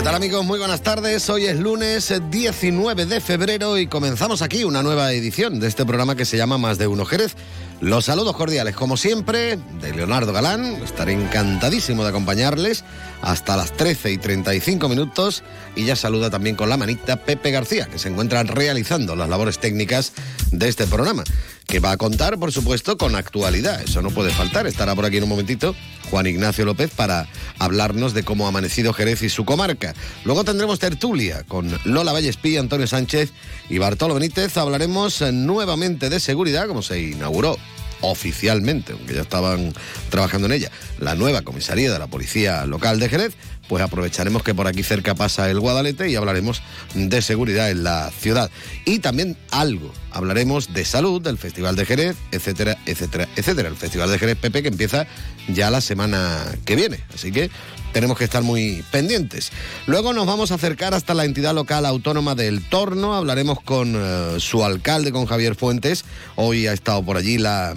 ¿Qué 0.00 0.04
tal 0.04 0.14
amigos? 0.14 0.46
Muy 0.46 0.58
buenas 0.58 0.80
tardes. 0.80 1.28
Hoy 1.28 1.44
es 1.44 1.60
lunes 1.60 2.10
19 2.30 3.04
de 3.04 3.20
febrero 3.20 3.76
y 3.76 3.86
comenzamos 3.86 4.40
aquí 4.40 4.64
una 4.64 4.82
nueva 4.82 5.12
edición 5.12 5.60
de 5.60 5.68
este 5.68 5.84
programa 5.84 6.16
que 6.16 6.24
se 6.24 6.38
llama 6.38 6.56
Más 6.56 6.78
de 6.78 6.86
Uno 6.86 7.04
Jerez. 7.04 7.36
Los 7.82 8.06
saludos 8.06 8.34
cordiales, 8.34 8.74
como 8.74 8.96
siempre, 8.96 9.58
de 9.58 9.94
Leonardo 9.94 10.32
Galán. 10.32 10.76
Estaré 10.82 11.12
encantadísimo 11.12 12.02
de 12.02 12.08
acompañarles 12.08 12.82
hasta 13.20 13.58
las 13.58 13.72
13 13.72 14.12
y 14.12 14.16
35 14.16 14.88
minutos. 14.88 15.42
Y 15.76 15.84
ya 15.84 15.96
saluda 15.96 16.30
también 16.30 16.56
con 16.56 16.70
la 16.70 16.78
manita 16.78 17.16
Pepe 17.18 17.50
García, 17.50 17.84
que 17.84 17.98
se 17.98 18.08
encuentra 18.08 18.42
realizando 18.42 19.16
las 19.16 19.28
labores 19.28 19.58
técnicas 19.58 20.14
de 20.50 20.66
este 20.68 20.86
programa, 20.86 21.24
que 21.70 21.78
va 21.78 21.92
a 21.92 21.96
contar, 21.96 22.36
por 22.36 22.50
supuesto, 22.50 22.98
con 22.98 23.14
actualidad. 23.14 23.80
Eso 23.80 24.02
no 24.02 24.10
puede 24.10 24.32
faltar. 24.32 24.66
Estará 24.66 24.96
por 24.96 25.04
aquí 25.04 25.18
en 25.18 25.22
un 25.22 25.28
momentito 25.28 25.76
Juan 26.10 26.26
Ignacio 26.26 26.64
López 26.64 26.90
para 26.90 27.28
hablarnos 27.60 28.12
de 28.12 28.24
cómo 28.24 28.46
ha 28.46 28.48
amanecido 28.48 28.92
Jerez 28.92 29.22
y 29.22 29.28
su 29.28 29.44
comarca. 29.44 29.94
Luego 30.24 30.42
tendremos 30.42 30.80
tertulia 30.80 31.44
con 31.44 31.70
Lola 31.84 32.12
Vallespí, 32.12 32.56
Antonio 32.56 32.88
Sánchez 32.88 33.30
y 33.68 33.78
Bartolo 33.78 34.14
Benítez. 34.14 34.56
Hablaremos 34.56 35.22
nuevamente 35.32 36.10
de 36.10 36.18
seguridad, 36.18 36.66
como 36.66 36.82
se 36.82 37.00
inauguró 37.00 37.56
oficialmente, 38.00 38.92
aunque 38.92 39.14
ya 39.14 39.22
estaban 39.22 39.72
trabajando 40.10 40.46
en 40.46 40.52
ella, 40.52 40.70
la 40.98 41.14
nueva 41.14 41.42
comisaría 41.42 41.92
de 41.92 41.98
la 41.98 42.06
Policía 42.06 42.64
Local 42.66 42.98
de 42.98 43.08
Jerez, 43.08 43.34
pues 43.68 43.82
aprovecharemos 43.84 44.42
que 44.42 44.54
por 44.54 44.66
aquí 44.66 44.82
cerca 44.82 45.14
pasa 45.14 45.48
el 45.48 45.60
Guadalete 45.60 46.08
y 46.08 46.16
hablaremos 46.16 46.60
de 46.94 47.22
seguridad 47.22 47.70
en 47.70 47.84
la 47.84 48.10
ciudad. 48.10 48.50
Y 48.84 48.98
también 48.98 49.36
algo, 49.52 49.92
hablaremos 50.10 50.72
de 50.74 50.84
salud, 50.84 51.22
del 51.22 51.38
Festival 51.38 51.76
de 51.76 51.86
Jerez, 51.86 52.16
etcétera, 52.32 52.76
etcétera, 52.86 53.28
etcétera. 53.36 53.68
El 53.68 53.76
Festival 53.76 54.10
de 54.10 54.18
Jerez 54.18 54.36
Pepe 54.36 54.62
que 54.62 54.68
empieza 54.68 55.06
ya 55.48 55.70
la 55.70 55.80
semana 55.80 56.44
que 56.64 56.74
viene, 56.74 57.00
así 57.14 57.30
que 57.30 57.50
tenemos 57.92 58.18
que 58.18 58.24
estar 58.24 58.42
muy 58.42 58.84
pendientes. 58.90 59.50
Luego 59.86 60.12
nos 60.12 60.26
vamos 60.26 60.52
a 60.52 60.54
acercar 60.54 60.94
hasta 60.94 61.14
la 61.14 61.24
entidad 61.24 61.54
local 61.54 61.86
autónoma 61.86 62.34
del 62.34 62.62
Torno, 62.62 63.14
hablaremos 63.14 63.60
con 63.60 63.94
eh, 63.96 64.36
su 64.38 64.64
alcalde, 64.64 65.12
con 65.12 65.26
Javier 65.26 65.54
Fuentes. 65.54 66.04
Hoy 66.36 66.66
ha 66.66 66.72
estado 66.72 67.02
por 67.02 67.16
allí 67.16 67.38
la 67.38 67.74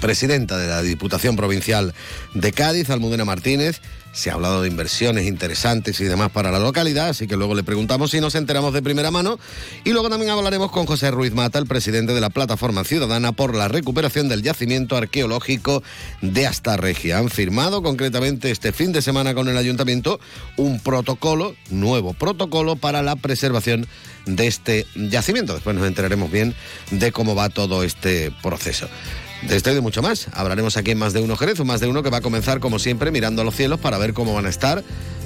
presidenta 0.00 0.56
de 0.56 0.68
la 0.68 0.82
Diputación 0.82 1.36
Provincial 1.36 1.94
de 2.34 2.52
Cádiz, 2.52 2.90
Almudena 2.90 3.24
Martínez. 3.24 3.80
Se 4.18 4.30
ha 4.30 4.34
hablado 4.34 4.62
de 4.62 4.68
inversiones 4.68 5.28
interesantes 5.28 6.00
y 6.00 6.04
demás 6.04 6.32
para 6.32 6.50
la 6.50 6.58
localidad, 6.58 7.10
así 7.10 7.28
que 7.28 7.36
luego 7.36 7.54
le 7.54 7.62
preguntamos 7.62 8.10
si 8.10 8.20
nos 8.20 8.34
enteramos 8.34 8.74
de 8.74 8.82
primera 8.82 9.12
mano. 9.12 9.38
Y 9.84 9.90
luego 9.90 10.10
también 10.10 10.32
hablaremos 10.32 10.72
con 10.72 10.86
José 10.86 11.12
Ruiz 11.12 11.32
Mata, 11.32 11.60
el 11.60 11.66
presidente 11.66 12.12
de 12.12 12.20
la 12.20 12.28
Plataforma 12.28 12.82
Ciudadana 12.82 13.30
por 13.30 13.54
la 13.54 13.68
recuperación 13.68 14.28
del 14.28 14.42
yacimiento 14.42 14.96
arqueológico 14.96 15.84
de 16.20 16.48
Astarregia. 16.48 17.18
Han 17.18 17.28
firmado 17.28 17.80
concretamente 17.80 18.50
este 18.50 18.72
fin 18.72 18.90
de 18.90 19.02
semana 19.02 19.34
con 19.34 19.46
el 19.46 19.56
ayuntamiento 19.56 20.18
un 20.56 20.80
protocolo, 20.80 21.54
nuevo 21.70 22.12
protocolo 22.12 22.74
para 22.74 23.02
la 23.02 23.14
preservación 23.14 23.86
de 24.26 24.48
este 24.48 24.84
yacimiento. 24.96 25.54
Después 25.54 25.76
nos 25.76 25.86
enteraremos 25.86 26.28
bien 26.28 26.56
de 26.90 27.12
cómo 27.12 27.36
va 27.36 27.50
todo 27.50 27.84
este 27.84 28.32
proceso. 28.42 28.88
De 29.42 29.56
esto 29.56 29.70
y 29.70 29.74
de 29.74 29.80
mucho 29.80 30.02
más. 30.02 30.26
Hablaremos 30.32 30.76
aquí 30.76 30.90
en 30.90 30.98
Más 30.98 31.12
de 31.12 31.20
Uno 31.20 31.36
Jerez, 31.36 31.60
un 31.60 31.68
Más 31.68 31.80
de 31.80 31.86
Uno 31.86 32.02
que 32.02 32.10
va 32.10 32.18
a 32.18 32.20
comenzar 32.20 32.58
como 32.60 32.78
siempre 32.78 33.10
mirando 33.10 33.42
a 33.42 33.44
los 33.44 33.54
cielos 33.54 33.78
para 33.78 33.96
ver 33.98 34.12
cómo 34.12 34.34
van 34.34 34.46
a 34.46 34.48
estar 34.48 34.82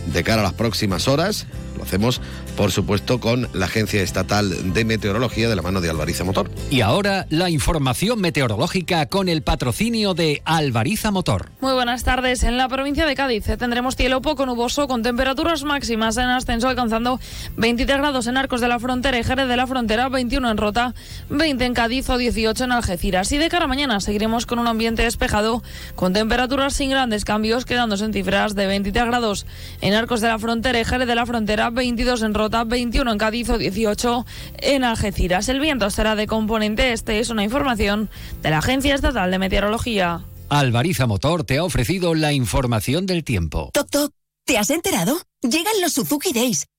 de 0.07 0.25
cara 0.25 0.41
a 0.41 0.45
las 0.45 0.53
próximas 0.53 1.09
horas. 1.09 1.47
Lo 1.77 1.85
hacemos, 1.85 2.21
por 2.57 2.71
supuesto, 2.71 3.21
con 3.21 3.49
la 3.53 3.67
Agencia 3.67 4.03
Estatal 4.03 4.73
de 4.73 4.85
Meteorología 4.85 5.49
de 5.49 5.57
la 5.57 5.63
mano 5.63 5.81
de 5.81 5.91
Alvariza 5.91 6.25
Motor. 6.25 6.51
Y 6.71 6.81
ahora 6.81 7.27
la 7.31 7.51
información 7.51 8.21
meteorológica 8.21 9.07
con 9.07 9.29
el 9.29 9.43
patrocinio 9.43 10.15
de 10.15 10.43
Alvariza 10.45 11.11
Motor. 11.11 11.51
Muy 11.61 11.73
buenas 11.73 12.05
tardes. 12.05 12.43
En 12.43 12.57
la 12.57 12.69
provincia 12.69 13.07
de 13.07 13.15
Cádiz 13.15 13.45
tendremos 13.59 13.97
cielo 13.97 14.21
poco 14.21 14.47
nuboso 14.47 14.89
con 14.89 15.03
temperaturas 15.03 15.65
máximas 15.65 16.17
en 16.17 16.25
ascenso 16.25 16.69
alcanzando 16.69 17.21
23 17.57 17.99
grados 17.99 18.27
en 18.27 18.37
Arcos 18.37 18.61
de 18.61 18.69
la 18.69 18.79
Frontera 18.79 19.19
y 19.19 19.25
Jerez 19.25 19.49
de 19.49 19.57
la 19.57 19.67
Frontera, 19.67 20.09
21 20.09 20.51
en 20.51 20.57
Rota, 20.57 20.95
20 21.31 21.65
en 21.65 21.75
Cádiz 21.75 22.09
o 22.11 22.19
18 22.19 22.65
en 22.65 22.73
Algeciras. 22.73 23.33
Y 23.33 23.39
de 23.39 23.49
cara 23.49 23.65
a 23.65 23.69
mañana 23.69 24.01
seguiremos 24.01 24.47
con 24.47 24.59
un 24.59 24.67
ambiente 24.67 25.03
despejado 25.03 25.63
con 25.95 26.13
temperaturas 26.13 26.75
sin 26.75 26.91
grandes 26.91 27.25
cambios, 27.25 27.65
quedándose 27.65 28.05
en 28.05 28.13
cifras 28.13 28.55
de 28.55 28.67
23 28.67 29.07
grados 29.07 29.47
en 29.81 29.95
Arcos 29.95 30.21
de 30.21 30.29
la 30.29 30.39
Frontera 30.39 30.81
y 30.81 30.85
Jerez 30.85 31.07
de 31.09 31.15
la 31.15 31.27
Frontera, 31.27 31.71
22 31.71 32.23
en 32.23 32.35
Rota, 32.35 32.42
21 32.49 33.13
en 33.13 33.19
Cádiz 33.19 33.49
o 33.51 33.59
18 33.59 34.27
en 34.59 34.85
Algeciras. 34.85 35.49
El 35.49 35.61
viento 35.61 35.91
será 35.91 36.15
de 36.15 36.27
componente 36.27 36.93
este, 36.93 37.19
es 37.19 37.31
una 37.31 37.45
información 37.45 38.11
de 38.43 38.51
la 38.51 38.59
Agencia 38.59 38.95
Estatal 38.95 39.31
de 39.31 39.39
Meteorología. 39.39 40.23
Alvariza 40.49 41.07
Motor 41.07 41.45
te 41.45 41.59
ha 41.59 41.65
ofrecido 41.65 42.15
la 42.15 42.33
información 42.33 43.07
del 43.07 43.25
tiempo. 43.25 43.71
Toc, 43.73 43.89
toc. 43.91 44.13
¿Te 44.45 44.59
has 44.59 44.71
enterado? 44.71 45.21
Llegan 45.41 45.81
los 45.81 45.93
Suzuki 45.93 46.33
Days. 46.33 46.67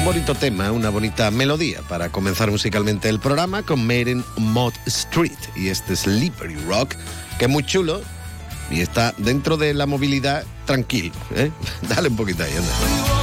Un 0.00 0.06
bonito 0.06 0.34
tema, 0.34 0.72
una 0.72 0.88
bonita 0.88 1.30
melodía 1.30 1.82
para 1.86 2.08
comenzar 2.08 2.50
musicalmente 2.50 3.10
el 3.10 3.20
programa 3.20 3.62
con 3.62 3.86
Made 3.86 4.10
in 4.10 4.24
Mod 4.38 4.72
Street 4.86 5.36
y 5.54 5.68
este 5.68 5.94
Slippery 5.94 6.56
Rock, 6.66 6.94
que 7.38 7.44
es 7.44 7.50
muy 7.50 7.62
chulo 7.66 8.00
y 8.70 8.80
está 8.80 9.12
dentro 9.18 9.58
de 9.58 9.74
la 9.74 9.84
movilidad 9.84 10.46
tranquilo. 10.64 11.12
¿eh? 11.34 11.50
Dale 11.88 12.08
un 12.08 12.16
poquito 12.16 12.42
ahí, 12.42 12.52
anda. 12.56 13.19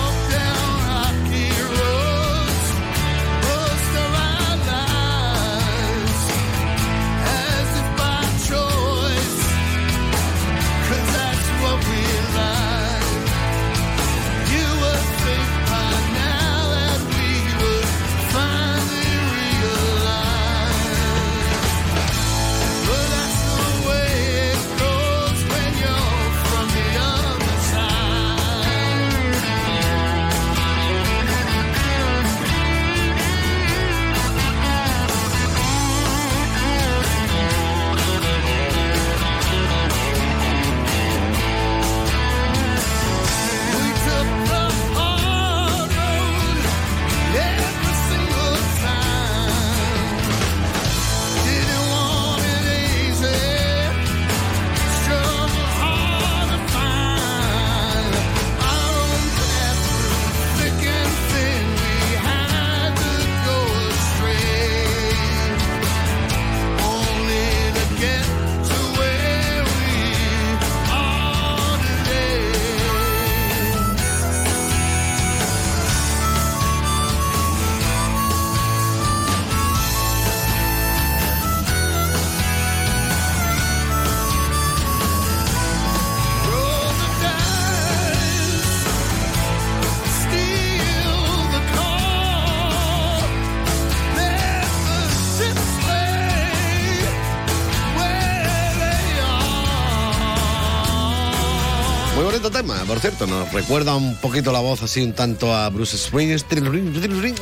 Por 102.88 103.00
cierto, 103.00 103.28
nos 103.28 103.52
recuerda 103.52 103.96
un 103.96 104.16
poquito 104.16 104.54
la 104.54 104.62
voz 104.62 104.82
así 104.82 105.04
un 105.04 105.12
tanto 105.12 105.54
a 105.54 105.70
Bruce 105.70 105.98
Springsteen, 105.98 107.36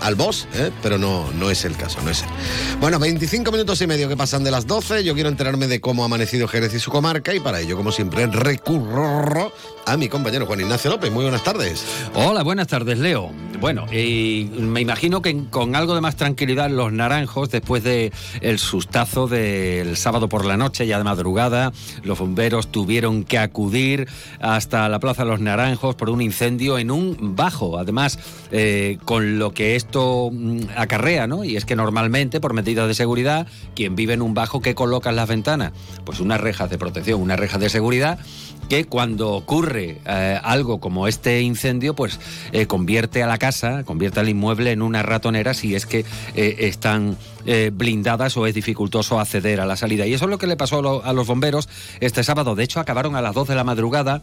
al 0.00 0.14
boss, 0.14 0.48
¿eh? 0.54 0.70
pero 0.82 0.96
no, 0.96 1.30
no 1.32 1.50
es 1.50 1.64
el 1.66 1.76
caso, 1.76 2.00
no 2.02 2.10
es 2.10 2.22
él. 2.22 2.28
Bueno, 2.80 2.98
25 2.98 3.52
minutos 3.52 3.80
y 3.82 3.86
medio 3.86 4.08
que 4.08 4.16
pasan 4.16 4.44
de 4.44 4.50
las 4.50 4.66
12, 4.66 5.04
yo 5.04 5.12
quiero 5.12 5.28
enterarme 5.28 5.66
de 5.66 5.80
cómo 5.80 6.02
ha 6.02 6.06
amanecido 6.06 6.48
Jerez 6.48 6.72
y 6.72 6.80
su 6.80 6.90
comarca 6.90 7.34
y 7.34 7.40
para 7.40 7.60
ello, 7.60 7.76
como 7.76 7.92
siempre, 7.92 8.26
recurro 8.26 9.52
a 9.88 9.96
mi 9.96 10.08
compañero 10.08 10.44
Juan 10.44 10.60
Ignacio 10.60 10.90
López. 10.90 11.10
Muy 11.10 11.24
buenas 11.24 11.42
tardes. 11.42 11.84
Hola, 12.14 12.42
buenas 12.42 12.66
tardes, 12.66 12.98
Leo. 12.98 13.30
Bueno, 13.58 13.86
y 13.92 14.48
me 14.60 14.82
imagino 14.82 15.22
que 15.22 15.44
con 15.50 15.74
algo 15.74 15.94
de 15.94 16.00
más 16.00 16.14
tranquilidad 16.14 16.70
los 16.70 16.92
naranjos, 16.92 17.50
después 17.50 17.82
del 17.82 18.12
el 18.40 18.58
sustazo 18.58 19.26
del 19.26 19.96
sábado 19.96 20.28
por 20.28 20.44
la 20.44 20.56
noche, 20.56 20.86
ya 20.86 20.98
de 20.98 21.04
madrugada, 21.04 21.72
los 22.04 22.18
bomberos 22.18 22.70
tuvieron 22.70 23.24
que 23.24 23.38
acudir 23.38 24.08
hasta 24.40 24.88
la 24.88 25.00
Plaza 25.00 25.24
de 25.24 25.30
los 25.30 25.40
Naranjos 25.40 25.96
por 25.96 26.10
un 26.10 26.20
incendio 26.20 26.78
en 26.78 26.90
un 26.90 27.34
bajo. 27.34 27.78
Además, 27.78 28.18
eh, 28.52 28.98
con 29.04 29.38
lo 29.38 29.52
que 29.54 29.74
esto 29.74 30.30
mm, 30.32 30.60
acarrea, 30.76 31.26
¿no? 31.26 31.42
Y 31.44 31.56
es 31.56 31.64
que 31.64 31.74
normalmente, 31.74 32.40
por 32.40 32.52
medidas 32.52 32.86
de 32.86 32.94
seguridad, 32.94 33.48
quien 33.74 33.96
vive 33.96 34.12
en 34.12 34.22
un 34.22 34.34
bajo, 34.34 34.60
¿qué 34.60 34.74
coloca 34.74 35.10
en 35.10 35.16
las 35.16 35.28
ventanas? 35.28 35.72
Pues 36.04 36.20
unas 36.20 36.40
rejas 36.40 36.70
de 36.70 36.78
protección, 36.78 37.20
unas 37.20 37.40
rejas 37.40 37.60
de 37.60 37.70
seguridad 37.70 38.18
que 38.68 38.84
cuando 38.84 39.32
ocurre 39.32 39.77
eh, 39.78 40.40
algo 40.42 40.80
como 40.80 41.08
este 41.08 41.40
incendio, 41.40 41.94
pues 41.94 42.20
eh, 42.52 42.66
convierte 42.66 43.22
a 43.22 43.26
la 43.26 43.38
casa, 43.38 43.84
convierte 43.84 44.20
al 44.20 44.28
inmueble 44.28 44.72
en 44.72 44.82
una 44.82 45.02
ratonera 45.02 45.54
si 45.54 45.74
es 45.74 45.86
que 45.86 46.04
eh, 46.34 46.56
están 46.60 47.16
blindadas 47.72 48.36
o 48.36 48.46
es 48.46 48.54
dificultoso 48.54 49.18
acceder 49.18 49.58
a 49.62 49.64
la 49.64 49.74
salida. 49.74 50.06
Y 50.06 50.12
eso 50.12 50.26
es 50.26 50.30
lo 50.30 50.36
que 50.36 50.46
le 50.46 50.58
pasó 50.58 51.02
a, 51.02 51.12
los 51.14 51.26
bomberos 51.26 51.66
este 51.98 52.22
sábado. 52.22 52.54
De 52.54 52.62
hecho, 52.62 52.78
acabaron 52.78 53.16
a 53.16 53.22
las 53.22 53.34
2 53.34 53.48
de 53.48 53.54
la 53.54 53.64
madrugada. 53.64 54.20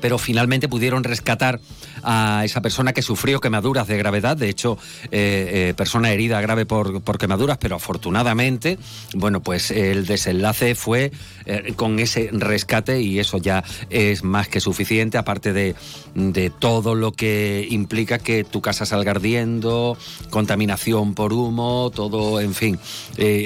Pero 0.00 0.18
finalmente 0.18 0.68
pudieron 0.68 1.04
rescatar 1.04 1.60
a 2.02 2.44
esa 2.44 2.60
persona 2.60 2.92
que 2.92 3.02
sufrió 3.02 3.40
quemaduras 3.40 3.86
de 3.88 3.98
gravedad, 3.98 4.36
de 4.36 4.48
hecho, 4.48 4.78
eh, 5.10 5.68
eh, 5.70 5.74
persona 5.76 6.12
herida 6.12 6.40
grave 6.40 6.64
por, 6.64 7.02
por, 7.02 7.18
quemaduras, 7.18 7.58
pero 7.58 7.76
afortunadamente, 7.76 8.78
bueno, 9.14 9.42
pues 9.42 9.70
el 9.70 10.06
desenlace 10.06 10.74
fue 10.74 11.10
eh, 11.46 11.72
con 11.74 11.98
ese 11.98 12.30
rescate 12.32 13.00
y 13.00 13.18
eso 13.18 13.38
ya 13.38 13.64
es 13.90 14.22
más 14.22 14.48
que 14.48 14.60
suficiente, 14.60 15.18
aparte 15.18 15.52
de, 15.52 15.74
de 16.14 16.50
todo 16.50 16.94
lo 16.94 17.12
que 17.12 17.66
implica 17.70 18.18
que 18.18 18.44
tu 18.44 18.60
casa 18.60 18.86
salga 18.86 19.10
ardiendo, 19.10 19.98
contaminación 20.30 21.14
por 21.14 21.32
humo, 21.32 21.90
todo, 21.94 22.40
en 22.40 22.54
fin, 22.54 22.78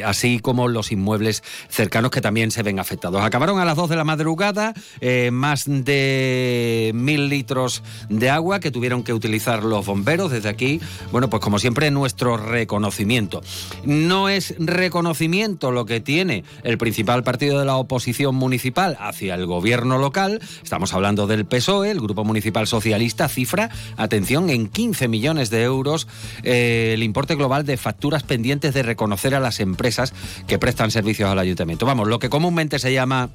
así 0.04 0.40
como 0.40 0.68
los 0.68 0.92
inmuebles 0.92 1.42
cercanos 1.68 2.10
que 2.10 2.20
también 2.20 2.50
se 2.50 2.62
ven 2.62 2.78
afectados. 2.78 3.22
Acabaron 3.22 3.58
a 3.58 3.64
las 3.64 3.76
2 3.76 3.88
de 3.88 3.96
la 3.96 4.04
madrugada, 4.04 4.74
más 5.30 5.64
de 5.66 6.19
mil 6.94 7.28
litros 7.28 7.82
de 8.08 8.30
agua 8.30 8.60
que 8.60 8.70
tuvieron 8.70 9.02
que 9.02 9.12
utilizar 9.12 9.64
los 9.64 9.86
bomberos. 9.86 10.30
Desde 10.30 10.48
aquí, 10.48 10.80
bueno, 11.12 11.30
pues 11.30 11.42
como 11.42 11.58
siempre, 11.58 11.90
nuestro 11.90 12.36
reconocimiento. 12.36 13.42
No 13.84 14.28
es 14.28 14.54
reconocimiento 14.58 15.70
lo 15.70 15.86
que 15.86 16.00
tiene 16.00 16.44
el 16.62 16.78
principal 16.78 17.22
partido 17.22 17.58
de 17.58 17.64
la 17.64 17.76
oposición 17.76 18.34
municipal 18.34 18.96
hacia 19.00 19.34
el 19.34 19.46
gobierno 19.46 19.98
local. 19.98 20.40
Estamos 20.62 20.92
hablando 20.94 21.26
del 21.26 21.46
PSOE, 21.46 21.90
el 21.90 22.00
Grupo 22.00 22.24
Municipal 22.24 22.66
Socialista, 22.66 23.28
cifra, 23.28 23.70
atención, 23.96 24.50
en 24.50 24.68
15 24.68 25.08
millones 25.08 25.50
de 25.50 25.62
euros 25.62 26.06
eh, 26.42 26.92
el 26.94 27.02
importe 27.02 27.34
global 27.34 27.64
de 27.64 27.76
facturas 27.76 28.22
pendientes 28.22 28.74
de 28.74 28.82
reconocer 28.82 29.34
a 29.34 29.40
las 29.40 29.60
empresas 29.60 30.12
que 30.46 30.58
prestan 30.58 30.90
servicios 30.90 31.30
al 31.30 31.38
ayuntamiento. 31.38 31.86
Vamos, 31.86 32.08
lo 32.08 32.18
que 32.18 32.28
comúnmente 32.28 32.78
se 32.78 32.92
llama 32.92 33.30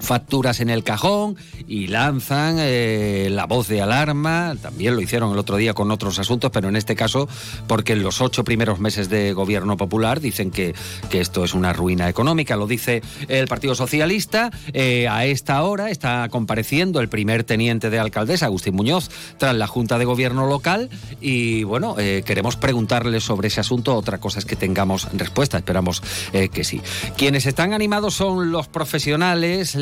facturas 0.00 0.60
en 0.60 0.70
el 0.70 0.82
cajón 0.82 1.36
y 1.68 1.86
lanzan 1.86 2.56
eh, 2.58 3.28
la 3.30 3.46
voz 3.46 3.68
de 3.68 3.80
alarma. 3.80 4.56
También 4.60 4.94
lo 4.94 5.00
hicieron 5.00 5.32
el 5.32 5.38
otro 5.38 5.56
día 5.56 5.74
con 5.74 5.90
otros 5.90 6.18
asuntos, 6.18 6.50
pero 6.50 6.68
en 6.68 6.76
este 6.76 6.96
caso 6.96 7.28
porque 7.66 7.92
en 7.92 8.02
los 8.02 8.20
ocho 8.20 8.44
primeros 8.44 8.80
meses 8.80 9.08
de 9.08 9.32
gobierno 9.32 9.76
popular 9.76 10.20
dicen 10.20 10.50
que, 10.50 10.74
que 11.10 11.20
esto 11.20 11.44
es 11.44 11.54
una 11.54 11.72
ruina 11.72 12.08
económica. 12.08 12.56
Lo 12.56 12.66
dice 12.66 13.02
el 13.28 13.46
Partido 13.46 13.74
Socialista. 13.74 14.50
Eh, 14.72 15.06
a 15.08 15.26
esta 15.26 15.62
hora 15.62 15.90
está 15.90 16.28
compareciendo 16.30 17.00
el 17.00 17.08
primer 17.08 17.44
teniente 17.44 17.90
de 17.90 17.98
alcaldesa, 17.98 18.46
Agustín 18.46 18.74
Muñoz, 18.74 19.10
tras 19.38 19.54
la 19.54 19.66
Junta 19.66 19.98
de 19.98 20.04
Gobierno 20.04 20.46
local. 20.46 20.90
Y 21.20 21.64
bueno, 21.64 21.96
eh, 21.98 22.22
queremos 22.24 22.56
preguntarle 22.56 23.20
sobre 23.20 23.48
ese 23.48 23.60
asunto. 23.60 23.94
Otra 23.94 24.18
cosa 24.18 24.38
es 24.38 24.44
que 24.44 24.56
tengamos 24.56 25.08
respuesta. 25.12 25.58
Esperamos 25.58 26.02
que 26.32 26.64
sí. 26.64 26.80
Quienes 27.16 27.46
están 27.46 27.72
animados 27.72 28.14
son 28.14 28.50
los 28.50 28.68
profesionales 28.68 29.74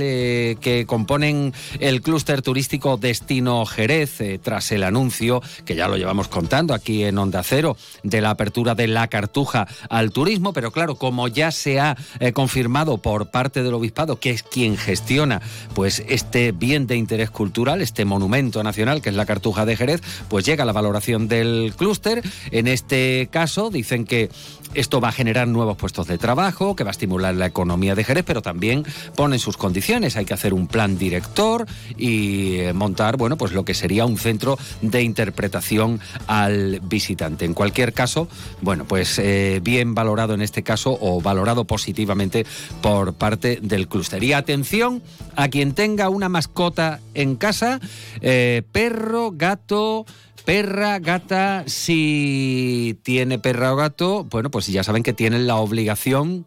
que 0.60 0.84
componen 0.86 1.52
el 1.80 2.02
clúster 2.02 2.42
turístico 2.42 2.96
Destino 2.96 3.64
Jerez, 3.66 4.20
eh, 4.20 4.38
tras 4.42 4.72
el 4.72 4.82
anuncio, 4.82 5.42
que 5.64 5.74
ya 5.74 5.88
lo 5.88 5.96
llevamos 5.96 6.28
contando 6.28 6.74
aquí 6.74 7.04
en 7.04 7.18
Onda 7.18 7.42
Cero, 7.42 7.76
de 8.02 8.20
la 8.20 8.30
apertura 8.30 8.74
de 8.74 8.86
la 8.86 9.08
Cartuja 9.08 9.66
al 9.88 10.10
turismo, 10.10 10.52
pero 10.52 10.70
claro, 10.70 10.96
como 10.96 11.28
ya 11.28 11.50
se 11.50 11.80
ha 11.80 11.96
eh, 12.20 12.32
confirmado 12.32 12.98
por 12.98 13.30
parte 13.30 13.62
del 13.62 13.74
Obispado, 13.74 14.18
que 14.20 14.30
es 14.30 14.42
quien 14.42 14.76
gestiona 14.76 15.40
pues 15.74 16.02
este 16.08 16.52
bien 16.52 16.86
de 16.86 16.96
interés 16.96 17.30
cultural, 17.30 17.80
este 17.80 18.04
monumento 18.04 18.62
nacional 18.62 19.02
que 19.02 19.10
es 19.10 19.14
la 19.14 19.26
Cartuja 19.26 19.64
de 19.64 19.76
Jerez, 19.76 20.00
pues 20.28 20.44
llega 20.44 20.64
la 20.64 20.72
valoración 20.72 21.28
del 21.28 21.74
clúster. 21.76 22.22
En 22.50 22.68
este 22.68 23.28
caso 23.30 23.70
dicen 23.70 24.04
que 24.04 24.30
esto 24.74 25.00
va 25.00 25.08
a 25.08 25.12
generar 25.12 25.48
nuevos 25.48 25.76
puestos 25.76 26.06
de 26.06 26.18
trabajo, 26.18 26.76
que 26.76 26.84
va 26.84 26.90
a 26.90 26.92
estimular 26.92 27.34
la 27.34 27.46
economía 27.46 27.94
de 27.94 28.04
Jerez, 28.04 28.24
pero 28.26 28.42
también 28.42 28.84
ponen 29.16 29.38
sus 29.38 29.56
condiciones. 29.56 29.97
Hay 29.98 30.24
que 30.24 30.34
hacer 30.34 30.54
un 30.54 30.68
plan 30.68 30.96
director 30.96 31.66
y 31.96 32.58
eh, 32.58 32.72
montar, 32.72 33.16
bueno, 33.16 33.36
pues 33.36 33.52
lo 33.52 33.64
que 33.64 33.74
sería 33.74 34.06
un 34.06 34.16
centro 34.16 34.56
de 34.80 35.02
interpretación 35.02 35.98
al 36.28 36.80
visitante. 36.84 37.44
En 37.44 37.52
cualquier 37.52 37.92
caso, 37.92 38.28
bueno, 38.60 38.84
pues 38.84 39.18
eh, 39.18 39.60
bien 39.62 39.94
valorado 39.94 40.34
en 40.34 40.42
este 40.42 40.62
caso 40.62 40.96
o 41.00 41.20
valorado 41.20 41.64
positivamente 41.64 42.46
por 42.80 43.14
parte 43.14 43.58
del 43.60 43.88
clúster. 43.88 44.22
Y 44.22 44.32
atención 44.32 45.02
a 45.34 45.48
quien 45.48 45.74
tenga 45.74 46.08
una 46.10 46.28
mascota 46.28 47.00
en 47.14 47.34
casa, 47.34 47.80
eh, 48.20 48.62
perro, 48.70 49.32
gato, 49.34 50.06
perra, 50.44 51.00
gata, 51.00 51.64
si 51.66 52.98
tiene 53.02 53.40
perra 53.40 53.72
o 53.72 53.76
gato, 53.76 54.24
bueno, 54.30 54.50
pues 54.50 54.68
ya 54.68 54.84
saben 54.84 55.02
que 55.02 55.12
tienen 55.12 55.48
la 55.48 55.56
obligación 55.56 56.46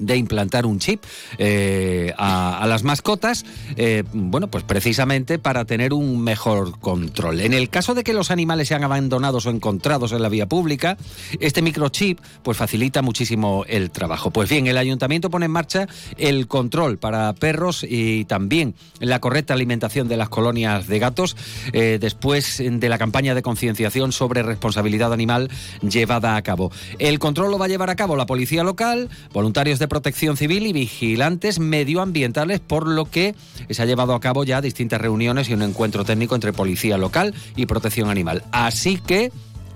de 0.00 0.16
implantar 0.16 0.66
un 0.66 0.78
chip 0.78 1.04
eh, 1.38 2.12
a, 2.18 2.66
las 2.66 2.82
mascotas, 2.82 3.44
eh, 3.76 4.04
bueno, 4.12 4.48
pues 4.48 4.64
precisamente 4.64 5.38
para 5.38 5.64
tener 5.64 5.92
un 5.92 6.22
mejor 6.22 6.78
control. 6.78 7.40
En 7.40 7.52
el 7.52 7.68
caso 7.68 7.94
de 7.94 8.04
que 8.04 8.12
los 8.12 8.30
animales 8.30 8.68
sean 8.68 8.84
abandonados 8.84 9.46
o 9.46 9.50
encontrados 9.50 10.12
en 10.12 10.22
la 10.22 10.28
vía 10.28 10.46
pública, 10.46 10.96
este 11.38 11.62
microchip 11.62 12.20
pues 12.42 12.56
facilita 12.56 13.02
muchísimo 13.02 13.64
el 13.68 13.90
trabajo. 13.90 14.30
Pues 14.30 14.48
bien, 14.48 14.66
el 14.66 14.78
ayuntamiento 14.78 15.30
pone 15.30 15.46
en 15.46 15.52
marcha 15.52 15.86
el 16.16 16.46
control 16.48 16.98
para 16.98 17.32
perros 17.34 17.84
y 17.88 18.24
también 18.24 18.74
la 18.98 19.20
correcta 19.20 19.54
alimentación 19.54 20.08
de 20.08 20.16
las 20.16 20.28
colonias 20.28 20.86
de 20.86 20.98
gatos 20.98 21.36
eh, 21.72 21.98
después 22.00 22.62
de 22.64 22.88
la 22.88 22.98
campaña 22.98 23.34
de 23.34 23.42
concienciación 23.42 24.12
sobre 24.12 24.42
responsabilidad 24.42 25.12
animal 25.12 25.50
llevada 25.82 26.36
a 26.36 26.42
cabo. 26.42 26.70
El 26.98 27.18
control 27.18 27.50
lo 27.50 27.58
va 27.58 27.66
a 27.66 27.68
llevar 27.68 27.90
a 27.90 27.96
cabo 27.96 28.16
la 28.16 28.26
policía 28.26 28.64
local, 28.64 29.08
voluntarios 29.32 29.78
de 29.78 29.88
protección 29.90 30.38
civil 30.38 30.66
y 30.66 30.72
vigilantes 30.72 31.58
medioambientales, 31.58 32.60
por 32.60 32.88
lo 32.88 33.04
que 33.04 33.34
se 33.68 33.82
ha 33.82 33.84
llevado 33.84 34.14
a 34.14 34.20
cabo 34.20 34.44
ya 34.44 34.62
distintas 34.62 35.02
reuniones 35.02 35.50
y 35.50 35.52
un 35.52 35.60
encuentro 35.60 36.06
técnico 36.06 36.34
entre 36.34 36.54
policía 36.54 36.96
local 36.96 37.34
y 37.56 37.66
protección 37.66 38.08
animal. 38.08 38.42
Así 38.52 38.96
que 38.96 39.30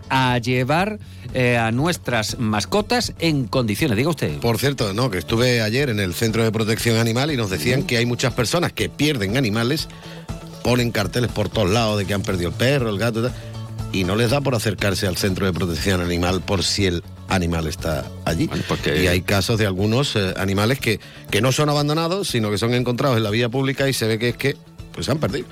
a 0.08 0.38
llevar 0.38 0.98
eh, 1.34 1.56
a 1.56 1.72
nuestras 1.72 2.38
mascotas 2.38 3.14
en 3.18 3.46
condiciones, 3.46 3.96
diga 3.96 4.10
usted. 4.10 4.38
Por 4.38 4.58
cierto, 4.58 4.94
no, 4.94 5.10
que 5.10 5.18
estuve 5.18 5.60
ayer 5.60 5.90
en 5.90 6.00
el 6.00 6.14
Centro 6.14 6.44
de 6.44 6.52
Protección 6.52 6.98
Animal 6.98 7.30
y 7.30 7.36
nos 7.36 7.50
decían 7.50 7.82
que 7.82 7.96
hay 7.96 8.06
muchas 8.06 8.32
personas 8.32 8.72
que 8.72 8.88
pierden 8.88 9.36
animales, 9.36 9.88
ponen 10.62 10.90
carteles 10.92 11.30
por 11.32 11.48
todos 11.48 11.70
lados 11.70 11.98
de 11.98 12.04
que 12.04 12.14
han 12.14 12.22
perdido 12.22 12.50
el 12.50 12.54
perro, 12.54 12.88
el 12.88 12.98
gato, 12.98 13.20
y 13.20 13.30
no 14.02 14.16
les 14.16 14.30
da 14.30 14.40
por 14.40 14.56
acercarse 14.56 15.06
al 15.06 15.16
Centro 15.16 15.46
de 15.46 15.52
Protección 15.52 16.00
Animal 16.00 16.40
por 16.40 16.64
si 16.64 16.86
el 16.86 17.04
animal 17.28 17.68
está 17.68 18.04
allí. 18.24 18.50
Y 19.00 19.06
hay 19.06 19.22
casos 19.22 19.58
de 19.58 19.66
algunos 19.66 20.16
eh, 20.16 20.34
animales 20.36 20.80
que, 20.80 20.98
que 21.30 21.40
no 21.40 21.52
son 21.52 21.68
abandonados, 21.68 22.28
sino 22.28 22.50
que 22.50 22.58
son 22.58 22.74
encontrados 22.74 23.16
en 23.16 23.22
la 23.22 23.30
vía 23.30 23.48
pública 23.48 23.88
y 23.88 23.92
se 23.92 24.08
ve 24.08 24.18
que 24.18 24.30
es 24.30 24.36
que 24.36 24.56
pues 24.94 25.06
se 25.06 25.12
han 25.12 25.18
perdido. 25.18 25.46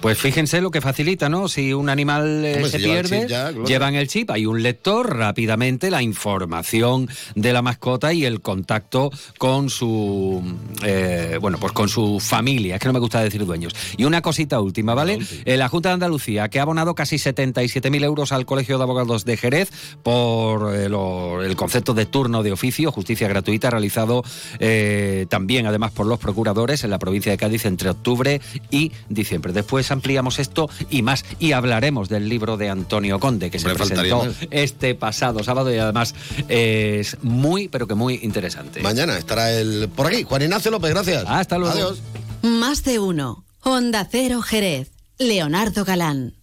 Pues 0.00 0.18
fíjense 0.18 0.60
lo 0.60 0.70
que 0.70 0.80
facilita, 0.80 1.28
¿no? 1.28 1.48
Si 1.48 1.72
un 1.72 1.88
animal 1.88 2.44
eh, 2.44 2.54
Hombre, 2.56 2.70
se 2.70 2.78
lleva 2.78 2.92
pierde, 2.94 3.20
chip 3.20 3.28
ya, 3.28 3.48
claro. 3.50 3.64
llevan 3.66 3.94
el 3.94 4.08
chip, 4.08 4.30
hay 4.30 4.46
un 4.46 4.62
lector, 4.62 5.16
rápidamente 5.16 5.90
la 5.90 6.02
información 6.02 7.08
de 7.34 7.52
la 7.52 7.62
mascota 7.62 8.12
y 8.12 8.24
el 8.24 8.40
contacto 8.40 9.10
con 9.38 9.68
su, 9.70 10.42
eh, 10.84 11.38
bueno, 11.40 11.58
pues 11.58 11.72
con 11.72 11.88
su 11.88 12.20
familia, 12.20 12.74
es 12.76 12.80
que 12.80 12.86
no 12.88 12.92
me 12.94 12.98
gusta 13.00 13.20
decir 13.22 13.44
dueños. 13.44 13.74
Y 13.96 14.04
una 14.04 14.22
cosita 14.22 14.60
última, 14.60 14.94
¿vale? 14.94 15.18
Eh, 15.44 15.56
la 15.56 15.68
Junta 15.68 15.90
de 15.90 15.94
Andalucía, 15.94 16.48
que 16.48 16.58
ha 16.58 16.62
abonado 16.62 16.94
casi 16.94 17.16
77.000 17.16 18.04
euros 18.04 18.32
al 18.32 18.46
Colegio 18.46 18.78
de 18.78 18.84
Abogados 18.84 19.24
de 19.24 19.36
Jerez 19.36 19.70
por 20.02 20.74
eh, 20.74 20.88
lo- 20.88 21.42
el 21.42 21.56
concepto 21.56 21.92
de 21.94 22.06
turno 22.06 22.42
de 22.42 22.52
oficio, 22.52 22.90
justicia 22.92 23.28
gratuita, 23.28 23.70
realizado 23.70 24.22
eh, 24.58 25.26
también, 25.28 25.66
además, 25.66 25.92
por 25.92 26.06
los 26.06 26.18
procuradores 26.18 26.84
en 26.84 26.90
la 26.90 26.98
provincia 26.98 27.32
de 27.32 27.38
Cádiz 27.38 27.66
entre 27.66 27.90
octubre 27.90 28.40
y 28.70 28.85
diciembre. 29.08 29.52
Después 29.52 29.90
ampliamos 29.90 30.38
esto 30.38 30.68
y 30.90 31.02
más, 31.02 31.24
y 31.38 31.52
hablaremos 31.52 32.08
del 32.08 32.28
libro 32.28 32.56
de 32.56 32.70
Antonio 32.70 33.18
Conde, 33.20 33.50
que 33.50 33.58
se 33.58 33.68
presentó 33.70 34.24
más. 34.24 34.36
este 34.50 34.94
pasado 34.94 35.42
sábado 35.42 35.72
y 35.74 35.78
además 35.78 36.14
es 36.48 37.16
muy, 37.22 37.68
pero 37.68 37.86
que 37.86 37.94
muy 37.94 38.20
interesante. 38.22 38.80
Mañana 38.80 39.16
estará 39.16 39.52
el 39.52 39.88
por 39.94 40.06
aquí. 40.06 40.22
Juan 40.22 40.42
Ignacio 40.42 40.70
López, 40.70 40.90
gracias. 40.90 41.24
Hasta 41.26 41.58
luego. 41.58 41.74
Adiós. 41.74 42.00
Más 42.42 42.84
de 42.84 42.98
uno. 42.98 43.44
Onda 43.62 44.06
Cero 44.10 44.42
Jerez. 44.42 44.90
Leonardo 45.18 45.84
Galán. 45.84 46.34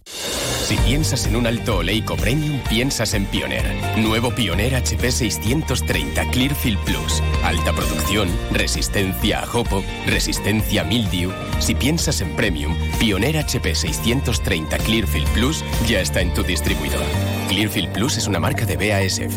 Si 0.64 0.78
piensas 0.78 1.26
en 1.26 1.36
un 1.36 1.46
alto 1.46 1.76
oleico 1.76 2.16
premium, 2.16 2.58
piensas 2.70 3.12
en 3.12 3.26
Pioneer. 3.26 3.98
Nuevo 3.98 4.34
Pioneer 4.34 4.76
HP 4.76 5.12
630 5.12 6.30
Clearfield 6.30 6.78
Plus. 6.84 7.22
Alta 7.42 7.74
producción, 7.74 8.30
resistencia 8.50 9.42
a 9.42 9.46
jopo, 9.46 9.84
resistencia 10.06 10.80
a 10.80 10.84
mildew. 10.84 11.32
Si 11.58 11.74
piensas 11.74 12.22
en 12.22 12.34
premium, 12.34 12.74
Pioneer 12.98 13.44
HP 13.44 13.74
630 13.74 14.78
Clearfield 14.78 15.28
Plus 15.34 15.62
ya 15.86 16.00
está 16.00 16.22
en 16.22 16.32
tu 16.32 16.42
distribuidor. 16.42 17.04
Clearfield 17.50 17.92
Plus 17.92 18.16
es 18.16 18.26
una 18.26 18.40
marca 18.40 18.64
de 18.64 18.78
BASF. 18.78 19.36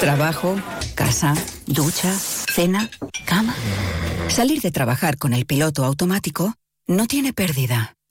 Trabajo, 0.00 0.56
casa, 0.96 1.32
ducha, 1.66 2.12
cena, 2.12 2.90
cama. 3.24 3.54
Salir 4.26 4.60
de 4.62 4.72
trabajar 4.72 5.16
con 5.16 5.32
el 5.32 5.46
piloto 5.46 5.84
automático 5.84 6.54
no 6.88 7.06
tiene 7.06 7.32
pérdida, 7.32 7.94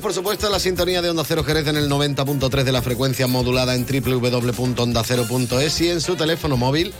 Por 0.00 0.12
supuesto, 0.14 0.48
la 0.48 0.60
sintonía 0.60 1.02
de 1.02 1.10
Onda 1.10 1.24
Cero 1.26 1.42
Jerez 1.42 1.66
en 1.66 1.76
el 1.76 1.90
90.3 1.90 2.62
de 2.62 2.72
la 2.72 2.82
frecuencia 2.82 3.26
modulada 3.26 3.74
en 3.74 3.84
www.ondacero.es 3.84 5.80
y 5.80 5.90
en 5.90 6.00
su 6.00 6.14
teléfono 6.14 6.56
móvil 6.56 6.92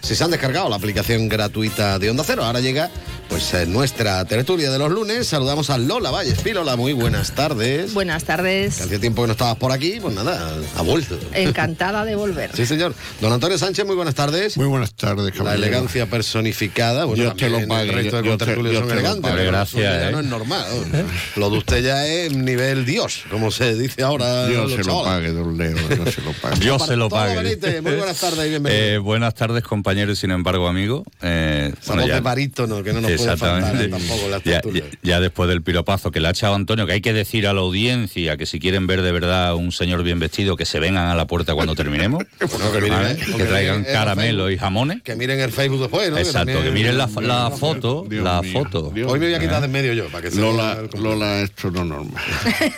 si 0.00 0.16
se 0.16 0.24
han 0.24 0.30
descargado 0.30 0.68
la 0.68 0.76
aplicación 0.76 1.28
gratuita 1.28 1.98
de 1.98 2.10
Onda 2.10 2.24
Cero. 2.26 2.44
Ahora 2.44 2.60
llega 2.60 2.90
pues 3.28 3.52
eh, 3.54 3.66
nuestra 3.66 4.24
tertulia 4.24 4.70
de 4.70 4.78
los 4.78 4.90
lunes. 4.90 5.26
Saludamos 5.26 5.70
a 5.70 5.78
Lola 5.78 6.10
Valles. 6.10 6.38
Lola, 6.54 6.76
muy 6.76 6.92
buenas 6.94 7.32
tardes. 7.32 7.92
Buenas 7.92 8.24
tardes. 8.24 8.76
Que 8.78 8.84
hacía 8.84 8.98
tiempo 9.00 9.22
que 9.22 9.26
no 9.28 9.32
estabas 9.32 9.56
por 9.56 9.70
aquí, 9.70 9.98
pues 10.00 10.14
nada, 10.14 10.56
ha 10.76 10.82
vuelto. 10.82 11.18
Encantada 11.34 12.04
de 12.06 12.14
volver. 12.16 12.50
Sí, 12.54 12.64
señor. 12.64 12.94
Don 13.20 13.32
Antonio 13.32 13.58
Sánchez, 13.58 13.84
muy 13.86 13.96
buenas 13.96 14.14
tardes. 14.14 14.56
Muy 14.56 14.66
buenas 14.66 14.94
tardes, 14.94 15.26
La 15.26 15.32
caballero. 15.32 15.62
elegancia 15.66 16.06
personificada. 16.06 17.04
Bueno, 17.04 17.22
Dios 17.22 17.36
te 17.36 17.50
lo 17.50 17.58
también 17.58 17.80
el 17.80 17.86
pague, 17.88 18.02
resto 18.02 18.16
de 18.16 18.22
Dios 18.22 18.38
te- 18.38 18.44
contertulios 18.44 18.78
son 18.80 18.90
elegantes. 18.92 19.22
pague. 19.22 19.36
pero 19.36 19.50
Gracias, 19.50 19.82
ya 19.82 20.08
¿eh? 20.08 20.12
no 20.12 20.20
es 20.20 20.26
normal. 20.26 20.64
Lo 21.36 21.50
de 21.50 21.58
usted 21.58 21.82
ya 21.84 22.06
es 22.06 22.32
nivel 22.32 22.84
Dios, 22.86 23.24
como 23.30 23.50
se 23.50 23.74
dice 23.76 24.02
ahora. 24.02 24.46
Dios 24.46 24.72
se 24.72 24.84
lo 24.84 25.02
pague, 25.04 25.32
don 25.32 25.56
Leo, 25.58 25.76
Dios 25.76 26.14
se 26.14 26.22
lo 26.22 26.32
pague. 26.32 26.56
Dios 26.60 26.86
se 26.86 26.96
lo 26.96 27.08
pague. 27.08 27.36
Benítez, 27.42 27.82
muy 27.82 27.92
buenas 27.94 28.18
tardes 28.18 28.46
y 28.46 28.48
bienvenido. 28.50 28.82
Eh, 28.84 28.98
buenas 28.98 29.34
tardes, 29.34 29.62
compañeros 29.64 30.16
y 30.18 30.20
sin 30.22 30.30
embargo, 30.30 30.66
amigos. 30.66 31.02
Eh, 31.22 31.74
voz 31.86 32.06
de 32.06 32.20
barítono 32.20 32.82
que 32.82 32.92
no 32.92 33.00
nos 33.02 33.17
eh, 33.26 33.88
tampoco 33.88 34.28
las 34.30 34.42
Ya, 34.44 34.52
tertulias. 34.60 34.86
ya- 34.90 34.98
ya 35.02 35.20
después 35.20 35.48
del 35.48 35.62
piropazo 35.62 36.10
que 36.10 36.20
le 36.20 36.28
ha 36.28 36.30
echado 36.30 36.54
Antonio, 36.54 36.86
que 36.86 36.92
hay 36.92 37.00
que 37.00 37.12
decir 37.12 37.46
a 37.46 37.52
la 37.52 37.60
audiencia 37.60 38.36
que 38.36 38.46
si 38.46 38.58
quieren 38.60 38.86
ver 38.86 39.02
de 39.02 39.12
verdad 39.12 39.54
un 39.54 39.72
señor 39.72 40.02
bien 40.02 40.18
vestido, 40.18 40.56
que 40.56 40.64
se 40.64 40.78
vengan 40.80 41.08
a 41.08 41.14
la 41.14 41.26
puerta 41.26 41.54
cuando 41.54 41.74
terminemos. 41.74 42.24
Bueno, 42.58 42.72
que 42.72 42.80
miren, 42.80 42.92
¿vale? 42.98 43.12
eh, 43.12 43.18
que 43.36 43.44
traigan 43.44 43.84
caramelos 43.84 44.50
y 44.52 44.58
jamones. 44.58 45.02
Que 45.02 45.14
miren 45.16 45.38
el 45.40 45.52
Facebook 45.52 45.80
después, 45.80 46.10
¿no? 46.10 46.18
Exacto, 46.18 46.46
que 46.46 46.52
también- 46.54 46.74
miren 46.74 46.98
la, 46.98 47.08
la 47.20 47.50
foto, 47.50 48.04
Dios 48.08 48.24
la 48.24 48.42
mío, 48.42 48.52
foto. 48.52 48.90
Dios 48.94 49.10
Hoy 49.12 49.18
me 49.20 49.26
voy 49.26 49.34
a 49.34 49.38
quitar 49.40 49.58
¿Eh? 49.58 49.60
de 49.60 49.66
en 49.66 49.72
medio 49.72 49.92
yo, 49.92 50.06
para 50.08 50.22
que 50.22 50.30
se 50.30 50.40
Lola, 50.40 50.78
Lola, 50.98 51.40
esto 51.40 51.70
no 51.70 51.82
es 51.82 51.86
normal. 51.86 52.22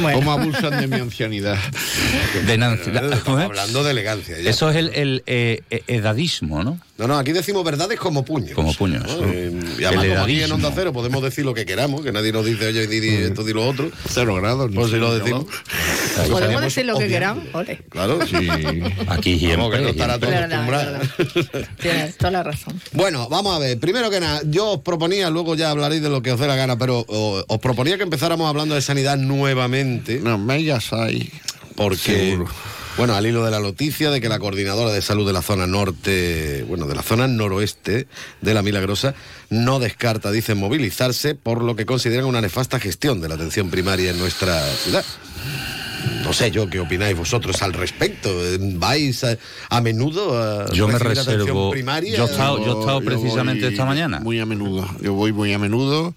Bueno. 0.00 0.18
¿Cómo 0.18 0.32
abusan 0.32 0.80
de 0.80 0.86
mi 0.88 0.96
ancianidad? 1.00 1.56
De 2.46 2.58
Nancy- 2.58 2.90
Estamos 2.90 3.18
¿cómo 3.20 3.38
es? 3.38 3.44
hablando 3.46 3.82
de 3.84 3.90
elegancia. 3.92 4.38
ya. 4.40 4.50
Eso 4.50 4.70
es 4.70 4.76
el, 4.76 4.90
el, 4.94 5.22
eh, 5.26 5.62
eh, 5.70 5.82
edadismo, 5.86 6.62
¿no? 6.62 6.78
No, 6.98 7.06
no, 7.06 7.18
aquí 7.18 7.32
decimos 7.32 7.62
verdades 7.62 7.98
como 8.00 8.24
puños. 8.24 8.52
Como 8.52 8.72
puños. 8.72 9.04
¿no? 9.04 9.26
Eh, 9.26 9.52
y 9.78 9.84
además, 9.84 10.06
como 10.06 10.20
aquí 10.22 10.42
en. 10.42 10.52
Onda 10.52 10.72
Cero 10.74 10.92
podemos 10.94 11.22
decir 11.22 11.44
lo 11.44 11.52
que 11.52 11.66
queramos, 11.66 12.02
que 12.02 12.10
nadie 12.10 12.32
nos 12.32 12.46
dice, 12.46 12.68
oye, 12.68 12.86
di, 12.86 13.00
di 13.00 13.08
esto, 13.16 13.44
di 13.44 13.52
lo 13.52 13.68
otro. 13.68 13.90
Cero 14.08 14.34
grados. 14.36 14.70
Pues 14.74 14.90
si 14.90 14.96
lo 14.96 15.14
decimos. 15.14 15.44
Podemos 16.30 16.62
decir 16.62 16.86
lo 16.86 16.96
que 16.98 17.08
queramos. 17.08 17.44
Ole. 17.52 17.82
Claro, 17.90 18.26
sí. 18.26 18.36
Aquí 19.08 19.46
Vamos, 19.48 19.72
que 19.72 19.78
no 19.78 19.84
siempre. 19.84 19.90
estará 19.90 20.18
todo 20.18 20.30
Verdad, 20.30 20.96
acostumbrado. 20.96 21.66
Tienes 21.80 22.16
toda 22.16 22.30
la 22.30 22.42
razón. 22.42 22.80
Bueno, 22.92 23.28
vamos 23.28 23.54
a 23.54 23.58
ver. 23.58 23.78
Primero 23.78 24.08
que 24.08 24.20
nada, 24.20 24.40
yo 24.46 24.72
os 24.72 24.80
proponía, 24.80 25.28
luego 25.28 25.54
ya 25.54 25.70
hablaréis 25.70 26.00
de 26.00 26.08
lo 26.08 26.22
que 26.22 26.32
os 26.32 26.40
dé 26.40 26.46
la 26.46 26.56
gana, 26.56 26.78
pero 26.78 27.04
os 27.08 27.58
proponía 27.58 27.98
que 27.98 28.04
empezáramos 28.04 28.48
hablando 28.48 28.74
de 28.74 28.80
sanidad 28.80 29.18
nuevamente. 29.18 30.18
No, 30.22 30.38
me 30.38 30.62
ya 30.64 30.80
hay. 30.92 31.30
Porque, 31.74 31.96
Seguro. 32.30 32.50
Bueno, 32.96 33.14
al 33.14 33.26
hilo 33.26 33.44
de 33.44 33.50
la 33.50 33.60
noticia 33.60 34.10
de 34.10 34.20
que 34.20 34.28
la 34.28 34.38
coordinadora 34.38 34.90
de 34.90 35.02
salud 35.02 35.26
de 35.26 35.32
la 35.34 35.42
zona 35.42 35.66
norte, 35.66 36.64
bueno, 36.68 36.86
de 36.86 36.94
la 36.94 37.02
zona 37.02 37.28
noroeste 37.28 38.06
de 38.40 38.54
la 38.54 38.62
Milagrosa, 38.62 39.14
no 39.50 39.78
descarta, 39.78 40.30
dicen, 40.32 40.56
movilizarse 40.58 41.34
por 41.34 41.62
lo 41.62 41.76
que 41.76 41.84
consideran 41.84 42.24
una 42.24 42.40
nefasta 42.40 42.80
gestión 42.80 43.20
de 43.20 43.28
la 43.28 43.34
atención 43.34 43.70
primaria 43.70 44.10
en 44.10 44.18
nuestra 44.18 44.62
ciudad. 44.76 45.04
No 46.24 46.32
sé 46.32 46.50
yo 46.50 46.68
qué 46.70 46.80
opináis 46.80 47.16
vosotros 47.16 47.60
al 47.62 47.72
respecto. 47.72 48.30
¿Vais 48.60 49.22
a, 49.24 49.36
a 49.68 49.80
menudo 49.80 50.40
a 50.40 50.72
Yo 50.72 50.88
me 50.88 50.94
reservo- 50.98 51.70
primaria? 51.70 52.16
yo 52.16 52.24
he 52.26 52.30
estado- 52.30 52.64
yo 52.64 52.76
he 52.76 52.80
estado 52.80 53.00
precisamente 53.02 53.68
esta 53.68 53.84
mañana. 53.84 54.20
Muy 54.20 54.40
a 54.40 54.46
menudo. 54.46 54.88
Yo 55.02 55.12
voy 55.12 55.32
muy 55.32 55.52
a 55.52 55.58
menudo. 55.58 56.14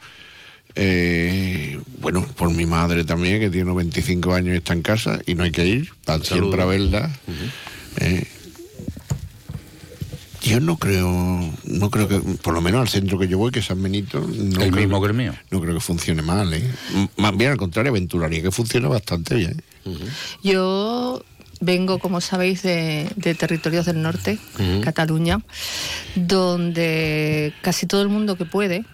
Eh, 0.76 1.80
bueno, 2.00 2.26
por 2.36 2.52
mi 2.52 2.66
madre 2.66 3.04
también, 3.04 3.40
que 3.40 3.50
tiene 3.50 3.74
25 3.74 4.34
años 4.34 4.54
y 4.54 4.58
está 4.58 4.74
en 4.74 4.82
casa 4.82 5.20
y 5.26 5.36
no 5.36 5.44
hay 5.44 5.52
que 5.52 5.66
ir, 5.66 5.92
para 6.06 6.24
siempre 6.24 6.62
a 6.62 6.66
verla. 6.66 7.12
Eh, 7.98 8.26
yo 10.42 10.60
no 10.60 10.78
creo, 10.78 11.08
no 11.66 11.90
creo 11.90 12.08
que, 12.08 12.20
por 12.20 12.54
lo 12.54 12.62
menos 12.62 12.82
al 12.82 12.88
centro 12.88 13.20
que 13.20 13.28
yo 13.28 13.38
voy, 13.38 13.52
que 13.52 13.60
es 13.60 13.66
San 13.66 13.82
Benito, 13.84 14.20
no 14.22 14.62
El 14.62 14.72
creo 14.72 14.72
mismo 14.72 15.02
que 15.02 15.08
el 15.08 15.14
mío. 15.14 15.34
No 15.52 15.60
creo 15.60 15.74
que 15.74 15.82
funcione 15.82 16.22
mal, 16.22 16.54
¿eh? 16.54 16.64
Más 17.18 17.36
bien 17.36 17.52
al 17.52 17.58
contrario, 17.58 17.92
aventuraría 17.92 18.42
que 18.42 18.52
funciona 18.52 18.88
bastante 18.88 19.36
bien. 19.36 19.62
Yo 20.42 21.24
vengo, 21.60 22.00
como 22.00 22.22
sabéis, 22.22 22.64
de, 22.64 23.10
de 23.16 23.36
territorios 23.36 23.86
del 23.86 24.02
norte, 24.02 24.40
Cataluña, 24.82 25.42
donde 26.16 27.54
casi 27.62 27.86
todo 27.86 28.02
el 28.02 28.10
mundo 28.10 28.38
que 28.38 28.46
puede 28.46 28.86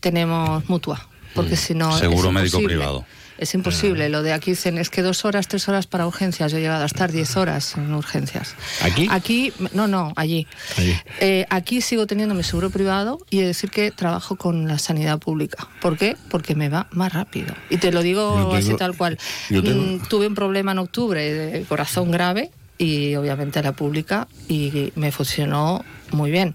tenemos 0.00 0.68
mutua. 0.68 1.08
Porque 1.34 1.56
si 1.56 1.74
no. 1.74 1.96
Seguro 1.98 2.28
es 2.28 2.34
médico 2.34 2.60
privado. 2.62 3.04
Es 3.38 3.54
imposible. 3.54 4.08
Lo 4.08 4.22
de 4.22 4.32
aquí 4.32 4.52
dicen 4.52 4.78
es 4.78 4.88
que 4.88 5.02
dos 5.02 5.24
horas, 5.24 5.48
tres 5.48 5.68
horas 5.68 5.88
para 5.88 6.06
urgencias. 6.06 6.52
Yo 6.52 6.58
he 6.58 6.60
llegado 6.60 6.84
a 6.84 6.86
estar 6.86 7.10
diez 7.10 7.36
horas 7.36 7.74
en 7.76 7.92
urgencias. 7.92 8.54
¿Aquí? 8.82 9.08
Aquí, 9.10 9.52
no, 9.72 9.88
no, 9.88 10.12
allí. 10.14 10.46
Allí. 10.76 10.94
Eh, 11.18 11.46
aquí 11.50 11.80
sigo 11.80 12.06
teniendo 12.06 12.36
mi 12.36 12.44
seguro 12.44 12.70
privado 12.70 13.18
y 13.30 13.38
he 13.38 13.40
de 13.40 13.48
decir 13.48 13.70
que 13.70 13.90
trabajo 13.90 14.36
con 14.36 14.68
la 14.68 14.78
sanidad 14.78 15.18
pública. 15.18 15.66
¿Por 15.80 15.96
qué? 15.98 16.16
Porque 16.30 16.54
me 16.54 16.68
va 16.68 16.86
más 16.92 17.12
rápido. 17.14 17.52
Y 17.68 17.78
te 17.78 17.90
lo 17.90 18.02
digo 18.02 18.32
tengo- 18.36 18.54
así 18.54 18.74
tal 18.76 18.96
cual. 18.96 19.18
Mm, 19.50 20.06
tuve 20.08 20.28
un 20.28 20.34
problema 20.36 20.70
en 20.72 20.78
octubre 20.78 21.34
de 21.34 21.62
corazón 21.64 22.12
grave 22.12 22.52
y 22.78 23.16
obviamente 23.16 23.60
la 23.60 23.72
pública 23.72 24.28
y 24.46 24.92
me 24.94 25.10
funcionó 25.10 25.84
muy 26.12 26.30
bien. 26.30 26.54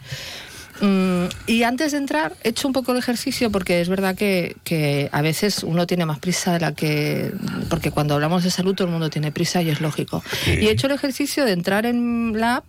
Mm, 0.82 1.26
y 1.48 1.64
antes 1.64 1.92
de 1.92 1.98
entrar, 1.98 2.36
he 2.44 2.50
hecho 2.50 2.68
un 2.68 2.74
poco 2.74 2.92
el 2.92 2.98
ejercicio 2.98 3.52
porque 3.52 3.82
es 3.82 3.90
verdad 3.90 4.16
que, 4.16 4.56
que 4.64 5.10
a 5.12 5.22
veces 5.22 5.64
uno 5.64 5.88
tiene 5.88 6.06
más 6.06 6.20
prisa 6.20 6.54
de 6.54 6.60
la 6.60 6.74
que. 6.74 7.32
Porque 7.70 7.92
cuando 7.92 8.14
hablamos 8.14 8.44
de 8.44 8.52
salud, 8.52 8.76
todo 8.76 8.88
el 8.88 8.92
mundo 8.92 9.10
tiene 9.10 9.32
prisa 9.32 9.62
y 9.62 9.70
es 9.70 9.82
lógico. 9.82 10.24
Y 10.46 10.68
he 10.68 10.72
hecho 10.72 10.88
el 10.88 10.94
ejercicio 10.94 11.46
de 11.46 11.52
entrar 11.54 11.86
en 11.86 12.40
la 12.40 12.58
app 12.58 12.66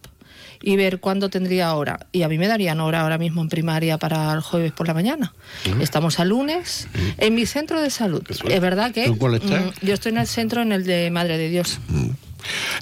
y 0.62 0.76
ver 0.76 1.00
cuándo 1.00 1.28
tendría 1.28 1.74
hora. 1.74 2.06
Y 2.12 2.22
a 2.22 2.28
mí 2.28 2.38
me 2.38 2.48
darían 2.48 2.80
hora 2.80 3.02
ahora 3.02 3.18
mismo 3.18 3.42
en 3.42 3.48
primaria 3.48 3.98
para 3.98 4.32
el 4.32 4.40
jueves 4.40 4.72
por 4.72 4.86
la 4.88 4.94
mañana. 4.94 5.32
Estamos 5.80 6.18
a 6.20 6.24
lunes 6.24 6.88
en 7.18 7.34
mi 7.34 7.46
centro 7.46 7.80
de 7.80 7.90
salud. 7.90 8.22
Es 8.28 8.60
verdad 8.60 8.92
que. 8.92 9.06
¿Tú 9.06 9.18
cuál 9.18 9.34
estás? 9.34 9.66
mm, 9.66 9.86
yo 9.86 9.94
estoy 9.94 10.12
en 10.12 10.18
el 10.18 10.26
centro, 10.26 10.62
en 10.62 10.72
el 10.72 10.84
de 10.84 11.10
Madre 11.10 11.38
de 11.38 11.48
Dios. 11.48 11.80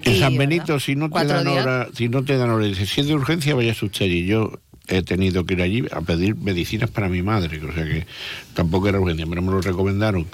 En 0.02 0.18
San 0.18 0.37
¿verdad? 0.37 0.38
Benito, 0.38 0.80
si 0.80 0.97
no 0.97 1.11
te 1.11 1.25
dan 1.25 1.45
días. 1.45 1.64
hora, 1.64 1.88
si 1.95 2.09
no 2.09 2.25
te 2.25 2.37
dan 2.37 2.50
hora, 2.50 2.64
dice, 2.66 2.87
si 2.87 3.00
es 3.00 3.06
de 3.06 3.14
urgencia, 3.14 3.54
vaya 3.54 3.75
usted. 3.80 4.06
Y 4.06 4.26
yo 4.26 4.52
he 4.88 5.02
tenido 5.02 5.45
que 5.45 5.55
ir 5.55 5.62
allí 5.62 5.85
a 5.93 6.00
pedir 6.00 6.37
medicinas 6.37 6.90
para 6.90 7.09
mi 7.09 7.23
madre, 7.23 7.61
o 7.64 7.73
sea 7.73 7.85
que 7.85 8.07
tampoco 8.55 8.88
era 8.88 9.00
urgencia, 9.00 9.26
pero 9.28 9.43
me 9.43 9.50
lo 9.52 9.61
recomendaron. 9.61 10.26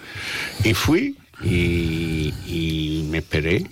Y 0.65 0.75
fui 0.75 1.17
y, 1.45 2.33
y 2.47 3.07
me 3.11 3.19
esperé, 3.19 3.67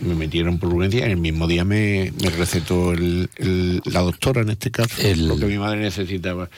me 0.00 0.14
metieron 0.14 0.58
por 0.58 0.72
urgencia, 0.74 1.06
el 1.06 1.16
mismo 1.16 1.46
día 1.46 1.64
me, 1.64 2.12
me 2.20 2.30
recetó 2.30 2.92
el- 2.92 3.30
el- 3.36 3.80
la 3.84 4.00
doctora, 4.00 4.42
en 4.42 4.50
este 4.50 4.70
caso, 4.70 4.94
lo 5.28 5.38
que 5.38 5.46
mi 5.46 5.58
madre 5.58 5.80
necesitaba. 5.80 6.50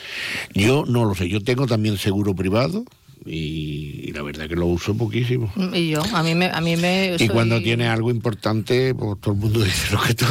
Yo 0.55 0.85
no 0.87 1.05
lo 1.05 1.15
sé, 1.15 1.29
yo 1.29 1.43
tengo 1.43 1.67
también 1.67 1.99
seguro 1.99 2.35
privado. 2.35 2.85
Y, 3.27 4.09
y 4.09 4.13
la 4.13 4.23
verdad 4.23 4.47
que 4.49 4.55
lo 4.55 4.67
uso 4.67 4.95
poquísimo. 4.97 5.51
Y 5.73 5.91
yo, 5.91 6.03
a 6.15 6.23
mí 6.23 6.35
me. 6.35 6.47
A 6.47 6.61
mí 6.61 6.77
me 6.77 7.15
Y 7.15 7.19
soy- 7.19 7.29
cuando 7.29 7.61
tienes 7.61 7.89
algo 7.89 8.11
importante, 8.11 8.95
pues 8.95 9.21
todo 9.21 9.33
el 9.35 9.41
mundo 9.41 9.61
dice 9.63 9.93
lo 9.95 10.01
que 10.03 10.15
tú. 10.15 10.27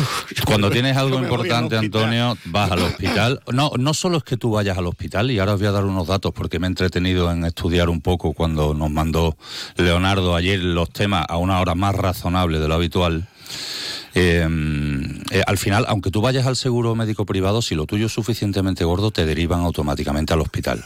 Cuando 0.46 0.70
tienes 0.70 0.96
algo 0.96 1.18
importante, 1.24 1.76
hospital. 1.78 2.04
Antonio, 2.04 2.38
vas 2.46 2.72
al 2.72 2.80
hospital. 2.84 3.42
No, 3.52 3.72
no 3.80 3.94
solo 3.94 4.18
es 4.18 4.24
que 4.24 4.38
tú 4.38 4.52
vayas 4.52 4.78
al 4.78 4.86
hospital, 4.88 5.32
y 5.32 5.40
ahora 5.40 5.54
os 5.56 5.60
voy 5.60 5.68
a 5.70 5.72
dar 5.72 5.86
unos 5.86 6.08
datos 6.08 6.32
porque 6.34 6.60
me 6.60 6.68
he 6.68 6.70
entretenido 6.70 7.32
en 7.32 7.46
estudiar 7.46 7.90
un 7.90 8.02
poco 8.02 8.34
cuando 8.34 8.74
nos 8.74 8.92
mandó 8.92 9.36
Leonardo 9.78 10.36
ayer 10.36 10.60
los 10.60 10.90
temas 10.92 11.26
a 11.28 11.38
una 11.38 11.60
hora 11.60 11.74
más 11.76 11.96
razonable 11.96 12.60
de 12.60 12.68
lo 12.68 12.76
habitual. 12.76 13.28
Eh, 14.16 14.48
eh, 15.32 15.44
al 15.48 15.58
final, 15.58 15.86
aunque 15.88 16.12
tú 16.12 16.22
vayas 16.22 16.46
al 16.46 16.56
seguro 16.56 16.96
médico 16.96 17.26
privado, 17.26 17.62
si 17.62 17.76
lo 17.76 17.86
tuyo 17.86 18.06
es 18.08 18.12
suficientemente 18.12 18.84
gordo, 18.84 19.12
te 19.12 19.26
derivan 19.26 19.62
automáticamente 19.62 20.34
al 20.34 20.42
hospital. 20.42 20.84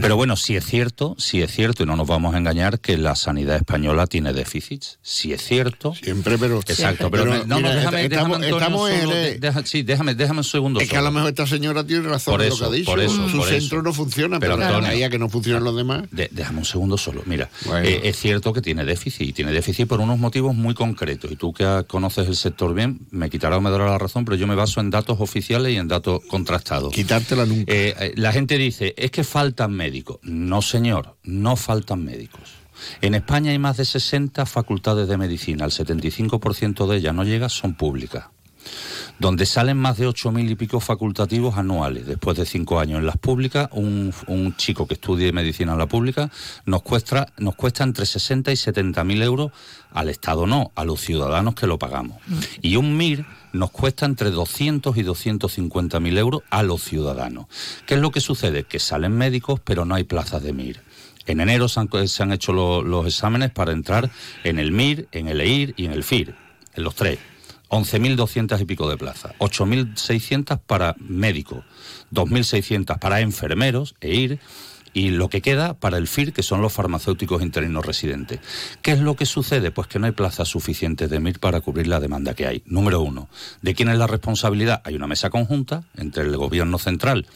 Pero 0.00 0.16
bueno, 0.16 0.36
si 0.36 0.56
es 0.56 0.64
cierto, 0.64 1.14
si 1.18 1.42
es 1.42 1.50
cierto, 1.52 1.82
y 1.82 1.86
no 1.86 1.96
nos 1.96 2.06
vamos 2.06 2.34
a 2.34 2.38
engañar, 2.38 2.80
que 2.80 2.96
la 2.96 3.14
sanidad 3.16 3.56
española 3.56 4.06
tiene 4.06 4.32
déficits. 4.32 4.98
Si 5.02 5.32
es 5.32 5.42
cierto. 5.42 5.94
Siempre, 5.94 6.38
pero. 6.38 6.58
Exacto, 6.60 7.10
pero, 7.10 7.24
Pero, 7.24 7.38
me- 7.40 7.46
no, 7.46 7.56
mira, 7.56 7.68
no, 7.70 7.74
déjame, 7.76 8.04
estamos- 8.04 8.38
déjame, 8.40 8.46
Antonio, 8.46 8.58
estamos 8.58 8.90
en 8.90 9.00
solo- 9.02 9.12
el- 9.16 9.24
de- 9.24 9.38
deja- 9.38 9.66
sí, 9.66 9.82
déjame, 9.82 10.14
déjame 10.14 10.38
un 10.40 10.44
segundo. 10.44 10.80
Es 10.80 10.88
que 10.88 10.96
a 10.96 11.02
lo 11.02 11.10
mejor 11.10 11.30
esta 11.30 11.46
señora 11.46 11.84
tiene 11.84 12.08
razón 12.08 12.34
Por 12.34 12.42
en 12.42 12.48
eso, 12.52 12.64
lo 12.64 12.70
que 12.70 12.76
ha 12.76 12.78
dicho. 12.78 12.90
por 12.90 13.00
eso, 13.00 13.28
Su 13.28 13.38
por 13.38 13.48
centro 13.48 13.78
eso. 13.78 13.82
no 13.82 13.92
funciona, 13.92 14.38
Pero, 14.38 14.56
pero, 14.56 14.76
Antonio, 14.76 15.10
que 15.10 15.18
no 15.18 15.28
funcionan 15.28 15.64
los 15.64 15.76
demás. 15.76 16.04
De- 16.10 16.28
déjame 16.30 16.58
un 16.58 16.64
segundo 16.64 16.96
solo. 16.98 17.22
Mira, 17.26 17.48
eh, 17.82 18.00
es 18.04 18.16
cierto 18.18 18.52
que 18.52 18.60
tiene 18.60 18.84
déficit 18.84 19.28
y 19.28 19.32
tiene 19.32 19.52
déficit 19.52 19.86
por 19.88 20.00
unos 20.00 20.18
motivos 20.18 20.54
muy 20.54 20.74
concretos. 20.74 21.30
Y 21.32 21.36
tú 21.36 21.52
que 21.52 21.84
conoces 21.86 22.28
el 22.28 22.36
sector 22.36 22.67
bien, 22.74 23.06
me 23.10 23.30
quitará 23.30 23.56
o 23.56 23.60
me 23.60 23.70
dará 23.70 23.86
la 23.86 23.98
razón, 23.98 24.24
pero 24.24 24.36
yo 24.36 24.46
me 24.46 24.54
baso 24.54 24.80
en 24.80 24.90
datos 24.90 25.20
oficiales 25.20 25.72
y 25.72 25.76
en 25.76 25.88
datos 25.88 26.22
contrastados. 26.28 26.92
Quitártela 26.92 27.46
nunca. 27.46 27.72
Eh, 27.72 27.94
eh, 27.98 28.12
la 28.16 28.32
gente 28.32 28.58
dice, 28.58 28.94
es 28.96 29.10
que 29.10 29.24
faltan 29.24 29.72
médicos. 29.72 30.18
No, 30.22 30.62
señor, 30.62 31.16
no 31.22 31.56
faltan 31.56 32.04
médicos. 32.04 32.54
En 33.00 33.14
España 33.14 33.50
hay 33.50 33.58
más 33.58 33.76
de 33.76 33.84
60 33.84 34.46
facultades 34.46 35.08
de 35.08 35.16
medicina, 35.16 35.64
el 35.64 35.72
75% 35.72 36.86
de 36.86 36.96
ellas 36.96 37.14
no 37.14 37.24
llega, 37.24 37.48
son 37.48 37.74
públicas 37.74 38.26
donde 39.18 39.46
salen 39.46 39.76
más 39.76 39.96
de 39.98 40.06
8.000 40.08 40.50
y 40.50 40.54
pico 40.54 40.80
facultativos 40.80 41.56
anuales. 41.56 42.06
Después 42.06 42.36
de 42.38 42.46
cinco 42.46 42.78
años 42.80 43.00
en 43.00 43.06
las 43.06 43.16
públicas, 43.16 43.68
un, 43.72 44.12
un 44.28 44.54
chico 44.56 44.86
que 44.86 44.94
estudie 44.94 45.32
medicina 45.32 45.72
en 45.72 45.78
la 45.78 45.86
pública 45.86 46.30
nos 46.66 46.82
cuesta, 46.82 47.32
nos 47.38 47.54
cuesta 47.56 47.82
entre 47.84 48.06
60 48.06 48.52
y 48.52 48.54
70.000 48.54 49.22
euros 49.22 49.50
al 49.92 50.08
Estado, 50.08 50.46
no, 50.46 50.70
a 50.74 50.84
los 50.84 51.00
ciudadanos 51.00 51.54
que 51.54 51.66
lo 51.66 51.78
pagamos. 51.78 52.18
Y 52.62 52.76
un 52.76 52.96
MIR 52.96 53.24
nos 53.52 53.70
cuesta 53.70 54.06
entre 54.06 54.30
200 54.30 54.96
y 54.96 55.02
250.000 55.02 56.18
euros 56.18 56.42
a 56.50 56.62
los 56.62 56.82
ciudadanos. 56.82 57.46
¿Qué 57.86 57.94
es 57.94 58.00
lo 58.00 58.10
que 58.10 58.20
sucede? 58.20 58.64
Que 58.64 58.78
salen 58.78 59.12
médicos, 59.12 59.60
pero 59.64 59.84
no 59.84 59.94
hay 59.94 60.04
plazas 60.04 60.42
de 60.42 60.52
MIR. 60.52 60.80
En 61.26 61.40
enero 61.40 61.68
se 61.68 61.80
han, 61.80 61.88
se 62.08 62.22
han 62.22 62.32
hecho 62.32 62.52
lo- 62.52 62.82
los 62.82 63.06
exámenes 63.06 63.50
para 63.50 63.72
entrar 63.72 64.10
en 64.44 64.58
el 64.58 64.72
MIR, 64.72 65.08
en 65.12 65.28
el 65.28 65.40
EIR 65.40 65.74
y 65.76 65.84
en 65.86 65.92
el 65.92 66.04
FIR, 66.04 66.34
en 66.74 66.84
los 66.84 66.94
tres. 66.94 67.18
11.200 67.68 68.60
y 68.60 68.64
pico 68.64 68.88
de 68.88 68.96
plazas, 68.96 69.32
8.600 69.38 70.60
para 70.66 70.96
médicos, 70.98 71.64
2.600 72.12 72.98
para 72.98 73.20
enfermeros, 73.20 73.94
EIR, 74.00 74.38
y 74.92 75.10
lo 75.10 75.28
que 75.28 75.42
queda 75.42 75.74
para 75.74 75.98
el 75.98 76.08
FIR, 76.08 76.32
que 76.32 76.42
son 76.42 76.62
los 76.62 76.72
farmacéuticos 76.72 77.42
interinos 77.42 77.84
residentes. 77.84 78.40
¿Qué 78.82 78.92
es 78.92 79.00
lo 79.00 79.16
que 79.16 79.26
sucede? 79.26 79.70
Pues 79.70 79.86
que 79.86 79.98
no 79.98 80.06
hay 80.06 80.12
plazas 80.12 80.48
suficientes 80.48 81.10
de 81.10 81.20
MIR 81.20 81.38
para 81.40 81.60
cubrir 81.60 81.86
la 81.86 82.00
demanda 82.00 82.34
que 82.34 82.46
hay. 82.46 82.62
Número 82.66 83.00
uno, 83.00 83.28
¿de 83.62 83.74
quién 83.74 83.88
es 83.90 83.98
la 83.98 84.06
responsabilidad? 84.06 84.82
Hay 84.84 84.96
una 84.96 85.06
mesa 85.06 85.30
conjunta 85.30 85.84
entre 85.96 86.24
el 86.24 86.36
gobierno 86.36 86.78
central, 86.78 87.26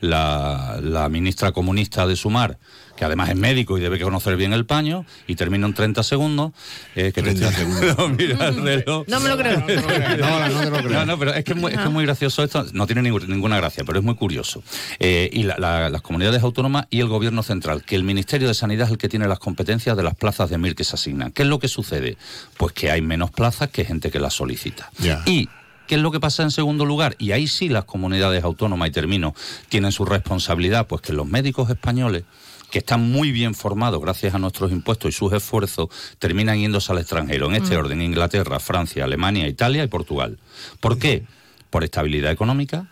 la, 0.00 0.78
la 0.82 1.08
ministra 1.08 1.52
comunista 1.52 2.06
de 2.06 2.16
Sumar, 2.16 2.58
que 2.96 3.04
además 3.04 3.28
es 3.28 3.36
médico 3.36 3.76
y 3.78 3.80
debe 3.80 4.00
conocer 4.00 4.36
bien 4.36 4.52
el 4.52 4.66
paño, 4.66 5.04
y 5.26 5.34
termino 5.36 5.66
en 5.66 5.74
30 5.74 6.02
segundos. 6.02 6.52
eh, 6.94 7.12
que 7.14 7.22
30 7.22 7.48
te- 7.50 7.54
segundos. 7.56 8.10
Mira 8.16 8.48
el 8.48 8.62
reloj. 8.62 9.04
No 9.08 9.20
me 9.20 9.28
lo 9.30 9.36
creo. 9.36 9.60
No, 9.60 10.48
no 10.48 10.60
te 10.60 10.70
lo 10.70 10.76
creo. 10.78 10.90
No, 10.90 11.06
no, 11.06 11.18
pero 11.18 11.34
es 11.34 11.44
que 11.44 11.52
es 11.52 11.58
muy, 11.58 11.72
es 11.72 11.78
que 11.78 11.84
es 11.84 11.90
muy 11.90 12.04
gracioso 12.04 12.42
esto. 12.42 12.64
No 12.72 12.86
tiene 12.86 13.02
ningún- 13.02 13.28
ninguna 13.28 13.56
gracia, 13.58 13.84
pero 13.84 13.98
es 13.98 14.04
muy 14.04 14.14
curioso. 14.14 14.62
Eh, 14.98 15.28
y 15.32 15.42
la- 15.44 15.56
la- 15.58 15.88
las 15.90 16.02
comunidades 16.02 16.42
autónomas 16.42 16.86
y 16.90 17.00
el 17.00 17.08
gobierno 17.08 17.42
central, 17.42 17.82
que 17.84 17.96
el 17.96 18.02
Ministerio 18.04 18.48
de 18.48 18.54
Sanidad 18.54 18.86
es 18.86 18.92
el 18.92 18.98
que 18.98 19.08
tiene 19.08 19.28
las 19.28 19.38
competencias 19.38 19.96
de 19.96 20.02
las 20.02 20.14
plazas 20.14 20.50
de 20.50 20.58
MIR 20.58 20.74
que 20.74 20.84
se 20.84 20.94
asignan. 20.96 21.32
¿Qué 21.32 21.42
es 21.42 21.48
lo 21.48 21.58
que 21.58 21.68
sucede? 21.68 22.16
Pues 22.56 22.72
que 22.72 22.90
hay 22.90 23.02
menos 23.02 23.30
plazas 23.30 23.68
que 23.70 23.84
gente 23.84 24.10
que 24.10 24.18
las 24.20 24.34
solicita. 24.34 24.90
Y 25.26 25.48
¿Qué 25.86 25.94
es 25.94 26.00
lo 26.00 26.10
que 26.10 26.18
pasa 26.18 26.42
en 26.42 26.50
segundo 26.50 26.84
lugar? 26.84 27.14
Y 27.16 27.30
ahí 27.30 27.46
sí 27.46 27.68
las 27.68 27.84
comunidades 27.84 28.42
autónomas, 28.42 28.88
y 28.88 28.90
termino, 28.90 29.36
tienen 29.68 29.92
su 29.92 30.04
responsabilidad, 30.04 30.88
pues 30.88 31.00
que 31.00 31.12
los 31.12 31.28
médicos 31.28 31.70
españoles, 31.70 32.24
que 32.70 32.78
están 32.78 33.10
muy 33.10 33.32
bien 33.32 33.54
formados 33.54 34.00
gracias 34.00 34.34
a 34.34 34.38
nuestros 34.38 34.72
impuestos 34.72 35.08
y 35.08 35.12
sus 35.12 35.32
esfuerzos, 35.32 35.88
terminan 36.18 36.58
yéndose 36.58 36.92
al 36.92 36.98
extranjero. 36.98 37.46
En 37.46 37.54
este 37.56 37.76
Mm. 37.76 37.78
orden, 37.78 38.02
Inglaterra, 38.02 38.58
Francia, 38.60 39.04
Alemania, 39.04 39.46
Italia 39.46 39.84
y 39.84 39.88
Portugal. 39.88 40.38
¿Por 40.80 40.98
qué? 40.98 41.24
Por 41.70 41.84
estabilidad 41.84 42.32
económica, 42.32 42.86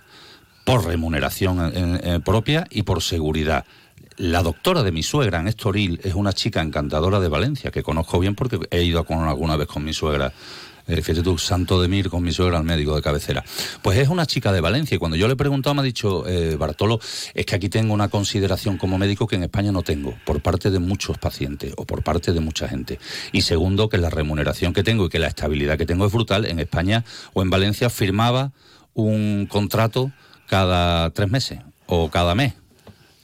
por 0.65 0.85
remuneración 0.87 1.61
eh, 1.75 2.01
eh, 2.03 2.21
propia 2.25 2.67
y 2.71 2.83
por 2.83 3.03
seguridad. 3.03 3.65
La 4.17 4.43
doctora 4.43 4.83
de 4.85 4.93
mi 4.93 5.03
suegra 5.03 5.41
en 5.41 5.49
Estoril 5.49 6.01
es 6.05 6.15
una 6.15 6.33
chica 6.33 6.61
encantadora 6.63 7.19
de 7.19 7.29
Valencia, 7.29 7.71
que 7.73 7.83
conozco 7.83 8.21
bien 8.21 8.37
porque 8.37 8.61
he 8.71 8.83
ido 8.83 9.05
con, 9.05 9.19
alguna 9.25 9.57
vez 9.57 9.67
con 9.67 9.85
mi 9.85 9.93
suegra. 9.93 10.33
Fíjate 10.87 11.23
tú, 11.23 11.39
Santo 11.39 11.81
de 11.81 11.89
Mir 11.89 12.11
con 12.11 12.23
mi 12.23 12.33
suegra 12.33 12.59
al 12.59 12.65
médico 12.65 12.95
de 12.95 13.03
cabecera. 13.03 13.45
Pues 13.83 13.99
es 13.99 14.09
una 14.09 14.27
chica 14.27 14.53
de 14.53 14.61
Valencia 14.61 14.95
y 14.95 14.99
cuando 14.99 15.17
yo 15.17 15.27
le 15.27 15.35
he 15.35 15.37
preguntado 15.37 15.75
me 15.75 15.81
ha 15.81 15.85
dicho, 15.85 16.27
eh, 16.29 16.57
Bartolo, 16.57 17.01
es 17.33 17.47
que 17.47 17.55
aquí 17.55 17.69
tengo 17.69 17.95
una 17.95 18.09
consideración 18.09 18.77
como 18.77 18.99
médico 18.99 19.27
que 19.27 19.37
en 19.37 19.45
España 19.45 19.73
no 19.73 19.83
tengo, 19.83 20.15
por 20.25 20.43
parte 20.43 20.71
de 20.71 20.79
muchos 20.79 21.19
pacientes 21.19 21.73
o 21.77 21.87
por 21.87 22.03
parte 22.03 22.33
de 22.33 22.41
mucha 22.41 22.69
gente. 22.69 22.99
Y 23.33 23.43
segundo, 23.43 23.89
que 23.89 23.99
la 23.99 24.11
remuneración 24.11 24.73
que 24.73 24.83
tengo 24.83 25.07
y 25.07 25.09
que 25.09 25.19
la 25.19 25.29
estabilidad 25.29 25.79
que 25.79 25.87
tengo 25.87 26.07
es 26.07 26.13
brutal. 26.13 26.45
En 26.45 26.59
España 26.59 27.05
o 27.33 27.43
en 27.43 27.51
Valencia 27.51 27.89
firmaba 27.91 28.53
un 28.93 29.47
contrato 29.51 30.13
cada 30.47 31.11
tres 31.11 31.31
meses 31.31 31.61
o 31.87 32.11
cada 32.11 32.35
mes. 32.35 32.55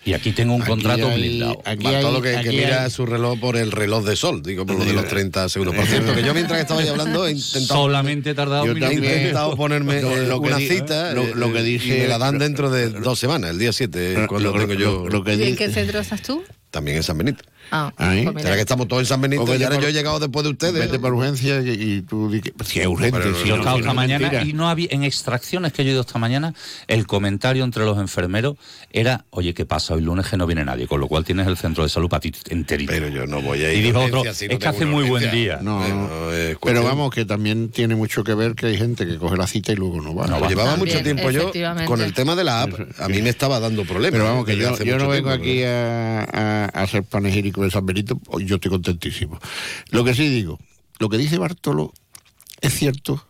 Y 0.02 0.14
aquí 0.14 0.32
tengo 0.32 0.54
un 0.54 0.62
Aquí 0.62 0.70
contrato 0.70 1.08
hay- 1.10 1.20
blindado. 1.20 1.60
aquí 1.64 1.84
Bartolo 1.84 2.22
que, 2.22 2.30
que 2.30 2.36
aquí 2.38 2.48
mira 2.56 2.84
hay- 2.84 2.90
su 2.90 3.04
reloj 3.04 3.38
por 3.38 3.56
el 3.58 3.70
reloj 3.70 4.02
de 4.04 4.16
sol, 4.16 4.42
digo, 4.42 4.64
por 4.64 4.78
lo 4.78 4.84
de 4.86 4.94
los 4.94 5.06
30 5.06 5.46
segundos. 5.50 5.76
Por 5.76 5.86
cierto, 5.86 6.14
que 6.14 6.22
yo 6.22 6.32
mientras 6.32 6.56
que 6.56 6.62
estaba 6.62 6.80
ahí 6.80 6.88
hablando 6.88 7.26
he 7.26 7.32
intentado... 7.32 7.66
Solamente 7.82 8.30
he 8.30 8.34
tardado 8.34 8.64
Yo 8.64 8.72
un 8.72 8.82
he 8.82 8.92
intentado 8.94 9.56
ponerme 9.56 10.00
Lo- 10.00 10.16
eh, 10.16 10.26
lo 10.26 10.40
que 10.40 10.48
una 10.48 10.56
di- 10.56 10.68
cita 10.68 11.12
lo- 11.12 11.22
eh, 11.24 11.32
lo 11.34 11.52
que 11.52 11.58
eh, 11.60 11.62
dice- 11.64 11.86
y 11.98 12.00
me 12.00 12.08
la 12.08 12.16
dan 12.16 12.38
dentro 12.38 12.70
de 12.70 12.88
dos 12.88 13.18
semanas, 13.18 13.50
el 13.50 13.58
día 13.58 13.74
7, 13.74 14.24
cuando 14.26 14.52
lo- 14.52 14.58
tengo 14.58 14.72
yo... 14.72 14.92
lo- 15.04 15.08
lo 15.10 15.22
que 15.24 15.34
¿Y 15.34 15.42
en 15.42 15.56
qué 15.56 15.68
centro 15.70 16.00
estás 16.00 16.22
tú? 16.22 16.42
También 16.70 16.96
en 16.96 17.02
San 17.02 17.18
Benito. 17.18 17.44
Ah, 17.70 17.92
Ahí. 17.96 18.22
pues 18.24 18.34
mira. 18.34 18.42
Será 18.44 18.54
que 18.56 18.60
estamos 18.62 18.88
todos 18.88 19.02
en 19.02 19.06
San 19.06 19.20
Benito 19.20 19.44
y 19.56 19.62
ahora 19.62 19.76
por- 19.76 19.84
yo 19.84 19.88
he 19.88 19.92
llegado 19.92 20.18
después 20.18 20.44
de 20.44 20.50
ustedes. 20.50 20.74
Vete 20.74 20.98
por 20.98 21.14
urgencia 21.14 21.60
y, 21.60 21.68
y 21.70 22.02
tú 22.02 22.30
di 22.30 22.40
que- 22.40 22.52
si 22.64 22.80
es 22.80 22.86
urgente. 22.86 23.18
Pero 23.18 23.34
si 23.36 23.48
Yo 23.48 23.54
he 23.54 23.58
no, 23.58 23.62
estado 23.62 23.76
si 23.76 23.80
esta 23.80 23.90
no 23.92 23.94
mañana 23.94 24.20
mentira. 24.30 24.44
y 24.44 24.52
no 24.52 24.68
había, 24.68 24.88
en 24.90 25.04
extracciones 25.04 25.72
que 25.72 25.84
yo 25.84 25.90
he 25.90 25.92
ido 25.92 26.00
esta 26.02 26.18
mañana, 26.18 26.54
el 26.88 27.06
comentario 27.06 27.64
entre 27.64 27.84
los 27.84 27.98
enfermeros 27.98 28.56
era, 28.92 29.24
oye, 29.30 29.54
¿qué 29.54 29.64
pasa? 29.66 29.94
Hoy 29.94 30.02
lunes 30.02 30.26
que 30.26 30.36
no 30.36 30.46
viene 30.46 30.64
nadie, 30.64 30.86
con 30.86 31.00
lo 31.00 31.06
cual 31.08 31.24
tienes 31.24 31.46
el 31.46 31.56
centro 31.56 31.84
de 31.84 31.90
salud 31.90 32.08
para 32.08 32.20
ti 32.20 32.32
enterito. 32.48 32.92
Pero 32.92 33.08
yo 33.08 33.26
no 33.26 33.40
voy 33.42 33.64
a 33.64 33.72
ir 33.72 33.78
Y 33.78 33.82
dijo 33.82 34.00
otro, 34.00 34.22
si 34.34 34.46
no 34.48 34.54
es 34.54 34.58
que 34.58 34.68
hace 34.68 34.84
muy 34.86 35.04
buen 35.08 35.22
urgencia". 35.24 35.56
día. 35.56 35.58
No, 35.62 35.80
Pero 36.62 36.82
vamos, 36.82 37.12
que 37.14 37.24
también 37.24 37.68
tiene 37.70 37.94
mucho 37.94 38.24
que 38.24 38.34
ver 38.34 38.54
que 38.54 38.66
hay 38.66 38.76
gente 38.76 39.06
que 39.06 39.16
coge 39.16 39.36
la 39.36 39.46
cita 39.46 39.72
y 39.72 39.76
luego 39.76 40.00
no 40.00 40.14
va. 40.14 40.26
No 40.26 40.40
va. 40.40 40.48
Llevaba 40.48 40.70
También, 40.70 40.94
mucho 40.96 41.04
tiempo 41.04 41.30
yo 41.30 41.52
con 41.86 42.00
el 42.00 42.12
tema 42.14 42.34
de 42.34 42.44
la 42.44 42.62
app. 42.62 42.72
A 42.98 43.08
mí 43.08 43.22
me 43.22 43.30
estaba 43.30 43.60
dando 43.60 43.84
problemas. 43.84 44.12
Pero 44.12 44.24
vamos, 44.24 44.44
que 44.44 44.56
yo, 44.56 44.70
hace 44.72 44.84
yo 44.84 44.98
no 44.98 45.08
vengo 45.08 45.30
aquí 45.30 45.62
a, 45.62 46.24
a, 46.24 46.64
a 46.66 46.86
ser 46.86 47.02
panegírico 47.04 47.59
de 47.64 47.70
San 47.70 47.86
Benito, 47.86 48.18
pues 48.18 48.46
yo 48.46 48.56
estoy 48.56 48.70
contentísimo. 48.70 49.38
Lo 49.90 50.04
que 50.04 50.14
sí 50.14 50.28
digo, 50.28 50.58
lo 50.98 51.08
que 51.08 51.18
dice 51.18 51.38
Bartolo 51.38 51.92
es 52.60 52.74
cierto, 52.74 53.24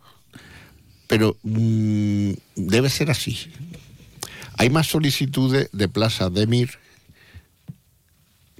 pero 1.07 1.37
mm, 1.43 2.31
debe 2.55 2.89
ser 2.89 3.11
así. 3.11 3.37
Hay 4.57 4.69
más 4.69 4.87
solicitudes 4.87 5.69
de 5.71 5.87
plazas 5.87 6.33
de 6.33 6.47
MIR 6.47 6.69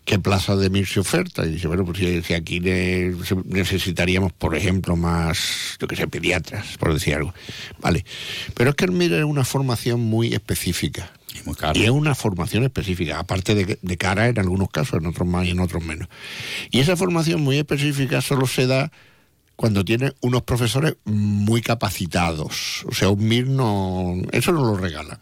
que 0.05 0.19
plazas 0.19 0.59
de 0.59 0.69
MIR 0.69 0.87
se 0.87 0.99
oferta. 0.99 1.45
Y 1.45 1.51
dice, 1.51 1.67
bueno, 1.67 1.85
pues 1.85 1.99
si, 1.99 2.33
aquí 2.33 2.59
necesitaríamos, 2.59 4.33
por 4.33 4.55
ejemplo, 4.55 4.95
más, 4.95 5.77
yo 5.79 5.87
que 5.87 5.95
sé, 5.95 6.07
pediatras, 6.07 6.77
por 6.77 6.93
decir 6.93 7.15
algo. 7.15 7.33
Vale. 7.79 8.03
Pero 8.55 8.71
es 8.71 8.75
que 8.75 8.85
el 8.85 8.91
MIR 8.91 9.13
es 9.13 9.23
una 9.23 9.45
formación 9.45 10.01
muy 10.01 10.33
específica. 10.33 11.11
Y 11.73 11.83
es 11.83 11.89
una 11.89 12.15
formación 12.15 12.63
específica, 12.63 13.19
aparte 13.19 13.55
de, 13.55 13.79
de 13.81 13.97
cara 13.97 14.27
en 14.27 14.39
algunos 14.39 14.69
casos, 14.69 14.99
en 14.99 15.07
otros 15.07 15.27
más 15.27 15.45
y 15.45 15.51
en 15.51 15.59
otros 15.59 15.83
menos. 15.83 16.07
Y 16.69 16.79
esa 16.79 16.97
formación 16.97 17.41
muy 17.41 17.57
específica 17.57 18.21
solo 18.21 18.47
se 18.47 18.67
da 18.67 18.91
cuando 19.55 19.85
tiene 19.85 20.13
unos 20.21 20.43
profesores 20.43 20.95
muy 21.05 21.61
capacitados. 21.61 22.83
O 22.87 22.93
sea, 22.93 23.09
un 23.09 23.27
MIR 23.27 23.47
no. 23.47 24.15
Eso 24.31 24.51
no 24.51 24.65
lo 24.65 24.75
regala. 24.75 25.19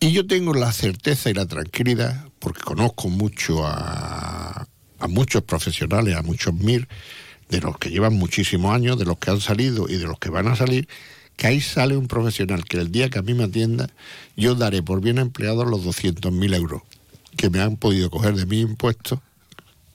Y 0.00 0.12
yo 0.12 0.26
tengo 0.26 0.52
la 0.52 0.72
certeza 0.72 1.30
y 1.30 1.34
la 1.34 1.46
tranquilidad, 1.46 2.28
porque 2.40 2.60
conozco 2.60 3.08
mucho 3.08 3.64
a 3.64 4.66
muchos 5.08 5.42
profesionales, 5.42 6.16
a 6.16 6.22
muchos 6.22 6.54
MIR, 6.54 6.88
de 7.48 7.60
los 7.60 7.78
que 7.78 7.90
llevan 7.90 8.14
muchísimos 8.14 8.74
años, 8.74 8.98
de 8.98 9.04
los 9.04 9.18
que 9.18 9.30
han 9.30 9.40
salido 9.40 9.88
y 9.88 9.96
de 9.96 10.06
los 10.06 10.18
que 10.18 10.30
van 10.30 10.48
a 10.48 10.56
salir, 10.56 10.88
que 11.42 11.48
ahí 11.48 11.60
sale 11.60 11.96
un 11.96 12.06
profesional 12.06 12.64
que 12.64 12.78
el 12.78 12.92
día 12.92 13.10
que 13.10 13.18
a 13.18 13.22
mí 13.22 13.34
me 13.34 13.42
atienda, 13.42 13.90
yo 14.36 14.54
daré 14.54 14.80
por 14.80 15.00
bien 15.00 15.18
empleado 15.18 15.64
los 15.64 15.84
200.000 15.84 16.54
euros 16.54 16.82
que 17.36 17.50
me 17.50 17.60
han 17.60 17.76
podido 17.76 18.10
coger 18.10 18.36
de 18.36 18.46
mis 18.46 18.62
impuestos, 18.62 19.18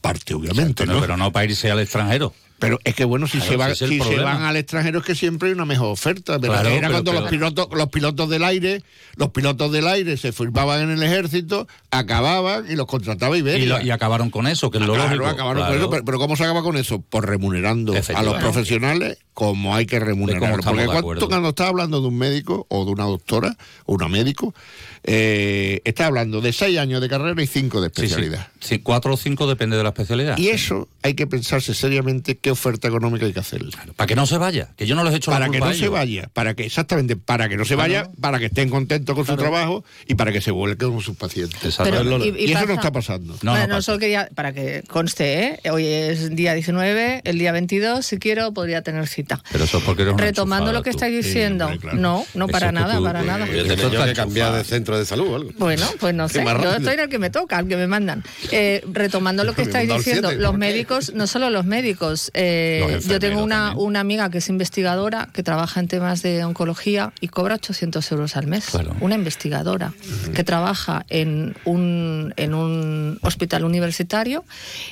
parte 0.01 0.33
obviamente, 0.33 0.85
¿no? 0.85 0.99
Pero 0.99 1.15
no 1.15 1.31
para 1.31 1.45
irse 1.45 1.71
al 1.71 1.79
extranjero. 1.79 2.33
Pero 2.59 2.79
es 2.83 2.95
que 2.95 3.05
bueno, 3.05 3.27
si, 3.27 3.37
Claro, 3.37 3.51
se, 3.51 3.55
van, 3.57 3.75
si 3.75 3.99
se 3.99 4.15
van 4.17 4.41
al 4.41 4.55
extranjero 4.57 4.99
es 4.99 5.05
que 5.05 5.13
siempre 5.13 5.49
hay 5.49 5.53
una 5.53 5.65
mejor 5.65 5.89
oferta. 5.91 6.39
Pero 6.39 6.53
Claro, 6.53 6.69
era 6.69 6.79
pero- 6.87 6.91
cuando 6.91 7.11
pero- 7.11 7.21
los 7.21 7.29
pilotos, 7.29 7.67
los 7.71 7.89
pilotos 7.89 8.29
del 8.29 8.43
aire, 8.43 8.81
los 9.15 9.29
pilotos 9.29 9.71
del 9.71 9.87
aire 9.87 10.17
se 10.17 10.31
firmaban 10.31 10.81
en 10.81 10.89
el 10.89 11.03
ejército, 11.03 11.67
acababan 11.91 12.65
y 12.69 12.75
los 12.75 12.87
contrataba 12.87 13.37
Y, 13.37 13.41
lo- 13.43 13.79
y 13.81 13.91
acabaron 13.91 14.31
con 14.31 14.47
eso, 14.47 14.71
que 14.71 14.79
es 14.79 14.85
lo 14.87 14.93
Claro, 14.95 15.09
lógico. 15.15 15.27
acabaron 15.27 15.65
con 15.67 15.75
eso, 15.77 15.89
pero, 15.91 16.03
pero 16.05 16.17
¿cómo 16.17 16.35
se 16.35 16.43
acaba 16.45 16.63
con 16.63 16.77
eso? 16.77 16.99
Por 16.99 17.27
remunerando 17.27 17.93
a 17.93 18.23
los 18.23 18.35
profesionales 18.37 19.19
como 19.35 19.75
hay 19.75 19.85
que 19.85 19.99
remunerarlos. 19.99 20.65
Porque 20.65 20.85
cuando, 20.87 21.27
cuando 21.27 21.49
estás 21.49 21.67
hablando 21.67 22.01
de 22.01 22.07
un 22.07 22.17
médico 22.17 22.65
o 22.69 22.85
de 22.85 22.91
una 22.91 23.03
doctora 23.03 23.55
o 23.85 23.93
una 23.93 24.07
médico, 24.07 24.55
eh, 25.03 25.81
estás 25.85 26.07
hablando 26.07 26.41
de 26.41 26.51
seis 26.53 26.77
años 26.79 27.01
de 27.01 27.07
carrera 27.09 27.39
y 27.41 27.47
cinco 27.47 27.81
de 27.81 27.91
Sí, 27.95 28.07
sí. 28.09 28.15
Sí, 28.59 28.79
cuatro 28.79 29.13
o 29.13 29.17
cinco 29.17 29.47
depende 29.47 29.77
de 29.77 29.83
la 29.83 29.89
especialidad. 29.89 30.37
Y 30.37 30.49
eso 30.49 30.87
hay 31.03 31.13
que 31.13 31.27
pensarse 31.27 31.73
seriamente 31.73 32.37
qué 32.37 32.51
oferta 32.51 32.87
económica 32.87 33.25
hay 33.25 33.33
que 33.33 33.39
hacerle. 33.39 33.71
Para 33.95 34.07
que 34.07 34.15
no 34.15 34.25
se 34.25 34.37
vaya, 34.37 34.69
que 34.75 34.85
yo 34.87 34.95
no 34.95 35.03
les 35.03 35.13
he 35.13 35.17
hecho 35.17 35.31
la 35.31 35.37
para 35.39 35.49
que 35.51 35.59
no 35.59 35.65
a 35.65 35.73
se 35.73 35.87
vaya, 35.87 36.29
para 36.33 36.53
que 36.53 36.65
exactamente, 36.65 37.15
para 37.15 37.47
que 37.49 37.57
no 37.57 37.65
se 37.65 37.75
vaya, 37.75 38.09
para 38.19 38.39
que 38.39 38.45
estén 38.45 38.69
contentos 38.69 39.15
con 39.15 39.25
su 39.25 39.35
trabajo 39.35 39.83
y 40.07 40.15
para 40.15 40.31
que 40.31 40.41
se 40.41 40.51
vuelquen 40.51 40.91
con 40.91 41.01
sus 41.01 41.15
pacientes. 41.17 41.77
Pero- 41.77 42.17
y, 42.23 42.29
y- 42.29 42.45
y 42.49 42.53
eso 42.53 42.65
no 42.65 42.73
está 42.73 42.91
pasando. 42.91 43.33
No, 43.41 43.51
bueno, 43.51 43.67
no 43.67 43.67
no, 43.67 43.75
pasa. 43.75 43.81
solo 43.85 43.99
quería, 43.99 44.29
para 44.35 44.53
que 44.53 44.83
conste, 44.87 45.59
¿eh? 45.63 45.69
hoy 45.71 45.85
es 45.85 46.35
día 46.35 46.53
19, 46.53 47.21
el 47.23 47.37
día 47.39 47.51
22, 47.51 48.05
si 48.05 48.17
quiero, 48.17 48.53
podría 48.53 48.81
tener 48.81 49.07
cita. 49.07 49.41
Pero 49.51 49.63
eso 49.63 49.77
es 49.77 49.83
porque 49.83 50.03
Retomando 50.05 50.71
lo 50.73 50.81
que 50.83 50.91
tú. 50.91 50.97
estáis 50.97 51.23
diciendo, 51.25 51.65
hombre, 51.65 51.79
claro. 51.79 51.97
no, 51.97 52.25
no 52.33 52.45
Eso 52.45 52.51
para 52.51 52.67
es 52.67 52.73
que 52.73 52.79
nada, 52.79 52.97
tú, 52.97 53.03
para 53.03 53.21
eh, 53.21 53.25
nada. 53.25 53.45
Yo 53.47 54.05
que 54.05 54.13
cambiar 54.13 54.53
de 54.55 54.63
centro 54.63 54.97
de 54.97 55.05
salud 55.05 55.27
o 55.27 55.35
algo. 55.35 55.51
Bueno, 55.57 55.85
pues 55.99 56.13
no 56.13 56.27
sé, 56.29 56.43
yo 56.43 56.75
estoy 56.75 56.93
en 56.93 56.99
el 57.01 57.09
que 57.09 57.19
me 57.19 57.29
toca, 57.29 57.57
al 57.57 57.67
que 57.67 57.77
me 57.77 57.87
mandan. 57.87 58.23
Eh, 58.51 58.83
retomando 58.91 59.43
lo 59.43 59.53
que 59.53 59.63
estáis 59.63 59.91
diciendo, 59.91 60.31
los 60.31 60.57
médicos, 60.57 61.13
no 61.13 61.27
solo 61.27 61.49
los 61.49 61.65
médicos, 61.65 62.31
eh, 62.33 62.85
Los 62.89 63.05
yo 63.05 63.19
tengo 63.19 63.43
una, 63.43 63.67
también. 63.69 63.87
una 63.87 63.99
amiga 63.99 64.29
que 64.29 64.39
es 64.39 64.49
investigadora, 64.49 65.29
que 65.33 65.43
trabaja 65.43 65.79
en 65.79 65.87
temas 65.87 66.21
de 66.21 66.43
oncología 66.43 67.13
y 67.21 67.27
cobra 67.27 67.55
800 67.55 68.11
euros 68.11 68.35
al 68.35 68.47
mes. 68.47 68.65
Claro. 68.65 68.95
Una 69.01 69.15
investigadora 69.15 69.93
que 70.33 70.43
trabaja 70.43 71.05
en 71.09 71.55
un, 71.65 72.33
en 72.37 72.53
un 72.53 73.19
hospital 73.21 73.63
universitario 73.63 74.43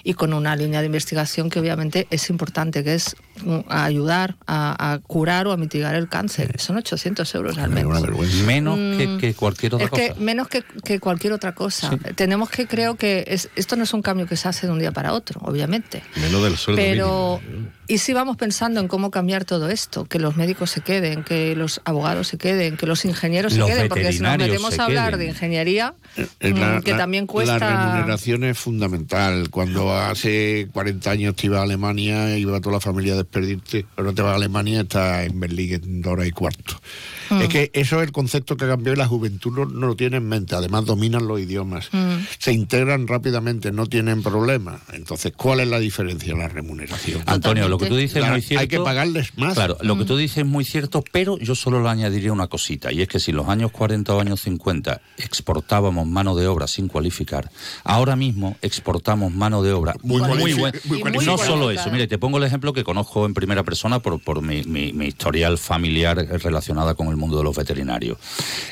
y 0.03 0.13
con 0.13 0.33
una 0.33 0.55
línea 0.55 0.81
de 0.81 0.87
investigación 0.87 1.49
que 1.49 1.59
obviamente 1.59 2.07
es 2.09 2.29
importante, 2.29 2.83
que 2.83 2.95
es 2.95 3.15
mm, 3.43 3.59
ayudar 3.69 4.35
a, 4.47 4.93
a 4.93 4.99
curar 4.99 5.47
o 5.47 5.51
a 5.51 5.57
mitigar 5.57 5.95
el 5.95 6.07
cáncer. 6.09 6.59
Son 6.59 6.77
800 6.77 7.33
euros 7.35 7.57
al 7.57 7.69
vergüenza. 7.71 8.43
Menos 8.45 8.77
que, 8.97 9.17
que 9.19 9.33
cualquier 9.33 9.75
otra 9.75 9.85
Mm. 9.87 9.93
Es 9.95 9.99
que 9.99 10.07
cosa. 10.09 10.19
menos 10.21 10.47
que, 10.47 10.63
que 10.83 10.99
cualquier 10.99 11.33
otra 11.33 11.53
cosa. 11.55 11.91
Tenemos 12.15 12.49
que, 12.49 12.67
creo 12.67 12.95
que 12.95 13.25
es- 13.27 13.49
esto 13.55 13.75
no 13.75 13.83
es 13.83 13.93
un 13.93 14.01
cambio 14.01 14.25
que 14.27 14.35
se 14.35 14.47
hace 14.47 14.67
de 14.67 14.73
un 14.73 14.79
día 14.79 14.91
para 14.91 15.13
otro, 15.13 15.41
obviamente. 15.43 16.03
Menos 16.21 16.43
del 16.43 16.57
sueldo 16.57 16.81
Pero, 16.81 17.41
mínimo. 17.43 17.69
¿y 17.87 17.97
si 17.99 18.13
vamos 18.13 18.37
pensando 18.37 18.79
en 18.79 18.87
cómo 18.87 19.11
cambiar 19.11 19.45
todo 19.45 19.69
esto? 19.69 20.05
Que 20.05 20.19
los 20.19 20.35
médicos 20.37 20.71
se 20.71 20.81
queden, 20.81 21.23
que 21.23 21.55
los 21.55 21.81
abogados 21.85 22.27
se 22.27 22.37
queden, 22.37 22.77
que 22.77 22.85
los 22.87 23.05
ingenieros 23.05 23.53
Los 23.53 23.67
se 23.67 23.73
queden, 23.73 23.89
porque 23.89 24.11
si 24.13 24.19
nos 24.19 24.37
metemos 24.37 24.79
a 24.79 24.85
hablar 24.85 25.11
queden. 25.11 25.19
de 25.19 25.25
ingeniería, 25.33 25.93
Eh, 26.39 26.53
mm, 26.53 26.57
la- 26.57 26.81
que 26.81 26.91
la- 26.91 26.97
también 26.97 27.27
cuesta... 27.27 27.57
La 27.59 27.91
remuneración 27.93 28.43
es 28.43 28.57
fundamental. 28.57 29.49
Cuando 29.49 29.93
hace 29.95 30.67
40 30.73 31.11
años 31.11 31.35
te 31.35 31.47
ibas 31.47 31.59
a 31.59 31.63
Alemania, 31.63 32.37
iba 32.37 32.59
toda 32.61 32.73
la 32.75 32.79
familia 32.81 33.15
a 33.25 33.39
despedirte. 33.39 33.85
Ahora 33.97 34.13
te 34.13 34.21
vas 34.21 34.33
a 34.33 34.35
Alemania, 34.35 34.81
estás 34.81 35.25
en 35.25 35.39
Berlín 35.39 35.73
en 35.73 36.01
dos 36.01 36.13
horas 36.13 36.27
y 36.27 36.31
cuarto. 36.31 36.81
Mm. 37.29 37.41
Es 37.41 37.49
que 37.49 37.71
eso 37.73 37.97
es 38.01 38.03
el 38.07 38.11
concepto 38.11 38.57
que 38.57 38.67
cambió 38.67 38.93
y 38.93 38.95
la 38.95 39.07
juventud 39.07 39.51
no, 39.51 39.65
no 39.65 39.87
lo 39.87 39.95
tiene 39.95 40.17
en 40.17 40.27
mente. 40.27 40.55
Además, 40.55 40.85
dominan 40.85 41.27
los 41.27 41.39
idiomas. 41.39 41.89
Mm. 41.91 42.15
Se 42.39 42.51
integran 42.53 43.07
rápidamente, 43.07 43.71
no 43.71 43.87
tienen 43.87 44.21
problemas. 44.23 44.81
Entonces, 44.93 45.33
¿cuál 45.35 45.59
es 45.61 45.67
la 45.67 45.79
diferencia? 45.79 46.35
La 46.35 46.47
remuneración. 46.47 47.21
Antonio, 47.25 47.67
lo 47.69 47.77
que 47.77 47.87
tú 47.87 47.95
dices 47.95 48.23
es 48.23 48.29
muy 48.29 48.41
cierto. 48.41 48.61
Hay 48.61 48.67
que 48.67 48.79
pagarles 48.79 49.37
más. 49.37 49.53
Claro, 49.55 49.77
lo 49.81 49.97
que 49.97 50.05
tú 50.05 50.17
dices 50.17 50.39
es 50.39 50.45
muy 50.45 50.65
cierto, 50.65 51.03
pero 51.11 51.37
yo 51.39 51.55
solo 51.55 51.81
le 51.81 51.89
añadiría 51.89 52.31
una 52.33 52.47
cosita, 52.47 52.91
y 52.91 53.01
es 53.01 53.07
que 53.07 53.19
si 53.19 53.31
en 53.31 53.37
los 53.37 53.47
años 53.49 53.71
40 53.71 54.13
o 54.13 54.19
años 54.21 54.41
50 54.41 55.01
exportábamos 55.17 56.07
mano 56.07 56.35
de 56.35 56.47
obra 56.47 56.67
sin 56.67 56.87
cualificar, 56.87 57.49
ahora 57.83 58.15
mismo 58.15 58.55
exportamos 58.61 59.33
mano 59.33 59.61
de 59.61 59.73
obra 59.73 59.95
Muy 60.01 60.21
muy, 60.21 60.53
buena. 60.53 60.77
muy 60.85 60.97
Y 60.97 61.01
cualificada. 61.01 61.37
No 61.37 61.43
solo 61.43 61.71
eso, 61.71 61.89
mire, 61.91 62.07
te 62.07 62.17
pongo 62.17 62.37
el 62.37 62.43
ejemplo 62.43 62.73
que 62.73 62.83
conozco 62.83 63.25
en 63.25 63.33
primera 63.33 63.63
persona 63.63 63.99
por, 63.99 64.19
por 64.21 64.41
mi, 64.41 64.63
mi- 64.63 64.93
mi 64.93 65.05
historial 65.07 65.57
familiar 65.57 66.17
relacionada 66.41 66.93
con 66.95 67.07
el 67.07 67.14
mundo 67.17 67.37
de 67.37 67.43
los 67.43 67.55
veterinarios. 67.55 68.17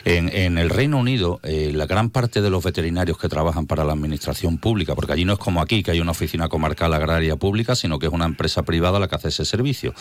En, 0.06 0.30
en 0.30 0.58
el 0.58 0.70
Reino 0.70 0.98
Unido, 0.98 1.40
eh, 1.44 1.72
la 1.74 1.86
gran 1.86 2.10
parte 2.10 2.42
de 2.42 2.50
los 2.50 2.64
veterinarios 2.64 3.18
que 3.18 3.30
trabajan 3.30 3.66
para 3.66 3.84
la 3.84 3.94
administración 3.94 4.58
pública, 4.58 4.96
porque 4.96 5.14
allí 5.14 5.26
no 5.26 5.34
es 5.34 5.40
como 5.40 5.62
aquí, 5.62 5.84
que 5.84 5.92
hay 5.92 6.00
una 6.00 6.12
oficina 6.12 6.50
comarcal 6.50 6.94
agraria 6.94 7.36
pública, 7.36 7.76
sino 7.76 8.00
que 8.00 8.08
es 8.08 8.14
una 8.14 8.26
empresa 8.26 8.64
privada 8.64 9.00
la 9.00 9.08
que 9.08 9.16
hace 9.16 9.30
ese 9.30 9.46
servicio. 9.46 9.94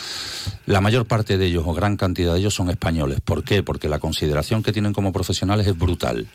La 0.65 0.81
mayor 0.81 1.05
parte 1.05 1.37
de 1.37 1.45
ellos, 1.45 1.63
o 1.65 1.73
gran 1.73 1.97
cantidad 1.97 2.33
de 2.33 2.39
ellos, 2.39 2.53
son 2.53 2.69
españoles. 2.69 3.19
¿Por 3.21 3.43
qué? 3.43 3.63
Porque 3.63 3.89
la 3.89 3.99
consideración 3.99 4.63
que 4.63 4.73
tienen 4.73 4.93
como 4.93 5.11
profesionales 5.11 5.67
es 5.67 5.77
brutal. 5.77 6.27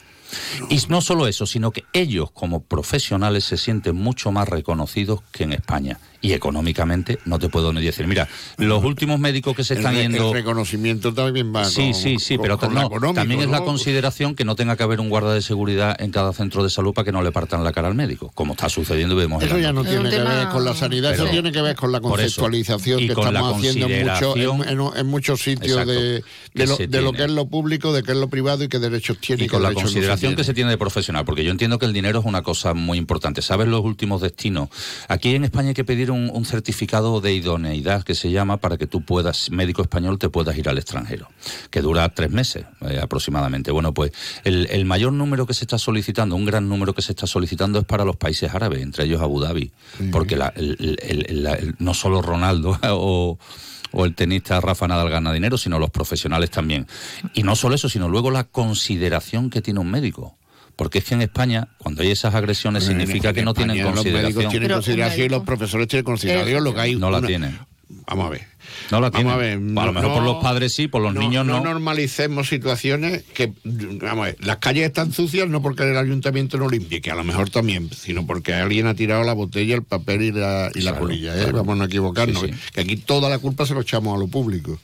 Y 0.70 0.78
no 0.88 1.00
solo 1.00 1.26
eso, 1.26 1.46
sino 1.46 1.70
que 1.70 1.84
ellos 1.92 2.30
como 2.32 2.62
profesionales 2.62 3.44
se 3.44 3.56
sienten 3.56 3.96
mucho 3.96 4.32
más 4.32 4.48
reconocidos 4.48 5.20
que 5.32 5.44
en 5.44 5.52
España. 5.52 5.98
Y 6.20 6.32
económicamente 6.32 7.20
no 7.26 7.38
te 7.38 7.48
puedo 7.48 7.72
ni 7.72 7.80
decir, 7.80 8.08
mira, 8.08 8.26
los 8.56 8.82
últimos 8.82 9.20
médicos 9.20 9.54
que 9.54 9.62
se 9.62 9.74
El 9.74 9.78
están 9.78 9.94
re- 9.94 10.02
yendo... 10.02 10.28
El 10.28 10.34
reconocimiento 10.34 11.14
también 11.14 11.54
va 11.54 11.64
Sí, 11.64 11.92
con- 11.92 11.94
sí, 11.94 12.16
sí, 12.18 12.34
con- 12.36 12.42
pero 12.42 12.58
con 12.58 12.74
no, 12.74 12.90
también 13.14 13.40
es 13.40 13.48
la 13.48 13.60
consideración 13.60 14.34
que 14.34 14.44
no 14.44 14.56
tenga 14.56 14.76
que 14.76 14.82
haber 14.82 14.98
un 14.98 15.10
guarda 15.10 15.32
de 15.32 15.42
seguridad 15.42 15.96
en 16.00 16.10
cada 16.10 16.32
centro 16.32 16.64
de 16.64 16.70
salud 16.70 16.92
para 16.92 17.04
que 17.04 17.12
no 17.12 17.22
le 17.22 17.30
partan 17.30 17.62
la 17.62 17.70
cara 17.72 17.86
al 17.86 17.94
médico, 17.94 18.32
como 18.34 18.54
está 18.54 18.68
sucediendo 18.68 19.14
y 19.14 19.18
vemos 19.18 19.42
en 19.44 19.48
Eso 19.48 19.58
ya 19.60 19.72
no 19.72 19.84
tiene 19.84 20.10
que 20.10 20.16
tema- 20.16 20.34
ver 20.34 20.48
con 20.48 20.64
la 20.64 20.74
sanidad, 20.74 21.14
eso 21.14 21.26
tiene 21.26 21.52
que 21.52 21.62
ver 21.62 21.76
con 21.76 21.92
la 21.92 21.98
eso. 21.98 22.08
conceptualización 22.08 23.00
Y 23.00 23.06
que 23.08 23.14
con 23.14 23.28
estamos 23.28 23.56
haciendo 23.56 23.86
en, 23.86 24.06
mucho- 24.08 24.36
en- 24.36 24.46
consideración- 24.48 24.92
en- 24.94 24.98
en 24.98 25.06
muchos 25.06 25.40
sitios 25.40 25.70
Exacto, 25.78 25.92
de, 25.92 26.24
de 26.54 26.66
lo, 26.66 26.76
de 27.12 27.16
que 27.16 27.24
es 27.24 27.30
lo 27.30 27.46
público, 27.46 27.92
de 27.92 28.02
qué 28.02 28.10
es 28.10 28.18
lo 28.18 28.28
privado 28.28 28.64
y 28.64 28.68
qué 28.68 28.80
derechos 28.80 29.18
tiene 29.20 29.44
y 29.44 29.46
con 29.46 29.60
qué 29.60 29.62
la 29.62 29.68
derechos 29.68 29.92
que 30.36 30.44
se 30.44 30.54
tiene 30.54 30.70
de 30.70 30.78
profesional, 30.78 31.24
porque 31.24 31.44
yo 31.44 31.50
entiendo 31.50 31.78
que 31.78 31.86
el 31.86 31.92
dinero 31.92 32.20
es 32.20 32.24
una 32.26 32.42
cosa 32.42 32.74
muy 32.74 32.98
importante. 32.98 33.42
¿Sabes 33.42 33.68
los 33.68 33.82
últimos 33.84 34.20
destinos? 34.20 34.68
Aquí 35.08 35.34
en 35.34 35.44
España 35.44 35.68
hay 35.68 35.74
que 35.74 35.84
pedir 35.84 36.10
un, 36.10 36.30
un 36.32 36.44
certificado 36.44 37.20
de 37.20 37.34
idoneidad 37.34 38.02
que 38.02 38.14
se 38.14 38.30
llama 38.30 38.56
para 38.58 38.76
que 38.76 38.86
tú 38.86 39.02
puedas, 39.02 39.50
médico 39.50 39.82
español, 39.82 40.18
te 40.18 40.28
puedas 40.28 40.56
ir 40.58 40.68
al 40.68 40.78
extranjero, 40.78 41.28
que 41.70 41.80
dura 41.82 42.08
tres 42.10 42.30
meses 42.30 42.64
eh, 42.88 43.00
aproximadamente. 43.02 43.70
Bueno, 43.70 43.94
pues 43.94 44.12
el, 44.44 44.66
el 44.70 44.84
mayor 44.84 45.12
número 45.12 45.46
que 45.46 45.54
se 45.54 45.64
está 45.64 45.78
solicitando, 45.78 46.36
un 46.36 46.44
gran 46.44 46.68
número 46.68 46.94
que 46.94 47.02
se 47.02 47.12
está 47.12 47.26
solicitando 47.26 47.78
es 47.78 47.84
para 47.84 48.04
los 48.04 48.16
países 48.16 48.54
árabes, 48.54 48.82
entre 48.82 49.04
ellos 49.04 49.20
Abu 49.22 49.40
Dhabi, 49.40 49.70
porque 50.12 50.36
la- 50.36 50.52
el- 50.56 50.76
el- 51.02 51.24
el- 51.28 51.42
la- 51.42 51.54
el- 51.54 51.74
no 51.78 51.94
solo 51.94 52.22
Ronaldo 52.22 52.78
o, 52.90 53.38
o 53.92 54.04
el 54.04 54.14
tenista 54.14 54.60
Rafa 54.60 54.86
Nadal 54.88 55.10
gana 55.10 55.32
dinero, 55.32 55.56
sino 55.58 55.78
los 55.78 55.90
profesionales 55.90 56.50
también. 56.50 56.86
Y 57.34 57.42
no 57.42 57.56
solo 57.56 57.74
eso, 57.74 57.88
sino 57.88 58.08
luego 58.08 58.30
la 58.30 58.44
consideración 58.44 59.50
que 59.50 59.62
tiene 59.62 59.80
un 59.80 59.90
médico. 59.90 60.36
Porque 60.76 60.98
es 60.98 61.04
que 61.06 61.14
en 61.14 61.22
España, 61.22 61.68
cuando 61.78 62.02
hay 62.02 62.10
esas 62.12 62.34
agresiones, 62.36 62.84
significa 62.84 63.32
que 63.32 63.42
no 63.42 63.50
España 63.50 63.72
tienen 63.72 63.84
Los 63.86 63.94
consideración. 63.94 64.24
médicos 64.36 64.50
tienen 64.50 64.68
Pero 64.68 64.74
consideración 64.76 65.26
y 65.26 65.28
los 65.28 65.42
profesores 65.42 65.88
tienen 65.88 66.04
consideración. 66.04 66.62
lo 66.64 66.74
que 66.74 66.80
hay 66.80 66.94
No 66.94 67.10
la 67.10 67.18
una- 67.18 67.26
tienen. 67.26 67.58
Vamos 68.06 68.26
a 68.26 68.30
ver. 68.30 68.46
No 68.90 69.00
la 69.00 69.10
Vamos 69.10 69.32
a 69.32 69.36
ver. 69.36 69.54
a 69.54 69.86
lo 69.86 69.92
mejor 69.92 70.14
por 70.14 70.22
los 70.22 70.42
padres 70.42 70.74
sí, 70.74 70.88
por 70.88 71.00
los 71.00 71.14
niños 71.14 71.46
no. 71.46 71.58
No 71.58 71.64
normalicemos 71.64 72.48
situaciones 72.48 73.22
que, 73.34 73.52
vamos 73.64 74.24
a 74.24 74.26
ver, 74.26 74.36
las 74.40 74.58
calles 74.58 74.86
están 74.86 75.12
sucias 75.12 75.48
no 75.48 75.62
porque 75.62 75.84
el 75.84 75.96
ayuntamiento 75.96 76.58
no 76.58 76.68
limpie, 76.68 77.00
que 77.00 77.10
a 77.10 77.14
lo 77.14 77.24
mejor 77.24 77.48
también, 77.48 77.90
sino 77.90 78.26
porque 78.26 78.54
alguien 78.54 78.86
ha 78.86 78.94
tirado 78.94 79.24
la 79.24 79.32
botella, 79.32 79.74
el 79.74 79.84
papel 79.84 80.22
y 80.22 80.32
la, 80.32 80.70
y 80.74 80.82
la 80.82 80.98
colilla. 80.98 81.34
¿eh? 81.34 81.44
claro. 81.44 81.58
Vamos 81.58 81.74
a 81.74 81.78
no 81.78 81.84
equivocarnos. 81.84 82.42
Sí, 82.42 82.48
sí. 82.48 82.58
Que 82.72 82.82
aquí 82.82 82.96
toda 82.96 83.30
la 83.30 83.38
culpa 83.38 83.64
se 83.64 83.74
lo 83.74 83.80
echamos 83.80 84.14
a 84.14 84.18
lo 84.18 84.28
público. 84.28 84.78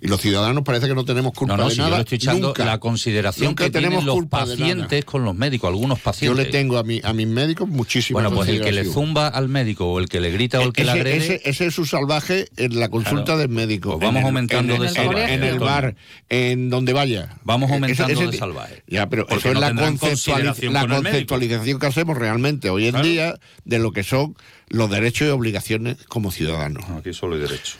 Y 0.00 0.06
los 0.06 0.20
ciudadanos 0.20 0.62
parece 0.62 0.86
que 0.86 0.94
no 0.94 1.04
tenemos 1.04 1.32
culpa 1.32 1.56
No, 1.56 1.62
no, 1.64 1.68
de 1.68 1.74
si 1.74 1.78
yo 1.78 1.82
nada. 1.84 1.96
le 1.96 2.02
estoy 2.02 2.16
echando 2.16 2.46
nunca. 2.48 2.64
la 2.64 2.78
consideración 2.78 3.48
Nunca 3.48 3.64
que 3.64 3.70
tenemos 3.70 4.04
tienen 4.04 4.20
los 4.20 4.26
pacientes 4.28 5.04
con 5.04 5.24
los 5.24 5.34
médicos, 5.34 5.68
algunos 5.68 5.98
Yo 5.98 6.04
pacientes. 6.04 6.46
le 6.46 6.52
tengo 6.52 6.78
a, 6.78 6.84
mi, 6.84 7.00
a 7.02 7.12
mis 7.12 7.26
médicos 7.26 7.68
muchísima 7.68 8.20
Bueno, 8.20 8.32
pues 8.36 8.48
el 8.48 8.60
que 8.62 8.70
le 8.70 8.84
zumba 8.84 9.26
al 9.26 9.48
médico 9.48 9.86
o 9.86 9.98
el 9.98 10.08
que 10.08 10.20
le 10.20 10.30
grita 10.30 10.60
o 10.60 10.62
el 10.62 10.72
que 10.72 10.84
le 10.84 10.90
ese, 10.92 11.00
agrede. 11.00 11.16
ese- 11.16 11.40
ese 11.50 11.66
es 11.66 11.74
su 11.74 11.84
salvaje 11.84 12.46
en 12.56 12.78
la 12.78 12.88
consulta 12.90 13.24
Claro. 13.24 13.40
del 13.40 13.48
médico. 13.48 13.98
Pues 13.98 14.02
vamos 14.02 14.14
En 14.14 14.18
el- 14.18 14.24
aumentando 14.26 14.74
en 14.74 14.80
de 14.82 14.86
el, 14.86 14.94
salvaje, 14.94 15.34
En, 15.34 15.42
el 15.42 15.58
bar, 15.58 15.96
en 16.28 16.70
donde 16.70 16.92
vaya. 16.92 17.36
Vamos 17.42 17.68
Eh, 17.70 17.74
aumentando 17.74 18.12
ese- 18.12 18.26
de 18.30 18.38
salvaje. 18.38 18.82
Ya, 18.86 19.08
pero 19.08 19.26
Porque 19.26 19.40
eso 19.40 19.48
es 19.48 19.54
no 19.54 19.60
la, 19.60 19.66
tendrán 19.68 19.98
conceptualiz- 19.98 20.70
la 20.70 20.80
con 20.82 20.92
el 20.92 21.02
conceptualización 21.02 21.78
que 21.80 21.86
hacemos 21.86 22.16
realmente 22.16 22.70
hoy 22.70 22.84
en 22.86 22.92
Claro. 22.92 23.06
día 23.06 23.34
de 23.64 23.78
lo 23.80 23.90
que 23.92 24.04
son 24.04 24.36
los 24.68 24.88
derechos 24.90 25.26
y 25.26 25.30
obligaciones 25.30 25.96
como 26.06 26.30
ciudadanos. 26.30 26.84
Aquí 26.96 27.12
solo 27.12 27.34
hay 27.34 27.40
derecho. 27.40 27.74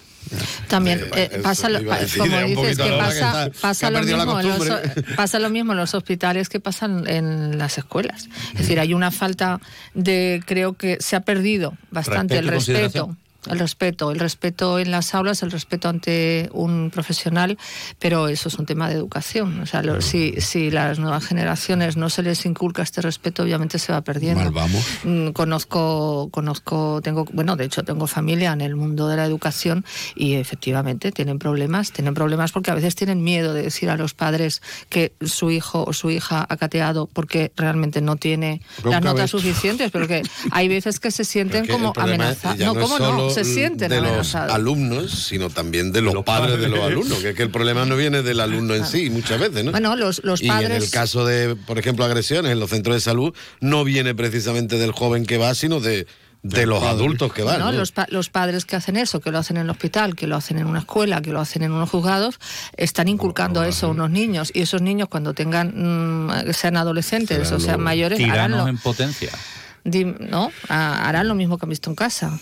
También 0.69 1.01
eh, 1.17 1.29
eso 1.33 1.43
pasa, 1.43 1.69
lo- 1.69 1.79
como 2.19 2.37
dices, 2.47 2.77
que 2.77 2.85
que 2.85 2.91
pasa, 2.99 3.47
está- 3.47 3.91
lo 3.91 3.99
mismo 4.27 4.41
en 4.41 4.47
los, 4.49 5.17
pasa 5.17 5.39
lo 5.39 5.51
mismo 5.51 5.73
en 5.73 5.79
los 5.79 5.95
hospitales 5.95 6.49
que 6.49 6.61
pasan 6.61 7.07
en 7.09 7.57
las 7.59 7.79
escuelas. 7.79 8.29
Es 8.53 8.59
decir, 8.61 8.79
hay 8.81 8.93
una 8.95 9.11
falta 9.11 9.61
de, 9.95 10.43
creo 10.45 10.75
que 10.75 10.99
se 11.01 11.17
ha 11.17 11.21
perdido 11.21 11.75
bastante 11.91 12.35
Respeto 12.35 12.39
el 12.39 12.49
respeto. 12.49 13.17
El 13.51 13.59
respeto, 13.59 14.11
el 14.11 14.19
respeto 14.19 14.79
en 14.79 14.91
las 14.91 15.15
aulas, 15.15 15.43
el 15.43 15.51
respeto 15.51 15.89
ante 15.89 16.49
un 16.53 16.91
profesional, 16.93 17.59
pero 17.99 18.29
eso 18.29 18.49
es 18.49 18.55
un 18.59 18.67
tema 18.67 18.89
de 18.89 18.95
educación. 18.97 19.61
O 19.61 19.67
sea, 19.67 19.83
lo- 19.83 20.01
si, 20.03 20.35
si 20.41 20.71
las 20.71 20.99
nuevas 20.99 21.25
generaciones 21.25 21.97
no 21.97 22.11
se 22.11 22.23
les 22.23 22.45
inculca 22.47 22.83
este 22.83 23.01
respeto, 23.03 23.43
obviamente 23.43 23.79
se 23.79 23.93
va 23.93 24.01
perdiendo. 24.03 24.41
Mal 24.45 24.53
vamos. 24.53 24.85
Mm, 25.05 25.29
Conozco, 25.31 26.29
conozco, 26.31 27.01
tengo, 27.03 27.25
bueno, 27.33 27.57
de 27.57 27.65
hecho 27.65 27.83
tengo 27.83 28.07
familia 28.07 28.53
en 28.53 28.61
el 28.61 28.77
mundo 28.77 29.09
de 29.09 29.17
la 29.17 29.25
educación 29.25 29.85
y 30.15 30.35
efectivamente 30.35 31.11
tienen 31.13 31.39
problemas, 31.39 31.91
tienen 31.93 32.15
problemas 32.15 32.53
porque 32.53 32.71
a 32.71 32.75
veces 32.75 32.95
tienen 32.95 33.23
miedo 33.23 33.55
de 33.55 33.63
decir 33.63 33.91
a 33.91 33.97
los 33.97 34.15
padres 34.15 34.63
que 34.89 35.13
su 35.21 35.51
hijo 35.51 35.85
o 35.87 35.93
su 35.93 36.11
hija 36.11 36.47
ha 36.49 36.57
cateado 36.57 37.07
porque 37.13 37.51
realmente 37.57 38.01
no 38.01 38.17
tiene 38.17 38.61
las 38.91 39.03
notas 39.13 39.31
suficientes, 39.31 39.91
pero 39.91 40.07
que 40.07 40.23
hay 40.51 40.69
veces 40.69 41.01
que 41.01 41.11
se 41.11 41.25
sienten 41.39 41.67
como 41.67 41.93
ya 42.57 42.65
No, 42.67 42.75
¿cómo 42.75 42.99
no? 42.99 43.31
Se 43.45 43.55
sienten 43.55 43.89
de 43.91 44.01
los 44.01 44.35
alumnos, 44.35 45.11
sino 45.27 45.51
también 45.51 45.93
de 45.93 46.01
los, 46.03 46.25
padres, 46.25 46.59
de 46.61 46.69
los 46.69 46.81
alumnos, 46.81 47.19
que 47.19 47.31
es 47.31 47.35
que 47.37 47.43
el 47.43 47.51
problema 47.51 47.85
no 47.85 47.97
viene 47.97 48.23
del 48.23 48.41
alumno 48.41 48.75
en 48.75 48.85
sí, 48.87 49.11
muchas 49.11 49.39
veces, 49.41 49.65
¿no? 49.65 49.71
Bueno, 49.73 49.97
los, 49.97 50.23
los 50.25 50.41
y 50.43 50.47
en 50.47 50.53
padres... 50.53 50.85
el 50.85 50.91
caso 50.91 51.25
de, 51.25 51.57
por 51.57 51.79
ejemplo, 51.79 52.05
agresiones 52.05 52.53
en 52.53 52.61
los 52.61 52.71
centros 52.71 52.97
de 52.97 53.01
salud, 53.01 53.35
no 53.61 53.85
viene 53.85 54.15
precisamente 54.15 54.79
del 54.79 54.93
joven 54.93 55.27
que 55.27 55.39
va, 55.39 55.55
sino 55.55 55.81
de, 55.81 56.07
de 56.43 56.67
los 56.67 56.83
adultos 56.85 57.33
que 57.33 57.43
van. 57.43 57.59
No, 57.59 57.73
¿no? 57.73 57.79
Los, 57.79 57.93
pa- 57.93 58.07
los 58.11 58.31
padres 58.31 58.65
que 58.65 58.77
hacen 58.77 58.97
eso, 58.97 59.21
que 59.21 59.31
lo 59.33 59.39
hacen 59.39 59.57
en 59.57 59.65
el 59.65 59.71
hospital, 59.71 60.15
que 60.15 60.27
lo 60.27 60.37
hacen 60.37 60.59
en 60.59 60.67
una 60.67 60.79
escuela, 60.81 61.21
que 61.21 61.33
lo 61.33 61.41
hacen 61.41 61.63
en 61.63 61.73
unos 61.73 61.91
juzgados, 61.91 62.39
están 62.77 63.09
inculcando 63.09 63.63
eso 63.65 63.87
a 63.87 63.91
unos 63.91 64.11
niños. 64.11 64.51
Y 64.55 64.61
esos 64.63 64.81
niños 64.81 65.09
cuando 65.09 65.35
tengan, 65.35 65.73
mm, 66.29 66.53
sean 66.53 66.77
adolescentes 66.77 67.51
o 67.53 67.59
sean 67.61 67.81
mayores, 67.81 68.19
harán 68.21 68.31
Tiranos 68.33 68.61
lo, 68.63 68.69
en 68.69 68.79
potencia. 68.79 69.31
¿No? 69.85 70.51
Harán 70.69 71.29
lo 71.29 71.35
mismo 71.35 71.59
que 71.59 71.65
han 71.67 71.71
visto 71.71 71.91
en 71.91 71.97
casa. 71.97 72.39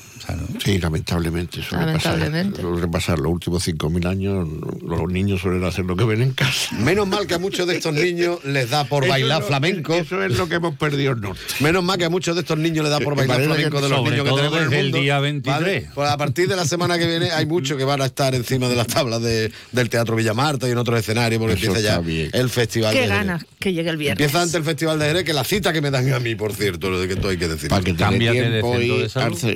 Sí, 0.65 0.79
lamentablemente. 0.79 1.63
Suele 1.63 1.87
Lamentablemente. 1.87 2.57
Pasar, 2.57 2.71
suele 2.73 2.89
pasar 2.89 3.19
los 3.19 3.33
últimos 3.33 3.67
5.000 3.69 4.07
años, 4.09 4.49
los 4.83 5.09
niños 5.13 5.41
suelen 5.41 5.63
hacer 5.65 5.85
lo 5.85 5.95
que 5.97 6.05
ven 6.05 6.23
en 6.23 6.33
casa. 6.33 6.75
Menos 6.77 7.07
mal 7.07 7.27
que 7.27 7.35
a 7.35 7.39
muchos 7.39 7.67
de 7.69 7.77
estos 7.77 7.93
niños 7.95 8.45
les 8.45 8.71
da 8.71 8.85
por 8.85 9.05
Eso 9.05 9.13
bailar 9.13 9.41
lo- 9.43 9.47
flamenco. 9.47 9.95
Eso 9.95 10.23
es 10.25 10.37
lo 10.37 10.49
que 10.49 10.57
hemos 10.57 10.77
perdido 10.77 11.13
el 11.13 11.21
norte. 11.21 11.41
Menos 11.61 11.85
mal 11.85 11.99
que 11.99 12.07
a 12.07 12.11
muchos 12.11 12.35
de 12.35 12.41
estos 12.41 12.59
niños 12.59 12.83
les 12.85 12.91
da 12.91 12.99
por 13.01 13.13
Eh, 13.13 13.17
bailar 13.27 13.43
flamenco 13.45 13.81
de 13.81 13.89
los 13.89 14.03
niños 14.03 14.25
que 14.25 14.31
tenemos 14.35 14.57
en 14.59 14.63
el 14.65 14.71
desde 14.71 14.79
el 14.81 14.85
mundo. 14.87 14.99
día 14.99 15.21
23. 15.21 15.61
¿vale? 15.63 15.91
Pues 15.95 16.11
a 16.11 16.17
partir 16.17 16.49
de 16.49 16.57
la 16.57 16.65
semana 16.65 16.99
que 16.99 17.07
viene 17.07 17.31
hay 17.31 17.47
muchos 17.47 17.77
que 17.77 17.85
van 17.85 18.01
a 18.03 18.07
estar 18.07 18.35
encima 18.35 18.69
de 18.69 18.77
las 18.77 18.87
tablas 18.89 19.23
de- 19.23 19.53
del 19.73 19.89
Teatro 19.89 20.17
Villamarta 20.17 20.67
y 20.69 20.73
en 20.73 20.79
otros 20.79 20.99
escenarios 20.99 21.39
porque 21.41 21.55
Eso 21.55 21.67
empieza 21.67 21.89
ya 21.89 22.01
bien. 22.01 22.31
el 22.33 22.51
festival 22.51 22.93
Qué 22.93 23.01
de 23.03 23.07
Jerez. 23.07 23.19
ganas 23.19 23.47
que 23.61 23.73
llegue 23.73 23.91
el 23.91 23.97
viernes. 23.97 24.21
Empieza 24.25 24.43
antes 24.43 24.55
el 24.57 24.65
festival 24.65 24.99
de 24.99 25.07
Jerez 25.07 25.25
que 25.25 25.33
la 25.33 25.45
cita 25.45 25.73
que 25.73 25.81
me 25.81 25.91
dan 25.91 26.13
a 26.13 26.19
mí, 26.19 26.35
por 26.35 26.53
cierto, 26.53 26.91
lo 26.91 27.01
de 27.01 27.07
que 27.09 27.17
hay 27.29 27.37
que 27.37 27.49
decir. 27.49 27.69
Para 27.69 27.83
que 27.83 27.93
te 27.93 27.99
dé 27.99 28.05
Cámbiate 28.05 28.51
de 28.51 28.63
tiempo 28.63 28.81
y 28.81 29.03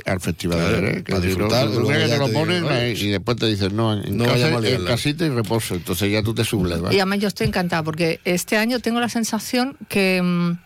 al, 0.07 0.21
festival 0.21 0.59
Claro, 0.59 0.87
que 0.95 1.03
para 1.03 1.19
no- 1.19 1.27
disfrutar, 1.27 1.69
ves 1.69 1.99
que 1.99 2.09
te 2.09 2.19
lo 2.19 2.29
ponen 2.33 2.65
eh, 2.71 2.95
y 2.97 3.07
después 3.09 3.37
te 3.37 3.47
dicen 3.47 3.77
no, 3.77 3.93
en, 4.03 4.17
no 4.17 4.25
casa- 4.25 4.49
en 4.69 4.85
casita 4.85 5.25
y 5.27 5.31
reposo. 5.31 5.75
Entonces 5.75 6.11
ya 6.13 6.23
tú 6.23 6.35
te 6.35 6.45
sublevas. 6.45 6.93
Y 6.93 6.97
además 6.97 7.19
yo 7.21 7.29
estoy 7.29 7.47
encantada 7.47 7.83
porque 7.83 8.21
este 8.25 8.57
año 8.57 8.81
tengo 8.81 9.01
la 9.01 9.09
sensación 9.09 9.77
que 9.89 10.21
mm, 10.23 10.59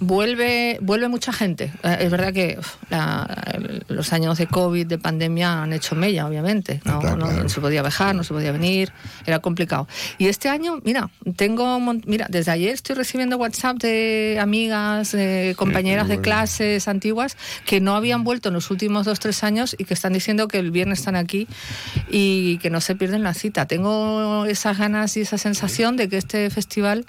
vuelve 0.00 0.78
vuelve 0.80 1.08
mucha 1.08 1.32
gente. 1.32 1.72
Eh, 1.82 1.96
Es 2.00 2.10
verdad 2.10 2.32
que 2.32 2.56
uf, 2.58 2.74
la- 2.90 3.58
los 3.88 4.12
años 4.12 4.38
de 4.38 4.46
COVID, 4.46 4.86
de 4.86 4.98
pandemia, 4.98 5.62
han 5.62 5.72
hecho 5.72 5.94
mella, 5.94 6.26
obviamente. 6.26 6.80
No, 6.84 6.98
Está 7.00 7.16
no- 7.16 7.26
claro. 7.26 7.42
no 7.44 7.48
se 7.48 7.60
podía 7.60 7.82
viajar, 7.82 8.14
no 8.14 8.24
se 8.24 8.32
podía 8.34 8.52
venir, 8.52 8.92
era 9.26 9.38
complicado. 9.38 9.88
Y 10.18 10.26
este 10.26 10.48
año, 10.48 10.80
mira, 10.84 11.10
tengo, 11.36 11.78
mira, 12.06 12.26
desde 12.28 12.50
ayer 12.50 12.70
estoy 12.74 12.96
recibiendo 12.96 13.36
WhatsApp 13.36 13.78
de 13.78 14.38
amigas, 14.40 15.12
de 15.12 15.54
compañeras 15.56 16.08
de 16.08 16.14
bueno. 16.16 16.22
clases 16.22 16.88
antiguas 16.88 17.36
que 17.66 17.80
no 17.80 17.94
habían 17.96 18.24
vuelto 18.24 18.48
en 18.48 18.54
los 18.54 18.70
últimos 18.70 19.06
dos, 19.06 19.20
tres 19.20 19.44
años 19.44 19.74
y 19.78 19.84
que 19.84 19.94
están 19.94 20.12
diciendo 20.12 20.48
que 20.48 20.58
el 20.58 20.70
viernes 20.70 20.98
están 21.00 21.16
aquí 21.16 21.46
y 22.10 22.58
que 22.58 22.70
no 22.70 22.80
se 22.80 22.94
pierden 22.94 23.22
la 23.22 23.34
cita. 23.34 23.66
Tengo 23.66 24.44
esas 24.46 24.78
ganas 24.78 25.16
y 25.16 25.20
esa 25.22 25.38
sensación 25.38 25.96
de 25.96 26.08
que 26.08 26.16
este 26.16 26.50
festival 26.50 27.04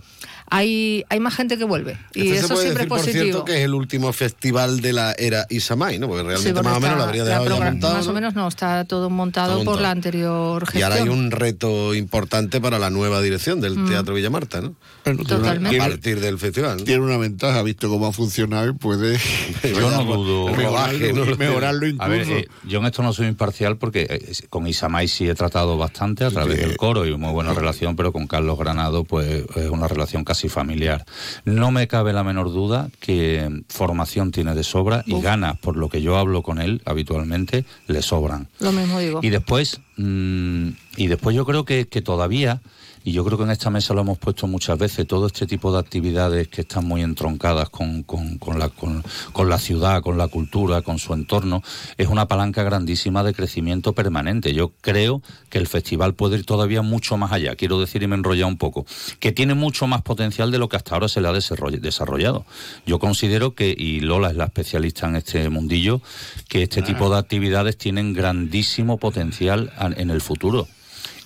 hay, 0.50 1.04
hay 1.10 1.20
más 1.20 1.34
gente 1.36 1.58
que 1.58 1.64
vuelve. 1.64 1.98
Y 2.14 2.22
Este 2.28 2.34
se 2.34 2.38
eso 2.46 2.48
puede 2.50 2.62
siempre 2.62 2.84
decir, 2.84 2.90
por 2.90 2.98
es 3.00 3.04
positivo. 3.06 3.24
cierto, 3.24 3.46
que 3.46 3.58
es 3.58 3.66
el 3.66 3.74
último 3.74 4.14
festival 4.14 4.82
de 4.82 4.94
la 4.94 5.14
era 5.18 5.46
Isamay, 5.50 6.00
¿no? 6.00 6.08
Porque 6.08 6.22
Sí, 6.22 6.28
realmente 6.28 6.54
porque 6.54 6.70
más 6.70 6.78
o 6.78 6.82
menos 6.82 6.98
lo 6.98 7.04
habría 7.04 7.24
la 7.24 7.30
dejado 7.30 7.46
ya 7.60 7.66
montado. 7.72 7.94
Más 7.96 8.06
¿no? 8.06 8.12
o 8.12 8.16
menos 8.16 8.36
no, 8.36 8.48
está 8.48 8.86
todo 8.86 9.10
montado, 9.10 9.54
Está 9.54 9.58
por 9.58 9.66
montado. 9.66 9.82
la 9.84 9.92
anterior 9.92 10.64
Y 10.64 10.66
gestión. 10.66 10.84
ahora 10.92 11.04
hay 11.04 11.10
un 11.10 11.32
reto 11.32 11.94
importante 11.96 12.62
para 12.62 12.80
la 12.80 12.90
nueva 12.90 13.22
dirección 13.22 13.62
del 13.62 13.76
Mm. 13.78 13.90
Teatro 13.90 14.14
Villamarta, 14.16 14.62
¿no? 14.62 14.76
Totalmente. 15.04 15.68
A 15.68 15.70
Tiene, 15.70 15.78
partir 15.90 16.20
del 16.20 16.38
festival. 16.40 16.78
¿no? 16.78 16.84
tiene 16.84 17.04
una 17.04 17.18
ventaja, 17.18 17.62
visto 17.64 17.90
cómo 17.90 18.08
ha 18.08 18.14
funcionado, 18.14 18.70
y 18.70 18.74
puede 18.74 19.18
Yo 19.64 19.90
no 19.92 20.04
dudo. 20.06 20.48
mejorarlo, 20.56 21.38
mejorarlo 21.38 21.88
incluso. 21.88 22.04
A 22.04 22.08
ver, 22.08 22.30
eh, 22.30 22.48
yo 22.64 22.80
en 22.80 22.86
esto 22.86 23.04
no 23.04 23.14
soy 23.14 23.28
imparcial 23.28 23.78
porque 23.78 24.08
eh, 24.10 24.34
con 24.50 24.68
Isamay 24.68 25.08
sí 25.08 25.28
he 25.28 25.36
tratado 25.36 25.78
bastante 25.78 26.24
a 26.24 26.30
través 26.32 26.56
Sí. 26.60 26.62
del 26.62 26.78
coro 26.78 27.06
y 27.06 27.16
muy 27.18 27.32
buena 27.32 27.54
relación, 27.54 27.96
pero 27.96 28.12
con 28.14 28.28
Carlos 28.28 28.58
Granado 28.58 29.04
pues 29.04 29.44
es 29.56 29.70
una 29.70 29.88
relación 29.88 30.24
casi 30.24 30.35
familiar. 30.50 31.06
No 31.46 31.72
me 31.72 31.88
cabe 31.88 32.14
la 32.14 32.24
menor 32.24 32.52
duda 32.52 32.90
que 33.00 33.64
formación 33.70 34.32
tiene 34.32 34.54
de 34.54 34.64
sobra 34.64 35.04
y 35.06 35.20
ganas, 35.22 35.58
por 35.58 35.78
lo 35.78 35.90
que 35.90 36.02
yo 36.02 36.18
hablo 36.18 36.44
con 36.44 36.60
él 36.60 36.82
habitualmente, 36.86 37.66
le 37.88 38.02
sobran. 38.02 38.48
Lo 38.60 38.72
mismo 38.72 39.00
digo. 39.00 39.20
Y 39.24 39.30
después, 39.30 39.82
mm, 39.98 40.70
y 40.98 41.08
después 41.08 41.36
yo 41.36 41.46
creo 41.46 41.66
que, 41.66 41.88
que 41.88 42.02
todavía, 42.02 42.62
y 43.06 43.12
yo 43.12 43.24
creo 43.24 43.38
que 43.38 43.44
en 43.46 43.52
esta 43.52 43.70
mesa 43.70 43.94
lo 43.94 44.02
hemos 44.02 44.18
puesto 44.18 44.48
muchas 44.48 44.78
veces, 44.78 45.06
todo 45.08 45.28
este 45.28 45.46
tipo 45.46 45.72
de 45.72 45.80
actividades 45.80 46.48
que 46.48 46.62
están 46.62 46.86
muy 46.86 47.02
entroncadas 47.04 47.70
con, 47.70 48.02
con- 48.04 48.40
con 48.40 48.58
la, 48.60 49.58
ciudad, 49.60 50.02
con 50.02 50.18
la 50.18 50.28
cultura, 50.28 50.82
con 50.82 50.98
su 50.98 51.14
entorno, 51.14 51.62
es 51.98 52.08
una 52.08 52.28
palanca 52.28 52.64
grandísima 52.64 53.24
de 53.24 53.34
crecimiento 53.34 53.94
permanente. 53.94 54.54
Yo 54.54 54.74
creo 54.82 55.22
que 55.50 55.60
el 55.60 55.68
festival 55.68 56.16
puede 56.16 56.38
ir 56.40 56.46
todavía 56.46 56.82
mucho 56.82 57.16
más 57.18 57.32
allá. 57.32 57.56
Quiero 57.56 57.80
decir, 57.80 58.02
y 58.02 58.08
me 58.08 58.16
he 58.16 58.18
enrollado 58.18 58.48
un 58.48 58.58
poco, 58.58 58.86
que 59.20 59.32
tiene 59.32 59.54
mucho 59.54 59.86
más 59.88 60.02
potencial 60.02 60.50
de 60.52 60.58
lo 60.58 60.68
que 60.68 60.78
hasta 60.78 60.96
ahora 60.96 61.08
se 61.08 61.22
le 61.22 61.28
ha 61.28 61.32
desarroll- 61.32 61.80
desarrollado. 61.80 62.46
Yo 62.88 62.98
considero 62.98 63.54
que, 63.54 63.76
y 63.78 64.00
Lola 64.00 64.32
es 64.32 64.36
la 64.36 64.46
especialista 64.46 65.08
en 65.08 65.16
este 65.18 65.48
mundillo, 65.50 66.02
que 66.50 66.64
este 66.64 66.82
tipo 66.82 67.10
de 67.12 67.18
actividades 67.20 67.78
tienen 67.78 68.14
grandísimo 68.14 68.98
potencial 68.98 69.72
en 69.96 70.10
el 70.10 70.22
futuro. 70.22 70.68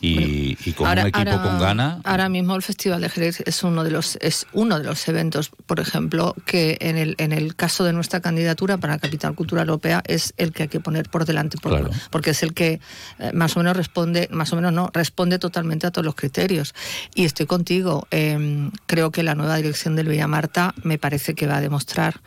Y, 0.01 0.57
y 0.65 0.71
con 0.73 0.87
Ahora- 0.87 1.01
un 1.03 1.07
equipo 1.09 1.29
ahora- 1.29 1.41
con 1.43 1.59
ganas. 1.59 1.99
Ahora 2.03 2.29
mismo 2.29 2.55
el 2.55 2.61
Festival 2.61 3.01
de 3.01 3.09
Jerez 3.09 3.41
es 3.45 3.63
uno 3.63 3.83
de 3.83 3.91
los 3.91 4.17
es 4.21 4.47
uno 4.53 4.77
de 4.79 4.85
los 4.85 5.07
eventos, 5.07 5.49
por 5.65 5.79
ejemplo, 5.79 6.35
que 6.45 6.77
en 6.81 6.97
el 6.97 7.15
en 7.17 7.31
el 7.31 7.55
caso 7.55 7.83
de 7.83 7.93
nuestra 7.93 8.21
candidatura 8.21 8.77
para 8.77 8.97
capital 8.99 9.35
cultural 9.35 9.67
europea 9.67 10.01
es 10.07 10.33
el 10.37 10.51
que 10.53 10.63
hay 10.63 10.69
que 10.69 10.79
poner 10.79 11.09
por 11.09 11.25
delante, 11.25 11.57
por- 11.57 11.71
Claro. 11.71 11.89
porque 12.11 12.29
es 12.31 12.43
el 12.43 12.53
que 12.53 12.79
eh, 13.19 13.31
más 13.33 13.55
o 13.55 13.59
menos 13.59 13.75
responde, 13.75 14.27
más 14.31 14.53
o 14.53 14.55
menos 14.55 14.71
no 14.73 14.89
responde 14.93 15.39
totalmente 15.39 15.87
a 15.87 15.91
todos 15.91 16.05
los 16.05 16.15
criterios. 16.15 16.73
Y 17.15 17.25
estoy 17.25 17.45
contigo. 17.45 18.07
eh, 18.11 18.69
creo 18.85 19.11
que 19.11 19.23
la 19.23 19.35
nueva 19.35 19.55
dirección 19.57 19.95
del 19.95 20.07
Villa 20.07 20.27
Marta 20.27 20.73
me 20.83 20.97
parece 20.97 21.35
que 21.35 21.47
va 21.47 21.57
a 21.57 21.61
demostrar 21.61 22.21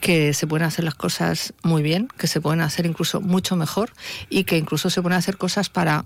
que 0.00 0.34
se 0.34 0.46
pueden 0.46 0.66
hacer 0.66 0.84
las 0.84 0.94
cosas 0.94 1.52
muy 1.62 1.82
bien, 1.82 2.08
que 2.18 2.26
se 2.26 2.40
pueden 2.40 2.60
hacer 2.60 2.86
incluso 2.86 3.20
mucho 3.20 3.56
mejor 3.56 3.90
y 4.30 4.44
que 4.44 4.56
incluso 4.58 4.90
se 4.90 5.02
pueden 5.02 5.18
hacer 5.18 5.36
cosas 5.36 5.68
para 5.68 6.04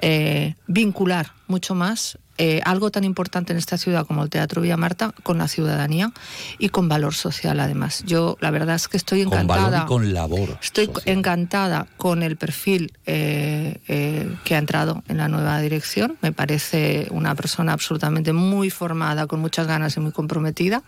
eh, 0.00 0.54
vincular 0.66 1.32
mucho 1.48 1.74
más 1.74 2.18
eh, 2.38 2.60
algo 2.66 2.90
tan 2.90 3.04
importante 3.04 3.52
en 3.54 3.58
esta 3.58 3.78
ciudad 3.78 4.06
como 4.06 4.22
el 4.22 4.28
Teatro 4.28 4.60
Villa 4.60 4.76
Marta 4.76 5.14
con 5.22 5.38
la 5.38 5.48
ciudadanía 5.48 6.12
y 6.58 6.68
con 6.68 6.86
valor 6.86 7.14
social 7.14 7.58
además. 7.60 8.02
Yo 8.04 8.36
la 8.40 8.50
verdad 8.50 8.76
es 8.76 8.88
que 8.88 8.98
estoy 8.98 9.24
Con 9.24 9.32
encantada. 9.32 9.70
valor 9.70 9.84
y 9.84 9.88
con 9.88 10.12
labor. 10.14 10.58
Estoy 10.62 10.90
encantada 11.06 11.86
con 11.96 12.22
el 12.22 12.36
perfil 12.36 12.92
eh, 13.06 13.78
eh, 13.88 14.30
que 14.44 14.54
ha 14.54 14.58
entrado 14.58 15.02
en 15.08 15.16
la 15.16 15.28
nueva 15.28 15.58
dirección. 15.60 16.18
Me 16.20 16.32
parece 16.32 17.06
una 17.10 17.34
persona 17.34 17.72
absolutamente 17.72 18.34
muy 18.34 18.68
formada, 18.68 19.26
con 19.26 19.40
muchas 19.40 19.66
ganas 19.66 19.96
y 19.96 20.00
muy 20.00 20.12
comprometida. 20.12 20.82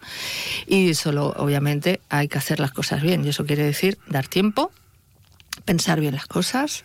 Y 0.67 0.93
solo, 0.95 1.35
obviamente, 1.39 2.01
hay 2.11 2.29
que 2.29 2.37
hacer 2.37 2.61
las 2.61 2.73
cosas 2.73 3.01
bien. 3.01 3.25
Y 3.25 3.31
eso 3.31 3.47
quiere 3.47 3.65
decir 3.65 3.97
dar 4.07 4.29
tiempo, 4.29 4.71
pensar 5.69 6.01
bien 6.01 6.15
las 6.15 6.27
cosas 6.27 6.83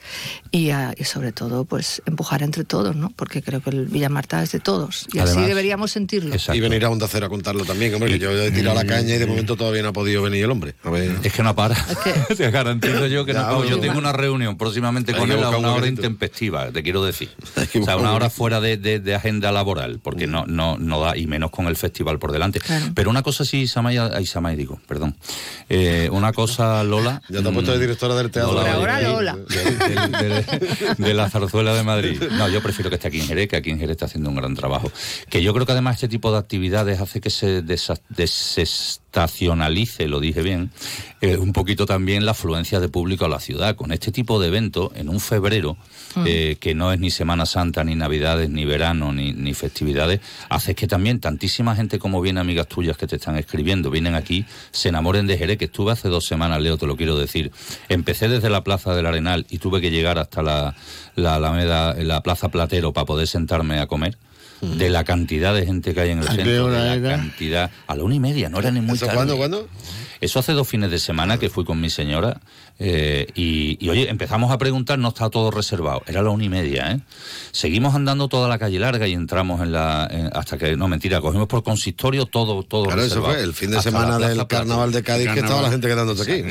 y, 0.52 0.72
ah, 0.72 0.93
y 0.98 1.06
sobre 1.06 1.32
todo, 1.32 1.63
pues 1.63 2.02
empujar 2.06 2.43
entre 2.43 2.65
todos, 2.65 2.98
¿no? 2.98 3.12
Porque 3.15 3.41
creo 3.41 3.62
que 3.62 3.69
el 3.69 3.86
Villa 3.86 4.10
Marta 4.10 4.43
es 4.43 4.52
de 4.52 4.60
todos. 4.60 5.08
Y 5.13 5.19
así 5.19 5.39
deberíamos 5.39 5.91
sentirlo. 5.93 6.36
Y 6.54 6.60
venir 6.60 6.84
a 6.84 6.89
Onda 6.89 7.08
Cero 7.10 7.28
a 7.28 7.30
contarlo 7.30 7.63
también, 7.63 7.93
hombre, 7.93 8.12
que 8.12 8.19
yo 8.19 8.30
he 8.32 8.52
tirado 8.52 8.76
la 8.76 8.86
caña 8.86 9.15
y 9.15 9.17
de 9.19 9.26
momento 9.26 9.56
todavía 9.56 9.82
no 9.84 9.89
ha 9.89 9.93
podido 9.93 10.22
venir 10.22 10.43
el 10.43 10.52
hombre. 10.52 10.76
A 10.84 10.89
ver. 10.89 11.15
Es 11.24 11.32
que 11.32 11.43
no 11.43 11.56
para. 11.56 11.76
Te 12.38 12.52
garantizo 12.52 13.08
yo 13.08 13.24
que 13.24 13.32
Ya, 13.32 13.43
no 13.43 13.58
para. 13.60 13.69
Yo 13.69 13.80
tengo 13.80 13.98
una 13.98 14.12
reunión 14.12 14.58
próximamente 14.58 15.13
Hay 15.13 15.19
con 15.19 15.32
él 15.32 15.41
a 15.41 15.50
una 15.58 15.72
hora 15.74 15.88
intempestiva, 15.88 16.69
te 16.72 16.84
quiero 16.84 17.06
decir. 17.06 17.30
O 17.82 17.86
sea, 17.86 17.96
una 17.98 18.13
hora 18.13 18.30
fuera 18.30 18.60
de, 18.60 18.76
de- 18.78 19.00
de 19.00 19.15
agenda 19.15 19.52
laboral, 19.52 20.00
porque 20.04 20.28
no, 20.28 20.46
no, 20.46 20.78
no 20.78 21.00
da, 21.00 21.17
y 21.17 21.26
menos 21.28 21.50
con 21.52 21.67
el 21.67 21.76
festival 21.76 22.19
por 22.19 22.32
delante. 22.34 22.60
Pero 22.93 23.10
una 23.10 23.24
cosa 23.24 23.46
sí, 23.46 23.65
Samay, 23.67 23.98
ay, 23.98 24.26
Samay 24.26 24.56
digo, 24.56 24.80
perdón. 24.88 25.15
Eh, 25.69 26.10
una 26.12 26.34
cosa, 26.34 26.84
Lola. 26.84 27.22
Ya 27.30 27.41
te 27.41 27.48
has 27.48 27.54
puesto 27.54 27.72
de 27.72 27.80
directora 27.80 28.15
del 28.15 28.30
teatro. 28.30 28.54
Por 28.54 28.63
ahora, 28.73 29.01
Lola. 29.01 29.36
de, 29.36 30.17
de- 30.17 30.95
de 30.97 31.13
la 31.13 31.29
zarzuela 31.29 31.73
de 31.73 31.83
Madrid. 31.83 32.21
No, 32.31 32.47
yo 32.49 32.62
prefiero 32.62 32.89
que 32.89 32.95
esté 32.95 33.07
aquí 33.07 33.19
en 33.19 33.27
Jerez, 33.27 33.47
que 33.47 33.55
aquí 33.55 33.69
en 33.71 33.79
Jerez 33.79 33.91
está 33.93 34.05
haciendo 34.05 34.29
un 34.29 34.36
gran 34.36 34.55
trabajo. 34.55 34.91
Que 35.29 35.41
yo 35.41 35.53
creo 35.53 35.65
que 35.65 35.71
además 35.71 35.95
este 35.95 36.07
tipo 36.07 36.31
de 36.31 36.38
actividades 36.39 36.99
hace 37.01 37.21
que 37.21 37.29
se 37.29 37.63
desa- 37.63 37.99
desestacionalice, 39.13 40.08
lo 40.08 40.19
dije 40.19 40.41
bien, 40.41 40.71
eh, 41.21 41.38
un 41.38 41.54
poquito 41.54 41.86
también 41.86 42.26
la 42.26 42.32
afluencia 42.32 42.80
de 42.80 42.89
público 42.89 43.26
a 43.26 43.30
la 43.30 43.39
ciudad. 43.39 43.76
Con 43.76 43.91
este 43.91 44.12
tipo 44.12 44.39
de 44.39 44.47
eventos, 44.47 44.91
en 44.95 45.10
un 45.10 45.19
febrero, 45.19 45.78
Mm. 46.15 46.23
eh, 46.28 46.58
que 46.60 46.76
no 46.76 46.91
es 46.91 46.99
ni 46.99 47.10
Semana 47.10 47.45
Santa, 47.45 47.84
ni 47.84 47.95
Navidades, 47.95 48.49
ni 48.49 48.65
verano, 48.65 49.12
ni, 49.13 49.34
ni 49.34 49.54
festividades, 49.54 50.19
hace 50.49 50.76
que 50.76 50.88
también 50.88 51.19
tantísima 51.19 51.76
gente 51.76 51.97
como 51.99 52.21
viene, 52.21 52.39
amigas 52.39 52.67
tuyas 52.67 52.97
que 52.97 53.08
te 53.08 53.15
están 53.15 53.36
escribiendo, 53.38 53.89
vienen 53.89 54.13
aquí, 54.15 54.45
se 54.71 54.89
enamoren 54.89 55.26
de 55.28 55.38
Jerez, 55.38 55.58
que 55.58 55.65
estuve 55.65 55.91
hace 55.91 56.10
dos 56.10 56.26
semanas, 56.26 56.62
Leo, 56.62 56.78
te 56.78 56.86
lo 56.88 56.95
quiero 56.97 57.17
decir. 57.17 57.52
Empecé 57.89 58.28
desde 58.28 58.49
la 58.49 58.63
Plaza 58.63 58.93
del 58.95 59.06
Arenal 59.06 59.45
y 59.49 59.58
tuve 59.60 59.82
que 59.82 59.89
llegar 59.91 60.19
hasta 60.19 60.41
la, 60.43 60.76
la 61.15 61.36
Alameda, 61.36 61.93
la 61.95 62.21
Plaza 62.21 62.49
Platero 62.49 62.93
para 62.93 63.06
poder 63.06 63.28
sentarme 63.28 63.80
a 63.80 63.88
comer. 63.88 64.17
De 64.63 64.89
la 64.89 65.04
cantidad 65.04 65.54
de 65.54 65.65
gente 65.65 65.93
que 65.93 65.99
hay 66.02 66.12
en 66.12 66.19
el 66.19 66.28
¿A 66.28 66.32
qué 66.32 66.38
centro, 66.38 66.67
de 66.67 66.78
la 66.80 66.93
era? 66.95 67.10
cantidad. 67.17 67.71
A 67.88 67.95
la 67.95 68.04
una 68.04 68.15
y 68.15 68.19
media, 68.19 68.49
no 68.49 68.60
era 68.60 68.71
ni 68.71 68.82
muy 68.82 68.95
¿Eso 68.95 69.06
tarde. 69.06 69.17
cuándo, 69.17 69.38
cuándo? 69.38 69.67
Eso 70.21 70.39
hace 70.39 70.54
dos 70.54 70.67
fines 70.67 70.89
de 70.89 70.99
semana 70.99 71.38
que 71.38 71.49
fui 71.49 71.65
con 71.65 71.82
mi 71.82 71.89
señora 71.89 72.39
eh, 72.79 73.27
y, 73.36 73.77
y, 73.86 73.89
oye, 73.89 74.09
empezamos 74.09 74.51
a 74.51 74.57
preguntar, 74.57 74.97
no 74.99 75.09
está 75.09 75.29
todo 75.29 75.51
reservado. 75.51 76.01
Era 76.07 76.21
la 76.21 76.29
una 76.31 76.43
y 76.43 76.49
media, 76.49 76.91
¿eh? 76.91 76.99
Seguimos 77.51 77.95
andando 77.95 78.27
toda 78.27 78.49
la 78.49 78.57
calle 78.57 78.79
larga 78.79 79.07
y 79.07 79.13
entramos 79.13 79.62
en 79.62 79.71
la... 79.71 80.07
en- 80.12 80.29
hasta 80.33 80.57
que, 80.57 80.75
no, 80.75 80.88
mentira, 80.88 81.21
cogimos 81.21 81.47
por 81.47 81.63
consistorio 81.63 82.25
todo, 82.25 82.63
todo 82.63 82.86
Claro, 82.86 83.03
eso 83.03 83.23
fue 83.23 83.41
el 83.41 83.53
fin 83.53 83.71
de 83.71 83.77
Hasta 83.77 83.91
semana 83.91 84.17
del 84.19 84.45
carnaval 84.47 84.91
de 84.91 85.03
Cádiz 85.03 85.29
que 85.33 85.39
estaba 85.39 85.62
la 85.62 85.69
gente 85.71 85.88
quedándose 85.88 86.23
aquí. 86.23 86.41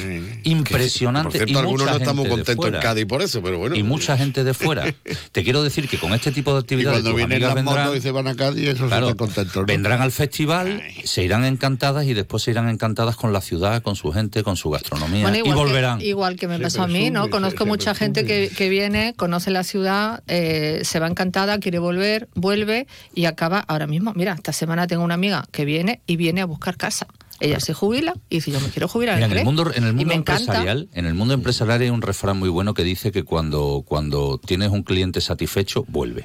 Impresionante. 0.45 1.25
Por 1.25 1.33
cierto, 1.33 1.53
y 1.53 1.57
algunos 1.57 1.81
mucha 1.83 1.93
no 1.93 1.99
estamos 1.99 2.27
gente 2.29 2.29
de 2.29 2.37
contentos 2.37 2.53
en 2.67 2.71
fuera. 2.73 2.81
Cádiz 2.81 3.07
por 3.07 3.23
eso, 3.23 3.43
pero 3.43 3.59
bueno. 3.59 3.77
Y 3.77 3.83
mucha 3.83 4.17
gente 4.17 4.45
de 4.45 4.55
fuera. 4.55 4.95
Te 5.33 5.43
quiero 5.45 5.63
decir 5.63 5.89
que 5.89 5.99
con 5.99 6.13
este 6.13 6.33
tipo 6.33 6.53
de 6.53 6.59
Y 6.59 6.61
actividades 6.61 7.01
cuando 7.03 7.17
vienen 7.17 7.43
las 7.43 7.55
vendrán- 7.55 7.85
motos 7.87 7.99
y 7.99 8.01
se 8.01 8.11
van 8.11 8.29
a 8.29 8.35
Cádiz, 8.37 8.69
eso 8.69 8.87
Claro, 8.87 9.07
se 9.07 9.13
están 9.13 9.27
contentos. 9.27 9.57
¿no? 9.57 9.67
Vendrán 9.67 10.01
al 10.03 10.13
festival, 10.13 10.83
se 11.05 11.25
irán 11.25 11.45
encantadas 11.45 12.07
y 12.07 12.15
después 12.15 12.43
se 12.43 12.51
irán 12.53 12.69
encantadas 12.69 13.17
con 13.17 13.33
la 13.33 13.41
ciudad, 13.41 13.83
con 13.83 13.97
su 13.97 14.13
gente, 14.13 14.43
con 14.43 14.57
su 14.57 14.71
gastronomía 14.71 15.23
Bueno, 15.29 15.45
y 15.45 15.53
volverán. 15.53 15.99
Que, 15.99 16.12
igual 16.13 16.37
que 16.37 16.47
me 16.49 16.57
Se 16.59 16.63
pasó 16.63 16.83
a 16.85 16.87
mí, 16.87 17.11
¿no? 17.11 17.29
Conozco 17.29 17.59
se- 17.59 17.65
se 17.65 17.69
mucha 17.69 17.95
gente 17.95 18.25
que, 18.25 18.51
que 18.57 18.69
viene, 18.69 19.15
conoce 19.17 19.51
la 19.51 19.65
ciudad, 19.65 20.23
eh, 20.29 20.81
se 20.85 20.99
va 21.01 21.09
encantada, 21.09 21.59
quiere 21.59 21.79
volver, 21.81 22.29
vuelve 22.35 22.87
y 23.15 23.25
acaba 23.25 23.59
ahora 23.61 23.87
mismo. 23.87 24.13
Mira, 24.15 24.35
esta 24.35 24.53
semana 24.53 24.87
tengo 24.87 25.03
una 25.03 25.15
amiga 25.15 25.45
que 25.51 25.65
viene 25.65 26.01
y 26.07 26.17
viene 26.17 26.41
a 26.41 26.47
buscar 26.47 26.77
casa. 26.77 27.07
Ella 27.41 27.59
se 27.59 27.75
jubila 27.75 28.15
y 28.31 28.37
dice, 28.37 28.53
yo 28.53 28.61
me 28.61 28.69
quiero 28.69 28.87
jubilar 28.87 29.17
Mira, 29.17 29.27
en 29.27 29.33
el 29.33 29.39
Jerez". 29.39 29.45
mundo, 29.45 29.73
en 29.75 29.83
el 29.83 29.91
Y 29.91 29.95
mundo 30.05 30.15
empresarial, 30.15 30.89
en 30.95 31.07
el 31.07 31.15
mundo 31.15 31.35
empresarial 31.35 31.81
hay 31.81 31.91
un 31.91 32.01
refrán 32.01 32.39
muy 32.39 32.49
bueno 32.49 32.73
que 32.73 32.85
dice 32.85 33.11
que 33.11 33.25
cuando, 33.25 33.83
cuando 33.85 34.39
tienes 34.39 34.69
un 34.71 34.85
cliente 34.85 35.21
satisfecho, 35.21 35.85
vuelve. 35.89 36.25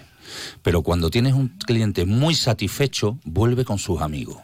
Pero 0.62 0.84
cuando 0.84 1.10
tienes 1.10 1.34
un 1.34 1.47
cliente 1.65 2.06
muy 2.06 2.36
satisfecho, 2.36 3.17
vuelve 3.23 3.65
con 3.65 3.80
sus 3.80 4.00
amigos. 4.02 4.38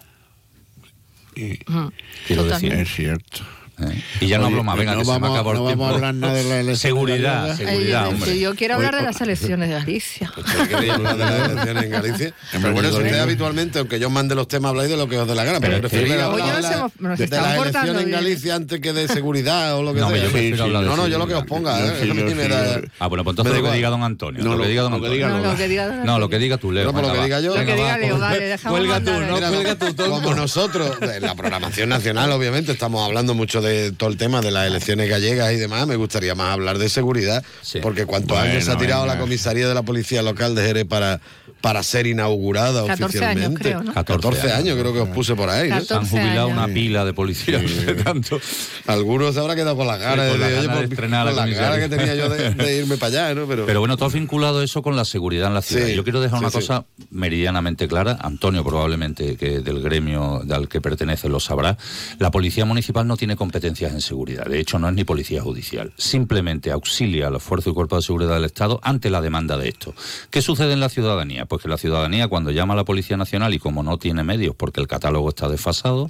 Quiero 2.27 2.43
decir. 2.45 2.73
Es 2.73 2.89
cierto. 2.95 3.39
¿Eh? 3.79 4.03
Y 4.21 4.27
ya 4.27 4.37
no 4.37 4.45
Oye, 4.45 4.53
hablo 4.53 4.63
más, 4.63 4.77
venga, 4.77 4.93
no 4.93 4.99
que 4.99 5.05
se 5.05 5.11
me 5.11 5.19
vamos- 5.19 5.35
acabó 5.37 5.51
el 5.51 5.57
no 5.57 5.63
vamos 5.63 5.73
a 5.73 5.75
tiempo. 5.77 5.95
hablar 5.95 6.13
nada 6.15 6.33
de 6.33 6.43
la 6.43 6.59
elección 6.59 6.77
Seguridad, 6.77 7.47
gallega. 7.47 7.55
seguridad, 7.57 8.03
Ay, 8.03 8.09
yo- 8.09 8.15
hombre. 8.15 8.39
yo 8.39 8.55
quiero 8.55 8.75
hablar 8.75 8.95
de 8.95 9.01
las 9.03 9.21
elecciones 9.21 9.69
de 9.69 9.75
Galicia. 9.75 10.31
quería 10.69 10.95
hablar 10.95 11.17
de 11.17 11.25
las 11.25 11.49
elecciones 11.51 11.83
en 11.83 11.89
Galicia. 11.91 12.33
Pero 12.51 12.73
bueno, 12.73 12.89
si 12.89 12.95
usted 12.97 13.19
habitualmente, 13.19 13.79
aunque 13.79 13.99
yo 13.99 14.09
mande 14.09 14.35
los 14.35 14.47
temas, 14.47 14.69
habláis 14.69 14.89
de 14.89 14.97
lo 14.97 15.07
que 15.07 15.17
os 15.17 15.27
dé 15.27 15.35
la 15.35 15.43
gana. 15.43 15.59
Pero, 15.59 15.75
Pero 15.77 15.89
que- 15.89 15.97
Hoy 16.23 16.41
hablar 16.41 16.55
de, 16.55 16.61
la- 16.61 16.91
nos 16.99 17.19
de 17.19 17.27
las 17.27 17.57
elecciones 17.57 17.89
en 18.01 18.05
bien. 18.07 18.11
Galicia 18.11 18.55
antes 18.55 18.79
que 18.79 18.93
de 18.93 19.07
seguridad 19.07 19.75
o 19.77 19.83
lo 19.83 19.93
que 19.93 19.99
No, 20.01 20.09
sea. 20.09 20.17
yo 20.17 20.23
prefiero 20.31 20.63
hablar 20.65 20.83
de 20.83 20.89
no, 20.89 20.95
no, 20.97 21.07
yo 21.07 21.17
lo 21.17 21.27
que 21.27 21.33
os 21.35 21.45
ponga. 21.45 21.79
¿eh? 21.79 21.93
sí, 22.01 22.11
sí, 22.11 22.89
Ah, 22.99 23.07
bueno, 23.07 23.23
pues 23.23 23.33
entonces 23.33 23.55
lo 23.61 23.69
que 23.69 23.75
diga 23.75 23.89
don 23.89 24.03
Antonio. 24.03 24.43
No, 24.43 24.55
lo 24.55 24.63
que 24.63 24.69
diga 24.69 24.83
don 24.83 24.91
que 24.91 24.95
Antonio. 25.07 25.27
No, 25.29 25.39
lo 25.49 25.57
que 25.57 25.67
diga 25.67 25.85
No, 25.87 26.29
que 26.29 26.57
tú, 26.57 26.71
Leo. 26.71 26.85
No, 26.85 26.93
por 26.93 27.01
lo 27.03 27.13
que 27.13 27.23
diga 27.23 27.39
yo. 27.39 27.55
Lo 27.57 27.65
que 27.65 27.75
diga 27.75 27.97
Leo, 27.97 28.17
pues, 28.19 28.61
Cuelga 28.61 28.99
tú, 29.01 29.11
no, 29.11 29.37
cuelga 29.39 29.75
tú. 29.75 29.95
Como 29.95 30.33
nosotros, 30.35 30.99
de 30.99 31.19
la 31.19 31.35
programación 31.35 31.89
nacional, 31.89 32.31
obviamente, 32.31 32.71
estamos 32.71 33.03
hablando 33.05 33.33
mucho 33.33 33.61
de 33.63 33.91
todo 33.91 34.09
el 34.09 34.17
tema 34.17 34.41
de 34.41 34.51
las 34.51 34.67
elecciones 34.67 35.09
gallegas 35.09 35.51
y 35.53 35.55
demás. 35.55 35.87
Me 35.87 35.95
gustaría 35.95 36.35
más 36.35 36.51
hablar 36.51 36.77
de 36.77 36.89
seguridad, 36.89 37.43
porque 37.81 38.05
cuántos 38.05 38.37
Bueno, 38.37 38.51
años 38.53 38.65
se 38.65 38.71
ha 38.71 38.77
tirado 38.77 39.01
venga. 39.03 39.15
la 39.15 39.19
comisaría 39.21 39.67
de 39.67 39.73
la 39.73 39.81
policía 39.83 40.21
local 40.21 40.53
de 40.53 40.63
Jerez 40.63 40.85
para, 40.85 41.19
para 41.63 41.81
ser 41.81 42.07
inaugurada 42.07 42.85
14 42.85 42.93
años, 42.93 43.05
oficialmente. 43.05 43.61
creo, 43.61 43.83
¿no? 43.83 43.93
14, 43.93 44.51
años, 44.51 44.77
creo 44.77 44.91
que 44.91 44.99
os 44.99 45.07
puse 45.07 45.33
por 45.33 45.49
ahí. 45.49 45.69
¿no? 45.69 45.79
Se 45.79 45.93
han 45.93 46.05
jubilado 46.05 46.49
una 46.49 46.67
pila 46.67 47.05
de 47.05 47.13
policías. 47.13 47.85
de 47.85 47.95
tanto. 48.03 48.37
Algunos 48.85 49.33
se 49.33 49.39
habrá 49.39 49.55
quedado 49.55 49.77
con 49.77 49.87
las 49.87 49.97
ganas, 49.97 50.37
de, 50.37 50.83
estrenar 50.83 51.33
con 51.33 51.49
la 51.49 51.79
que 51.79 51.87
tenía 51.87 52.15
yo 52.15 52.27
de, 52.27 52.49
de 52.53 52.77
irme 52.79 52.97
para 52.97 53.27
allá, 53.29 53.35
¿no? 53.35 53.47
Pero, 53.47 53.65
Pero 53.65 53.79
bueno, 53.79 53.95
tú 53.95 54.03
has 54.03 54.11
vinculado 54.11 54.61
eso 54.61 54.81
con 54.81 54.97
la 54.97 55.05
seguridad 55.05 55.47
en 55.47 55.53
la 55.53 55.61
ciudad. 55.61 55.87
Sí, 55.87 55.95
Yo 55.95 56.03
quiero 56.03 56.19
dejar 56.19 56.39
sí, 56.39 56.43
una 56.43 56.51
sí. 56.51 56.57
cosa 56.57 56.85
meridianamente 57.11 57.87
clara. 57.87 58.19
Antonio 58.21 58.61
probablemente, 58.65 59.37
que 59.37 59.61
del 59.61 59.81
gremio 59.81 60.43
al 60.51 60.67
que 60.67 60.81
pertenece, 60.81 61.29
lo 61.29 61.39
sabrá. 61.39 61.77
La 62.19 62.29
policía 62.29 62.65
municipal 62.65 63.07
no 63.07 63.15
tiene 63.15 63.37
competencias 63.37 63.93
en 63.93 64.01
seguridad. 64.01 64.47
De 64.47 64.59
hecho, 64.59 64.79
no 64.79 64.89
es 64.89 64.95
ni 64.95 65.05
policía 65.05 65.41
judicial. 65.41 65.93
Simplemente 65.95 66.71
auxilia 66.71 67.27
a 67.27 67.29
los 67.29 67.41
fuerzas 67.41 67.71
y 67.71 67.73
cuerpos 67.73 67.99
de 67.99 68.07
seguridad 68.07 68.33
del 68.33 68.43
Estado 68.43 68.81
ante 68.83 69.09
la 69.09 69.21
demanda 69.21 69.55
de 69.55 69.69
esto. 69.69 69.95
¿Qué 70.29 70.41
sucede 70.41 70.73
en 70.73 70.81
la 70.81 70.89
ciudadanía? 70.89 71.45
Que 71.57 71.69
la 71.69 71.77
ciudadanía, 71.77 72.27
cuando 72.27 72.51
llama 72.51 72.73
a 72.73 72.77
la 72.77 72.83
Policía 72.83 73.17
Nacional 73.17 73.53
y 73.53 73.59
como 73.59 73.83
no 73.83 73.97
tiene 73.97 74.23
medios 74.23 74.55
porque 74.55 74.81
el 74.81 74.87
catálogo 74.87 75.29
está 75.29 75.47
desfasado, 75.49 76.09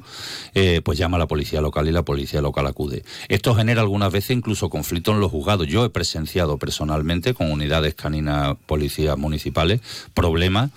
eh, 0.54 0.82
pues 0.84 0.98
llama 0.98 1.18
a 1.18 1.20
la 1.20 1.28
policía 1.28 1.62
local 1.62 1.88
y 1.88 1.92
la 1.92 2.04
policía 2.04 2.42
local 2.42 2.68
acude. 2.68 3.04
Esto 3.30 3.56
genera 3.56 3.82
algunas 3.82 4.12
veces 4.12 4.32
incluso 4.32 4.70
conflicto 4.70 5.12
en 5.12 5.20
los 5.20 5.32
juzgados. 5.32 5.68
Yo 5.68 5.86
he 5.86 5.90
presenciado 5.90 6.58
personalmente 6.58 7.34
con 7.34 7.52
unidades 7.52 7.96
caninas 7.96 8.56
policías 8.66 9.18
municipales 9.18 9.82
problemas 10.14 10.72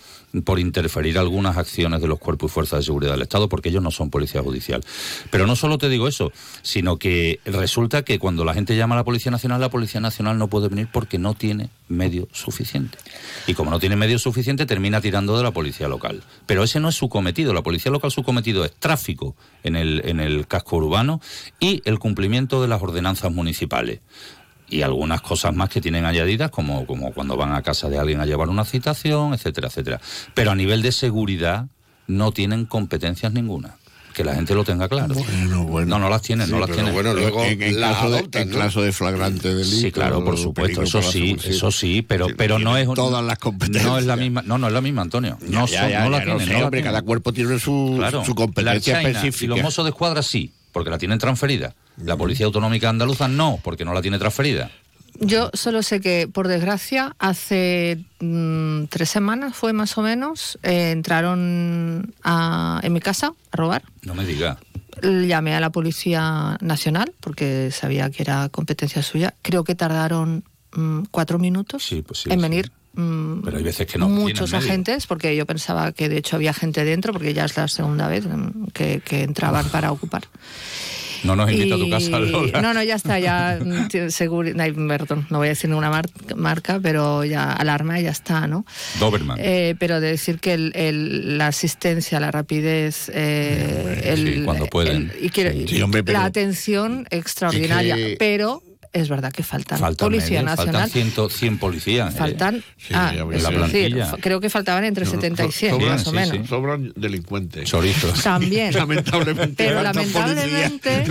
por 0.44 0.58
interferir 0.58 1.18
algunas 1.18 1.56
acciones 1.56 2.00
de 2.00 2.08
los 2.08 2.18
cuerpos 2.18 2.50
y 2.50 2.54
fuerzas 2.54 2.80
de 2.80 2.84
seguridad 2.84 3.12
del 3.12 3.22
Estado, 3.22 3.48
porque 3.48 3.68
ellos 3.68 3.82
no 3.82 3.90
son 3.90 4.10
policía 4.10 4.42
judicial. 4.42 4.84
Pero 5.30 5.46
no 5.46 5.56
solo 5.56 5.78
te 5.78 5.88
digo 5.88 6.08
eso, 6.08 6.32
sino 6.62 6.98
que 6.98 7.40
resulta 7.44 8.02
que 8.02 8.18
cuando 8.18 8.44
la 8.44 8.54
gente 8.54 8.76
llama 8.76 8.94
a 8.94 8.98
la 8.98 9.04
Policía 9.04 9.30
Nacional, 9.30 9.60
la 9.60 9.70
Policía 9.70 10.00
Nacional 10.00 10.38
no 10.38 10.48
puede 10.48 10.68
venir 10.68 10.88
porque 10.92 11.18
no 11.18 11.34
tiene 11.34 11.70
medio 11.88 12.28
suficiente. 12.32 12.98
Y 13.46 13.54
como 13.54 13.70
no 13.70 13.78
tiene 13.78 13.96
medio 13.96 14.18
suficiente, 14.18 14.66
termina 14.66 15.00
tirando 15.00 15.36
de 15.36 15.42
la 15.42 15.52
policía 15.52 15.88
local. 15.88 16.22
Pero 16.46 16.64
ese 16.64 16.80
no 16.80 16.88
es 16.88 16.96
su 16.96 17.08
cometido. 17.08 17.52
La 17.52 17.62
policía 17.62 17.92
local 17.92 18.10
su 18.10 18.22
cometido 18.22 18.64
es 18.64 18.72
tráfico 18.74 19.36
en 19.62 19.76
el, 19.76 20.02
en 20.04 20.20
el 20.20 20.46
casco 20.46 20.76
urbano 20.76 21.20
y 21.60 21.82
el 21.84 21.98
cumplimiento 21.98 22.60
de 22.62 22.68
las 22.68 22.82
ordenanzas 22.82 23.32
municipales 23.32 24.00
y 24.68 24.82
algunas 24.82 25.20
cosas 25.20 25.54
más 25.54 25.68
que 25.68 25.80
tienen 25.80 26.04
añadidas, 26.04 26.50
como, 26.50 26.86
como 26.86 27.12
cuando 27.12 27.36
van 27.36 27.52
a 27.52 27.62
casa 27.62 27.88
de 27.88 27.98
alguien 27.98 28.20
a 28.20 28.26
llevar 28.26 28.48
una 28.48 28.64
citación, 28.64 29.34
etcétera, 29.34 29.68
etcétera. 29.68 30.00
Pero 30.34 30.50
a 30.50 30.54
nivel 30.54 30.82
de 30.82 30.92
seguridad 30.92 31.66
no 32.08 32.32
tienen 32.32 32.66
competencias 32.66 33.32
ninguna. 33.32 33.76
Que 34.12 34.24
la 34.24 34.34
gente 34.34 34.54
lo 34.54 34.64
tenga 34.64 34.88
claro. 34.88 35.14
No, 35.46 35.98
no 35.98 36.08
las 36.08 36.22
tienen, 36.22 36.50
no 36.50 36.58
las 36.58 36.70
tienen. 36.70 36.94
bueno, 36.94 37.12
luego 37.12 37.44
en, 37.44 37.58
caso, 37.78 38.10
de, 38.10 38.48
caso 38.48 38.80
de 38.80 38.90
flagrante 38.90 39.54
delito. 39.54 39.76
Sí, 39.76 39.92
claro, 39.92 40.24
por 40.24 40.38
supuesto, 40.38 40.82
eso 40.82 41.02
la 41.02 41.12
sí, 41.12 41.36
eso 41.44 41.70
sí, 41.70 42.00
pero, 42.00 42.28
pero 42.34 42.58
no 42.58 42.78
es 42.78 42.88
todas 42.94 43.22
las 43.22 43.38
competencias. 43.38 43.84
no 43.84 43.98
es 43.98 44.06
la 44.06 44.16
misma, 44.16 44.40
no, 44.40 44.56
no 44.56 44.68
es 44.68 44.72
la 44.72 44.80
misma, 44.80 45.02
Antonio. 45.02 45.36
No, 45.42 45.66
Ya, 45.66 45.82
son- 45.82 45.90
ya, 45.90 46.04
no 46.04 46.08
la 46.10 46.18
ya, 46.20 46.24
no 46.24 46.30
tienen, 46.38 46.46
sé, 46.46 46.52
no 46.54 46.58
la 46.60 46.64
hombre, 46.64 46.78
tienen. 46.80 46.92
cada 46.92 47.02
cuerpo 47.02 47.32
tiene 47.34 47.58
su, 47.58 47.94
Claro, 47.98 48.24
su 48.24 48.34
competencia 48.34 49.02
la 49.02 49.08
específica. 49.10 49.44
Y 49.44 49.48
los 49.48 49.62
mozos 49.62 49.84
de 49.84 49.90
escuadra 49.90 50.22
sí, 50.22 50.50
porque 50.76 50.90
la 50.90 50.98
tienen 50.98 51.18
transferida. 51.18 51.74
La 52.04 52.18
Policía 52.18 52.44
Autonómica 52.44 52.90
Andaluza 52.90 53.28
no, 53.28 53.58
porque 53.64 53.86
no 53.86 53.94
la 53.94 54.02
tiene 54.02 54.18
transferida. 54.18 54.70
Yo 55.18 55.48
solo 55.54 55.82
sé 55.82 56.02
que, 56.02 56.28
por 56.30 56.48
desgracia, 56.48 57.16
hace 57.18 58.04
mm, 58.20 58.84
tres 58.90 59.08
semanas 59.08 59.56
fue 59.56 59.72
más 59.72 59.96
o 59.96 60.02
menos, 60.02 60.58
eh, 60.62 60.90
entraron 60.90 62.12
a- 62.22 62.80
en 62.82 62.92
mi 62.92 63.00
casa 63.00 63.32
a 63.52 63.56
robar. 63.56 63.84
No 64.02 64.14
me 64.14 64.26
diga. 64.26 64.58
Llamé 65.02 65.54
a 65.54 65.60
la 65.60 65.70
Policía 65.70 66.58
Nacional 66.60 67.14
porque 67.20 67.70
sabía 67.72 68.10
que 68.10 68.22
era 68.22 68.50
competencia 68.50 69.02
suya. 69.02 69.32
Creo 69.40 69.64
que 69.64 69.74
tardaron 69.74 70.44
mm, 70.74 71.04
cuatro 71.10 71.38
minutos 71.38 71.86
pues 72.02 72.20
sí, 72.20 72.28
en 72.28 72.34
sí. 72.36 72.42
Mm, 72.96 73.42
Pero 73.44 73.56
hay 73.58 73.62
veces 73.62 73.86
que 73.86 73.98
no 73.98 74.08
muchos 74.08 74.52
agentes, 74.54 75.06
porque 75.06 75.36
yo 75.36 75.46
pensaba 75.46 75.92
que 75.92 76.08
de 76.08 76.18
hecho 76.18 76.36
había 76.36 76.52
gente 76.52 76.84
dentro, 76.84 77.12
porque 77.12 77.32
ya 77.34 77.44
es 77.44 77.56
la 77.56 77.68
segunda 77.68 78.08
vez 78.08 78.26
mm, 78.26 78.68
que, 78.72 79.00
que 79.04 79.22
entraban 79.22 79.68
para 79.68 79.92
ocupar. 79.92 80.24
No 81.24 81.34
nos 81.34 81.50
invita 81.50 81.74
a 81.74 81.78
tu 81.78 81.86
Y- 81.86 81.90
casa, 81.90 82.20
Lola. 82.20 82.60
No, 82.62 82.74
no, 82.74 82.82
ya 82.82 82.94
está, 82.94 83.18
ya 83.18 83.58
mm, 83.60 84.10
seguro, 84.10 84.50
no, 84.54 84.88
perdón, 84.88 85.26
no 85.30 85.38
voy 85.38 85.46
a 85.46 85.50
decir 85.50 85.68
ninguna 85.70 85.90
mar- 85.90 86.08
marca, 86.36 86.78
pero 86.80 87.24
ya 87.24 87.52
alarma 87.52 87.98
ya 88.00 88.10
está, 88.10 88.46
¿no? 88.46 88.64
Doberman. 89.00 89.38
Eh, 89.40 89.74
pero 89.78 90.00
de 90.00 90.08
decir 90.10 90.38
que 90.38 90.52
el- 90.52 90.72
el- 90.74 91.38
la 91.38 91.48
asistencia, 91.48 92.20
la 92.20 92.30
rapidez, 92.30 93.10
eh, 93.12 94.02
el, 94.04 94.34
sí, 94.34 94.42
cuando 94.44 94.66
pueden. 94.66 95.10
y 95.20 95.30
quiero- 95.30 95.52
Sí. 95.52 95.66
Sí, 95.68 95.82
hombre, 95.82 96.02
la 96.12 96.24
atención 96.26 97.06
extraordinaria, 97.10 97.96
que- 97.96 98.16
pero 98.18 98.62
es 98.96 99.08
verdad 99.08 99.30
que 99.32 99.42
faltan, 99.42 99.78
Faltan 99.78 100.06
Policía 100.08 100.42
medios, 100.42 100.56
Nacional. 100.58 100.90
faltan 100.90 101.10
100, 101.12 101.30
100 101.30 101.58
policías. 101.58 102.14
¿eh? 102.14 102.18
Faltan, 102.18 102.64
ah, 102.94 103.12
ya 103.14 103.24
es 103.36 103.42
la 103.42 103.50
decir, 103.50 104.02
creo 104.20 104.40
que 104.40 104.48
faltaban 104.50 104.84
entre 104.84 105.04
70 105.06 105.44
y 105.44 105.52
100, 105.52 105.72
sobran, 105.72 105.88
más 105.90 106.06
o 106.06 106.12
menos. 106.12 106.48
Sobran 106.48 106.92
delincuentes. 106.96 107.68
Chorizos. 107.68 108.22
También. 108.22 108.72
Lamentablemente. 108.74 109.54
Pero 109.56 109.82
lamentablemente, 109.82 111.04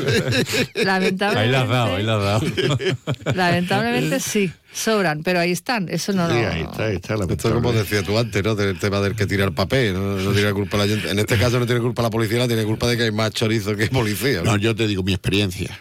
lamentablemente, 0.73 1.39
Ahí 1.39 1.49
la 1.49 1.61
has 1.61 1.69
dado, 1.69 1.95
ahí 1.95 2.03
la 2.03 2.15
has 2.15 2.23
dado. 2.23 2.45
lamentablemente 3.35 4.19
sí, 4.19 4.51
sobran, 4.73 5.23
pero 5.23 5.39
ahí 5.39 5.51
están, 5.51 5.87
eso 5.89 6.11
no 6.13 6.27
Sí, 6.27 6.33
lo... 6.41 6.49
ahí 6.49 6.61
está, 6.61 6.85
ahí 6.85 6.95
está. 6.95 7.13
Esto 7.15 7.47
es 7.49 7.53
como 7.53 7.71
decía 7.71 8.03
tú 8.03 8.17
antes, 8.17 8.43
¿no? 8.43 8.55
Del 8.55 8.79
tema 8.79 8.99
del 9.01 9.15
que 9.15 9.25
tira 9.25 9.45
el 9.45 9.53
papel. 9.53 9.93
No, 9.93 10.15
no 10.17 10.31
tiene 10.31 10.51
culpa 10.53 10.77
la 10.77 10.87
gente. 10.87 11.09
En 11.09 11.19
este 11.19 11.37
caso 11.37 11.59
no 11.59 11.65
tiene 11.65 11.81
culpa 11.81 12.01
la 12.01 12.09
policía, 12.09 12.39
no 12.39 12.47
tiene 12.47 12.63
culpa 12.63 12.87
de 12.87 12.97
que 12.97 13.03
hay 13.03 13.11
más 13.11 13.31
chorizo 13.31 13.75
que 13.75 13.87
policía. 13.87 14.41
No, 14.43 14.57
yo 14.57 14.75
te 14.75 14.87
digo 14.87 15.03
mi 15.03 15.13
experiencia. 15.13 15.79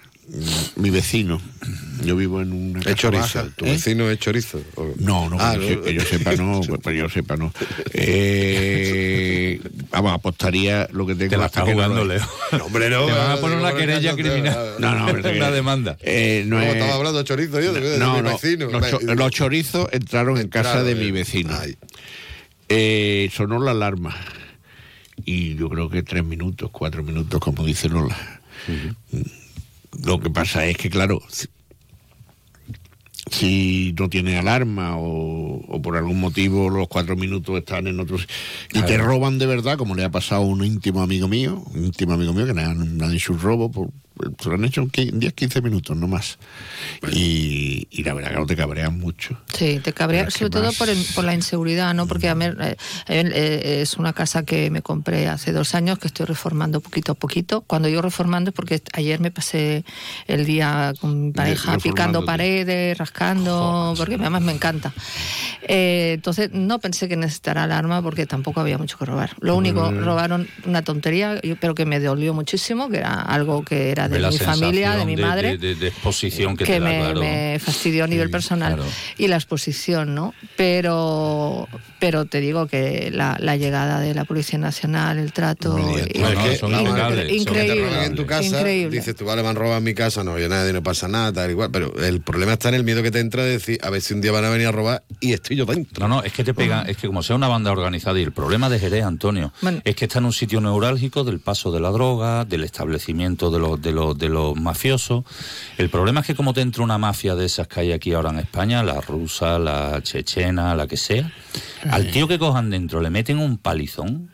Mi 0.77 0.91
vecino. 0.91 1.41
Yo 2.05 2.16
vivo 2.16 2.41
en 2.41 2.53
una 2.53 2.79
Es 2.81 2.85
casa 2.87 2.97
chorizo. 2.97 3.22
baja, 3.22 3.47
¿Tu 3.57 3.66
¿eh? 3.66 3.70
vecino 3.72 4.11
es 4.11 4.18
chorizo? 4.18 4.62
¿O- 4.75 4.95
No, 4.99 5.29
no, 5.29 5.37
Ah, 5.39 5.55
que, 5.59 5.61
yo, 5.68 5.75
se- 5.75 5.81
que 5.83 5.95
yo 5.95 6.01
sepa 6.03 6.35
no, 6.37 6.61
pues 6.83 6.97
yo 6.97 7.09
sepa 7.11 7.37
no. 7.37 7.53
Eh, 7.93 9.61
vamos, 9.91 10.12
apostaría 10.12 10.89
lo 10.93 11.07
que 11.07 11.14
tengo 11.14 11.31
Te 11.31 11.37
la 11.37 11.49
que 11.51 11.61
no 11.61 11.66
jugando, 11.66 12.05
lo- 12.05 12.14
Leo. 12.14 12.27
No, 12.53 12.64
hombre, 12.64 12.89
no. 12.91 13.07
Te 13.07 13.12
van 13.12 13.31
a 13.33 13.37
poner 13.37 13.57
no, 13.59 13.62
una 13.62 13.72
no, 13.72 13.77
querella 13.77 14.11
no, 14.12 14.16
no, 14.16 14.22
criminal. 14.22 14.75
no, 14.79 14.91
No, 14.91 14.99
no, 14.99 15.07
pero 15.07 15.18
Una 15.37 15.49
que- 15.49 15.55
demanda. 15.55 15.97
Eh, 16.01 16.45
no 16.47 16.57
No, 16.57 16.62
es- 16.62 16.72
estaba 16.75 16.95
hablando 16.95 17.18
de 17.18 17.25
chorizo 17.25 17.61
yo, 17.61 17.72
de, 17.72 17.81
de 17.81 17.99
no, 17.99 18.16
mi 18.16 18.22
no, 18.22 18.31
vecino. 18.33 18.66
Los, 18.70 18.91
cho- 18.91 19.01
los 19.14 19.31
chorizos 19.31 19.89
entraron 19.93 20.39
en 20.39 20.49
casa 20.49 20.83
de 20.83 20.95
mi 20.95 21.11
vecino. 21.11 21.57
Eh, 22.68 23.31
sonó 23.33 23.59
la 23.61 23.72
alarma. 23.72 24.16
Y 25.25 25.55
yo 25.55 25.68
creo 25.68 25.89
que 25.91 26.03
tres 26.03 26.25
minutos, 26.25 26.70
cuatro 26.72 27.03
minutos, 27.03 27.39
como 27.41 27.64
dice 27.64 27.89
Lola. 27.89 28.41
Lo 30.05 30.20
que 30.20 30.30
pasa 30.30 30.66
es 30.66 30.76
que, 30.76 30.90
claro, 30.90 31.22
si, 31.28 31.47
si 33.30 33.95
no 33.99 34.09
tiene 34.09 34.38
alarma 34.38 34.97
o, 34.97 35.61
o 35.68 35.82
por 35.82 35.97
algún 35.97 36.20
motivo 36.20 36.70
los 36.70 36.88
cuatro 36.88 37.16
minutos 37.16 37.59
están 37.59 37.86
en 37.86 38.01
otros... 38.01 38.26
Y 38.72 38.82
te 38.82 38.99
roban 38.99 39.38
de 39.38 39.47
verdad, 39.47 39.78
como 39.78 39.95
le 39.95 40.05
ha 40.05 40.11
pasado 40.11 40.42
a 40.42 40.47
un 40.47 40.64
íntimo 40.64 41.03
amigo 41.03 41.28
mío, 41.28 41.62
un 41.74 41.84
íntimo 41.84 42.14
amigo 42.14 42.32
mío 42.32 42.47
que 42.47 42.55
le 42.55 42.62
han, 42.62 42.99
le 42.99 43.05
han 43.05 43.14
hecho 43.14 43.32
un 43.32 43.40
robo, 43.40 43.70
por, 43.70 43.90
se 44.40 44.48
lo 44.48 44.54
han 44.54 44.64
hecho 44.64 44.80
en 44.82 44.90
qui- 44.90 45.10
10, 45.12 45.32
15 45.34 45.60
minutos, 45.60 45.96
no 45.96 46.06
más. 46.08 46.38
Y, 47.12 47.86
y 47.90 48.02
la 48.04 48.14
verdad 48.14 48.30
que 48.30 48.36
no 48.38 48.46
te 48.46 48.56
cabrean 48.56 48.98
mucho. 48.98 49.36
Sí, 49.52 49.80
te 49.82 49.92
cabrea, 49.92 50.20
Pero 50.22 50.28
es 50.28 50.34
que 50.34 50.38
sobre 50.40 50.50
todo 50.50 50.64
más- 50.64 50.76
por, 50.76 50.88
el- 50.88 51.04
por 51.14 51.24
la 51.24 51.34
inseguridad, 51.34 51.94
¿no? 51.94 52.06
Porque 52.06 52.28
a 52.28 52.34
mí, 52.34 52.44
eh, 52.46 52.76
eh, 53.08 53.78
es 53.82 53.94
una 53.96 54.12
casa 54.12 54.44
que 54.44 54.70
me 54.70 54.82
compré 54.82 55.28
hace 55.28 55.52
dos 55.52 55.74
años, 55.74 55.98
que 55.98 56.06
estoy 56.08 56.26
reformando 56.26 56.80
poquito 56.80 57.12
a 57.12 57.14
poquito. 57.14 57.62
Cuando 57.62 57.88
yo 57.88 58.02
reformando 58.02 58.50
es 58.50 58.54
porque 58.54 58.82
ayer 58.92 59.20
me 59.20 59.30
pasé 59.30 59.84
el 60.26 60.46
día 60.46 60.92
con 61.00 61.26
mi 61.26 61.32
pareja 61.32 61.78
picando 61.78 62.24
paredes, 62.24 62.96
rascando, 62.98 63.94
porque 63.96 64.14
además 64.14 64.42
me 64.42 64.52
encanta. 64.52 64.92
Eh, 65.62 66.12
entonces 66.14 66.50
no 66.52 66.78
pensé 66.78 67.08
que 67.08 67.16
necesitara 67.16 67.64
alarma 67.64 68.02
porque 68.02 68.26
tampoco 68.26 68.60
había 68.60 68.78
mucho 68.78 68.98
que 68.98 69.04
robar. 69.04 69.30
Lo 69.40 69.56
único, 69.56 69.90
Mm. 69.90 70.04
robaron 70.04 70.48
una 70.66 70.82
tontería, 70.82 71.40
yo- 71.42 71.56
pero 71.56 71.74
que 71.74 71.84
me 71.86 72.00
dolió 72.00 72.34
muchísimo, 72.34 72.88
que 72.88 72.98
era 72.98 73.20
algo 73.22 73.64
que 73.64 73.90
era 73.90 74.03
de 74.09 74.18
la 74.20 74.30
mi 74.30 74.38
familia, 74.38 74.96
de 74.96 75.05
mi 75.07 75.16
madre 75.16 75.59
De, 75.59 75.74
de 75.74 75.88
exposición 75.88 76.57
que, 76.57 76.64
que 76.64 76.74
te 76.74 76.80
da, 76.80 76.88
me, 76.88 76.98
claro. 77.00 77.20
me 77.20 77.59
fastidió 77.61 78.05
a 78.05 78.07
nivel 78.07 78.30
personal 78.30 78.74
claro. 78.74 78.88
y 79.18 79.28
la 79.28 79.36
exposición, 79.36 80.14
¿no? 80.14 80.34
Pero, 80.57 81.68
pero 81.98 82.24
te 82.26 82.40
digo 82.40 82.66
que 82.66 83.11
la, 83.12 83.36
la 83.40 83.57
llegada 83.57 84.00
de 84.00 84.14
la 84.14 84.24
Policía 84.24 84.59
Nacional, 84.59 85.18
el 85.18 85.32
trato... 85.32 85.78
y- 85.78 86.18
No, 86.18 86.28
son 86.57 86.72
increíble, 87.28 87.88
roben 87.88 88.02
en 88.05 88.14
tu 88.14 88.26
casa, 88.26 88.59
increíble. 88.59 88.96
dices 88.98 89.14
tú, 89.16 89.24
vale, 89.24 89.42
me 89.42 89.48
han 89.48 89.57
robado 89.57 89.78
en 89.78 89.84
mi 89.84 89.94
casa, 89.94 90.22
no 90.24 90.32
oye 90.32 90.48
nadie, 90.48 90.72
no 90.72 90.82
pasa 90.82 91.09
nada, 91.09 91.32
tal 91.32 91.50
igual. 91.50 91.70
Pero 91.70 91.94
el 92.02 92.20
problema 92.20 92.52
está 92.55 92.68
en 92.68 92.74
el 92.76 92.84
miedo 92.84 93.02
que 93.02 93.11
te 93.11 93.20
entra 93.20 93.42
de 93.44 93.50
decir, 93.50 93.78
a 93.82 93.90
ver 93.90 94.00
si 94.02 94.14
un 94.14 94.20
día 94.20 94.32
van 94.32 94.44
a 94.44 94.50
venir 94.50 94.66
a 94.66 94.72
robar 94.72 95.02
y 95.20 95.32
estoy 95.32 95.57
yo 95.57 95.64
dentro. 95.66 96.07
No, 96.09 96.16
no, 96.16 96.22
es 96.22 96.32
que 96.32 96.44
te 96.44 96.55
pegan, 96.55 96.88
es 96.88 96.96
que 96.96 97.07
como 97.07 97.22
sea 97.22 97.36
una 97.36 97.48
banda 97.48 97.72
organizada 97.72 98.18
y 98.18 98.22
el 98.22 98.32
problema 98.32 98.68
de 98.68 98.78
Jerez, 98.78 99.05
Antonio, 99.05 99.52
Bueno. 99.62 99.80
es 99.84 99.96
que 99.96 100.05
está 100.07 100.18
en 100.18 100.26
un 100.26 100.32
sitio 100.32 100.61
neurálgico 100.61 101.24
del 101.24 101.40
paso 101.40 101.72
de 101.72 101.80
la 101.80 101.90
droga, 101.90 102.44
del 102.44 102.64
establecimiento 102.64 103.50
de 103.50 103.59
los, 103.59 103.80
de 103.80 103.92
los, 103.95 104.18
de 104.18 104.28
los 104.28 104.57
mafiosos. 104.57 105.24
El 105.78 105.88
problema 105.88 106.20
es 106.20 106.26
que 106.26 106.34
como 106.34 106.53
te 106.53 106.61
entra 106.61 106.82
una 106.82 106.99
mafia 106.99 107.34
de 107.34 107.47
esas 107.47 107.66
que 107.68 107.80
hay 107.80 107.92
aquí 107.92 108.12
ahora 108.12 108.30
en 108.30 108.40
España, 108.40 108.82
la 108.82 109.01
rusa, 109.01 109.59
la 109.59 110.03
chechena, 110.03 110.74
la 110.74 110.86
que 110.86 110.97
sea, 110.97 111.32
al 111.90 112.11
tío 112.11 112.28
que 112.28 112.38
cojan 112.38 112.68
dentro 112.70 113.01
le 113.01 113.11
meten 113.11 113.38
un 113.38 113.57
palizón 113.59 114.30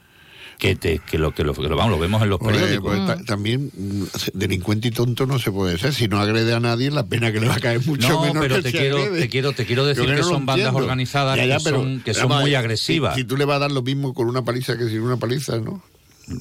que 0.58 0.76
te, 0.76 0.98
que 0.98 1.16
lo 1.16 1.32
que 1.34 1.42
lo, 1.42 1.54
que 1.54 1.62
lo, 1.62 1.74
vamos, 1.74 1.92
lo 1.92 1.98
vemos 1.98 2.20
en 2.22 2.28
los 2.28 2.38
periódicos. 2.38 2.94
pues, 2.94 3.06
ta- 3.06 3.24
también 3.24 3.70
mm, 3.74 4.04
delincuente 4.34 4.88
y 4.88 4.90
tonto 4.90 5.24
no 5.24 5.38
se 5.38 5.50
puede 5.50 5.78
ser. 5.78 5.94
Si 5.94 6.06
no 6.06 6.20
agrede 6.20 6.52
a 6.52 6.60
nadie, 6.60 6.90
la 6.90 7.04
pena 7.06 7.32
que 7.32 7.40
le 7.40 7.48
va 7.48 7.54
a 7.54 7.60
caer 7.60 7.80
mucho 7.86 8.08
No, 8.10 8.20
menos 8.20 8.36
pero 8.42 8.56
que 8.56 8.62
te 8.64 8.70
si 8.72 8.76
quiero, 8.76 8.98
agrede. 8.98 9.20
te 9.20 9.28
quiero, 9.30 9.52
te 9.54 9.64
quiero 9.64 9.86
decir 9.86 10.04
que 10.04 10.16
no 10.16 10.22
son 10.22 10.44
bandas 10.44 10.66
entiendo. 10.66 10.76
organizadas 10.76 11.38
Ya, 11.38 11.46
ya, 11.46 11.56
que 11.56 11.64
pero, 11.64 11.78
son, 11.78 12.02
que 12.02 12.12
son 12.12 12.24
además, 12.24 12.40
muy 12.42 12.50
si- 12.50 12.54
agresivas. 12.56 13.14
Si, 13.16 13.24
tú 13.24 13.38
le 13.38 13.46
vas 13.46 13.56
a 13.56 13.60
dar 13.60 13.72
lo 13.72 13.80
mismo 13.80 14.12
con 14.12 14.28
una 14.28 14.44
paliza 14.44 14.76
que 14.76 14.86
sin 14.90 15.00
una 15.00 15.16
paliza, 15.16 15.56
¿no? 15.56 15.82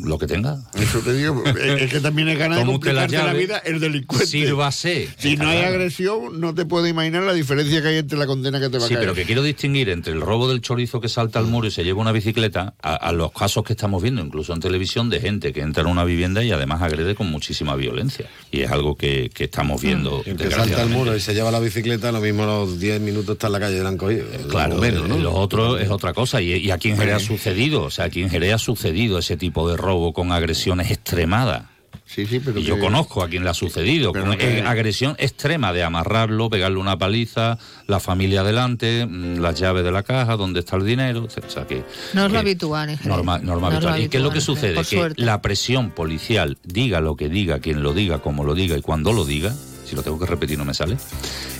Lo 0.03 0.17
que 0.19 0.27
tenga. 0.27 0.59
Eso 0.75 0.99
te 0.99 1.13
digo. 1.13 1.43
es, 1.45 1.91
que 1.91 1.99
también 1.99 2.29
es 2.29 2.37
ganas 2.37 2.59
de 2.59 2.65
la 2.65 2.71
complicarte 2.71 3.15
la, 3.17 3.23
llave, 3.25 3.39
vida 3.39 3.57
el 3.59 3.79
delincuente. 3.79 4.27
Sírvase. 4.27 5.09
Si 5.17 5.35
no 5.35 5.47
hay 5.49 5.59
agresión, 5.63 6.39
no 6.39 6.53
te 6.53 6.65
puedes 6.65 6.89
imaginar 6.91 7.23
la 7.23 7.33
diferencia 7.33 7.81
que 7.81 7.87
hay 7.89 7.97
entre 7.97 8.17
la 8.17 8.27
condena 8.27 8.59
que 8.59 8.69
te 8.69 8.77
va 8.77 8.87
Sí, 8.87 8.93
a 8.93 8.97
caer. 8.97 8.99
pero 8.99 9.15
que 9.15 9.25
quiero 9.25 9.41
distinguir 9.43 9.89
entre 9.89 10.13
el 10.13 10.21
robo 10.21 10.47
del 10.47 10.61
chorizo 10.61 11.01
que 11.01 11.09
salta 11.09 11.39
al 11.39 11.45
muro 11.45 11.67
y 11.67 11.71
se 11.71 11.83
lleva 11.83 12.01
una 12.01 12.11
bicicleta 12.11 12.73
a, 12.81 12.95
a 12.95 13.11
los 13.11 13.31
casos 13.31 13.63
que 13.63 13.73
estamos 13.73 14.01
viendo, 14.03 14.21
incluso 14.21 14.53
en 14.53 14.59
televisión, 14.59 15.09
de 15.09 15.19
gente 15.19 15.53
que 15.53 15.61
entra 15.61 15.81
en 15.83 15.89
una 15.89 16.03
vivienda 16.03 16.43
y 16.43 16.51
además 16.51 16.81
agrede 16.81 17.15
con 17.15 17.29
muchísima 17.31 17.75
violencia. 17.75 18.27
Y 18.51 18.61
es 18.61 18.71
algo 18.71 18.95
que, 18.95 19.31
que 19.33 19.45
estamos 19.45 19.81
viendo. 19.81 20.21
El 20.25 20.37
que 20.37 20.51
salta 20.51 20.83
el 20.83 20.89
muro 20.89 21.15
y 21.15 21.19
se 21.19 21.33
lleva 21.33 21.51
la 21.51 21.59
bicicleta, 21.59 22.11
lo 22.11 22.21
mismo 22.21 22.43
a 22.43 22.47
los 22.47 22.79
10 22.79 23.01
minutos 23.01 23.33
está 23.33 23.47
en 23.47 23.53
la 23.53 23.59
calle 23.59 23.77
y 23.77 23.81
la 23.81 23.89
han 23.89 23.97
cogido. 23.97 24.25
Claro, 24.49 24.75
menos, 24.77 25.07
¿no? 25.07 25.17
lo 25.17 25.33
otro 25.33 25.77
es 25.79 25.89
otra 25.89 26.13
cosa. 26.13 26.41
Y, 26.41 26.53
y 26.53 26.71
aquí 26.71 26.89
en 26.89 26.97
Jerez 26.97 27.15
ha 27.15 27.19
sucedido, 27.19 27.83
o 27.83 27.89
sea, 27.89 28.05
aquí 28.05 28.21
en 28.21 28.29
Jerez 28.29 28.53
ha 28.53 28.57
sucedido 28.59 29.17
ese 29.17 29.35
tipo 29.37 29.69
de 29.69 29.78
robo 29.79 30.13
con 30.13 30.31
agresiones 30.31 30.91
extremadas. 30.91 31.63
Sí, 32.05 32.25
sí, 32.25 32.39
pero 32.39 32.59
Y 32.59 32.63
yo 32.63 32.75
que- 32.75 32.81
conozco 32.81 33.21
a 33.23 33.29
quien 33.29 33.43
le 33.43 33.51
ha 33.51 33.53
sucedido, 33.53 34.11
con 34.13 34.35
que- 34.35 34.63
agresión 34.63 35.15
extrema 35.19 35.71
de 35.73 35.83
amarrarlo, 35.83 36.49
pegarle 36.49 36.79
una 36.79 36.97
paliza, 36.97 37.59
la 37.85 37.99
familia 37.99 38.41
adelante, 38.41 39.05
mm, 39.05 39.37
las 39.39 39.59
llaves 39.59 39.83
de 39.83 39.91
la 39.91 40.01
caja, 40.01 40.35
dónde 40.35 40.61
está 40.61 40.75
el 40.77 40.85
dinero, 40.85 41.25
o 41.25 41.49
sea 41.49 41.67
que 41.67 41.83
No 42.15 42.25
es 42.25 42.31
lo 42.31 42.39
habitual 42.39 42.89
en 42.89 42.97
Jerez. 42.97 43.07
Norma, 43.15 43.37
norma 43.37 43.69
No 43.69 43.77
es 43.77 43.83
lo 43.83 43.89
habitual. 43.89 44.05
¿Y 44.07 44.09
qué 44.09 44.17
es 44.17 44.23
lo 44.23 44.31
que 44.31 44.41
sucede? 44.41 44.73
Que 44.75 44.83
suerte. 44.83 45.21
la 45.21 45.41
presión 45.43 45.91
policial, 45.91 46.57
diga 46.63 46.99
lo 46.99 47.15
que 47.15 47.29
diga, 47.29 47.59
quien 47.59 47.83
lo 47.83 47.93
diga, 47.93 48.17
como 48.19 48.43
lo 48.43 48.55
diga 48.55 48.75
y 48.75 48.81
cuando 48.81 49.13
lo 49.13 49.23
diga, 49.23 49.53
si 49.85 49.95
lo 49.95 50.01
tengo 50.01 50.17
que 50.19 50.25
repetir 50.25 50.57
no 50.57 50.65
me 50.65 50.73
sale, 50.73 50.97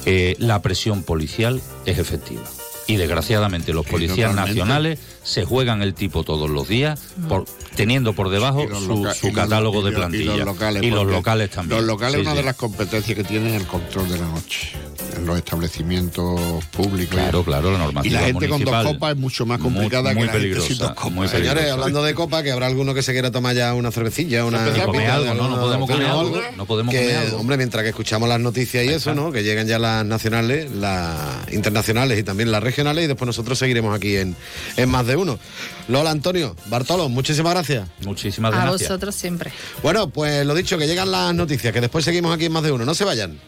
eh, 0.07 0.35
la 0.39 0.63
presión 0.63 1.03
policial 1.03 1.61
es 1.85 1.99
efectiva. 1.99 2.41
Y 2.87 2.95
desgraciadamente 2.95 3.71
los 3.71 3.85
policías 3.85 4.33
nacionales 4.33 4.97
se 5.29 5.45
juegan 5.45 5.81
el 5.81 5.93
tipo 5.93 6.23
todos 6.23 6.49
los 6.49 6.67
días, 6.67 6.99
por, 7.27 7.45
teniendo 7.75 8.13
por 8.13 8.29
debajo 8.29 8.63
Y 8.63 8.67
su, 8.85 9.07
y 9.27 9.31
catálogo 9.31 9.81
y 9.81 9.85
de 9.85 9.91
plantilla. 9.95 10.33
Y 10.33 10.37
los 10.37 10.45
locales, 10.45 10.83
Y 10.83 10.89
los 10.89 10.99
porque 10.99 11.13
locales 11.15 11.49
también. 11.51 11.77
Los 11.77 11.87
locales, 11.87 12.15
Sí, 12.15 12.21
una 12.21 12.31
sí. 12.31 12.37
de 12.37 12.43
las 12.43 12.55
competencias 12.55 13.15
que 13.15 13.23
tienen 13.23 13.53
es 13.53 13.61
el 13.61 13.67
control 13.67 14.09
de 14.09 14.17
la 14.17 14.25
noche. 14.27 14.71
en 15.15 15.25
los 15.25 15.37
establecimientos 15.37 16.39
públicos. 16.71 17.15
Claro, 17.15 17.43
claro, 17.43 17.71
la 17.71 17.77
Y 17.77 17.81
normativa 17.81 18.19
la 18.21 18.27
gente 18.27 18.47
con 18.49 18.63
dos 18.63 18.85
copas 18.85 19.11
es 19.11 19.17
mucho 19.17 19.45
más 19.45 19.59
complicada 19.59 20.13
muy 20.13 20.21
que 20.21 20.25
la 20.27 20.31
gente 20.39 20.61
sin 20.61 20.77
dos 20.77 20.91
copas. 20.93 21.11
muy 21.11 21.27
Señores, 21.27 21.71
hablando 21.71 22.03
de 22.03 22.13
copa, 22.13 22.41
que 22.43 22.51
habrá 22.51 22.67
alguno 22.67 22.93
que 22.93 23.01
se 23.03 23.11
quiera 23.13 23.31
tomar 23.31 23.55
ya 23.55 23.73
una 23.73 23.91
cervecilla, 23.91 24.45
una 24.45 24.67
Y 24.75 24.81
comer 24.81 25.09
algo, 25.11 25.33
¿no? 25.35 25.49
No 25.49 25.59
podemos 25.61 25.89
comer 25.89 26.07
algo. 26.07 26.41
No 26.57 26.65
podemos 26.65 26.93
que, 26.93 27.01
comer 27.01 27.15
algo. 27.17 27.37
Hombre, 27.37 27.57
mientras 27.57 27.83
que 27.83 27.89
escuchamos 27.89 28.27
las 28.29 28.39
noticias 28.39 28.83
y 28.85 28.89
eso, 28.89 29.13
¿no? 29.13 29.31
Que 29.31 29.43
llegan 29.43 29.67
ya 29.67 29.77
las 29.79 30.05
nacionales, 30.05 30.71
las 30.71 31.51
internacionales 31.51 32.17
y 32.19 32.23
también 32.23 32.51
las 32.51 32.63
regionales 32.63 33.05
y 33.05 33.07
después 33.07 33.25
nosotros 33.27 33.57
seguiremos 33.59 33.95
aquí 33.95 34.17
en, 34.17 34.35
en 34.77 34.89
más 34.89 35.05
de 35.05 35.15
uno. 35.19 35.39
Lola 35.87 36.11
Antonio, 36.11 36.55
Bartolo, 36.67 37.09
muchísimas 37.09 37.53
gracias. 37.53 37.87
Muchísimas 38.03 38.53
A 38.53 38.69
vosotros 38.69 39.15
siempre. 39.15 39.51
Bueno, 39.83 40.09
pues 40.09 40.45
lo 40.45 40.55
dicho, 40.55 40.77
que 40.77 40.87
llegan 40.87 41.11
las 41.11 41.33
noticias, 41.33 41.73
que 41.73 41.81
después 41.81 42.05
seguimos 42.05 42.33
aquí 42.33 42.45
en 42.45 42.51
más 42.51 42.63
de 42.63 42.71
uno. 42.71 42.85
No 42.85 42.93
se 42.93 43.05
vayan. 43.05 43.39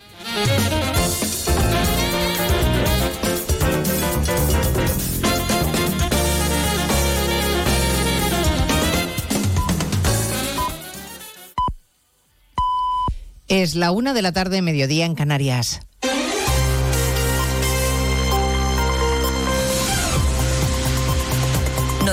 Es 13.52 13.76
la 13.76 13.92
una 13.92 14.14
de 14.14 14.22
la 14.22 14.32
tarde, 14.32 14.62
mediodía 14.62 15.06
en 15.06 15.14
Canarias. 15.14 15.82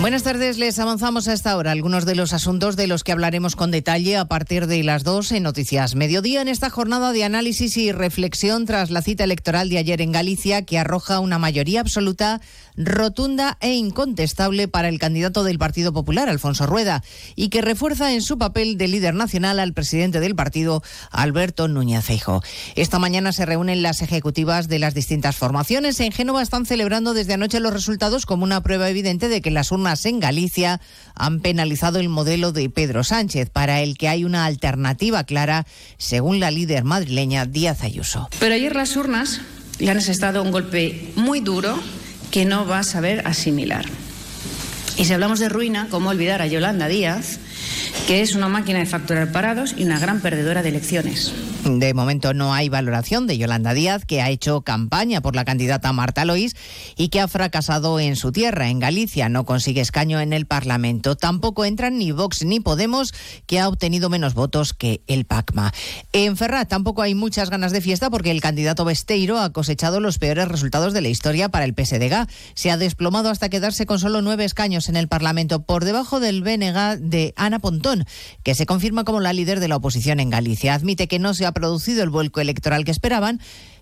Buenas 0.00 0.22
tardes, 0.22 0.58
les 0.58 0.78
avanzamos 0.78 1.28
a 1.28 1.32
esta 1.32 1.56
hora 1.56 1.70
algunos 1.72 2.04
de 2.04 2.14
los 2.14 2.34
asuntos 2.34 2.76
de 2.76 2.86
los 2.86 3.04
que 3.04 3.12
hablaremos 3.12 3.56
con 3.56 3.70
detalle 3.70 4.18
a 4.18 4.26
partir 4.26 4.66
de 4.66 4.82
las 4.82 5.02
2 5.02 5.32
en 5.32 5.44
Noticias 5.44 5.94
Mediodía 5.94 6.42
en 6.42 6.48
esta 6.48 6.68
jornada 6.68 7.12
de 7.12 7.24
análisis 7.24 7.78
y 7.78 7.90
reflexión 7.90 8.66
tras 8.66 8.90
la 8.90 9.00
cita 9.00 9.24
electoral 9.24 9.70
de 9.70 9.78
ayer 9.78 10.02
en 10.02 10.12
Galicia 10.12 10.66
que 10.66 10.78
arroja 10.78 11.20
una 11.20 11.38
mayoría 11.38 11.80
absoluta, 11.80 12.42
rotunda 12.76 13.56
e 13.60 13.72
incontestable 13.74 14.68
para 14.68 14.88
el 14.88 14.98
candidato 14.98 15.42
del 15.42 15.58
Partido 15.58 15.92
Popular, 15.94 16.28
Alfonso 16.28 16.66
Rueda, 16.66 17.02
y 17.34 17.48
que 17.48 17.62
refuerza 17.62 18.12
en 18.12 18.20
su 18.20 18.36
papel 18.36 18.76
de 18.76 18.88
líder 18.88 19.14
nacional 19.14 19.58
al 19.58 19.72
presidente 19.72 20.20
del 20.20 20.34
partido, 20.34 20.82
Alberto 21.12 21.66
Núñez 21.68 22.04
Feijóo. 22.04 22.42
Esta 22.74 22.98
mañana 22.98 23.32
se 23.32 23.46
reúnen 23.46 23.82
las 23.82 24.02
ejecutivas 24.02 24.68
de 24.68 24.80
las 24.80 24.92
distintas 24.92 25.36
formaciones. 25.36 25.98
En 26.00 26.12
Génova 26.12 26.42
están 26.42 26.66
celebrando 26.66 27.14
desde 27.14 27.34
anoche 27.34 27.60
los 27.60 27.72
resultados 27.72 28.26
como 28.26 28.44
una 28.44 28.62
prueba 28.62 28.90
evidente 28.90 29.28
de 29.28 29.40
que 29.40 29.50
las 29.50 29.72
urnas 29.72 29.83
en 30.04 30.20
Galicia 30.20 30.80
han 31.14 31.40
penalizado 31.40 32.00
el 32.00 32.08
modelo 32.08 32.52
de 32.52 32.68
Pedro 32.70 33.04
Sánchez, 33.04 33.50
para 33.50 33.82
el 33.82 33.96
que 33.98 34.08
hay 34.08 34.24
una 34.24 34.46
alternativa 34.46 35.24
clara, 35.24 35.66
según 35.98 36.40
la 36.40 36.50
líder 36.50 36.84
madrileña 36.84 37.46
Díaz 37.46 37.82
Ayuso. 37.82 38.28
Pero 38.40 38.54
ayer 38.54 38.74
las 38.74 38.96
urnas 38.96 39.40
le 39.78 39.90
han 39.90 39.98
asestado 39.98 40.42
un 40.42 40.50
golpe 40.50 41.12
muy 41.16 41.40
duro 41.40 41.78
que 42.30 42.44
no 42.44 42.66
va 42.66 42.80
a 42.80 42.84
saber 42.84 43.26
asimilar. 43.26 43.84
Y 44.96 45.04
si 45.04 45.12
hablamos 45.12 45.38
de 45.38 45.48
ruina, 45.48 45.88
¿cómo 45.90 46.10
olvidar 46.10 46.40
a 46.40 46.46
Yolanda 46.46 46.88
Díaz, 46.88 47.38
que 48.06 48.20
es 48.22 48.34
una 48.34 48.48
máquina 48.48 48.78
de 48.78 48.86
facturar 48.86 49.32
parados 49.32 49.74
y 49.76 49.84
una 49.84 49.98
gran 49.98 50.20
perdedora 50.20 50.62
de 50.62 50.70
elecciones? 50.70 51.32
De 51.64 51.94
momento 51.94 52.34
no 52.34 52.52
hay 52.52 52.68
valoración 52.68 53.26
de 53.26 53.38
Yolanda 53.38 53.72
Díaz, 53.72 54.04
que 54.04 54.20
ha 54.20 54.28
hecho 54.28 54.60
campaña 54.60 55.22
por 55.22 55.34
la 55.34 55.46
candidata 55.46 55.94
Marta 55.94 56.26
Lois 56.26 56.54
y 56.94 57.08
que 57.08 57.20
ha 57.20 57.28
fracasado 57.28 57.98
en 58.00 58.16
su 58.16 58.32
tierra, 58.32 58.68
en 58.68 58.80
Galicia. 58.80 59.30
No 59.30 59.46
consigue 59.46 59.80
escaño 59.80 60.20
en 60.20 60.34
el 60.34 60.44
Parlamento. 60.44 61.16
Tampoco 61.16 61.64
entran 61.64 61.96
ni 61.96 62.12
Vox 62.12 62.44
ni 62.44 62.60
Podemos, 62.60 63.14
que 63.46 63.60
ha 63.60 63.68
obtenido 63.68 64.10
menos 64.10 64.34
votos 64.34 64.74
que 64.74 65.02
el 65.06 65.24
PACMA. 65.24 65.72
En 66.12 66.36
Ferrat 66.36 66.68
tampoco 66.68 67.00
hay 67.00 67.14
muchas 67.14 67.48
ganas 67.48 67.72
de 67.72 67.80
fiesta 67.80 68.10
porque 68.10 68.30
el 68.30 68.42
candidato 68.42 68.84
Besteiro 68.84 69.40
ha 69.40 69.52
cosechado 69.52 70.00
los 70.00 70.18
peores 70.18 70.48
resultados 70.48 70.92
de 70.92 71.00
la 71.00 71.08
historia 71.08 71.48
para 71.48 71.64
el 71.64 71.74
PSDG. 71.74 72.28
Se 72.54 72.70
ha 72.70 72.76
desplomado 72.76 73.30
hasta 73.30 73.48
quedarse 73.48 73.86
con 73.86 73.98
solo 73.98 74.20
nueve 74.20 74.44
escaños 74.44 74.90
en 74.90 74.96
el 74.96 75.08
Parlamento, 75.08 75.62
por 75.62 75.86
debajo 75.86 76.20
del 76.20 76.42
BNG 76.42 76.98
de 77.00 77.32
Ana 77.36 77.58
Que 78.42 78.54
se 78.54 78.66
confirma 78.66 79.04
como 79.04 79.20
la 79.20 79.32
líder 79.32 79.60
de 79.60 79.68
la 79.68 79.76
oposición 79.76 80.20
en 80.20 80.30
Galicia. 80.30 80.74
Admite 80.74 81.08
que 81.08 81.18
no 81.18 81.34
se 81.34 81.46
ha 81.46 81.52
producido 81.52 82.02
el 82.02 82.10
vuelco 82.10 82.40
electoral 82.40 82.84
que 82.84 82.90
esperaban, 82.90 83.40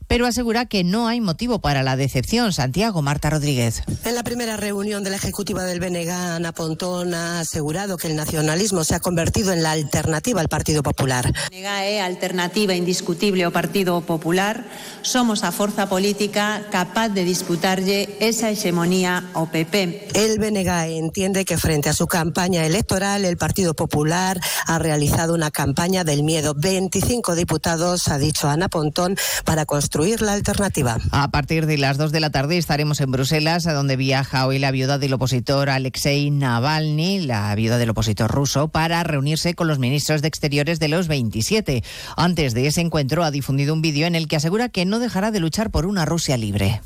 pero 0.08 0.26
asegura 0.26 0.66
que 0.66 0.84
no 0.84 1.08
hay 1.08 1.20
motivo 1.20 1.60
para 1.60 1.82
la 1.82 1.96
decepción. 1.96 2.52
Santiago 2.52 3.02
Marta 3.02 3.30
Rodríguez. 3.30 3.82
En 4.04 4.14
la 4.14 4.22
primera 4.22 4.56
reunión 4.56 5.04
de 5.04 5.10
la 5.10 5.16
ejecutiva 5.16 5.64
del 5.64 5.80
BNG, 5.80 6.10
Ana 6.10 6.52
Pontón 6.52 7.14
ha 7.14 7.40
asegurado 7.40 7.96
que 7.96 8.08
el 8.08 8.16
nacionalismo 8.16 8.84
se 8.84 8.94
ha 8.94 9.00
convertido 9.00 9.52
en 9.52 9.62
la 9.62 9.72
alternativa 9.72 10.40
al 10.40 10.48
Partido 10.48 10.82
Popular. 10.82 11.32
BNG 11.50 12.00
alternativa 12.00 12.74
indiscutible 12.74 13.44
ao 13.44 13.52
Partido 13.52 14.00
Popular. 14.00 14.64
Somos 15.02 15.44
a 15.44 15.52
forza 15.52 15.88
política 15.88 16.66
capaz 16.70 17.08
de 17.08 17.24
disputarlle 17.24 18.16
esa 18.20 18.50
hegemonía 18.50 19.30
ao 19.34 19.46
PP. 19.46 20.08
El 20.14 20.38
BNG 20.38 20.98
entiende 20.98 21.44
que 21.44 21.58
frente 21.58 21.88
a 21.88 21.94
su 21.94 22.06
campaña 22.06 22.66
electoral, 22.66 23.24
el 23.24 23.36
Partido 23.36 23.74
Popular 23.74 24.40
ha 24.66 24.78
realizado 24.78 25.34
una 25.34 25.50
campaña 25.50 26.04
del 26.04 26.22
miedo. 26.22 26.54
25 26.56 27.34
diputados, 27.34 28.08
ha 28.08 28.18
dicho 28.18 28.48
Ana 28.48 28.68
Pontón, 28.68 29.16
para 29.44 29.64
construir 29.64 29.91
la 29.94 30.32
alternativa. 30.32 30.96
A 31.10 31.30
partir 31.30 31.66
de 31.66 31.76
las 31.76 31.98
2 31.98 32.12
de 32.12 32.20
la 32.20 32.30
tarde 32.30 32.56
estaremos 32.56 33.00
en 33.02 33.10
Bruselas, 33.10 33.66
a 33.66 33.74
donde 33.74 33.96
viaja 33.96 34.46
hoy 34.46 34.58
la 34.58 34.70
viuda 34.70 34.96
del 34.96 35.12
opositor 35.12 35.68
Alexei 35.68 36.30
Navalny, 36.30 37.20
la 37.20 37.54
viuda 37.54 37.76
del 37.76 37.90
opositor 37.90 38.30
ruso, 38.30 38.68
para 38.68 39.02
reunirse 39.04 39.54
con 39.54 39.68
los 39.68 39.78
ministros 39.78 40.22
de 40.22 40.28
Exteriores 40.28 40.80
de 40.80 40.88
los 40.88 41.08
27. 41.08 41.84
Antes 42.16 42.54
de 42.54 42.66
ese 42.66 42.80
encuentro 42.80 43.22
ha 43.22 43.30
difundido 43.30 43.74
un 43.74 43.82
vídeo 43.82 44.06
en 44.06 44.14
el 44.14 44.28
que 44.28 44.36
asegura 44.36 44.70
que 44.70 44.86
no 44.86 44.98
dejará 44.98 45.30
de 45.30 45.40
luchar 45.40 45.70
por 45.70 45.84
una 45.84 46.06
Rusia 46.06 46.38
libre. 46.38 46.80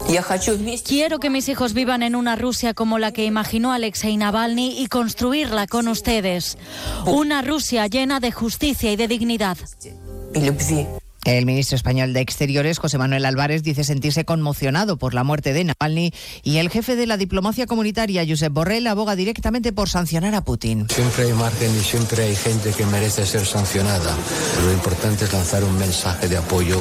Quiero 0.84 1.20
que 1.20 1.30
mis 1.30 1.48
hijos 1.48 1.74
vivan 1.74 2.02
en 2.02 2.16
una 2.16 2.34
Rusia 2.34 2.74
como 2.74 2.98
la 2.98 3.12
que 3.12 3.24
imaginó 3.24 3.72
Alexei 3.72 4.16
Navalny 4.16 4.82
y 4.82 4.88
construirla 4.88 5.68
con 5.68 5.86
ustedes. 5.86 6.58
Una 7.06 7.42
Rusia 7.42 7.86
llena 7.86 8.18
de 8.18 8.32
justicia 8.32 8.90
y 8.90 8.96
de 8.96 9.06
dignidad. 9.06 9.56
El 11.26 11.44
ministro 11.44 11.74
español 11.74 12.12
de 12.12 12.20
Exteriores, 12.20 12.78
José 12.78 12.98
Manuel 12.98 13.24
Álvarez, 13.24 13.64
dice 13.64 13.82
sentirse 13.82 14.24
conmocionado 14.24 14.96
por 14.96 15.12
la 15.12 15.24
muerte 15.24 15.52
de 15.52 15.64
Navalny 15.64 16.12
y 16.44 16.58
el 16.58 16.70
jefe 16.70 16.94
de 16.94 17.08
la 17.08 17.16
diplomacia 17.16 17.66
comunitaria, 17.66 18.24
Josep 18.26 18.52
Borrell, 18.52 18.86
aboga 18.86 19.16
directamente 19.16 19.72
por 19.72 19.88
sancionar 19.88 20.36
a 20.36 20.44
Putin. 20.44 20.86
Siempre 20.88 21.24
hay 21.24 21.32
margen 21.32 21.74
y 21.76 21.82
siempre 21.82 22.22
hay 22.22 22.36
gente 22.36 22.70
que 22.70 22.86
merece 22.86 23.26
ser 23.26 23.44
sancionada. 23.44 24.16
Lo 24.64 24.72
importante 24.72 25.24
es 25.24 25.32
lanzar 25.32 25.64
un 25.64 25.76
mensaje 25.76 26.28
de 26.28 26.36
apoyo 26.36 26.80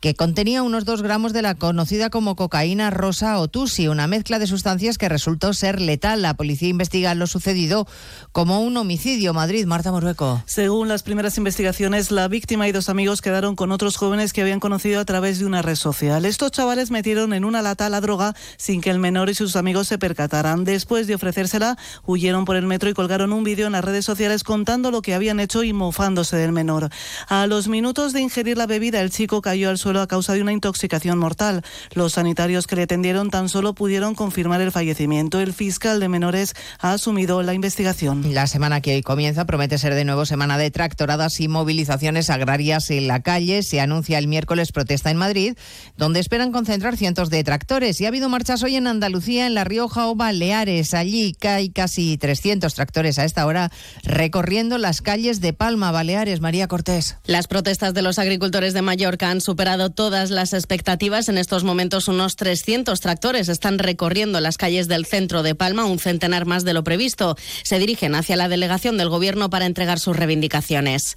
que 0.00 0.14
contenía 0.14 0.62
unos 0.62 0.86
2 0.86 1.02
gramos 1.02 1.34
de 1.34 1.42
la 1.42 1.54
conocida 1.54 2.08
como 2.08 2.34
cocaína 2.34 2.88
rosa 2.88 3.38
o 3.38 3.48
tusi, 3.48 3.86
una 3.86 4.06
mezcla 4.06 4.38
de 4.38 4.46
sustancias 4.46 4.96
que 4.96 5.10
resultó 5.10 5.52
ser 5.52 5.78
letal. 5.78 6.22
La 6.22 6.34
policía 6.34 6.70
investiga 6.70 7.14
lo 7.14 7.26
sucedido 7.26 7.86
como 8.32 8.62
un 8.62 8.78
homicidio. 8.78 9.34
Madrid, 9.34 9.66
Marta 9.66 9.92
Morueco. 9.92 10.42
Según 10.46 10.88
las 10.88 11.02
primeras 11.02 11.36
investigaciones, 11.36 12.10
la 12.10 12.28
víctima 12.28 12.66
y 12.66 12.72
dos 12.72 12.88
amigos 12.88 13.20
quedaron 13.20 13.56
con 13.56 13.72
otros 13.72 13.98
jóvenes 13.98 14.32
que 14.32 14.40
habían 14.40 14.58
conocido 14.58 15.00
a 15.00 15.04
través 15.04 15.38
de 15.38 15.44
una 15.44 15.60
red 15.60 15.74
social. 15.74 16.24
Estos 16.24 16.50
chavales 16.50 16.90
metieron 16.90 17.34
en 17.34 17.44
una 17.44 17.60
lata 17.60 17.90
la 17.90 18.00
droga 18.00 18.34
sin 18.56 18.80
que 18.80 18.88
el 18.88 18.98
menor 18.98 19.28
y 19.28 19.34
sus 19.34 19.54
amigos 19.54 19.86
se 19.88 19.98
percataran. 19.98 20.64
Después 20.64 21.08
de 21.08 21.14
ofrecérsela, 21.14 21.76
huyeron 22.06 22.46
por 22.46 22.56
el 22.56 22.66
metro 22.66 22.88
y 22.88 22.94
colgaron 22.94 23.34
un 23.34 23.44
vídeo 23.44 23.66
en 23.66 23.72
las 23.72 23.84
redes 23.84 24.06
sociales 24.06 24.44
contando 24.44 24.90
lo 24.90 25.02
que 25.02 25.12
habían 25.12 25.40
hecho 25.40 25.62
y 25.62 25.74
mofándose 25.74 26.36
del 26.36 26.52
menor. 26.52 26.88
A 27.28 27.46
los 27.46 27.68
minutos 27.68 28.14
de 28.14 28.22
ingerir 28.22 28.56
la 28.56 28.66
bebida, 28.66 29.02
el 29.02 29.10
chico 29.10 29.42
cayó 29.42 29.68
al 29.68 29.76
suelo 29.76 29.89
suelo 29.90 30.02
a 30.02 30.06
causa 30.06 30.34
de 30.34 30.40
una 30.40 30.52
intoxicación 30.52 31.18
mortal. 31.18 31.62
Los 31.94 32.12
sanitarios 32.12 32.68
que 32.68 32.76
le 32.76 32.82
atendieron 32.82 33.28
tan 33.28 33.48
solo 33.48 33.74
pudieron 33.74 34.14
confirmar 34.14 34.60
el 34.60 34.70
fallecimiento. 34.70 35.40
El 35.40 35.52
fiscal 35.52 35.98
de 35.98 36.08
menores 36.08 36.54
ha 36.78 36.92
asumido 36.92 37.42
la 37.42 37.54
investigación. 37.54 38.32
La 38.32 38.46
semana 38.46 38.80
que 38.80 38.94
hoy 38.94 39.02
comienza 39.02 39.46
promete 39.46 39.78
ser 39.78 39.96
de 39.96 40.04
nuevo 40.04 40.26
semana 40.26 40.58
de 40.58 40.70
tractoradas 40.70 41.40
y 41.40 41.48
movilizaciones 41.48 42.30
agrarias 42.30 42.88
en 42.92 43.08
la 43.08 43.20
calle. 43.20 43.64
Se 43.64 43.80
anuncia 43.80 44.18
el 44.18 44.28
miércoles 44.28 44.70
protesta 44.70 45.10
en 45.10 45.16
Madrid, 45.16 45.56
donde 45.96 46.20
esperan 46.20 46.52
concentrar 46.52 46.96
cientos 46.96 47.28
de 47.28 47.42
tractores. 47.42 48.00
Y 48.00 48.04
ha 48.04 48.08
habido 48.08 48.28
marchas 48.28 48.62
hoy 48.62 48.76
en 48.76 48.86
Andalucía, 48.86 49.48
en 49.48 49.54
La 49.54 49.64
Rioja 49.64 50.06
o 50.06 50.14
Baleares. 50.14 50.94
Allí 50.94 51.34
hay 51.42 51.70
casi 51.70 52.16
300 52.16 52.72
tractores 52.74 53.18
a 53.18 53.24
esta 53.24 53.44
hora 53.44 53.72
recorriendo 54.04 54.78
las 54.78 55.02
calles 55.02 55.40
de 55.40 55.52
Palma, 55.52 55.90
Baleares. 55.90 56.40
María 56.40 56.68
Cortés. 56.68 57.16
Las 57.24 57.48
protestas 57.48 57.92
de 57.92 58.02
los 58.02 58.20
agricultores 58.20 58.72
de 58.72 58.82
Mallorca 58.82 59.30
han 59.30 59.40
superado 59.40 59.79
todas 59.88 60.28
las 60.30 60.52
expectativas. 60.52 61.30
En 61.30 61.38
estos 61.38 61.64
momentos 61.64 62.08
unos 62.08 62.36
300 62.36 63.00
tractores 63.00 63.48
están 63.48 63.78
recorriendo 63.78 64.38
las 64.40 64.58
calles 64.58 64.88
del 64.88 65.06
centro 65.06 65.42
de 65.42 65.54
Palma, 65.54 65.86
un 65.86 65.98
centenar 65.98 66.44
más 66.44 66.64
de 66.64 66.74
lo 66.74 66.84
previsto. 66.84 67.36
Se 67.62 67.78
dirigen 67.78 68.14
hacia 68.14 68.36
la 68.36 68.48
delegación 68.48 68.98
del 68.98 69.08
gobierno 69.08 69.48
para 69.48 69.64
entregar 69.64 69.98
sus 69.98 70.14
reivindicaciones. 70.16 71.16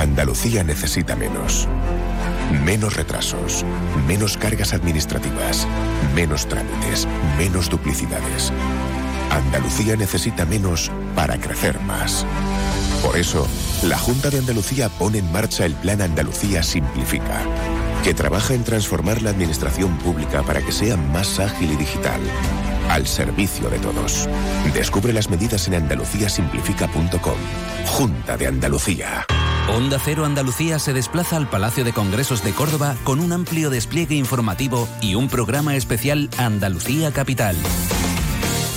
Andalucía 0.00 0.64
necesita 0.64 1.14
menos. 1.14 1.68
Menos 2.64 2.96
retrasos, 2.96 3.66
menos 4.06 4.38
cargas 4.38 4.72
administrativas, 4.72 5.68
menos 6.14 6.48
trámites, 6.48 7.06
menos 7.36 7.68
duplicidades. 7.68 8.50
Andalucía 9.30 9.96
necesita 9.96 10.46
menos 10.46 10.90
para 11.14 11.38
crecer 11.38 11.78
más. 11.80 12.24
Por 13.02 13.18
eso, 13.18 13.46
la 13.82 13.98
Junta 13.98 14.30
de 14.30 14.38
Andalucía 14.38 14.88
pone 14.88 15.18
en 15.18 15.30
marcha 15.32 15.66
el 15.66 15.74
Plan 15.74 16.00
Andalucía 16.00 16.62
Simplifica, 16.62 17.42
que 18.02 18.14
trabaja 18.14 18.54
en 18.54 18.64
transformar 18.64 19.22
la 19.22 19.30
administración 19.30 19.96
pública 19.98 20.42
para 20.42 20.62
que 20.62 20.72
sea 20.72 20.96
más 20.96 21.38
ágil 21.38 21.72
y 21.72 21.76
digital, 21.76 22.20
al 22.88 23.06
servicio 23.06 23.68
de 23.68 23.78
todos. 23.78 24.28
Descubre 24.72 25.12
las 25.12 25.28
medidas 25.28 25.68
en 25.68 25.74
andaluciasimplifica.com. 25.74 27.36
Junta 27.86 28.36
de 28.36 28.46
Andalucía. 28.46 29.26
Onda 29.68 29.98
Cero 30.02 30.24
Andalucía 30.24 30.78
se 30.78 30.92
desplaza 30.92 31.36
al 31.36 31.48
Palacio 31.48 31.84
de 31.84 31.92
Congresos 31.92 32.42
de 32.42 32.52
Córdoba 32.52 32.96
con 33.04 33.20
un 33.20 33.32
amplio 33.32 33.70
despliegue 33.70 34.16
informativo 34.16 34.88
y 35.00 35.14
un 35.14 35.28
programa 35.28 35.76
especial 35.76 36.28
Andalucía 36.38 37.12
Capital. 37.12 37.56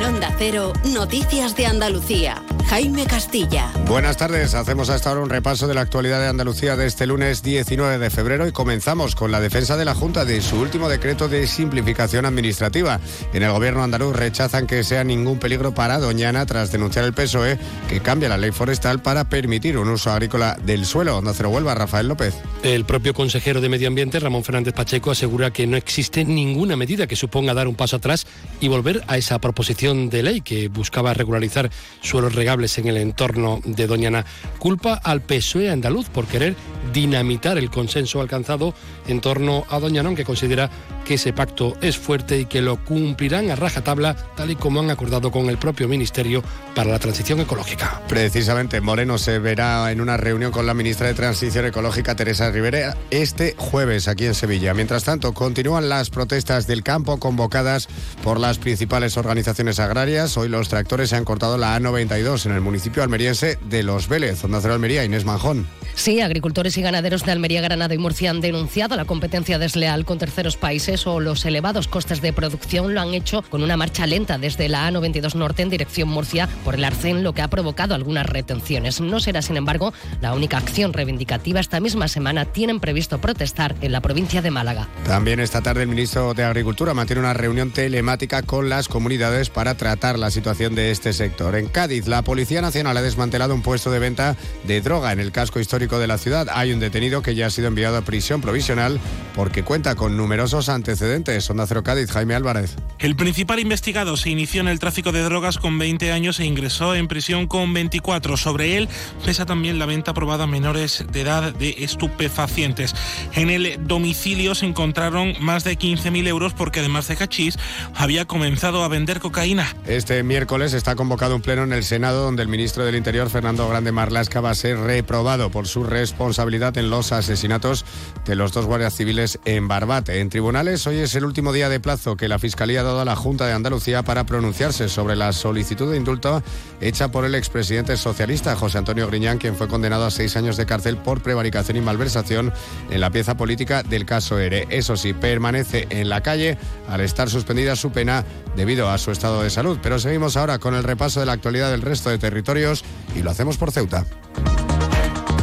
En 0.00 0.06
Onda 0.06 0.34
Cero, 0.38 0.72
Noticias 0.84 1.54
de 1.56 1.66
Andalucía. 1.66 2.42
Jaime 2.70 3.04
Castilla. 3.04 3.72
Buenas 3.86 4.16
tardes, 4.16 4.54
hacemos 4.54 4.90
hasta 4.90 5.10
ahora 5.10 5.22
un 5.22 5.28
repaso 5.28 5.66
de 5.66 5.74
la 5.74 5.80
actualidad 5.80 6.20
de 6.20 6.28
Andalucía 6.28 6.76
de 6.76 6.86
este 6.86 7.04
lunes 7.04 7.42
19 7.42 7.98
de 7.98 8.10
febrero 8.10 8.46
y 8.46 8.52
comenzamos 8.52 9.16
con 9.16 9.32
la 9.32 9.40
defensa 9.40 9.76
de 9.76 9.84
la 9.84 9.94
Junta 9.94 10.24
de 10.24 10.40
su 10.40 10.60
último 10.60 10.88
decreto 10.88 11.28
de 11.28 11.48
simplificación 11.48 12.26
administrativa. 12.26 13.00
En 13.34 13.42
el 13.42 13.50
gobierno 13.50 13.82
andaluz 13.82 14.14
rechazan 14.14 14.68
que 14.68 14.84
sea 14.84 15.02
ningún 15.02 15.40
peligro 15.40 15.74
para 15.74 15.98
Doñana 15.98 16.46
tras 16.46 16.70
denunciar 16.70 17.04
el 17.04 17.12
PSOE 17.12 17.58
que 17.88 18.00
cambia 18.00 18.28
la 18.28 18.38
ley 18.38 18.52
forestal 18.52 19.02
para 19.02 19.28
permitir 19.28 19.76
un 19.76 19.88
uso 19.88 20.12
agrícola 20.12 20.56
del 20.62 20.86
suelo. 20.86 21.18
Onda 21.18 21.34
Cero 21.34 21.50
Huelva, 21.50 21.74
Rafael 21.74 22.06
López. 22.06 22.36
El 22.62 22.84
propio 22.84 23.14
consejero 23.14 23.60
de 23.60 23.68
Medio 23.68 23.88
Ambiente, 23.88 24.20
Ramón 24.20 24.44
Fernández 24.44 24.74
Pacheco, 24.74 25.10
asegura 25.10 25.50
que 25.50 25.66
no 25.66 25.76
existe 25.76 26.24
ninguna 26.24 26.76
medida 26.76 27.08
que 27.08 27.16
suponga 27.16 27.52
dar 27.52 27.66
un 27.66 27.74
paso 27.74 27.96
atrás 27.96 28.28
y 28.60 28.68
volver 28.68 29.02
a 29.08 29.18
esa 29.18 29.40
proposición 29.40 29.89
de 29.94 30.22
ley 30.22 30.40
que 30.40 30.68
buscaba 30.68 31.14
regularizar 31.14 31.70
suelos 32.00 32.34
regables 32.34 32.78
en 32.78 32.86
el 32.86 32.96
entorno 32.96 33.60
de 33.64 33.86
Doñana. 33.86 34.24
Culpa 34.58 34.94
al 34.94 35.22
PSOE 35.22 35.70
andaluz 35.70 36.08
por 36.08 36.26
querer 36.26 36.54
dinamitar 36.92 37.58
el 37.58 37.70
consenso 37.70 38.20
alcanzado 38.20 38.74
en 39.08 39.20
torno 39.20 39.64
a 39.68 39.78
Doñana, 39.78 40.08
aunque 40.08 40.24
considera 40.24 40.70
que 41.04 41.14
ese 41.14 41.32
pacto 41.32 41.76
es 41.80 41.98
fuerte 41.98 42.38
y 42.38 42.44
que 42.46 42.62
lo 42.62 42.84
cumplirán 42.84 43.50
a 43.50 43.56
rajatabla, 43.56 44.14
tal 44.36 44.50
y 44.50 44.56
como 44.56 44.80
han 44.80 44.90
acordado 44.90 45.30
con 45.30 45.48
el 45.48 45.58
propio 45.58 45.88
Ministerio 45.88 46.42
para 46.74 46.90
la 46.90 46.98
Transición 46.98 47.40
Ecológica. 47.40 48.00
Precisamente, 48.08 48.80
Moreno 48.80 49.18
se 49.18 49.38
verá 49.38 49.90
en 49.90 50.00
una 50.00 50.16
reunión 50.16 50.52
con 50.52 50.66
la 50.66 50.74
ministra 50.74 51.08
de 51.08 51.14
Transición 51.14 51.66
Ecológica, 51.66 52.14
Teresa 52.14 52.50
Rivera, 52.50 52.96
este 53.10 53.54
jueves 53.56 54.08
aquí 54.08 54.26
en 54.26 54.34
Sevilla. 54.34 54.74
Mientras 54.74 55.04
tanto, 55.04 55.32
continúan 55.32 55.88
las 55.88 56.10
protestas 56.10 56.66
del 56.66 56.82
campo 56.82 57.18
convocadas 57.18 57.88
por 58.22 58.38
las 58.38 58.58
principales 58.58 59.16
organizaciones 59.16 59.79
agrarias. 59.80 60.36
Hoy 60.36 60.48
los 60.48 60.68
tractores 60.68 61.10
se 61.10 61.16
han 61.16 61.24
cortado 61.24 61.58
la 61.58 61.78
A92 61.78 62.46
en 62.46 62.52
el 62.52 62.60
municipio 62.60 63.02
almeriense 63.02 63.58
de 63.68 63.82
Los 63.82 64.08
Vélez. 64.08 64.44
Onda 64.44 64.60
Cero 64.60 64.74
Almería, 64.74 65.04
Inés 65.04 65.24
Manjón. 65.24 65.66
Sí, 65.94 66.20
agricultores 66.20 66.78
y 66.78 66.82
ganaderos 66.82 67.24
de 67.24 67.32
Almería, 67.32 67.60
Granada 67.60 67.94
y 67.94 67.98
Murcia 67.98 68.30
han 68.30 68.40
denunciado 68.40 68.96
la 68.96 69.04
competencia 69.04 69.58
desleal 69.58 70.04
con 70.04 70.18
terceros 70.18 70.56
países 70.56 71.06
o 71.06 71.20
los 71.20 71.44
elevados 71.44 71.88
costes 71.88 72.22
de 72.22 72.32
producción. 72.32 72.94
Lo 72.94 73.00
han 73.00 73.12
hecho 73.12 73.42
con 73.42 73.62
una 73.62 73.76
marcha 73.76 74.06
lenta 74.06 74.38
desde 74.38 74.68
la 74.68 74.90
A92 74.90 75.34
Norte 75.34 75.62
en 75.62 75.68
dirección 75.68 76.08
Murcia 76.08 76.48
por 76.64 76.74
el 76.74 76.84
arcén, 76.84 77.22
lo 77.22 77.34
que 77.34 77.42
ha 77.42 77.48
provocado 77.48 77.94
algunas 77.94 78.26
retenciones. 78.26 79.00
No 79.00 79.20
será, 79.20 79.42
sin 79.42 79.56
embargo, 79.56 79.92
la 80.20 80.32
única 80.32 80.56
acción 80.56 80.92
reivindicativa. 80.92 81.60
Esta 81.60 81.80
misma 81.80 82.08
semana 82.08 82.46
tienen 82.46 82.80
previsto 82.80 83.20
protestar 83.20 83.74
en 83.80 83.92
la 83.92 84.00
provincia 84.00 84.42
de 84.42 84.50
Málaga. 84.50 84.88
También 85.04 85.40
esta 85.40 85.60
tarde 85.60 85.82
el 85.82 85.88
ministro 85.88 86.34
de 86.34 86.44
Agricultura 86.44 86.94
mantiene 86.94 87.20
una 87.20 87.34
reunión 87.34 87.72
telemática 87.72 88.42
con 88.42 88.68
las 88.68 88.88
comunidades 88.88 89.50
para 89.50 89.69
tratar 89.76 90.18
la 90.18 90.30
situación 90.30 90.74
de 90.74 90.90
este 90.90 91.12
sector. 91.12 91.54
En 91.56 91.68
Cádiz, 91.68 92.06
la 92.06 92.22
Policía 92.22 92.60
Nacional 92.60 92.96
ha 92.96 93.02
desmantelado 93.02 93.54
un 93.54 93.62
puesto 93.62 93.90
de 93.90 93.98
venta 93.98 94.36
de 94.64 94.80
droga 94.80 95.12
en 95.12 95.20
el 95.20 95.32
casco 95.32 95.60
histórico 95.60 95.98
de 95.98 96.06
la 96.06 96.18
ciudad. 96.18 96.48
Hay 96.52 96.72
un 96.72 96.80
detenido 96.80 97.22
que 97.22 97.34
ya 97.34 97.46
ha 97.46 97.50
sido 97.50 97.68
enviado 97.68 97.96
a 97.96 98.02
prisión 98.02 98.40
provisional 98.40 99.00
porque 99.34 99.62
cuenta 99.62 99.94
con 99.94 100.16
numerosos 100.16 100.68
antecedentes. 100.68 101.48
Onda 101.50 101.66
Cero 101.66 101.82
Cádiz, 101.82 102.10
Jaime 102.10 102.34
Álvarez. 102.34 102.76
El 102.98 103.16
principal 103.16 103.60
investigado 103.60 104.16
se 104.16 104.30
inició 104.30 104.60
en 104.60 104.68
el 104.68 104.78
tráfico 104.78 105.12
de 105.12 105.22
drogas 105.22 105.58
con 105.58 105.78
20 105.78 106.12
años 106.12 106.40
e 106.40 106.44
ingresó 106.44 106.94
en 106.94 107.08
prisión 107.08 107.46
con 107.46 107.72
24. 107.72 108.36
Sobre 108.36 108.76
él 108.76 108.88
pesa 109.24 109.46
también 109.46 109.78
la 109.78 109.86
venta 109.86 110.10
aprobada 110.10 110.44
a 110.44 110.46
menores 110.46 111.04
de 111.10 111.20
edad 111.22 111.54
de 111.54 111.76
estupefacientes. 111.78 112.94
En 113.34 113.50
el 113.50 113.86
domicilio 113.86 114.54
se 114.54 114.66
encontraron 114.66 115.34
más 115.40 115.64
de 115.64 115.78
15.000 115.78 116.26
euros 116.26 116.54
porque 116.54 116.80
además 116.80 117.08
de 117.08 117.16
cachís 117.16 117.58
había 117.94 118.26
comenzado 118.26 118.84
a 118.84 118.88
vender 118.88 119.20
cocaína. 119.20 119.49
Este 119.84 120.22
miércoles 120.22 120.74
está 120.74 120.94
convocado 120.94 121.34
un 121.34 121.42
pleno 121.42 121.64
en 121.64 121.72
el 121.72 121.82
Senado 121.82 122.22
donde 122.22 122.42
el 122.42 122.48
ministro 122.48 122.84
del 122.84 122.94
Interior, 122.94 123.28
Fernando 123.30 123.68
Grande 123.68 123.90
Marlasca, 123.90 124.40
va 124.40 124.50
a 124.50 124.54
ser 124.54 124.78
reprobado 124.78 125.50
por 125.50 125.66
su 125.66 125.82
responsabilidad 125.82 126.78
en 126.78 126.88
los 126.88 127.10
asesinatos 127.10 127.84
de 128.24 128.36
los 128.36 128.52
dos 128.52 128.66
guardias 128.66 128.94
civiles 128.94 129.40
en 129.44 129.66
Barbate. 129.66 130.20
En 130.20 130.28
tribunales, 130.28 130.86
hoy 130.86 130.98
es 130.98 131.16
el 131.16 131.24
último 131.24 131.52
día 131.52 131.68
de 131.68 131.80
plazo 131.80 132.16
que 132.16 132.28
la 132.28 132.38
Fiscalía 132.38 132.82
ha 132.82 132.84
dado 132.84 133.00
a 133.00 133.04
la 133.04 133.16
Junta 133.16 133.44
de 133.46 133.52
Andalucía 133.52 134.04
para 134.04 134.24
pronunciarse 134.24 134.88
sobre 134.88 135.16
la 135.16 135.32
solicitud 135.32 135.90
de 135.90 135.96
indulto 135.96 136.44
hecha 136.80 137.10
por 137.10 137.24
el 137.24 137.34
expresidente 137.34 137.96
socialista 137.96 138.54
José 138.54 138.78
Antonio 138.78 139.08
Griñán, 139.08 139.38
quien 139.38 139.56
fue 139.56 139.66
condenado 139.66 140.06
a 140.06 140.12
seis 140.12 140.36
años 140.36 140.56
de 140.58 140.66
cárcel 140.66 140.96
por 140.96 141.22
prevaricación 141.22 141.76
y 141.76 141.80
malversación 141.80 142.52
en 142.88 143.00
la 143.00 143.10
pieza 143.10 143.36
política 143.36 143.82
del 143.82 144.06
caso 144.06 144.38
ERE. 144.38 144.68
Eso 144.70 144.96
sí, 144.96 145.12
permanece 145.12 145.88
en 145.90 146.08
la 146.08 146.22
calle 146.22 146.56
al 146.88 147.00
estar 147.00 147.28
suspendida 147.28 147.74
su 147.74 147.90
pena 147.90 148.24
debido 148.56 148.88
a 148.88 148.98
su 148.98 149.10
estado 149.10 149.39
de 149.42 149.50
salud. 149.50 149.78
Pero 149.82 149.98
seguimos 149.98 150.36
ahora 150.36 150.58
con 150.58 150.74
el 150.74 150.84
repaso 150.84 151.20
de 151.20 151.26
la 151.26 151.32
actualidad 151.32 151.70
del 151.70 151.82
resto 151.82 152.10
de 152.10 152.18
territorios 152.18 152.84
y 153.14 153.22
lo 153.22 153.30
hacemos 153.30 153.56
por 153.56 153.70
Ceuta. 153.70 154.04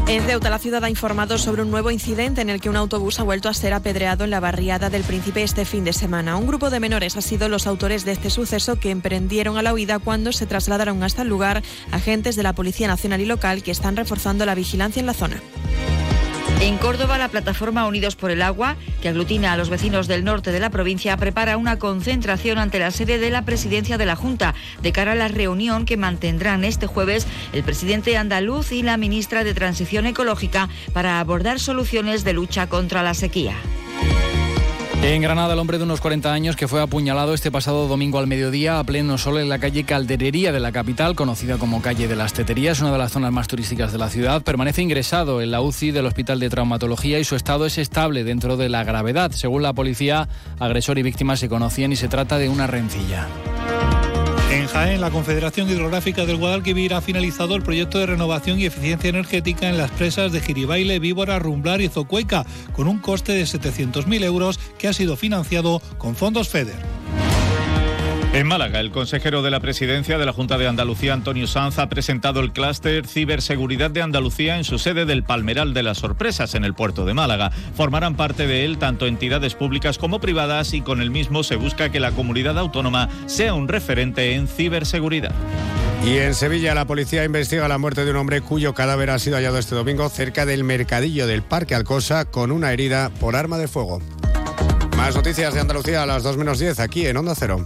En 0.07 0.23
Ceuta, 0.23 0.49
la 0.49 0.57
ciudad 0.57 0.85
ha 0.85 0.89
informado 0.89 1.37
sobre 1.37 1.63
un 1.63 1.69
nuevo 1.69 1.91
incidente 1.91 2.39
en 2.39 2.49
el 2.49 2.61
que 2.61 2.69
un 2.69 2.77
autobús 2.77 3.19
ha 3.19 3.23
vuelto 3.23 3.49
a 3.49 3.53
ser 3.53 3.73
apedreado 3.73 4.23
en 4.23 4.29
la 4.29 4.39
barriada 4.39 4.89
del 4.89 5.03
Príncipe 5.03 5.43
este 5.43 5.65
fin 5.65 5.83
de 5.83 5.91
semana. 5.91 6.37
Un 6.37 6.47
grupo 6.47 6.69
de 6.69 6.79
menores 6.79 7.17
ha 7.17 7.21
sido 7.21 7.49
los 7.49 7.67
autores 7.67 8.05
de 8.05 8.13
este 8.13 8.29
suceso 8.29 8.79
que 8.79 8.89
emprendieron 8.89 9.57
a 9.57 9.61
la 9.61 9.73
huida 9.73 9.99
cuando 9.99 10.31
se 10.31 10.45
trasladaron 10.45 11.03
hasta 11.03 11.23
el 11.23 11.27
lugar 11.27 11.61
agentes 11.91 12.37
de 12.37 12.43
la 12.43 12.53
Policía 12.53 12.87
Nacional 12.87 13.19
y 13.19 13.25
local 13.25 13.63
que 13.63 13.71
están 13.71 13.97
reforzando 13.97 14.45
la 14.45 14.55
vigilancia 14.55 15.01
en 15.01 15.07
la 15.07 15.13
zona. 15.13 15.41
En 16.59 16.79
Córdoba, 16.79 17.19
la 17.19 17.29
plataforma 17.29 17.85
Unidos 17.85 18.15
por 18.15 18.31
el 18.31 18.41
Agua, 18.41 18.77
que 19.01 19.09
aglutina 19.09 19.53
a 19.53 19.57
los 19.57 19.69
vecinos 19.69 20.07
del 20.07 20.23
norte 20.23 20.51
de 20.51 20.59
la 20.59 20.71
provincia, 20.71 21.15
prepara 21.15 21.55
una 21.55 21.77
concentración 21.77 22.57
ante 22.57 22.79
la 22.79 22.89
sede 22.89 23.19
de 23.19 23.29
la 23.29 23.43
presidencia 23.43 23.99
de 23.99 24.07
la 24.07 24.15
Junta 24.15 24.55
de 24.81 24.91
cara 24.91 25.11
a 25.11 25.15
la 25.15 25.27
reunión 25.27 25.85
que 25.85 25.97
mantendrán 25.97 26.65
este 26.65 26.87
jueves 26.87 27.27
el 27.53 27.63
presidente 27.63 28.17
andaluz 28.17 28.71
y 28.71 28.81
la 28.81 28.97
ministra 28.97 29.43
de 29.43 29.53
Transición 29.53 30.07
Ecológica 30.07 30.67
para 30.93 31.19
abordar 31.19 31.59
soluciones 31.59 32.23
de 32.23 32.33
lucha 32.33 32.67
contra 32.67 33.03
la 33.03 33.13
sequía. 33.13 33.55
En 35.03 35.21
Granada, 35.21 35.53
el 35.53 35.59
hombre 35.59 35.77
de 35.77 35.83
unos 35.85 36.01
40 36.01 36.33
años 36.33 36.55
que 36.55 36.67
fue 36.67 36.81
apuñalado 36.81 37.33
este 37.33 37.51
pasado 37.51 37.87
domingo 37.87 38.19
al 38.19 38.27
mediodía 38.27 38.79
a 38.79 38.83
pleno 38.83 39.17
sol 39.17 39.39
en 39.39 39.47
la 39.47 39.57
calle 39.57 39.83
Calderería 39.83 40.51
de 40.51 40.59
la 40.59 40.71
capital, 40.71 41.15
conocida 41.15 41.57
como 41.57 41.81
calle 41.81 42.07
de 42.07 42.15
las 42.15 42.33
Teterías, 42.33 42.81
una 42.81 42.91
de 42.91 42.97
las 42.97 43.13
zonas 43.13 43.31
más 43.31 43.47
turísticas 43.47 43.91
de 43.91 43.99
la 43.99 44.09
ciudad, 44.09 44.41
permanece 44.41 44.81
ingresado 44.81 45.41
en 45.41 45.51
la 45.51 45.61
UCI 45.61 45.91
del 45.91 46.07
Hospital 46.07 46.39
de 46.39 46.49
Traumatología 46.49 47.19
y 47.19 47.23
su 47.23 47.35
estado 47.35 47.65
es 47.65 47.77
estable 47.77 48.23
dentro 48.23 48.57
de 48.57 48.69
la 48.69 48.83
gravedad. 48.83 49.31
Según 49.31 49.63
la 49.63 49.73
policía, 49.73 50.27
agresor 50.59 50.97
y 50.97 51.03
víctima 51.03 51.37
se 51.37 51.47
conocían 51.47 51.93
y 51.93 51.95
se 51.95 52.09
trata 52.09 52.37
de 52.37 52.49
una 52.49 52.67
rencilla. 52.67 53.27
La 54.77 55.09
Confederación 55.09 55.67
Hidrográfica 55.67 56.27
del 56.27 56.37
Guadalquivir 56.37 56.93
ha 56.93 57.01
finalizado 57.01 57.55
el 57.55 57.63
proyecto 57.63 57.97
de 57.97 58.05
renovación 58.05 58.59
y 58.59 58.67
eficiencia 58.67 59.09
energética 59.09 59.67
en 59.67 59.77
las 59.77 59.89
presas 59.89 60.31
de 60.31 60.39
Giribaile, 60.39 60.99
Víbora, 60.99 61.39
Rumblar 61.39 61.81
y 61.81 61.89
Zocueca, 61.89 62.45
con 62.73 62.87
un 62.87 62.99
coste 62.99 63.31
de 63.31 63.43
700.000 63.43 64.23
euros 64.23 64.59
que 64.77 64.87
ha 64.87 64.93
sido 64.93 65.17
financiado 65.17 65.81
con 65.97 66.15
fondos 66.15 66.49
FEDER. 66.49 66.75
En 68.37 68.45
Málaga, 68.45 68.79
el 68.79 68.91
consejero 68.91 69.41
de 69.41 69.49
la 69.49 69.59
presidencia 69.61 70.19
de 70.19 70.25
la 70.27 70.31
Junta 70.31 70.59
de 70.59 70.67
Andalucía, 70.67 71.13
Antonio 71.13 71.47
Sanz, 71.47 71.79
ha 71.79 71.89
presentado 71.89 72.39
el 72.39 72.53
clúster 72.53 73.07
Ciberseguridad 73.07 73.89
de 73.89 74.03
Andalucía 74.03 74.57
en 74.57 74.63
su 74.63 74.77
sede 74.77 75.05
del 75.05 75.23
Palmeral 75.23 75.73
de 75.73 75.81
las 75.81 75.97
Sorpresas, 75.97 76.53
en 76.53 76.63
el 76.63 76.75
puerto 76.75 77.03
de 77.03 77.15
Málaga. 77.15 77.49
Formarán 77.73 78.15
parte 78.15 78.45
de 78.45 78.63
él 78.63 78.77
tanto 78.77 79.07
entidades 79.07 79.55
públicas 79.55 79.97
como 79.97 80.19
privadas 80.19 80.75
y 80.75 80.81
con 80.81 81.01
el 81.01 81.09
mismo 81.09 81.41
se 81.41 81.55
busca 81.55 81.89
que 81.89 81.99
la 81.99 82.11
comunidad 82.11 82.59
autónoma 82.59 83.09
sea 83.25 83.55
un 83.55 83.67
referente 83.67 84.35
en 84.35 84.47
ciberseguridad. 84.47 85.33
Y 86.05 86.17
en 86.17 86.35
Sevilla 86.35 86.75
la 86.75 86.85
policía 86.85 87.23
investiga 87.25 87.67
la 87.67 87.79
muerte 87.79 88.05
de 88.05 88.11
un 88.11 88.17
hombre 88.17 88.41
cuyo 88.41 88.75
cadáver 88.75 89.09
ha 89.09 89.17
sido 89.17 89.37
hallado 89.37 89.57
este 89.57 89.73
domingo 89.73 90.07
cerca 90.09 90.45
del 90.45 90.63
mercadillo 90.63 91.25
del 91.25 91.41
Parque 91.41 91.73
Alcosa 91.73 92.25
con 92.25 92.51
una 92.51 92.71
herida 92.71 93.09
por 93.19 93.35
arma 93.35 93.57
de 93.57 93.67
fuego. 93.67 93.99
Más 94.95 95.15
noticias 95.15 95.55
de 95.55 95.59
Andalucía 95.59 96.03
a 96.03 96.05
las 96.05 96.21
2 96.21 96.37
menos 96.37 96.59
10 96.59 96.79
aquí 96.79 97.07
en 97.07 97.17
Onda 97.17 97.33
Cero. 97.33 97.65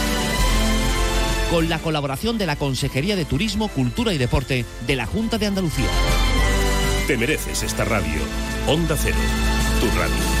con 1.51 1.67
la 1.67 1.79
colaboración 1.79 2.37
de 2.37 2.45
la 2.45 2.55
Consejería 2.55 3.17
de 3.17 3.25
Turismo, 3.25 3.67
Cultura 3.67 4.13
y 4.13 4.17
Deporte 4.17 4.65
de 4.87 4.95
la 4.95 5.05
Junta 5.05 5.37
de 5.37 5.47
Andalucía. 5.47 5.85
Te 7.07 7.17
mereces 7.17 7.61
esta 7.61 7.83
radio. 7.83 8.21
Onda 8.67 8.95
Cero, 8.97 9.17
tu 9.81 9.87
radio. 9.99 10.40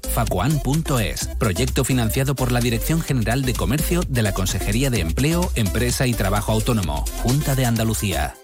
www.facoan.es. 0.01 1.27
Proyecto 1.37 1.83
financiado 1.83 2.35
por 2.35 2.51
la 2.51 2.59
Dirección 2.59 3.01
General 3.01 3.43
de 3.43 3.53
Comercio 3.53 4.01
de 4.07 4.21
la 4.21 4.33
Consejería 4.33 4.89
de 4.89 4.99
Empleo, 4.99 5.51
Empresa 5.55 6.07
y 6.07 6.13
Trabajo 6.13 6.51
Autónomo, 6.51 7.05
Junta 7.23 7.55
de 7.55 7.65
Andalucía. 7.65 8.35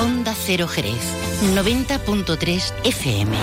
Onda 0.00 0.34
Cero 0.34 0.68
Jerez, 0.68 0.94
90.3 1.54 2.72
FM. 2.84 3.36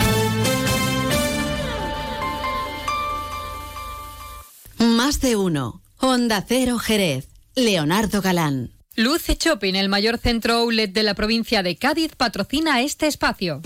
Más 4.80 5.22
de 5.22 5.36
uno. 5.36 5.82
Onda 6.00 6.44
Cero 6.48 6.78
Jerez. 6.78 7.28
Leonardo 7.56 8.22
Galán. 8.22 8.77
Luce 9.00 9.38
Shopping, 9.40 9.76
el 9.76 9.90
mayor 9.90 10.18
centro 10.18 10.56
outlet 10.56 10.92
de 10.92 11.04
la 11.04 11.14
provincia 11.14 11.62
de 11.62 11.76
Cádiz, 11.76 12.16
patrocina 12.16 12.82
este 12.82 13.06
espacio. 13.06 13.62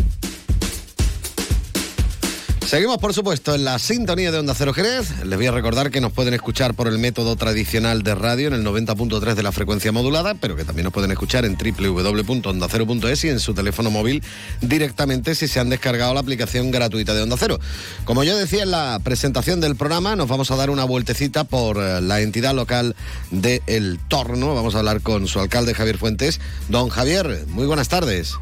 Seguimos, 2.71 2.99
por 2.99 3.13
supuesto, 3.13 3.53
en 3.53 3.65
la 3.65 3.77
sintonía 3.79 4.31
de 4.31 4.39
Onda 4.39 4.53
Cero 4.55 4.73
Jerez. 4.73 5.25
Les 5.25 5.37
voy 5.37 5.45
a 5.45 5.51
recordar 5.51 5.91
que 5.91 5.99
nos 5.99 6.13
pueden 6.13 6.33
escuchar 6.33 6.73
por 6.73 6.87
el 6.87 6.99
método 6.99 7.35
tradicional 7.35 8.01
de 8.01 8.15
radio 8.15 8.47
en 8.47 8.53
el 8.53 8.65
90.3 8.65 9.33
de 9.33 9.43
la 9.43 9.51
frecuencia 9.51 9.91
modulada, 9.91 10.35
pero 10.35 10.55
que 10.55 10.63
también 10.63 10.85
nos 10.85 10.93
pueden 10.93 11.11
escuchar 11.11 11.43
en 11.43 11.57
www.ondacero.es 11.57 13.25
y 13.25 13.27
en 13.27 13.41
su 13.41 13.53
teléfono 13.53 13.91
móvil 13.91 14.23
directamente 14.61 15.35
si 15.35 15.49
se 15.49 15.59
han 15.59 15.67
descargado 15.67 16.13
la 16.13 16.21
aplicación 16.21 16.71
gratuita 16.71 17.13
de 17.13 17.23
Onda 17.23 17.35
Cero. 17.37 17.59
Como 18.05 18.23
yo 18.23 18.37
decía 18.37 18.63
en 18.63 18.71
la 18.71 19.01
presentación 19.03 19.59
del 19.59 19.75
programa, 19.75 20.15
nos 20.15 20.29
vamos 20.29 20.49
a 20.51 20.55
dar 20.55 20.69
una 20.69 20.85
vueltecita 20.85 21.43
por 21.43 21.75
eh, 21.75 21.99
la 21.99 22.21
entidad 22.21 22.55
local 22.55 22.95
de 23.31 23.61
El 23.67 23.99
Torno. 24.07 24.55
Vamos 24.55 24.75
a 24.75 24.79
hablar 24.79 25.01
con 25.01 25.27
su 25.27 25.41
alcalde 25.41 25.73
Javier 25.73 25.97
Fuentes. 25.97 26.39
Don 26.69 26.87
Javier, 26.87 27.47
muy 27.47 27.65
buenas 27.65 27.89
tardes. 27.89 28.37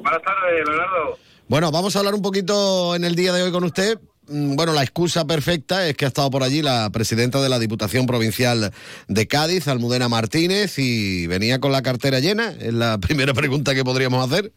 Buenas 0.00 0.22
tardes, 0.22 0.66
Leonardo. 0.66 1.18
Bueno, 1.46 1.70
vamos 1.70 1.94
a 1.94 1.98
hablar 1.98 2.14
un 2.14 2.22
poquito 2.22 2.94
en 2.94 3.04
el 3.04 3.14
día 3.14 3.30
de 3.34 3.42
hoy 3.42 3.52
con 3.52 3.64
usted 3.64 4.00
mm, 4.28 4.56
bueno, 4.56 4.72
la 4.72 4.82
excusa 4.82 5.26
perfecta 5.26 5.86
es 5.86 5.94
que 5.94 6.06
ha 6.06 6.08
estado 6.08 6.30
por 6.30 6.42
allí 6.42 6.62
la 6.62 6.88
presidenta 6.90 7.42
de 7.42 7.50
la 7.50 7.58
Diputación 7.58 8.06
Provincial 8.06 8.72
de 9.08 9.28
Cádiz, 9.28 9.68
Almudena 9.68 10.08
Martínez, 10.08 10.78
y 10.78 11.26
venía 11.26 11.60
con 11.60 11.70
la 11.70 11.82
cartera 11.82 12.20
llena. 12.20 12.48
Es 12.48 12.72
la 12.72 12.96
primera 13.06 13.34
pregunta 13.34 13.74
que 13.74 13.84
podríamos 13.84 14.24
hacer. 14.24 14.52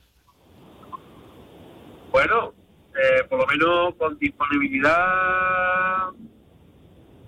Bueno, 2.09 2.53
eh, 2.95 3.23
por 3.29 3.39
lo 3.39 3.47
menos 3.47 3.95
con 3.95 4.17
disponibilidad 4.17 4.95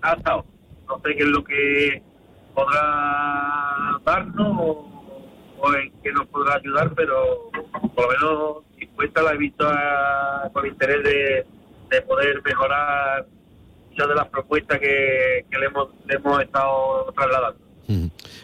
ha 0.00 0.12
estado. 0.16 0.46
No 0.88 1.02
sé 1.04 1.14
qué 1.14 1.22
es 1.22 1.28
lo 1.28 1.44
que 1.44 2.02
podrá 2.54 4.00
darnos 4.06 4.56
o, 4.58 5.04
o 5.60 5.74
en 5.74 5.92
qué 6.02 6.12
nos 6.12 6.26
podrá 6.28 6.54
ayudar, 6.54 6.94
pero 6.94 7.50
por 7.94 8.06
lo 8.06 8.08
menos 8.08 8.69
la 9.22 9.32
he 9.32 9.38
visto 9.38 9.66
con 10.52 10.66
interés 10.66 11.02
de, 11.04 11.46
de 11.90 12.02
poder 12.02 12.42
mejorar 12.44 13.26
muchas 13.90 14.08
de 14.08 14.14
las 14.14 14.28
propuestas 14.28 14.78
que, 14.78 15.44
le, 15.50 15.66
hemos, 15.66 15.88
estado 16.42 17.12
trasladando. 17.14 17.70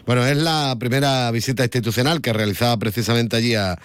Bueno, 0.05 0.25
es 0.25 0.35
la 0.35 0.75
primera 0.77 1.31
visita 1.31 1.63
institucional 1.63 2.21
que 2.21 2.33
realizaba 2.33 2.75
precisamente 2.77 3.37
allí 3.37 3.55
a, 3.55 3.77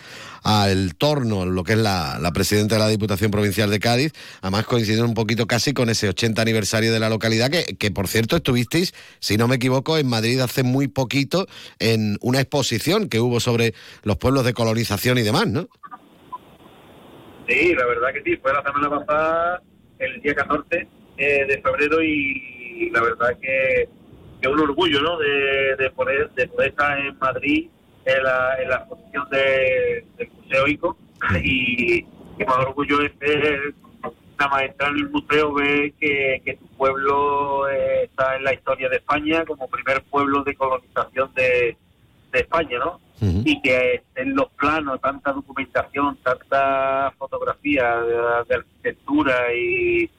El 0.69 0.97
Torno, 0.97 1.47
lo 1.47 1.63
que 1.63 1.75
es 1.75 1.79
la, 1.79 2.19
la 2.21 2.33
presidenta 2.33 2.75
de 2.75 2.81
la 2.81 2.89
Diputación 2.89 3.31
Provincial 3.31 3.71
de 3.71 3.79
Cádiz. 3.79 4.13
Además 4.41 4.67
coincidió 4.67 5.05
un 5.05 5.15
poquito 5.15 5.47
casi 5.47 5.73
con 5.73 5.89
ese 5.89 6.09
80 6.09 6.43
aniversario 6.43 6.93
de 6.93 6.99
la 6.99 7.09
localidad, 7.09 7.49
que 7.51 7.91
por 7.93 8.09
cierto 8.09 8.37
estuvisteis, 8.37 8.93
si 9.21 9.37
no 9.37 9.47
me 9.47 9.57
equivoco, 9.57 9.99
en 9.99 10.09
Madrid 10.09 10.41
hace 10.41 10.65
muy 10.65 10.89
poquito 10.89 11.47
en 11.79 12.19
una 12.21 12.41
exposición 12.41 13.09
que 13.09 13.21
hubo 13.21 13.39
sobre 13.39 13.73
los 14.03 14.17
pueblos 14.17 14.45
de 14.45 14.53
colonización 14.53 15.19
y 15.19 15.23
demás, 15.23 15.47
¿no? 15.47 15.69
Sí, 17.49 17.75
la 17.75 17.87
verdad 17.87 18.13
que 18.13 18.23
sí, 18.23 18.37
fue 18.37 18.53
la 18.53 18.63
semana 18.63 18.91
pasada, 18.91 19.63
el 19.99 20.21
día 20.23 20.35
14 20.35 20.89
eh, 21.17 21.47
de 21.47 21.63
febrero 21.63 22.03
y 22.03 22.91
la 22.91 23.03
verdad 23.03 23.39
que, 23.41 23.89
que 24.41 24.49
un 24.49 24.61
orgullo, 24.61 25.01
¿no? 25.01 25.19
De, 25.19 25.77
de, 25.77 25.91
poder, 25.91 26.31
de 26.31 26.47
poder 26.49 26.71
estar 26.71 26.99
en 26.99 27.19
Madrid 27.19 27.69
en 28.05 28.23
la, 28.23 28.57
en 28.61 28.69
la 28.69 28.77
exposición 28.77 29.29
de, 29.31 30.05
del 30.17 30.31
Museo 30.31 30.67
ICO 30.67 30.97
y 31.43 32.03
que 32.03 32.45
más 32.47 32.59
orgullo 32.59 33.01
es 33.03 33.17
ver, 33.19 33.75
nada 34.39 34.51
más 34.51 34.63
entrar 34.63 34.91
en 34.91 34.99
el 34.99 35.11
museo, 35.11 35.53
ver 35.53 35.93
que, 35.95 36.43
que 36.45 36.57
tu 36.57 36.67
pueblo 36.77 37.69
eh, 37.69 38.05
está 38.05 38.37
en 38.37 38.45
la 38.45 38.55
historia 38.55 38.89
de 38.89 38.97
España 38.97 39.45
como 39.45 39.69
primer 39.69 40.03
pueblo 40.05 40.43
de 40.43 40.55
colonización 40.55 41.33
de, 41.35 41.77
de 42.33 42.39
España, 42.39 42.79
¿no? 42.79 43.01
Y 43.45 43.63
que 43.63 44.03
en 44.17 44.35
los 44.35 44.49
planos 44.51 45.01
tanta 45.01 45.33
documentación, 45.33 46.17
tanta 46.25 47.13
fotografía 47.19 48.01
de, 48.03 48.55
arquitectura 48.57 49.55
y, 49.55 50.11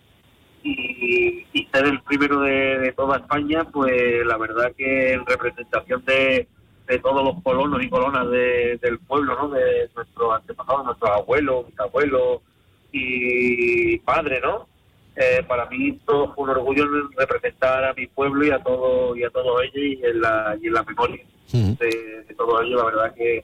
y, 0.63 1.67
ser 1.73 1.85
el 1.85 2.01
primero 2.01 2.39
de, 2.41 2.93
toda 2.95 3.17
España, 3.17 3.65
pues 3.65 4.25
la 4.25 4.37
verdad 4.37 4.71
que 4.77 5.13
en 5.13 5.25
representación 5.25 6.03
de, 6.05 6.47
de 6.87 6.99
todos 6.99 7.23
los 7.23 7.43
colonos 7.43 7.83
y 7.83 7.89
colonas 7.89 8.29
de- 8.29 8.77
del 8.81 8.99
pueblo, 8.99 9.35
¿no? 9.35 9.49
De 9.49 9.89
nuestros 9.95 10.35
antepasados, 10.35 10.85
nuestros 10.85 11.11
abuelos, 11.11 11.67
bisabuelos 11.67 12.41
y 12.91 13.97
padres, 13.99 14.39
¿no? 14.43 14.67
Eh, 15.15 15.43
para 15.47 15.67
mí 15.67 15.99
todo 16.05 16.33
fue 16.33 16.45
un 16.45 16.49
orgullo 16.51 16.85
representar 17.15 17.85
a 17.85 17.93
mi 17.93 18.07
pueblo 18.07 18.45
y 18.45 18.49
a 18.49 18.59
todo 18.59 19.15
y 19.15 19.23
a 19.23 19.29
todos 19.29 19.61
ellos 19.61 19.75
y 19.75 20.03
en 20.03 20.21
la, 20.21 20.57
y 20.59 20.67
en 20.67 20.73
la 20.73 20.83
memoria 20.83 21.23
de, 21.51 22.23
de 22.27 22.35
todo 22.35 22.61
ello, 22.61 22.77
la 22.77 22.85
verdad 22.85 23.13
que, 23.15 23.43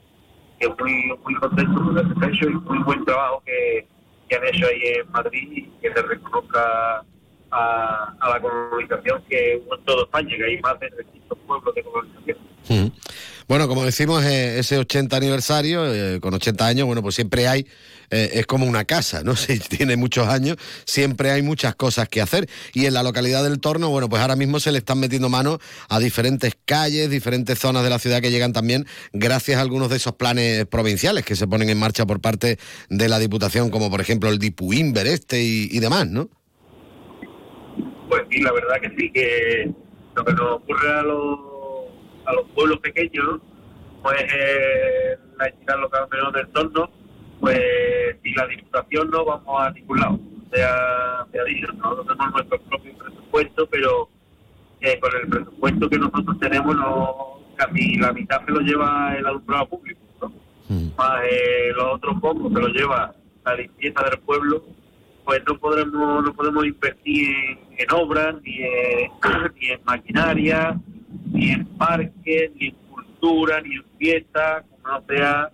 que 0.58 0.68
muy, 0.68 1.12
muy 1.24 1.34
contento 1.36 1.74
con 1.74 1.98
ese 1.98 2.32
hecho 2.32 2.48
y 2.48 2.54
muy 2.54 2.78
buen 2.78 3.04
trabajo 3.04 3.42
que, 3.46 3.86
que 4.28 4.36
han 4.36 4.44
hecho 4.46 4.66
ahí 4.66 4.80
en 5.00 5.12
Madrid 5.12 5.48
y 5.52 5.62
que 5.80 5.92
se 5.92 6.02
reconozca 6.02 7.04
a, 7.52 8.14
a 8.20 8.30
la 8.30 8.40
colonización 8.40 9.22
que 9.28 9.60
hubo 9.64 9.76
en 9.76 9.84
toda 9.84 10.02
España, 10.02 10.36
que 10.36 10.44
hay 10.44 10.60
más 10.60 10.78
de 10.80 10.90
300 10.90 11.38
pueblos 11.46 11.74
de 11.74 11.82
colonización. 11.82 12.38
Bueno, 13.48 13.66
como 13.66 13.84
decimos, 13.84 14.24
eh, 14.24 14.60
ese 14.60 14.78
80 14.78 15.16
aniversario, 15.16 15.92
eh, 15.92 16.20
con 16.20 16.34
80 16.34 16.66
años, 16.66 16.86
bueno, 16.86 17.02
pues 17.02 17.16
siempre 17.16 17.48
hay, 17.48 17.66
eh, 18.10 18.30
es 18.34 18.46
como 18.46 18.66
una 18.66 18.84
casa, 18.84 19.22
¿no? 19.24 19.36
Si 19.40 19.58
tiene 19.58 19.96
muchos 19.96 20.28
años, 20.28 20.56
siempre 20.84 21.30
hay 21.30 21.42
muchas 21.42 21.74
cosas 21.74 22.08
que 22.08 22.20
hacer. 22.20 22.48
Y 22.72 22.86
en 22.86 22.94
la 22.94 23.02
localidad 23.02 23.42
del 23.42 23.60
Torno, 23.60 23.90
bueno, 23.90 24.08
pues 24.08 24.22
ahora 24.22 24.36
mismo 24.36 24.60
se 24.60 24.70
le 24.70 24.78
están 24.78 25.00
metiendo 25.00 25.28
mano 25.28 25.58
a 25.88 25.98
diferentes 25.98 26.56
calles, 26.64 27.10
diferentes 27.10 27.58
zonas 27.58 27.82
de 27.82 27.90
la 27.90 27.98
ciudad 27.98 28.20
que 28.20 28.30
llegan 28.30 28.52
también 28.52 28.86
gracias 29.12 29.58
a 29.58 29.62
algunos 29.62 29.88
de 29.90 29.96
esos 29.96 30.14
planes 30.14 30.66
provinciales 30.66 31.24
que 31.24 31.36
se 31.36 31.46
ponen 31.46 31.70
en 31.70 31.78
marcha 31.78 32.06
por 32.06 32.20
parte 32.20 32.58
de 32.88 33.08
la 33.08 33.18
Diputación, 33.18 33.70
como 33.70 33.90
por 33.90 34.00
ejemplo 34.00 34.28
el 34.28 34.38
Dipuimber 34.38 35.06
este 35.06 35.42
y, 35.42 35.78
demás, 35.80 36.08
¿no? 36.08 36.28
Pues 38.08 38.22
sí, 38.30 38.40
la 38.40 38.52
verdad 38.52 38.80
que 38.82 38.90
sí, 38.98 39.10
que 39.12 39.72
lo 40.14 40.24
que 40.24 40.32
nos 40.32 40.52
ocurre 40.56 40.92
a 40.92 41.02
los, 41.02 41.38
a 42.26 42.32
los 42.32 42.50
pueblos 42.54 42.78
pequeños, 42.80 43.40
pues 44.02 44.20
eh, 44.20 45.16
la 45.38 45.46
entidad 45.46 45.80
local 45.80 46.08
menor 46.10 46.32
del 46.32 46.46
entorno, 46.46 46.90
pues 47.40 47.58
sin 48.22 48.34
la 48.34 48.46
diputación 48.46 49.10
no 49.10 49.24
vamos 49.24 49.62
a 49.62 49.70
ningún 49.70 49.98
lado. 49.98 50.14
O 50.14 50.54
sea, 50.54 51.26
se 51.32 51.40
ha 51.40 51.44
dicho, 51.44 51.72
nosotros 51.72 52.06
tenemos 52.06 52.32
nuestro 52.32 52.60
propio 52.62 52.98
presupuesto, 52.98 53.66
pero 53.68 54.08
eh, 54.80 54.98
con 55.00 55.10
el 55.20 55.28
presupuesto 55.28 55.88
que 55.88 55.98
nosotros 55.98 56.38
tenemos, 56.40 56.76
no, 56.76 57.40
casi 57.56 57.96
la 57.96 58.12
mitad 58.12 58.44
se 58.44 58.52
lo 58.52 58.60
lleva 58.60 59.14
el 59.16 59.26
alumbrado 59.26 59.68
público, 59.68 60.00
¿no? 60.20 60.32
Más 60.96 61.22
eh, 61.24 61.72
los 61.74 61.94
otros 61.94 62.20
pocos 62.20 62.52
se 62.52 62.60
lo 62.60 62.68
lleva 62.68 63.14
la 63.44 63.54
limpieza 63.54 64.02
del 64.04 64.20
pueblo 64.20 64.62
pues 65.30 65.42
no 65.46 65.58
podremos 65.58 66.24
no 66.24 66.34
podemos 66.34 66.64
invertir 66.66 67.28
en, 67.28 67.58
en 67.78 67.92
obras 67.94 68.34
ni 68.42 68.62
en, 68.62 69.10
ni 69.60 69.68
en 69.68 69.80
maquinaria 69.84 70.80
ni 71.30 71.50
en 71.50 71.66
parques 71.76 72.50
ni 72.56 72.66
en 72.66 72.74
cultura 72.90 73.60
ni 73.60 73.76
en 73.76 73.84
fiestas 73.98 74.64
como 74.70 74.88
no 74.88 75.04
sea 75.08 75.50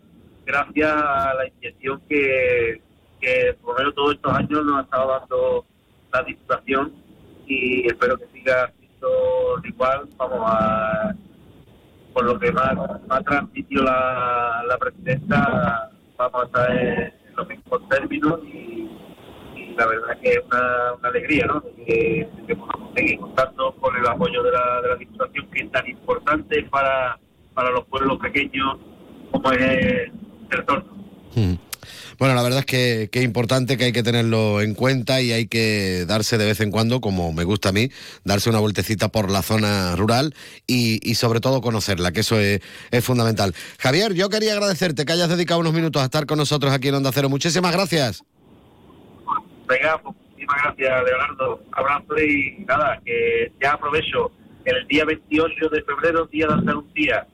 gracias 0.47 0.93
a 0.93 1.35
la 1.35 1.49
inyección 1.49 2.01
que, 2.09 2.81
que 3.21 3.55
por 3.61 3.75
lo 3.75 3.79
menos 3.79 3.95
todos 3.95 4.15
estos 4.15 4.33
años 4.33 4.65
nos 4.65 4.79
ha 4.79 4.83
estado 4.83 5.11
dando 5.19 5.67
la 6.13 6.23
diputación 6.23 6.93
y 7.47 7.87
espero 7.87 8.17
que 8.17 8.27
siga 8.33 8.73
siendo 8.79 9.09
igual 9.65 10.09
vamos 10.17 10.41
a 10.43 11.15
por 12.15 12.25
lo 12.25 12.39
que 12.39 12.51
más, 12.53 12.75
más 13.09 13.25
transmitió 13.25 13.83
la, 13.83 14.65
la 14.67 14.79
presidenta 14.79 15.91
vamos 16.17 16.43
a 16.43 16.47
estar 16.47 16.77
en, 16.77 17.13
los 17.37 17.49
mismos 17.49 17.87
términos 17.91 18.41
y 18.45 18.89
y 19.55 19.75
la 19.75 19.87
verdad 19.87 20.19
que 20.23 20.31
es 20.31 20.41
una, 20.45 21.09
alegría, 21.09 21.47
¿no? 21.47 21.63
Que, 21.63 22.29
que 22.47 22.57
podamos 22.57 22.93
seguir 22.95 23.19
contando 23.19 23.73
con 23.77 23.97
el 23.97 24.07
apoyo 24.07 24.43
de 24.43 24.53
la, 24.53 24.81
de 24.83 24.89
la 24.89 24.97
Diputación, 24.97 25.51
que 25.51 25.65
es 25.65 25.71
tan 25.71 25.89
importante 25.89 26.63
para, 26.65 27.19
para 27.55 27.71
los 27.71 27.85
pueblos 27.87 28.19
pequeños 28.19 28.77
como 29.31 29.51
es 29.53 30.11
Bueno, 32.19 32.35
la 32.35 32.43
verdad 32.43 32.61
es 32.61 32.67
que, 32.67 33.11
que 33.13 33.19
es 33.19 33.25
importante, 33.27 33.77
que 33.77 33.85
hay 33.85 33.93
que 33.93 34.03
tenerlo 34.03 34.63
en 34.63 34.75
cuenta 34.75 35.21
y 35.21 35.33
hay 35.33 35.47
que 35.49 36.07
darse 36.07 36.39
de 36.39 36.47
vez 36.47 36.61
en 36.61 36.71
cuando, 36.71 37.03
como 37.03 37.33
me 37.35 37.45
gusta 37.45 37.69
a 37.69 37.73
mí, 37.73 37.91
darse 38.25 38.49
una 38.49 38.59
vueltecita 38.59 39.09
por 39.09 39.31
la 39.31 39.43
zona 39.43 39.95
rural 39.97 40.35
y, 40.67 40.99
y 41.09 41.17
sobre 41.17 41.41
todo 41.41 41.61
conocerla, 41.61 42.13
que 42.13 42.21
eso 42.21 42.41
es, 42.41 42.61
es 42.91 43.05
fundamental. 43.05 43.55
Javier, 43.79 44.15
yo 44.15 44.31
quería 44.31 44.55
agradecerte 44.55 45.05
que 45.05 45.13
hayas 45.13 45.29
dedicado 45.29 45.61
unos 45.61 45.75
minutos 45.75 46.01
a 46.01 46.07
estar 46.07 46.25
con 46.25 46.39
nosotros 46.39 46.73
aquí 46.73 46.89
en 46.89 46.95
Onda 46.95 47.13
Cero. 47.13 47.29
Muchísimas 47.29 47.73
gracias. 47.73 48.25
Venga, 49.69 50.01
muchísimas 50.03 50.63
gracias, 50.63 51.05
Leonardo. 51.05 51.63
Abrazo 51.73 52.19
y 52.19 52.65
nada, 52.67 52.99
que 53.05 53.53
ya 53.61 53.73
aprovecho 53.73 54.31
el 54.65 54.87
día 54.89 55.05
28 55.05 55.69
de 55.69 55.83
febrero, 55.83 56.27
día 56.27 56.47
de 56.47 56.55
Andalucía, 56.55 57.27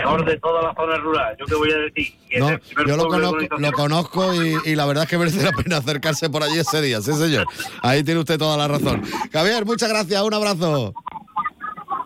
mejor 0.00 0.24
de 0.24 0.38
toda 0.38 0.62
la 0.62 0.74
zona 0.74 0.96
rural. 0.98 1.36
¿Yo 1.38 1.46
qué 1.46 1.54
voy 1.54 1.70
a 1.70 1.76
decir? 1.78 2.14
Que 2.28 2.38
No, 2.38 2.58
yo 2.86 2.96
lo 2.96 3.08
conozco, 3.08 3.38
lo 3.58 3.72
conozco 3.72 4.34
y, 4.34 4.56
y 4.64 4.74
la 4.74 4.86
verdad 4.86 5.04
es 5.04 5.10
que 5.10 5.18
merece 5.18 5.42
la 5.42 5.52
pena 5.52 5.78
acercarse 5.78 6.28
por 6.30 6.42
allí 6.42 6.58
ese 6.58 6.80
día, 6.82 7.00
sí 7.00 7.12
señor. 7.14 7.46
Ahí 7.82 8.02
tiene 8.04 8.20
usted 8.20 8.38
toda 8.38 8.56
la 8.56 8.68
razón. 8.68 9.02
Javier, 9.32 9.64
muchas 9.64 9.88
gracias, 9.88 10.22
un 10.22 10.34
abrazo. 10.34 10.94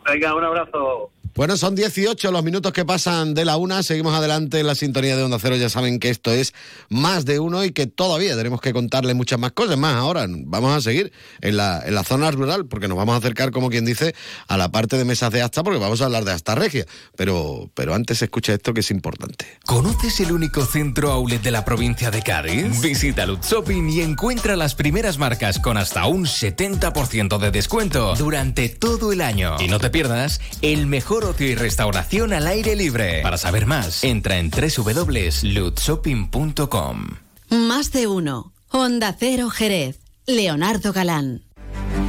Venga, 0.07 0.35
un 0.35 0.45
abrazo. 0.45 1.11
Bueno, 1.35 1.57
son 1.57 1.75
18 1.75 2.33
los 2.33 2.43
minutos 2.43 2.73
que 2.73 2.85
pasan 2.85 3.35
de 3.35 3.45
la 3.45 3.57
una. 3.57 3.83
Seguimos 3.83 4.15
adelante 4.15 4.61
en 4.61 4.67
la 4.67 4.75
sintonía 4.75 5.17
de 5.17 5.23
Onda 5.23 5.39
Cero. 5.41 5.57
Ya 5.57 5.69
saben 5.69 6.01
que 6.01 6.11
esto 6.11 6.33
es 6.33 6.53
más 6.89 7.25
de 7.25 7.39
uno 7.39 7.65
y 7.65 7.71
que 7.71 7.87
todavía 7.87 8.37
tenemos 8.37 8.61
que 8.61 8.73
contarle 8.73 9.15
muchas 9.15 9.39
más 9.39 9.53
cosas. 9.53 9.79
Más 9.79 9.95
ahora, 9.95 10.27
vamos 10.29 10.77
a 10.77 10.81
seguir 10.81 11.13
en 11.41 11.57
la, 11.57 11.83
en 11.87 11.95
la 11.95 12.03
zona 12.03 12.31
rural 12.33 12.67
porque 12.67 12.89
nos 12.89 12.99
vamos 12.99 13.15
a 13.15 13.19
acercar, 13.19 13.53
como 13.53 13.71
quien 13.71 13.85
dice, 13.85 14.15
a 14.49 14.57
la 14.57 14.73
parte 14.73 14.99
de 14.99 15.05
mesas 15.05 15.31
de 15.31 15.41
asta 15.41 15.63
porque 15.63 15.79
vamos 15.79 16.01
a 16.03 16.07
hablar 16.07 16.25
de 16.25 16.33
asta 16.33 16.55
regia. 16.57 16.85
Pero, 17.17 17.71
pero 17.75 17.95
antes 17.95 18.21
escucha 18.23 18.53
esto 18.53 18.75
que 18.75 18.81
es 18.81 18.91
importante. 18.91 19.47
¿Conoces 19.67 20.19
el 20.21 20.33
único 20.33 20.67
centro 20.67 21.13
outlet 21.13 21.43
de 21.43 21.53
la 21.53 21.65
provincia 21.65 22.11
de 22.11 22.23
Cádiz? 22.23 22.81
Visita 22.81 23.25
Lutz 23.25 23.49
Shopping 23.49 23.89
y 23.89 24.01
encuentra 24.01 24.57
las 24.57 24.75
primeras 24.75 25.19
marcas 25.19 25.61
con 25.61 25.77
hasta 25.77 26.07
un 26.07 26.25
70% 26.25 27.39
de 27.39 27.51
descuento 27.53 28.15
durante 28.17 28.69
todo 28.69 29.13
el 29.13 29.21
año. 29.21 29.57
Y 29.61 29.69
no 29.69 29.79
te 29.79 29.91
pierdas 29.91 30.41
el 30.61 30.87
mejor 30.87 31.20
ocio 31.25 31.47
y 31.47 31.55
restauración 31.55 32.33
al 32.33 32.47
aire 32.47 32.77
libre. 32.77 33.21
Para 33.23 33.39
saber 33.39 33.67
más, 33.67 34.05
entra 34.05 34.39
en 34.39 34.51
www.lutzshopping.com. 34.51 37.07
Más 37.51 37.93
de 37.93 38.07
uno. 38.07 38.53
Onda 38.71 39.15
Cero 39.19 39.51
Jerez. 39.51 39.99
Leonardo 40.27 40.93
Galán. 40.93 41.43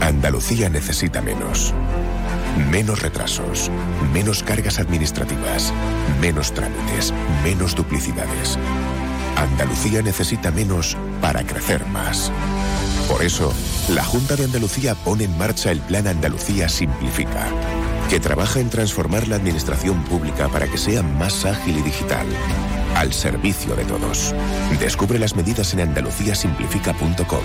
Andalucía 0.01 0.70
necesita 0.70 1.22
menos. 1.22 1.74
Menos 2.70 3.01
retrasos, 3.01 3.72
menos 4.14 4.43
cargas 4.43 4.80
administrativas, 4.80 5.74
menos 6.20 6.53
trámites, 6.53 7.14
menos 7.43 7.76
duplicidades. 7.76 8.57
Andalucía 9.36 10.01
necesita 10.01 10.51
menos 10.51 10.97
para 11.22 11.45
crecer 11.45 11.86
más. 11.88 12.32
Por 13.07 13.24
eso, 13.24 13.53
la 13.89 14.03
Junta 14.03 14.36
de 14.36 14.45
Andalucía 14.45 14.95
pone 14.95 15.24
en 15.24 15.38
marcha 15.38 15.72
el 15.72 15.80
Plan 15.80 16.07
Andalucía 16.07 16.70
Simplifica, 16.70 17.47
que 18.12 18.20
trabaja 18.20 18.59
en 18.59 18.70
transformar 18.70 19.30
la 19.30 19.38
administración 19.38 20.03
pública 20.03 20.49
para 20.49 20.68
que 20.68 20.78
sea 20.78 21.01
más 21.01 21.45
ágil 21.45 21.78
y 21.78 21.82
digital, 21.82 22.28
al 22.93 23.14
servicio 23.14 23.74
de 23.74 23.86
todos. 23.86 24.36
Descubre 24.82 25.18
las 25.18 25.34
medidas 25.34 25.74
en 25.74 25.80
andaluciasimplifica.com. 25.80 27.43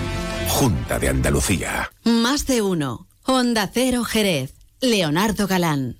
Junta 0.49 0.99
de 0.99 1.07
Andalucía. 1.07 1.89
Más 2.03 2.47
de 2.47 2.61
uno. 2.61 3.07
Onda 3.23 3.69
Cero 3.73 4.03
Jerez. 4.03 4.55
Leonardo 4.81 5.47
Galán. 5.47 5.95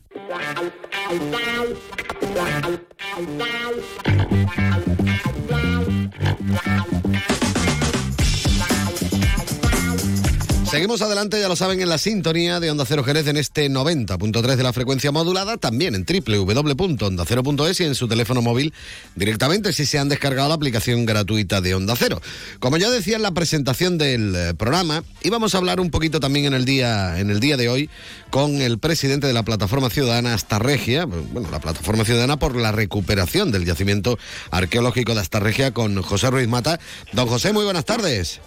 Seguimos 10.78 11.02
adelante, 11.02 11.40
ya 11.40 11.48
lo 11.48 11.56
saben, 11.56 11.82
en 11.82 11.90
la 11.90 11.98
sintonía 11.98 12.60
de 12.60 12.70
Onda 12.70 12.86
Cero 12.86 13.04
Jerez 13.04 13.26
en 13.26 13.38
este 13.38 13.68
90.3 13.68 14.58
de 14.58 14.62
la 14.62 14.74
frecuencia 14.74 15.12
modulada, 15.12 15.58
también 15.58 15.96
en 15.96 16.06
www.ondacero.es 16.06 17.80
y 17.80 17.84
en 17.84 17.96
su 17.96 18.08
teléfono 18.08 18.44
móvil 18.44 18.72
directamente 19.16 19.74
si 19.74 19.88
se 19.88 19.98
han 19.98 20.08
descargado 20.08 20.50
la 20.50 20.54
aplicación 20.54 21.08
gratuita 21.08 21.62
de 21.62 21.74
Onda 21.74 21.96
Cero. 21.98 22.22
Como 22.60 22.78
ya 22.78 22.92
decía 22.92 23.16
en 23.16 23.24
la 23.24 23.32
presentación 23.32 23.98
del 23.98 24.36
eh, 24.36 24.54
programa, 24.54 25.04
íbamos 25.24 25.56
a 25.56 25.58
hablar 25.58 25.80
un 25.80 25.90
poquito 25.90 26.20
también 26.20 26.46
en 26.46 26.54
el 26.54 26.66
día, 26.66 27.20
en 27.20 27.32
el 27.32 27.40
día 27.40 27.58
de 27.58 27.70
hoy 27.70 27.90
con 28.30 28.62
el 28.62 28.78
presidente 28.78 29.26
de 29.26 29.34
la 29.34 29.42
plataforma 29.42 29.90
ciudadana 29.90 30.36
Astarregia, 30.36 31.06
bueno, 31.06 31.50
la 31.50 31.60
plataforma 31.60 32.06
ciudadana 32.06 32.38
por 32.38 32.56
la 32.56 32.72
recuperación 32.72 33.52
del 33.52 33.66
yacimiento 33.66 34.20
arqueológico 34.52 35.16
de 35.16 35.22
Astarregia 35.22 35.74
con 35.74 36.00
José 36.04 36.30
Ruiz 36.30 36.48
Mata. 36.48 36.80
Don 37.14 37.28
José, 37.28 37.52
muy 37.52 37.64
buenas 37.64 37.86
tardes. 37.86 38.42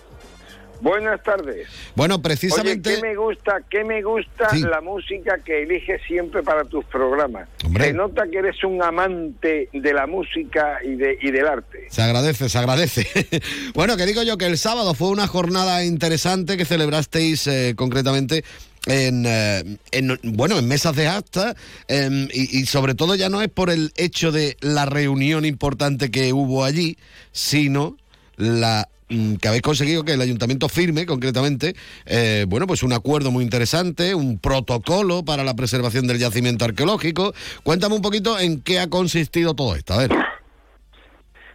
Buenas 0.80 1.22
tardes. 1.22 1.68
Bueno, 1.94 2.22
precisamente... 2.22 2.90
Oye, 2.90 3.00
¿qué 3.00 3.06
me 3.08 3.14
gusta, 3.16 3.60
qué 3.70 3.84
me 3.84 4.02
gusta 4.02 4.48
Sí. 4.50 4.60
la 4.62 4.80
música 4.80 5.38
que 5.44 5.62
eliges 5.62 6.00
siempre 6.06 6.42
para 6.42 6.64
tus 6.64 6.84
programas? 6.86 7.48
Hombre. 7.64 7.84
Se 7.86 7.92
nota 7.92 8.24
que 8.30 8.38
eres 8.38 8.62
un 8.64 8.82
amante 8.82 9.68
de 9.72 9.92
la 9.94 10.06
música 10.06 10.78
y, 10.84 10.96
de, 10.96 11.18
y 11.20 11.30
del 11.30 11.46
arte. 11.46 11.86
Se 11.90 12.02
agradece, 12.02 12.48
se 12.48 12.58
agradece. 12.58 13.06
bueno, 13.74 13.96
que 13.96 14.06
digo 14.06 14.22
yo 14.22 14.38
que 14.38 14.46
el 14.46 14.56
sábado 14.58 14.94
fue 14.94 15.08
una 15.08 15.26
jornada 15.26 15.84
interesante 15.84 16.56
que 16.56 16.64
celebrasteis 16.64 17.46
eh, 17.46 17.74
concretamente 17.76 18.44
en, 18.86 19.24
eh, 19.26 19.76
en, 19.92 20.18
bueno 20.22 20.58
en 20.58 20.66
mesas 20.66 20.96
de 20.96 21.06
acta 21.06 21.54
em, 21.86 22.28
y, 22.32 22.60
y 22.60 22.64
sobre 22.64 22.94
todo 22.94 23.14
ya 23.14 23.28
no 23.28 23.42
es 23.42 23.48
por 23.50 23.68
el 23.68 23.92
hecho 23.96 24.32
de 24.32 24.56
la 24.60 24.86
reunión 24.86 25.44
importante 25.44 26.10
que 26.10 26.32
hubo 26.32 26.64
allí, 26.64 26.96
sino 27.32 27.98
la 28.36 28.88
que 29.40 29.48
habéis 29.48 29.62
conseguido 29.62 30.04
que 30.04 30.12
el 30.12 30.20
ayuntamiento 30.20 30.68
firme 30.68 31.04
concretamente, 31.04 31.74
eh, 32.06 32.44
bueno, 32.48 32.66
pues 32.66 32.82
un 32.82 32.92
acuerdo 32.92 33.30
muy 33.30 33.42
interesante, 33.42 34.14
un 34.14 34.38
protocolo 34.38 35.24
para 35.24 35.42
la 35.42 35.54
preservación 35.54 36.06
del 36.06 36.18
yacimiento 36.18 36.64
arqueológico. 36.64 37.32
Cuéntame 37.64 37.96
un 37.96 38.02
poquito 38.02 38.38
en 38.38 38.60
qué 38.62 38.78
ha 38.78 38.88
consistido 38.88 39.54
todo 39.54 39.74
esto. 39.74 39.94
A 39.94 39.98
ver. 39.98 40.10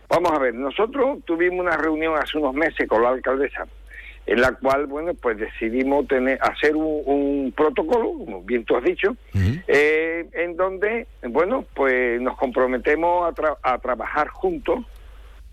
Vamos 0.09 0.31
a 0.33 0.39
ver, 0.39 0.53
nosotros 0.53 1.19
tuvimos 1.25 1.61
una 1.61 1.77
reunión 1.77 2.13
hace 2.15 2.37
unos 2.37 2.53
meses 2.53 2.87
con 2.87 3.01
la 3.01 3.09
alcaldesa 3.09 3.65
en 4.27 4.41
la 4.41 4.53
cual, 4.53 4.87
bueno, 4.87 5.13
pues 5.13 5.37
decidimos 5.37 6.07
tener 6.07 6.39
hacer 6.41 6.75
un, 6.75 7.03
un 7.05 7.53
protocolo, 7.55 8.11
como 8.17 8.41
bien 8.41 8.65
tú 8.65 8.75
has 8.75 8.83
dicho, 8.83 9.15
eh, 9.67 10.27
en 10.33 10.57
donde, 10.57 11.05
bueno, 11.29 11.63
pues 11.75 12.19
nos 12.19 12.35
comprometemos 12.35 13.31
a, 13.31 13.35
tra- 13.35 13.57
a 13.61 13.77
trabajar 13.77 14.29
juntos 14.29 14.79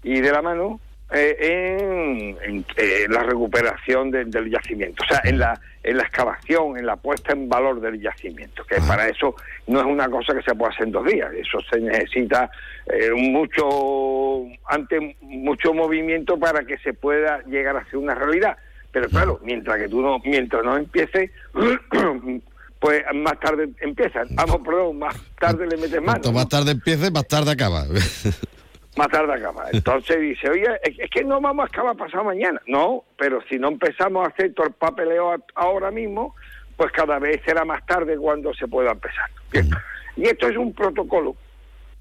y 0.03 0.21
de 0.21 0.33
la 0.33 0.41
mano 0.41 0.81
eh, 1.11 1.37
en, 1.41 2.37
en, 2.43 2.65
eh, 2.77 3.07
la 3.09 3.23
recuperación 3.23 4.11
de- 4.11 4.25
del 4.27 4.51
yacimiento, 4.51 5.03
o 5.03 5.07
sea, 5.07 5.21
en 5.25 5.39
la, 5.39 5.61
en 5.83 5.97
la 5.97 6.05
excavación, 6.05 6.79
en 6.79 6.87
la 6.87 6.97
puesta 6.97 7.33
en 7.33 7.49
valor 7.49 7.81
del 7.81 8.01
yacimiento, 8.01 8.65
que 8.65 8.77
para 8.87 9.09
eso 9.09 9.35
no 9.67 9.81
es 9.81 9.87
una 9.87 10.09
cosa 10.09 10.35
que 10.35 10.43
se 10.43 10.55
puede 10.55 10.73
hacer 10.73 10.87
en 10.87 10.93
dos 10.93 11.05
días, 11.07 11.31
eso 11.35 11.59
se 11.71 11.81
necesita 11.81 12.51
eh, 12.87 13.11
mucho, 13.15 14.45
antes 14.67 15.01
mucho 15.21 15.75
movimiento 15.75 16.39
para 16.39 16.65
que 16.65 16.79
se 16.79 16.95
pueda 16.95 17.43
llegar 17.45 17.77
a 17.77 17.85
ser 17.87 17.97
una 17.99 18.15
realidad. 18.15 18.57
Pero 18.91 19.09
claro, 19.09 19.41
mientras 19.43 19.79
que 19.79 19.89
tú 19.89 20.01
no, 20.03 20.19
mientras 20.25 20.63
no 20.65 20.77
empieces, 20.77 21.31
pues 22.79 23.03
más 23.15 23.39
tarde 23.41 23.69
empiezan. 23.81 24.29
Vamos, 24.35 24.61
perdón, 24.65 24.99
más 24.99 25.17
tarde 25.39 25.67
le 25.67 25.77
metes 25.77 25.93
mano. 26.01 26.21
Cuanto 26.21 26.33
más 26.33 26.49
tarde 26.49 26.73
empiece, 26.73 27.11
más 27.11 27.27
tarde 27.27 27.53
acaba. 27.53 27.85
más 28.97 29.09
tarde 29.09 29.35
acaba. 29.35 29.67
Entonces 29.73 30.21
dice, 30.21 30.51
oye, 30.51 30.67
es 30.83 31.11
que 31.11 31.25
no 31.25 31.41
vamos 31.41 31.65
a 31.65 31.67
acabar 31.67 31.97
pasado 31.97 32.25
mañana. 32.25 32.61
No, 32.67 33.05
pero 33.17 33.41
si 33.49 33.59
no 33.59 33.69
empezamos 33.69 34.27
a 34.27 34.31
hacer 34.31 34.55
todo 34.55 34.67
el 34.67 34.75
papeleo 34.75 35.35
ahora 35.55 35.91
mismo, 35.91 36.35
pues 36.77 36.93
cada 36.93 37.19
vez 37.19 37.41
será 37.45 37.65
más 37.65 37.85
tarde 37.87 38.17
cuando 38.17 38.53
se 38.55 38.67
pueda 38.69 38.93
empezar. 38.93 39.31
Bien. 39.51 39.71
Y 40.17 40.25
esto 40.27 40.49
es 40.49 40.57
un 40.57 40.73
protocolo 40.75 41.37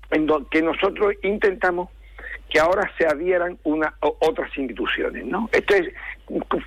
en 0.10 0.26
donde 0.26 0.50
que 0.50 0.62
nosotros 0.62 1.14
intentamos 1.24 1.90
que 2.50 2.60
ahora 2.60 2.92
se 2.98 3.06
adhieran 3.06 3.58
una, 3.64 3.94
otras 4.02 4.56
instituciones, 4.58 5.26
¿no? 5.26 5.50
Esto 5.54 5.74
es, 5.76 5.94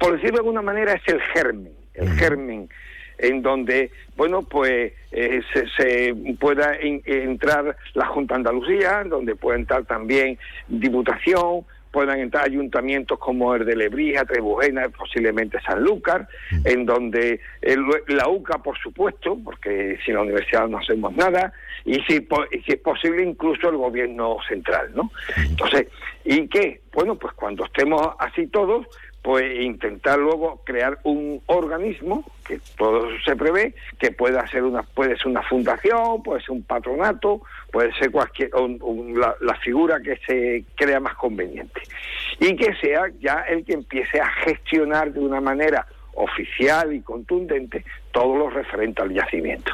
por 0.01 0.13
decirlo 0.13 0.37
de 0.37 0.39
alguna 0.39 0.63
manera, 0.63 0.95
es 0.95 1.07
el 1.07 1.21
germen, 1.21 1.75
el 1.93 2.11
germen 2.13 2.71
en 3.19 3.43
donde, 3.43 3.91
bueno, 4.17 4.43
pues 4.43 4.93
eh, 5.13 5.41
se, 5.53 5.67
se 5.77 6.15
pueda 6.39 6.81
in- 6.83 7.03
entrar 7.05 7.77
la 7.95 8.07
Junta 8.07 8.35
Andalucía, 8.35 9.05
donde 9.05 9.35
pueda 9.37 9.59
entrar 9.59 9.85
también 9.85 10.39
Diputación, 10.69 11.65
puedan 11.91 12.19
entrar 12.19 12.45
ayuntamientos 12.47 13.19
como 13.21 13.55
el 13.55 13.65
de 13.65 13.77
Lebrija, 13.77 14.25
Trebujena, 14.25 14.89
posiblemente 14.89 15.61
Sanlúcar, 15.61 16.27
en 16.65 16.85
donde 16.85 17.41
el- 17.63 17.85
la 18.09 18.29
UCA, 18.29 18.59
por 18.59 18.77
supuesto, 18.79 19.39
porque 19.45 19.97
sin 20.05 20.15
la 20.15 20.23
universidad 20.23 20.67
no 20.69 20.79
hacemos 20.79 21.15
nada, 21.15 21.53
y 21.85 22.01
si, 22.01 22.19
po- 22.21 22.47
y 22.51 22.59
si 22.63 22.73
es 22.73 22.79
posible 22.81 23.23
incluso 23.23 23.69
el 23.69 23.77
gobierno 23.77 24.39
central, 24.49 24.91
¿no? 24.95 25.11
Entonces, 25.37 25.87
¿y 26.25 26.49
qué? 26.49 26.81
Bueno, 26.93 27.15
pues 27.15 27.33
cuando 27.35 27.65
estemos 27.65 28.01
así 28.19 28.49
todos, 28.49 28.87
pues 29.25 29.59
intentar 29.59 30.19
luego 30.19 30.61
crear 30.65 30.99
un 31.05 31.41
organismo 31.47 32.25
que 32.47 32.61
todo 32.77 33.09
se 33.25 33.35
prevé 33.35 33.75
que 33.99 34.11
pueda 34.13 34.47
ser 34.49 34.63
una 34.65 34.83
puede 34.83 35.17
ser 35.17 35.29
una 35.29 35.43
fundación 35.43 36.23
puede 36.23 36.43
ser 36.43 36.51
un 36.51 36.63
patronato 36.63 37.41
puede 37.73 37.91
ser 37.95 38.11
cualquier 38.11 38.55
un- 38.55 39.19
la, 39.19 39.35
la 39.41 39.55
figura 39.57 39.99
que 40.01 40.19
se 40.27 40.65
crea 40.77 41.01
más 41.01 41.15
conveniente. 41.15 41.81
Y 42.39 42.55
que 42.55 42.75
sea 42.75 43.05
ya 43.19 43.47
el 43.49 43.65
que 43.65 43.73
empiece 43.73 44.21
a 44.21 44.29
gestionar 44.45 45.11
de 45.11 45.21
una 45.21 45.41
manera 45.41 45.87
oficial 46.13 46.93
y 46.93 47.01
contundente 47.01 47.83
todo 48.13 48.37
lo 48.37 48.51
referente 48.51 49.01
al 49.03 49.13
yacimiento. 49.13 49.73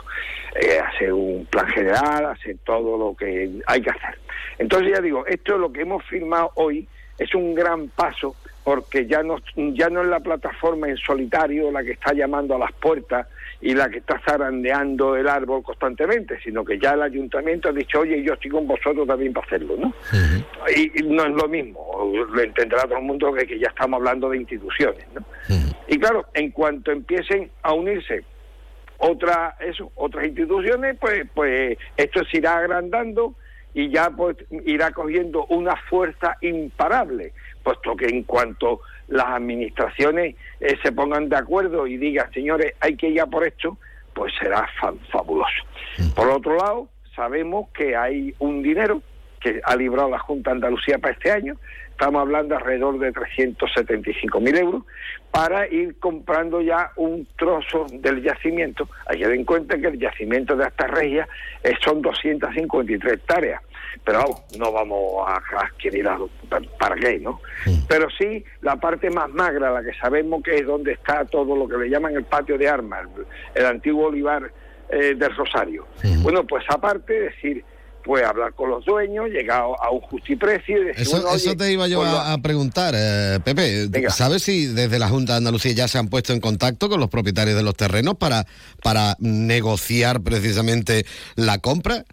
Eh, 0.55 1.13
un 1.13 1.45
plan 1.47 1.67
general 1.69 2.25
hacer 2.27 2.57
todo 2.65 2.97
lo 2.97 3.17
que 3.17 3.51
hay 3.67 3.83
que 3.83 3.91
hacer. 3.91 4.17
Entonces 4.59 4.93
ya 4.95 5.01
digo 5.03 5.27
esto 5.27 5.55
es 5.55 5.61
lo 5.61 5.73
que 5.73 5.81
hemos 5.83 6.05
firmado 6.05 6.53
hoy 6.55 6.87
es 7.19 7.35
un 7.35 7.55
gran 7.55 7.89
paso 7.89 8.37
porque 8.65 9.07
ya 9.07 9.23
no, 9.23 9.37
ya 9.57 9.89
no 9.89 10.03
es 10.03 10.09
la 10.09 10.21
plataforma 10.21 10.89
en 10.89 10.97
solitario 10.97 11.71
la 11.71 11.83
que 11.83 11.93
está 11.93 12.13
llamando 12.13 12.55
a 12.55 12.59
las 12.59 12.73
puertas 12.73 13.27
y 13.61 13.75
la 13.75 13.89
que 13.89 13.99
está 13.99 14.21
zarandeando 14.25 15.17
el 15.17 15.29
árbol 15.29 15.63
constantemente, 15.63 16.39
sino 16.43 16.65
que 16.65 16.79
ya 16.79 16.93
el 16.93 17.03
ayuntamiento 17.03 17.69
ha 17.69 17.73
dicho, 17.73 18.01
oye, 18.01 18.23
yo 18.23 18.35
estoy 18.35 18.51
con 18.51 18.67
vosotros 18.67 19.07
también 19.07 19.33
para 19.33 19.47
hacerlo, 19.47 19.77
¿no? 19.77 19.95
y, 20.75 21.01
y 21.01 21.03
no 21.03 21.25
es 21.25 21.35
lo 21.35 21.49
mismo, 21.49 22.13
lo 22.31 22.41
entenderá 22.41 22.85
todo 22.85 22.99
el 22.99 23.05
mundo 23.05 23.33
que, 23.33 23.47
que 23.47 23.59
ya 23.59 23.69
estamos 23.69 23.99
hablando 23.99 24.31
de 24.31 24.39
instituciones, 24.39 25.05
¿no? 25.15 25.25
Y 25.89 25.99
claro, 25.99 26.27
en 26.35 26.51
cuanto 26.53 26.93
empiecen 26.93 27.51
a 27.63 27.73
unirse 27.73 28.25
otra, 28.99 29.57
eso, 29.61 29.91
otras 29.97 30.27
instituciones, 30.27 30.97
pues, 31.01 31.25
pues 31.35 31.77
esto 31.97 32.23
se 32.31 32.39
irá 32.39 32.59
agrandando 32.59 33.35
y 33.75 33.91
ya 33.91 34.11
pues 34.11 34.37
irá 34.65 34.91
cogiendo 34.91 35.47
una 35.47 35.77
fuerza 35.89 36.37
imparable, 36.41 37.33
puesto 37.63 37.97
que 37.97 38.07
en 38.07 38.23
cuanto 38.25 38.81
las 39.09 39.27
administraciones 39.27 40.37
eh, 40.61 40.77
se 40.83 40.93
pongan 40.93 41.29
de 41.29 41.37
acuerdo 41.37 41.87
y 41.87 41.97
digan, 41.97 42.33
señores, 42.33 42.75
hay 42.81 42.97
que 42.97 43.09
ir 43.09 43.21
a 43.21 43.27
por 43.27 43.47
esto, 43.47 43.77
pues 44.15 44.33
será 44.39 44.67
fa- 44.81 44.95
fabuloso. 45.11 45.65
Por 46.15 46.29
otro 46.29 46.57
lado, 46.57 46.89
sabemos 47.15 47.69
que 47.71 47.97
hay 47.97 48.35
un 48.39 48.63
dinero 48.63 49.03
que 49.41 49.61
ha 49.65 49.77
librado 49.77 50.11
la 50.11 50.19
Junta 50.19 50.51
de 50.51 50.57
Andalucía 50.57 50.99
para 50.99 51.15
este 51.15 51.31
año, 51.31 51.57
estamos 51.91 52.21
hablando 52.23 52.57
alrededor 52.57 52.99
de 52.99 53.13
375.000 53.13 54.59
euros, 54.59 54.83
para 55.31 55.69
ir 55.69 55.99
comprando 55.99 56.61
ya 56.61 56.91
un 56.97 57.27
trozo 57.37 57.87
del 57.93 58.23
yacimiento. 58.23 58.89
Hay 59.07 59.19
que 59.19 59.25
tener 59.25 59.39
en 59.39 59.45
cuenta 59.45 59.79
que 59.79 59.89
el 59.89 59.99
yacimiento 59.99 60.57
de 60.57 60.67
eh, 60.67 61.75
son 61.85 62.03
253 62.03 63.13
hectáreas, 63.13 63.63
pero 64.05 64.21
vamos, 64.21 64.43
no 64.59 64.73
vamos 64.73 65.29
a 65.29 65.43
adquirir 65.67 66.09
¿para 66.79 66.97
qué, 66.97 67.19
no? 67.19 67.41
Pero 67.89 68.09
sí 68.11 68.45
la 68.63 68.77
parte 68.77 69.11
más 69.11 69.29
magra, 69.31 69.71
la 69.71 69.83
que 69.83 69.95
sabemos 69.99 70.43
que 70.43 70.57
es 70.57 70.67
donde 70.67 70.93
está 70.93 71.25
todo 71.27 71.55
lo 71.55 71.69
que 71.69 71.77
le 71.77 71.91
llaman 71.91 72.15
el 72.15 72.25
patio 72.25 72.57
de 72.57 72.69
armas, 72.69 73.07
el, 73.17 73.27
el 73.55 73.67
antiguo 73.67 74.07
olivar 74.07 74.51
eh, 74.93 75.15
del 75.15 75.37
Rosario. 75.37 75.87
Bueno, 76.23 76.45
pues 76.45 76.65
aparte 76.69 77.13
decir, 77.13 77.65
pues 78.05 78.25
hablar 78.25 78.55
con 78.55 78.71
los 78.71 78.85
dueños, 78.85 79.29
llegar 79.29 79.63
a 79.63 79.91
un 79.91 80.01
justiprecio 80.01 80.81
y 80.81 80.85
decir, 80.87 81.03
Eso, 81.03 81.17
bueno, 81.17 81.35
eso 81.35 81.51
oye, 81.51 81.59
te 81.59 81.73
iba 81.73 81.89
yo 81.89 82.03
a, 82.03 82.33
a 82.33 82.39
preguntar, 82.39 82.95
eh, 82.97 83.39
Pepe. 83.45 83.89
¿Sabes 84.11 84.43
si 84.43 84.67
desde 84.67 84.99
la 84.99 85.09
Junta 85.09 85.35
de 85.35 85.39
Andalucía 85.39 85.73
ya 85.73 85.89
se 85.89 85.99
han 85.99 86.09
puesto 86.09 86.33
en 86.33 86.41
contacto 86.41 86.89
con 86.89 87.01
los 87.01 87.09
propietarios 87.09 87.57
de 87.57 87.63
los 87.63 87.75
terrenos 87.75 88.17
para, 88.17 88.45
para 88.83 89.17
negociar 89.19 90.21
precisamente 90.23 91.05
la 91.37 91.59
compra? 91.59 92.05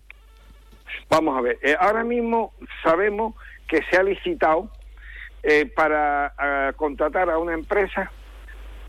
Vamos 1.09 1.37
a 1.37 1.41
ver, 1.41 1.57
eh, 1.61 1.75
ahora 1.79 2.03
mismo 2.03 2.53
sabemos 2.83 3.35
que 3.67 3.81
se 3.89 3.97
ha 3.97 4.03
licitado 4.03 4.69
eh, 5.43 5.65
para 5.65 6.73
contratar 6.75 7.29
a 7.29 7.37
una 7.37 7.53
empresa 7.53 8.11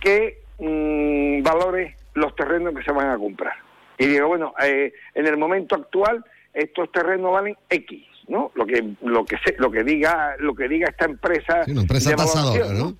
que 0.00 0.42
mm, 0.58 1.42
valore 1.42 1.96
los 2.14 2.34
terrenos 2.34 2.74
que 2.74 2.82
se 2.82 2.92
van 2.92 3.10
a 3.10 3.16
comprar. 3.16 3.54
Y 3.98 4.06
digo, 4.06 4.28
bueno, 4.28 4.54
eh, 4.62 4.92
en 5.14 5.26
el 5.26 5.36
momento 5.36 5.74
actual 5.74 6.24
estos 6.54 6.90
terrenos 6.92 7.32
valen 7.32 7.56
X, 7.70 8.02
¿no? 8.28 8.50
Lo 8.54 8.66
que 8.66 8.84
lo 9.02 9.24
que 9.24 9.36
se- 9.44 9.56
lo 9.58 9.70
que 9.70 9.84
diga 9.84 10.34
lo 10.38 10.54
que 10.54 10.68
diga 10.68 10.88
esta 10.88 11.04
empresa, 11.06 11.64
Sí, 11.64 11.72
una 11.72 11.82
empresa 11.82 12.14
tasadora, 12.16 12.72
¿no? 12.72 12.94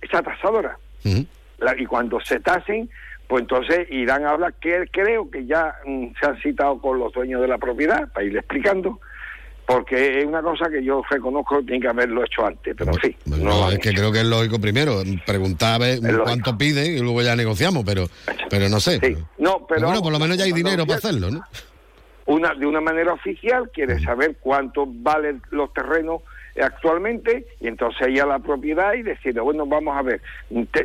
Esa 0.00 0.22
tasadora. 0.22 0.76
La- 1.58 1.80
y 1.80 1.86
cuando 1.86 2.20
se 2.20 2.40
tasen, 2.40 2.90
pues 3.28 3.42
entonces 3.42 3.86
irán 3.90 4.26
a 4.26 4.30
hablar, 4.30 4.54
que 4.60 4.84
creo 4.90 5.30
que 5.30 5.46
ya 5.46 5.74
mm, 5.86 6.06
se 6.20 6.26
han 6.26 6.40
citado 6.42 6.78
con 6.80 6.98
los 6.98 7.12
dueños 7.12 7.40
de 7.40 7.48
la 7.48 7.58
propiedad, 7.58 8.12
para 8.12 8.26
ir 8.26 8.36
explicando, 8.36 8.98
porque 9.64 10.18
es 10.18 10.24
una 10.26 10.42
cosa 10.42 10.68
que 10.68 10.82
yo 10.84 11.02
reconozco 11.08 11.58
que 11.60 11.64
tiene 11.66 11.80
que 11.80 11.88
haberlo 11.88 12.24
hecho 12.24 12.44
antes, 12.44 12.74
pero 12.76 12.92
sí. 13.00 13.16
No, 13.26 13.70
es 13.70 13.78
que 13.78 13.92
creo 13.94 14.10
que 14.12 14.18
es 14.18 14.26
lógico 14.26 14.58
primero 14.60 15.02
preguntar 15.24 15.74
a 15.74 15.78
ver 15.78 16.00
cuánto 16.24 16.58
piden 16.58 16.96
y 16.96 16.98
luego 16.98 17.22
ya 17.22 17.36
negociamos, 17.36 17.84
pero 17.86 18.06
pero 18.50 18.68
no 18.68 18.80
sé. 18.80 19.00
No, 19.38 19.64
pero 19.68 19.86
bueno, 19.86 20.02
por 20.02 20.12
lo 20.12 20.18
menos 20.18 20.36
ya 20.36 20.44
hay 20.44 20.52
dinero 20.52 20.84
para 20.84 20.98
hacerlo, 20.98 21.30
¿no? 21.30 21.42
Una 22.32 22.54
de 22.54 22.66
una 22.66 22.80
manera 22.80 23.12
oficial 23.12 23.70
quiere 23.70 24.00
saber 24.00 24.36
cuánto 24.40 24.86
valen 24.86 25.42
los 25.50 25.72
terrenos 25.72 26.22
actualmente 26.60 27.46
y 27.60 27.68
entonces 27.68 28.08
ir 28.08 28.22
a 28.22 28.26
la 28.26 28.38
propiedad 28.38 28.94
y 28.94 29.02
decir 29.02 29.38
bueno 29.40 29.66
vamos 29.66 29.96
a 29.96 30.02
ver 30.02 30.20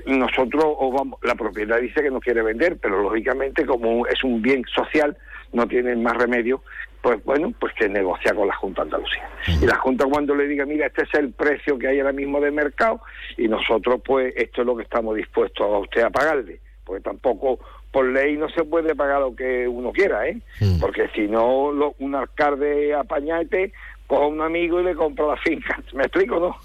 nosotros 0.05 0.63
o 0.65 0.91
vamos 0.91 1.19
la 1.23 1.35
propiedad 1.35 1.79
dice 1.79 2.01
que 2.01 2.11
no 2.11 2.19
quiere 2.19 2.41
vender 2.41 2.77
pero 2.77 3.01
lógicamente 3.01 3.65
como 3.65 4.05
es 4.07 4.23
un 4.23 4.41
bien 4.41 4.63
social 4.73 5.17
no 5.53 5.67
tienen 5.67 6.03
más 6.03 6.17
remedio 6.17 6.61
pues 7.01 7.23
bueno 7.23 7.53
pues 7.59 7.73
que 7.73 7.87
negocia 7.87 8.33
con 8.33 8.47
la 8.47 8.55
Junta 8.55 8.81
Andalucía. 8.81 9.29
Y 9.61 9.65
la 9.65 9.75
Junta 9.75 10.05
cuando 10.05 10.35
le 10.35 10.47
diga 10.47 10.65
mira 10.65 10.87
este 10.87 11.03
es 11.03 11.13
el 11.13 11.31
precio 11.31 11.77
que 11.77 11.87
hay 11.87 11.99
ahora 11.99 12.13
mismo 12.13 12.41
de 12.41 12.51
mercado 12.51 13.01
y 13.37 13.47
nosotros 13.47 14.01
pues 14.05 14.33
esto 14.35 14.61
es 14.61 14.67
lo 14.67 14.75
que 14.75 14.83
estamos 14.83 15.15
dispuestos 15.15 15.65
a 15.65 15.79
usted 15.79 16.01
a 16.01 16.09
pagarle 16.09 16.59
porque 16.83 17.03
tampoco 17.03 17.59
por 17.97 18.05
ley 18.13 18.37
no 18.37 18.47
se 18.49 18.63
puede 18.63 18.93
pagar 18.93 19.21
lo 19.21 19.35
que 19.35 19.67
uno 19.67 19.91
quiera, 19.91 20.27
¿eh? 20.27 20.37
Porque 20.79 21.09
si 21.15 21.21
no, 21.21 21.71
lo- 21.71 21.95
un 21.97 22.13
alcalde 22.13 22.93
apañate, 22.93 23.73
coge 24.05 24.23
a 24.23 24.27
un 24.27 24.39
amigo 24.39 24.79
y 24.79 24.83
le 24.83 24.93
compra 24.93 25.25
la 25.25 25.37
finca. 25.37 25.81
¿Me 25.95 26.03
explico, 26.03 26.39
no? 26.39 26.55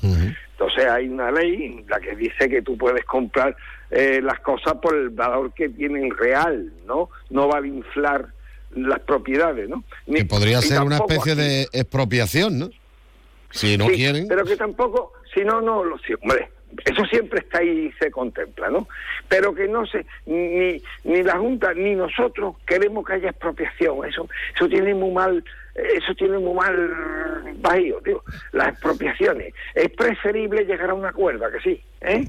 Entonces 0.51 0.85
hay 0.87 1.09
una 1.09 1.31
ley 1.31 1.65
en 1.65 1.87
la 1.89 1.99
que 2.01 2.15
dice 2.17 2.51
que 2.51 2.61
tú 2.61 2.77
puedes 2.77 3.03
comprar 3.07 3.57
eh, 3.91 4.21
las 4.23 4.41
cosas 4.41 4.75
por 4.75 4.95
el 4.95 5.09
valor 5.09 5.55
que 5.55 5.71
tienen 5.71 6.11
real, 6.15 6.71
¿no? 6.87 7.09
No 7.31 7.49
vale 7.49 7.69
inflar 7.69 8.27
las 8.77 9.01
propiedades, 9.01 9.71
¿no? 9.71 9.85
Ni- 10.07 10.17
Que 10.19 10.25
podría 10.27 10.61
ser 10.61 10.83
una 10.83 10.97
especie 10.97 11.33
aquí- 11.33 11.41
de 11.41 11.63
expropiación, 11.73 12.59
¿no? 12.59 12.69
Si 13.53 13.79
no 13.79 13.87
Sí, 13.89 13.95
quieren. 13.95 14.29
Pero 14.29 14.45
que 14.45 14.57
tampoco, 14.57 15.15
si 15.33 15.41
no, 15.41 15.63
no, 15.63 15.83
lo, 15.83 15.97
sí, 15.99 16.13
hombre, 16.21 16.51
eso 16.85 17.05
siempre 17.07 17.41
está 17.41 17.59
ahí 17.59 17.87
y 17.87 17.93
se 17.93 18.11
contempla, 18.11 18.71
¿no? 18.71 18.89
Pero 19.29 19.55
que 19.55 19.69
no 19.69 19.87
se, 19.87 20.07
ni, 20.27 20.83
ni 21.05 21.23
la 21.23 21.39
Junta 21.39 21.75
ni 21.75 21.95
nosotros 21.95 22.57
queremos 22.67 23.07
que 23.07 23.15
haya 23.15 23.31
expropiación, 23.31 24.07
eso, 24.07 24.29
eso 24.55 24.69
tiene 24.69 24.95
muy 24.95 25.13
mal, 25.13 25.45
eso 25.75 26.15
tiene 26.15 26.39
muy 26.39 26.55
mal 26.55 27.55
bajío, 27.57 28.01
tío, 28.05 28.23
las 28.53 28.69
expropiaciones. 28.69 29.55
Es 29.75 29.91
preferible 29.91 30.65
llegar 30.65 30.91
a 30.91 30.95
un 30.95 31.05
acuerdo, 31.05 31.47
¿a 31.47 31.53
que 31.53 31.61
sí, 31.61 31.83
¿eh? 32.01 32.25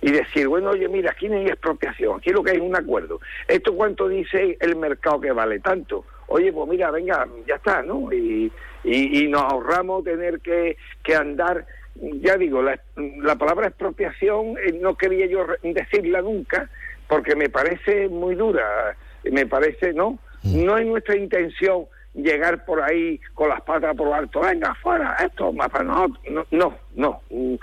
Y 0.00 0.12
decir, 0.12 0.48
bueno, 0.48 0.70
oye, 0.70 0.88
mira, 0.88 1.10
aquí 1.10 1.28
no 1.28 1.36
hay 1.36 1.46
expropiación, 1.46 2.18
aquí 2.18 2.30
lo 2.30 2.42
que 2.42 2.52
hay 2.52 2.56
es 2.58 2.62
un 2.62 2.76
acuerdo. 2.76 3.20
¿Esto 3.48 3.74
cuánto 3.74 4.08
dice 4.08 4.56
el 4.60 4.76
mercado 4.76 5.20
que 5.20 5.32
vale 5.32 5.60
tanto? 5.60 6.04
Oye, 6.26 6.52
pues 6.52 6.68
mira, 6.68 6.90
venga, 6.90 7.26
ya 7.46 7.56
está, 7.56 7.82
¿no? 7.82 8.12
Y, 8.12 8.50
y, 8.82 9.24
y 9.24 9.28
nos 9.28 9.42
ahorramos 9.42 10.04
tener 10.04 10.40
que, 10.40 10.76
que 11.02 11.14
andar, 11.14 11.66
ya 11.94 12.36
digo, 12.36 12.62
la, 12.62 12.78
la 12.96 13.36
palabra 13.36 13.68
expropiación 13.68 14.56
eh, 14.58 14.72
no 14.80 14.96
quería 14.96 15.26
yo 15.26 15.46
decirla 15.62 16.22
nunca 16.22 16.68
porque 17.08 17.36
me 17.36 17.48
parece 17.48 18.08
muy 18.08 18.34
dura, 18.34 18.96
me 19.24 19.46
parece, 19.46 19.92
¿no? 19.92 20.18
No 20.42 20.78
es 20.78 20.86
nuestra 20.86 21.16
intención 21.16 21.86
llegar 22.14 22.64
por 22.64 22.82
ahí 22.82 23.20
con 23.34 23.48
las 23.48 23.60
patas 23.62 23.96
por 23.96 24.06
lo 24.08 24.14
alto, 24.14 24.40
venga, 24.40 24.74
fuera, 24.76 25.16
esto, 25.24 25.52
más 25.52 25.68
para 25.68 25.84
nosotros. 25.84 26.20
No, 26.30 26.46
no, 26.50 26.74
no. 26.94 27.20
Mm, 27.30 27.54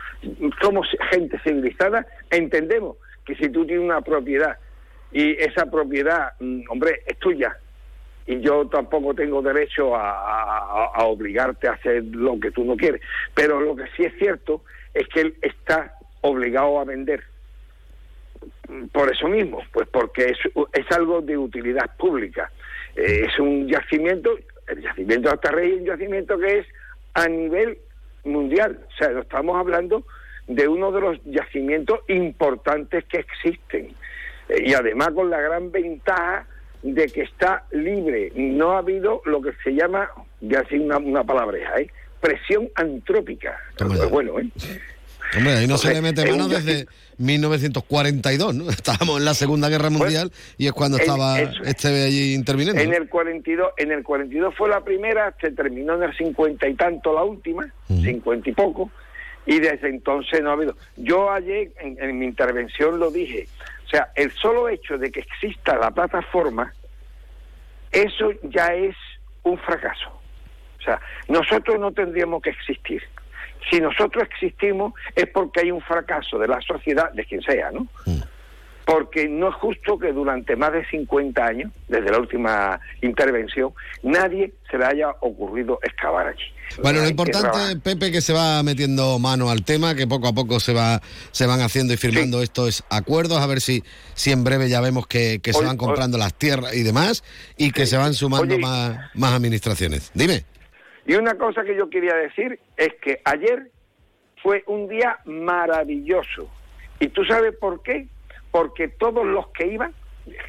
Somos 0.62 0.88
gente 1.12 1.40
civilizada, 1.44 2.06
entendemos 2.30 2.98
que 3.26 3.36
si 3.36 3.50
tú 3.50 3.66
tienes 3.66 3.86
una 3.86 4.02
propiedad 4.02 4.58
y 5.12 5.32
esa 5.42 5.66
propiedad, 5.66 6.34
mm, 6.40 6.64
hombre, 6.70 7.02
es 7.06 7.18
tuya, 7.20 7.58
yo 8.40 8.68
tampoco 8.68 9.14
tengo 9.14 9.42
derecho 9.42 9.96
a, 9.96 11.04
obligarte 11.06 11.68
a 11.68 11.74
hacer 11.74 12.04
lo 12.04 12.40
que 12.40 12.52
tú 12.52 12.64
no 12.64 12.78
quieres. 12.78 13.02
Pero 13.34 13.60
lo 13.60 13.76
que 13.76 13.86
sí 13.98 14.04
es 14.04 14.14
cierto 14.18 14.64
es 14.94 15.08
que 15.10 15.22
él 15.22 15.36
está 15.42 15.96
obligado 16.22 16.80
a 16.80 16.86
vender. 16.86 17.24
Por 18.92 19.12
eso 19.12 19.28
mismo, 19.28 19.62
pues 19.74 19.88
porque 19.90 20.26
es, 20.26 20.38
es 20.74 20.92
algo 20.92 21.22
de 21.22 21.38
utilidad 21.38 21.96
pública. 21.98 22.52
Eh, 22.96 23.26
es 23.28 23.40
un 23.40 23.68
yacimiento, 23.68 24.38
el 24.68 24.82
yacimiento 24.82 25.30
de 25.30 25.34
Altarrey 25.34 25.74
es 25.74 25.80
un 25.80 25.86
yacimiento 25.86 26.38
que 26.40 26.60
es 26.60 26.68
a 27.14 27.28
nivel 27.28 27.78
mundial. 28.24 28.80
O 28.88 28.98
sea, 28.98 29.20
estamos 29.20 29.58
hablando 29.58 30.06
de 30.48 30.68
uno 30.68 30.92
de 30.92 31.02
los 31.02 31.24
yacimientos 31.26 32.00
importantes 32.08 33.06
que 33.06 33.20
existen. 33.20 33.96
Eh, 34.50 34.64
y 34.66 34.74
además 34.74 35.10
con 35.12 35.30
la 35.30 35.40
gran 35.42 35.72
ventaja 35.72 36.48
de 36.84 37.08
que 37.08 37.22
está 37.22 37.64
libre. 37.72 38.32
No 38.36 38.72
ha 38.74 38.80
habido 38.80 39.22
lo 39.26 39.42
que 39.42 39.52
se 39.64 39.72
llama, 39.72 40.10
ya 40.42 40.60
así 40.62 40.76
una, 40.78 40.98
una 40.98 41.24
palabreja, 41.24 41.80
¿eh? 41.80 41.88
presión 42.20 42.70
antrópica. 42.76 43.58
Pues 43.78 44.10
bueno, 44.10 44.40
¿eh? 44.40 44.48
Hombre, 45.38 45.54
ahí 45.54 45.68
no 45.68 45.78
se 45.78 45.94
le 45.94 46.02
mete 46.02 46.30
mano 46.30 46.48
desde 46.50 46.86
1942, 47.18 48.56
¿no? 48.56 48.70
Estábamos 48.70 49.20
en 49.20 49.26
la 49.26 49.34
Segunda 49.34 49.70
Guerra 49.70 49.90
Mundial 49.90 50.32
y 50.58 50.68
es 50.68 50.74
cuando 50.74 50.98
estaba 50.98 51.40
eso- 51.40 51.64
este 51.64 51.88
allí 52.04 52.34
interviniendo. 52.34 52.82
En 52.82 52.94
el 52.94 53.08
42, 53.10 53.72
en 53.78 53.92
el 53.92 54.04
42 54.04 54.54
fue 54.56 54.70
la 54.70 54.84
primera, 54.84 55.34
se 55.40 55.52
terminó 55.52 55.96
en 55.96 56.04
el 56.04 56.18
50 56.18 56.68
y 56.68 56.74
tanto 56.76 57.14
la 57.14 57.24
última, 57.24 57.72
50 57.88 58.50
y 58.50 58.54
poco, 58.54 58.92
y 59.46 59.60
desde 59.60 59.90
entonces 59.90 60.42
no 60.42 60.50
ha 60.52 60.54
habido. 60.54 60.76
Yo 60.98 61.32
ayer 61.32 61.72
en, 61.80 61.98
en 62.02 62.20
mi 62.20 62.26
intervención 62.26 63.00
lo 63.00 63.10
dije, 63.12 63.48
sea, 63.92 64.12
el 64.16 64.32
solo 64.32 64.70
hecho 64.70 64.98
de 64.98 65.12
que 65.12 65.20
exista 65.20 65.78
la 65.78 65.92
plataforma, 65.92 66.74
eso 67.92 68.32
ya 68.44 68.68
es 68.68 68.96
un 69.44 69.58
fracaso. 69.60 70.10
O 70.80 70.84
sea, 70.84 71.00
nosotros 71.28 71.80
no 71.80 71.92
tendríamos 71.92 72.42
que 72.42 72.52
existir. 72.52 73.04
Si 73.70 73.80
nosotros 73.80 74.24
existimos 74.32 74.94
es 75.16 75.28
porque 75.28 75.62
hay 75.62 75.72
un 75.72 75.82
fracaso 75.82 76.40
de 76.40 76.48
la 76.48 76.60
sociedad, 76.62 77.12
de 77.12 77.26
quien 77.26 77.42
sea, 77.42 77.70
¿no? 77.72 77.88
Porque 78.92 79.28
no 79.28 79.50
es 79.50 79.56
justo 79.56 79.98
que 79.98 80.12
durante 80.12 80.56
más 80.56 80.74
de 80.74 80.86
50 80.86 81.46
años, 81.46 81.72
desde 81.88 82.12
la 82.12 82.20
última 82.20 82.80
intervención, 83.02 83.74
nadie 84.04 84.54
se 84.70 84.78
le 84.78 84.86
haya 84.86 85.10
ocurrido 85.22 85.80
excavar 85.84 86.28
allí. 86.28 86.44
Bueno, 86.82 87.00
lo 87.00 87.06
Hay 87.06 87.12
importante, 87.12 87.80
Pepe, 87.84 88.12
que 88.12 88.22
se 88.22 88.34
va 88.34 88.64
metiendo 88.64 89.20
mano 89.20 89.50
al 89.50 89.64
tema, 89.64 89.96
que 89.96 90.08
poco 90.08 90.28
a 90.28 90.34
poco 90.34 90.60
se 90.60 90.74
va 90.74 91.02
se 91.32 91.46
van 91.46 91.62
haciendo 91.62 91.94
y 91.94 91.98
firmando 91.98 92.42
estos 92.42 92.84
acuerdos, 92.90 93.40
a 93.40 93.48
ver 93.48 93.62
si, 93.62 93.84
si 94.14 94.32
en 94.32 94.44
breve 94.44 94.70
ya 94.70 94.82
vemos 94.82 95.08
que, 95.08 95.40
que 95.42 95.54
se 95.54 95.64
van 95.64 95.78
comprando 95.78 96.18
las 96.18 96.34
tierras 96.34 96.76
y 96.76 96.84
demás, 96.84 97.24
y 97.58 97.72
que 97.72 97.86
se 97.86 97.98
van 97.98 98.14
sumando 98.14 98.56
Oye, 98.56 98.62
más, 98.62 99.12
más 99.16 99.34
administraciones. 99.34 100.12
Dime. 100.14 100.46
Y 101.06 101.16
una 101.16 101.36
cosa 101.36 101.64
que 101.64 101.76
yo 101.76 101.90
quería 101.90 102.16
decir 102.16 102.60
es 102.78 102.94
que 103.02 103.22
ayer 103.26 103.72
fue 104.42 104.64
un 104.68 104.88
día 104.88 105.20
maravilloso. 105.26 106.50
¿Y 107.00 107.08
tú 107.10 107.24
sabes 107.26 107.56
por 107.60 107.82
qué? 107.82 108.08
Porque 108.52 108.88
todos 108.90 109.26
los 109.26 109.48
que 109.50 109.68
iban 109.68 109.94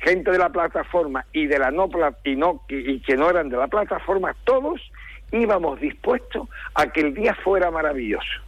gente 0.03 0.31
de 0.31 0.39
la 0.39 0.51
plataforma 0.51 1.25
y 1.33 1.47
de 1.47 1.59
la 1.59 1.71
no, 1.71 1.89
pla- 1.89 2.17
y 2.25 2.37
no 2.37 2.63
y 2.69 3.01
que 3.01 3.17
no 3.17 3.31
eran 3.31 3.49
de 3.49 3.57
la 3.57 3.69
plataforma, 3.69 4.35
todos 4.45 4.81
íbamos 5.31 5.81
dispuestos 5.81 6.49
a 6.75 6.87
que 6.93 7.01
el 7.01 7.15
día 7.15 7.35
fuera 7.35 7.71
maravilloso. 7.71 8.41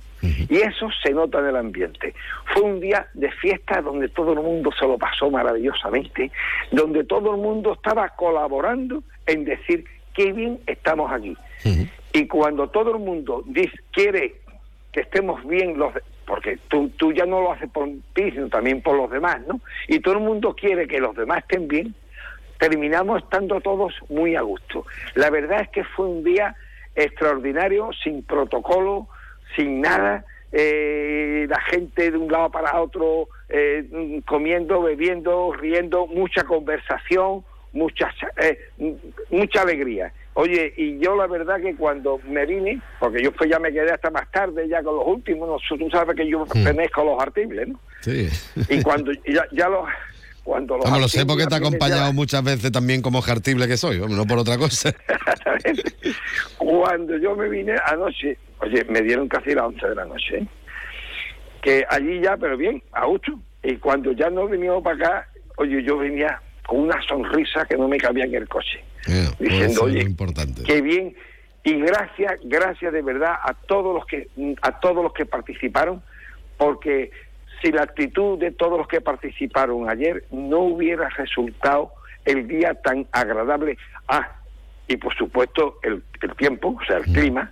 Y 0.48 0.56
eso 0.56 0.88
se 1.02 1.12
nota 1.12 1.38
en 1.40 1.46
el 1.46 1.56
ambiente. 1.56 2.14
Fue 2.52 2.62
un 2.62 2.80
día 2.80 3.06
de 3.12 3.30
fiesta 3.30 3.82
donde 3.82 4.08
todo 4.08 4.32
el 4.32 4.40
mundo 4.40 4.70
se 4.78 4.86
lo 4.86 4.96
pasó 4.96 5.30
maravillosamente, 5.30 6.30
donde 6.70 7.04
todo 7.04 7.34
el 7.34 7.40
mundo 7.42 7.74
estaba 7.74 8.08
colaborando 8.10 9.02
en 9.26 9.44
decir 9.44 9.84
qué 10.14 10.32
bien 10.32 10.60
estamos 10.66 11.12
aquí. 11.12 11.36
Y 12.14 12.26
cuando 12.26 12.68
todo 12.68 12.92
el 12.92 13.00
mundo 13.00 13.42
dice, 13.46 13.76
quiere 13.92 14.36
que 14.92 15.00
estemos 15.00 15.46
bien 15.46 15.76
los 15.78 15.92
porque 16.26 16.58
tú, 16.68 16.90
tú 16.96 17.12
ya 17.12 17.26
no 17.26 17.40
lo 17.40 17.52
haces 17.52 17.70
por 17.70 17.88
ti, 18.14 18.30
sino 18.30 18.48
también 18.48 18.82
por 18.82 18.96
los 18.96 19.10
demás, 19.10 19.40
¿no? 19.46 19.60
Y 19.88 20.00
todo 20.00 20.14
el 20.14 20.20
mundo 20.20 20.54
quiere 20.54 20.86
que 20.86 21.00
los 21.00 21.14
demás 21.14 21.38
estén 21.38 21.68
bien, 21.68 21.94
terminamos 22.58 23.22
estando 23.22 23.60
todos 23.60 23.94
muy 24.08 24.36
a 24.36 24.42
gusto. 24.42 24.86
La 25.14 25.30
verdad 25.30 25.62
es 25.62 25.68
que 25.70 25.84
fue 25.84 26.06
un 26.06 26.24
día 26.24 26.54
extraordinario, 26.94 27.90
sin 28.02 28.22
protocolo, 28.22 29.08
sin 29.56 29.80
nada, 29.80 30.24
eh, 30.52 31.46
la 31.48 31.60
gente 31.60 32.10
de 32.10 32.16
un 32.16 32.30
lado 32.30 32.50
para 32.50 32.80
otro 32.80 33.28
eh, 33.48 34.20
comiendo, 34.26 34.82
bebiendo, 34.82 35.52
riendo, 35.52 36.06
mucha 36.06 36.44
conversación, 36.44 37.44
mucha, 37.72 38.10
eh, 38.36 38.58
mucha 39.30 39.62
alegría. 39.62 40.12
Oye, 40.34 40.74
y 40.76 40.98
yo 40.98 41.14
la 41.16 41.26
verdad 41.28 41.60
que 41.60 41.76
cuando 41.76 42.18
me 42.28 42.44
vine, 42.44 42.80
porque 42.98 43.22
yo 43.22 43.30
pues 43.32 43.48
ya 43.48 43.58
me 43.60 43.72
quedé 43.72 43.92
hasta 43.92 44.10
más 44.10 44.28
tarde, 44.32 44.68
ya 44.68 44.82
con 44.82 44.96
los 44.96 45.06
últimos, 45.06 45.48
no, 45.48 45.76
tú 45.78 45.88
sabes 45.90 46.16
que 46.16 46.28
yo 46.28 46.44
pertenezco 46.44 47.02
a 47.02 47.04
los 47.04 47.22
artibles, 47.22 47.68
¿no? 47.68 47.80
Sí. 48.00 48.28
Y 48.68 48.82
cuando 48.82 49.12
ya, 49.26 49.44
ya 49.52 49.68
los... 49.68 49.86
Cuando 50.42 50.76
los 50.76 50.84
Vamos, 50.84 51.00
lo 51.00 51.08
sé 51.08 51.24
porque 51.24 51.46
te 51.46 51.54
he 51.54 51.58
ya- 51.58 51.66
acompañado 51.66 52.12
muchas 52.12 52.44
veces 52.44 52.70
también 52.70 53.00
como 53.00 53.22
jartible 53.22 53.66
que 53.66 53.78
soy, 53.78 53.98
no 54.00 54.26
por 54.26 54.36
otra 54.38 54.58
cosa. 54.58 54.92
Cuando 56.58 57.16
yo 57.18 57.34
me 57.34 57.48
vine 57.48 57.74
anoche, 57.86 58.36
oye, 58.60 58.84
me 58.90 59.00
dieron 59.00 59.28
casi 59.28 59.54
las 59.54 59.64
11 59.66 59.88
de 59.88 59.94
la 59.94 60.04
noche, 60.04 60.38
¿eh? 60.38 60.46
que 61.62 61.84
allí 61.88 62.20
ya, 62.20 62.36
pero 62.36 62.56
bien, 62.56 62.82
a 62.92 63.06
gusto. 63.06 63.38
Y 63.62 63.76
cuando 63.76 64.12
ya 64.12 64.28
no 64.28 64.46
vinimos 64.46 64.82
para 64.82 64.96
acá, 64.96 65.28
oye, 65.56 65.82
yo 65.82 65.96
venía 65.96 66.40
con 66.66 66.80
una 66.80 67.00
sonrisa 67.06 67.64
que 67.66 67.76
no 67.76 67.88
me 67.88 67.98
cabía 67.98 68.24
en 68.24 68.34
el 68.34 68.48
coche, 68.48 68.82
diciendo, 69.38 69.82
oye, 69.82 70.00
importante. 70.00 70.62
qué 70.64 70.80
bien. 70.80 71.14
Y 71.62 71.80
gracias, 71.80 72.40
gracias 72.44 72.92
de 72.92 73.00
verdad 73.00 73.34
a 73.42 73.54
todos 73.54 73.94
los 73.94 74.04
que 74.06 74.28
a 74.60 74.80
todos 74.80 75.02
los 75.02 75.14
que 75.14 75.24
participaron, 75.24 76.02
porque 76.58 77.10
si 77.62 77.72
la 77.72 77.82
actitud 77.82 78.38
de 78.38 78.50
todos 78.50 78.78
los 78.78 78.86
que 78.86 79.00
participaron 79.00 79.88
ayer 79.88 80.24
no 80.30 80.60
hubiera 80.60 81.08
resultado 81.10 81.92
el 82.24 82.46
día 82.46 82.74
tan 82.74 83.06
agradable. 83.12 83.78
Ah, 84.08 84.40
y 84.86 84.96
por 84.98 85.14
supuesto 85.16 85.78
el, 85.82 86.02
el 86.20 86.36
tiempo, 86.36 86.76
o 86.78 86.86
sea, 86.86 86.98
el 86.98 87.04
clima, 87.04 87.50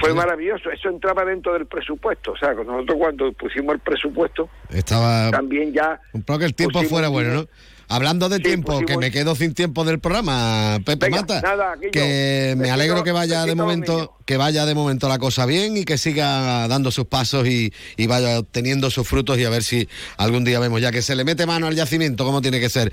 fue 0.00 0.14
maravilloso. 0.14 0.70
Eso 0.70 0.88
entraba 0.90 1.24
dentro 1.24 1.54
del 1.54 1.66
presupuesto. 1.66 2.32
O 2.32 2.36
sea, 2.36 2.52
nosotros 2.52 2.98
cuando 2.98 3.32
pusimos 3.32 3.74
el 3.74 3.80
presupuesto, 3.80 4.50
Estaba 4.68 5.30
también 5.30 5.72
ya 5.72 6.00
un 6.12 6.22
poco 6.22 6.40
que 6.40 6.44
el 6.46 6.54
tiempo 6.54 6.82
fuera 6.82 7.08
bueno. 7.08 7.34
¿no? 7.34 7.46
Hablando 7.94 8.30
de 8.30 8.38
Sí, 8.38 8.42
tiempo, 8.44 8.80
que 8.86 8.96
me 8.96 9.10
quedo 9.10 9.34
sin 9.36 9.52
tiempo 9.52 9.84
del 9.84 10.00
programa, 10.00 10.78
Pepe 10.84 11.06
Venga, 11.06 11.20
Mata. 11.20 11.40
nada, 11.42 11.76
Guillo, 11.76 11.90
que 11.92 12.54
me 12.56 12.70
alegro 12.70 13.04
que 13.04 13.12
vaya 13.12 13.44
de 13.44 13.54
momento, 13.54 14.16
que 14.24 14.38
vaya 14.38 14.64
de 14.64 14.74
momento 14.74 15.10
la 15.10 15.18
cosa 15.18 15.44
bien 15.44 15.76
y 15.76 15.84
que 15.84 15.98
siga 15.98 16.66
dando 16.68 16.90
sus 16.90 17.04
pasos 17.04 17.46
y, 17.46 17.70
y 17.98 18.06
vaya 18.06 18.38
obteniendo 18.38 18.90
sus 18.90 19.06
frutos 19.06 19.36
y 19.38 19.44
a 19.44 19.50
ver 19.50 19.62
si 19.62 19.88
algún 20.16 20.42
día 20.42 20.58
vemos 20.58 20.80
ya 20.80 20.90
que 20.90 21.02
se 21.02 21.14
le 21.14 21.24
mete 21.24 21.44
mano 21.44 21.66
al 21.66 21.74
yacimiento 21.74 22.24
como 22.24 22.40
tiene 22.40 22.60
que 22.60 22.70
ser. 22.70 22.90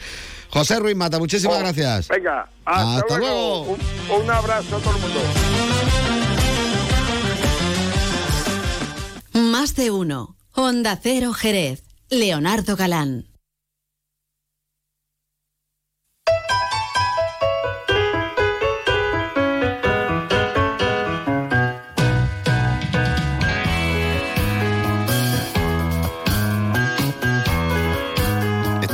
José 0.50 0.80
Ruiz 0.80 0.98
Mata, 0.98 1.18
muchísimas 1.18 1.60
gracias. 1.60 2.10
Oh, 2.10 2.14
Venga, 2.16 2.50
hasta, 2.66 2.98
Hasta 2.98 3.18
luego. 3.20 3.62
Un, 3.62 3.80
un 4.22 4.30
abrazo 4.32 4.76
a 4.76 4.80
todo 4.80 4.96
el 4.96 5.02
mundo. 5.02 5.20
Más 9.34 9.76
de 9.76 9.92
uno. 9.92 10.36
Onda 10.54 11.00
Cero 11.02 11.32
Jerez. 11.34 11.84
Leonardo 12.10 12.76
Galán. 12.76 13.26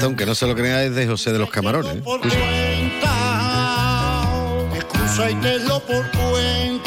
Esto, 0.05 0.11
aunque 0.11 0.27
no 0.27 0.35
se 0.35 0.45
lo 0.45 0.53
crea, 0.53 0.83
es 0.83 0.93
de 0.93 1.07
José 1.07 1.33
de 1.33 1.39
los 1.39 1.49
Camarones. 1.49 1.95
¿eh? 1.95 2.01
por 2.03 2.19
cuenta, 2.19 3.09
excusa 4.75 5.31
y 5.31 5.35
te 5.41 5.57
lo 5.61 5.79
por 5.79 6.11
cuenta. 6.11 6.84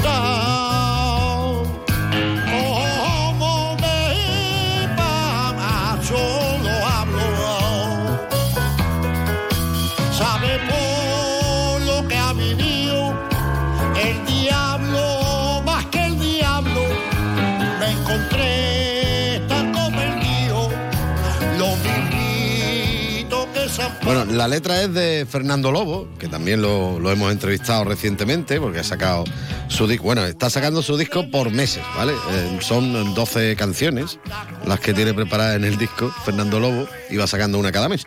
Bueno, 24.09 24.25
la 24.25 24.49
letra 24.49 24.81
es 24.81 24.95
de 24.95 25.27
Fernando 25.29 25.71
Lobo, 25.71 26.09
que 26.19 26.29
también 26.29 26.63
lo, 26.63 26.97
hemos 27.13 27.31
entrevistado 27.31 27.85
recientemente, 27.85 28.59
porque 28.59 28.79
ha 28.79 28.85
sacado 28.85 29.25
su 29.69 29.87
disco. 29.87 30.05
Bueno, 30.05 30.25
está 30.25 30.49
sacando 30.49 30.81
su 30.81 30.97
disco 30.97 31.31
por 31.31 31.51
meses, 31.51 31.83
¿vale? 31.95 32.15
Eh, 32.15 32.59
son 32.63 33.13
12 33.15 33.55
canciones 33.57 34.19
las 34.65 34.81
que 34.81 34.95
tiene 34.95 35.13
preparadas 35.13 35.57
en 35.57 35.65
el 35.65 35.77
disco 35.77 36.11
Fernando 36.25 36.59
Lobo, 36.59 36.89
y 37.11 37.19
va 37.19 37.27
sacando 37.27 37.59
una 37.59 37.71
cada 37.71 37.91
mes. 37.91 38.05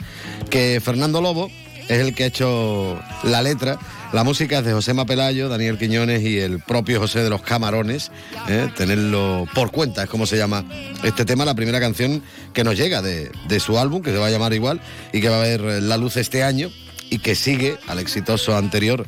Que 0.49 0.81
Fernando 0.83 1.21
Lobo 1.21 1.51
es 1.87 1.99
el 1.99 2.15
que 2.15 2.23
ha 2.23 2.27
hecho 2.27 2.99
la 3.21 3.43
letra. 3.43 3.77
La 4.13 4.25
música 4.25 4.59
es 4.59 4.65
de 4.65 4.73
José 4.73 4.93
Pelayo, 5.05 5.47
Daniel 5.47 5.77
Quiñones 5.77 6.21
y 6.21 6.37
el 6.37 6.59
propio 6.59 6.99
José 6.99 7.23
de 7.23 7.29
los 7.29 7.41
Camarones. 7.41 8.11
¿eh? 8.49 8.69
Tenerlo 8.75 9.47
por 9.55 9.71
cuenta 9.71 10.03
es 10.03 10.09
como 10.09 10.25
se 10.25 10.37
llama 10.37 10.65
este 11.03 11.23
tema, 11.23 11.45
la 11.45 11.55
primera 11.55 11.79
canción 11.79 12.21
que 12.53 12.65
nos 12.65 12.75
llega 12.75 13.01
de, 13.01 13.31
de 13.47 13.59
su 13.61 13.79
álbum, 13.79 14.01
que 14.01 14.11
se 14.11 14.17
va 14.17 14.27
a 14.27 14.29
llamar 14.29 14.53
igual 14.53 14.81
y 15.13 15.21
que 15.21 15.29
va 15.29 15.37
a 15.37 15.43
ver 15.43 15.61
la 15.61 15.95
luz 15.95 16.17
este 16.17 16.43
año 16.43 16.69
y 17.09 17.19
que 17.19 17.35
sigue 17.35 17.77
al 17.87 17.99
exitoso 17.99 18.57
anterior 18.57 19.07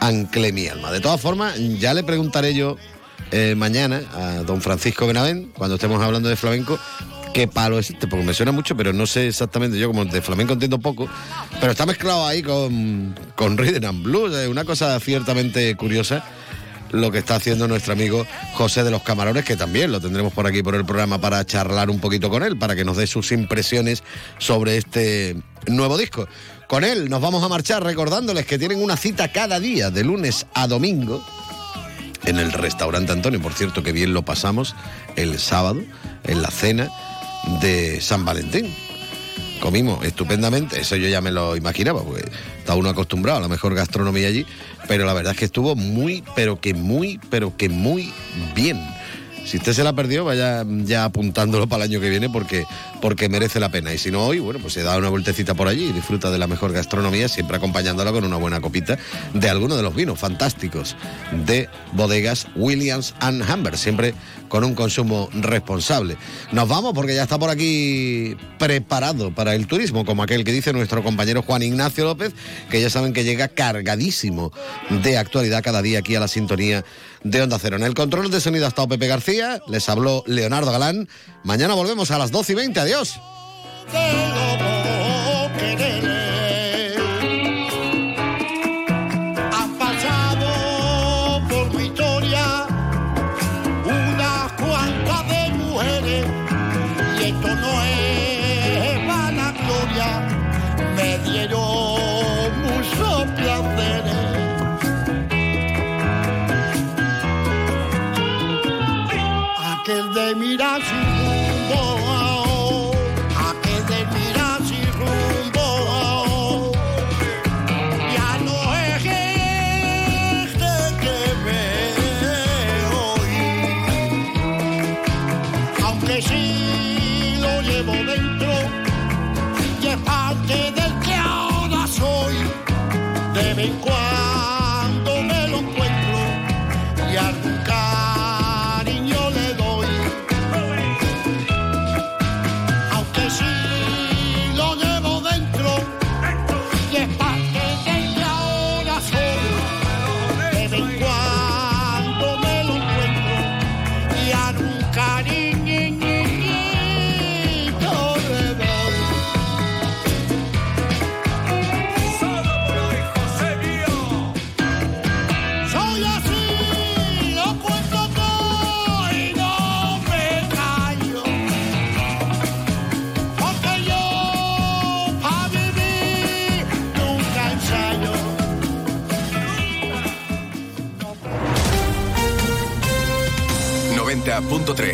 Ancle 0.00 0.52
mi 0.52 0.68
alma. 0.68 0.92
De 0.92 1.00
todas 1.00 1.22
formas, 1.22 1.58
ya 1.78 1.94
le 1.94 2.02
preguntaré 2.02 2.52
yo 2.54 2.76
eh, 3.30 3.54
mañana 3.56 4.02
a 4.12 4.42
don 4.42 4.60
Francisco 4.60 5.06
Benavent, 5.06 5.54
cuando 5.54 5.76
estemos 5.76 6.02
hablando 6.02 6.28
de 6.28 6.36
flamenco, 6.36 6.78
qué 7.34 7.48
palo 7.48 7.80
es 7.80 7.90
este, 7.90 8.06
porque 8.06 8.24
me 8.24 8.32
suena 8.32 8.52
mucho, 8.52 8.76
pero 8.76 8.92
no 8.92 9.06
sé 9.06 9.26
exactamente, 9.26 9.76
yo 9.76 9.88
como 9.88 10.04
de 10.04 10.22
flamenco 10.22 10.52
entiendo 10.52 10.78
poco, 10.78 11.08
pero 11.60 11.72
está 11.72 11.84
mezclado 11.84 12.26
ahí 12.26 12.42
con, 12.42 13.14
con 13.34 13.58
rhythm 13.58 13.84
and 13.84 14.02
blues, 14.04 14.34
es 14.36 14.48
una 14.48 14.64
cosa 14.64 14.98
ciertamente 15.00 15.74
curiosa 15.74 16.24
lo 16.92 17.10
que 17.10 17.18
está 17.18 17.34
haciendo 17.34 17.66
nuestro 17.66 17.92
amigo 17.92 18.24
José 18.52 18.84
de 18.84 18.92
los 18.92 19.02
Camarones, 19.02 19.44
que 19.44 19.56
también 19.56 19.90
lo 19.90 20.00
tendremos 20.00 20.32
por 20.32 20.46
aquí 20.46 20.62
por 20.62 20.76
el 20.76 20.84
programa 20.84 21.20
para 21.20 21.44
charlar 21.44 21.90
un 21.90 21.98
poquito 21.98 22.30
con 22.30 22.44
él, 22.44 22.56
para 22.56 22.76
que 22.76 22.84
nos 22.84 22.96
dé 22.96 23.08
sus 23.08 23.32
impresiones 23.32 24.04
sobre 24.38 24.76
este 24.76 25.36
nuevo 25.66 25.98
disco. 25.98 26.28
Con 26.68 26.84
él 26.84 27.10
nos 27.10 27.20
vamos 27.20 27.42
a 27.42 27.48
marchar 27.48 27.82
recordándoles 27.82 28.46
que 28.46 28.60
tienen 28.60 28.80
una 28.80 28.96
cita 28.96 29.32
cada 29.32 29.58
día, 29.58 29.90
de 29.90 30.04
lunes 30.04 30.46
a 30.54 30.68
domingo, 30.68 31.26
en 32.26 32.38
el 32.38 32.52
restaurante 32.52 33.10
Antonio. 33.10 33.42
Por 33.42 33.54
cierto, 33.54 33.82
que 33.82 33.90
bien 33.90 34.14
lo 34.14 34.24
pasamos 34.24 34.76
el 35.16 35.40
sábado 35.40 35.82
en 36.22 36.42
la 36.42 36.52
cena 36.52 36.92
de 37.60 38.00
San 38.00 38.24
Valentín. 38.24 38.74
Comimos 39.60 40.04
estupendamente, 40.04 40.80
eso 40.80 40.96
yo 40.96 41.08
ya 41.08 41.20
me 41.20 41.30
lo 41.30 41.56
imaginaba, 41.56 42.02
porque 42.02 42.24
está 42.58 42.74
uno 42.74 42.90
acostumbrado 42.90 43.38
a 43.38 43.42
la 43.42 43.48
mejor 43.48 43.74
gastronomía 43.74 44.28
allí, 44.28 44.44
pero 44.88 45.06
la 45.06 45.14
verdad 45.14 45.32
es 45.32 45.38
que 45.38 45.44
estuvo 45.46 45.74
muy, 45.74 46.22
pero 46.34 46.60
que 46.60 46.74
muy, 46.74 47.18
pero 47.30 47.56
que 47.56 47.68
muy 47.68 48.12
bien. 48.54 48.78
Si 49.44 49.58
usted 49.58 49.74
se 49.74 49.84
la 49.84 49.92
perdió, 49.92 50.24
vaya 50.24 50.64
ya 50.84 51.04
apuntándolo 51.04 51.68
para 51.68 51.84
el 51.84 51.90
año 51.90 52.00
que 52.00 52.08
viene 52.08 52.30
porque, 52.30 52.64
porque 53.02 53.28
merece 53.28 53.60
la 53.60 53.68
pena. 53.68 53.92
Y 53.92 53.98
si 53.98 54.10
no 54.10 54.24
hoy, 54.24 54.38
bueno, 54.38 54.58
pues 54.58 54.72
se 54.72 54.82
da 54.82 54.96
una 54.96 55.10
vueltecita 55.10 55.54
por 55.54 55.68
allí 55.68 55.84
y 55.84 55.92
disfruta 55.92 56.30
de 56.30 56.38
la 56.38 56.46
mejor 56.46 56.72
gastronomía, 56.72 57.28
siempre 57.28 57.58
acompañándola 57.58 58.10
con 58.10 58.24
una 58.24 58.36
buena 58.36 58.60
copita 58.60 58.98
de 59.34 59.50
alguno 59.50 59.76
de 59.76 59.82
los 59.82 59.94
vinos 59.94 60.18
fantásticos 60.18 60.96
de 61.46 61.68
bodegas 61.92 62.46
Williams 62.56 63.14
and 63.20 63.42
Humber, 63.48 63.76
siempre 63.76 64.14
con 64.48 64.64
un 64.64 64.74
consumo 64.74 65.28
responsable. 65.34 66.16
Nos 66.52 66.68
vamos 66.68 66.92
porque 66.94 67.14
ya 67.14 67.24
está 67.24 67.38
por 67.38 67.50
aquí 67.50 68.36
preparado 68.58 69.34
para 69.34 69.54
el 69.54 69.66
turismo, 69.66 70.04
como 70.04 70.22
aquel 70.22 70.44
que 70.44 70.52
dice 70.52 70.72
nuestro 70.72 71.02
compañero 71.02 71.42
Juan 71.42 71.62
Ignacio 71.62 72.04
López, 72.04 72.32
que 72.70 72.80
ya 72.80 72.88
saben 72.88 73.12
que 73.12 73.24
llega 73.24 73.48
cargadísimo 73.48 74.52
de 75.02 75.18
actualidad 75.18 75.62
cada 75.62 75.82
día 75.82 75.98
aquí 75.98 76.14
a 76.14 76.20
la 76.20 76.28
sintonía 76.28 76.84
de 77.24 77.42
Onda 77.42 77.58
Cero. 77.58 77.76
En 77.76 77.82
el 77.82 77.94
control 77.94 78.30
de 78.30 78.40
sonido 78.40 78.66
ha 78.66 78.68
estado 78.68 78.88
Pepe 78.88 79.08
García, 79.08 79.60
les 79.66 79.88
habló 79.88 80.22
Leonardo 80.26 80.70
Galán. 80.70 81.08
Mañana 81.42 81.74
volvemos 81.74 82.10
a 82.10 82.18
las 82.18 82.30
12 82.30 82.52
y 82.52 82.54
20. 82.54 82.80
Adiós. 82.80 83.20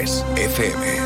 90.3 0.00 0.48
FM. 0.48 0.99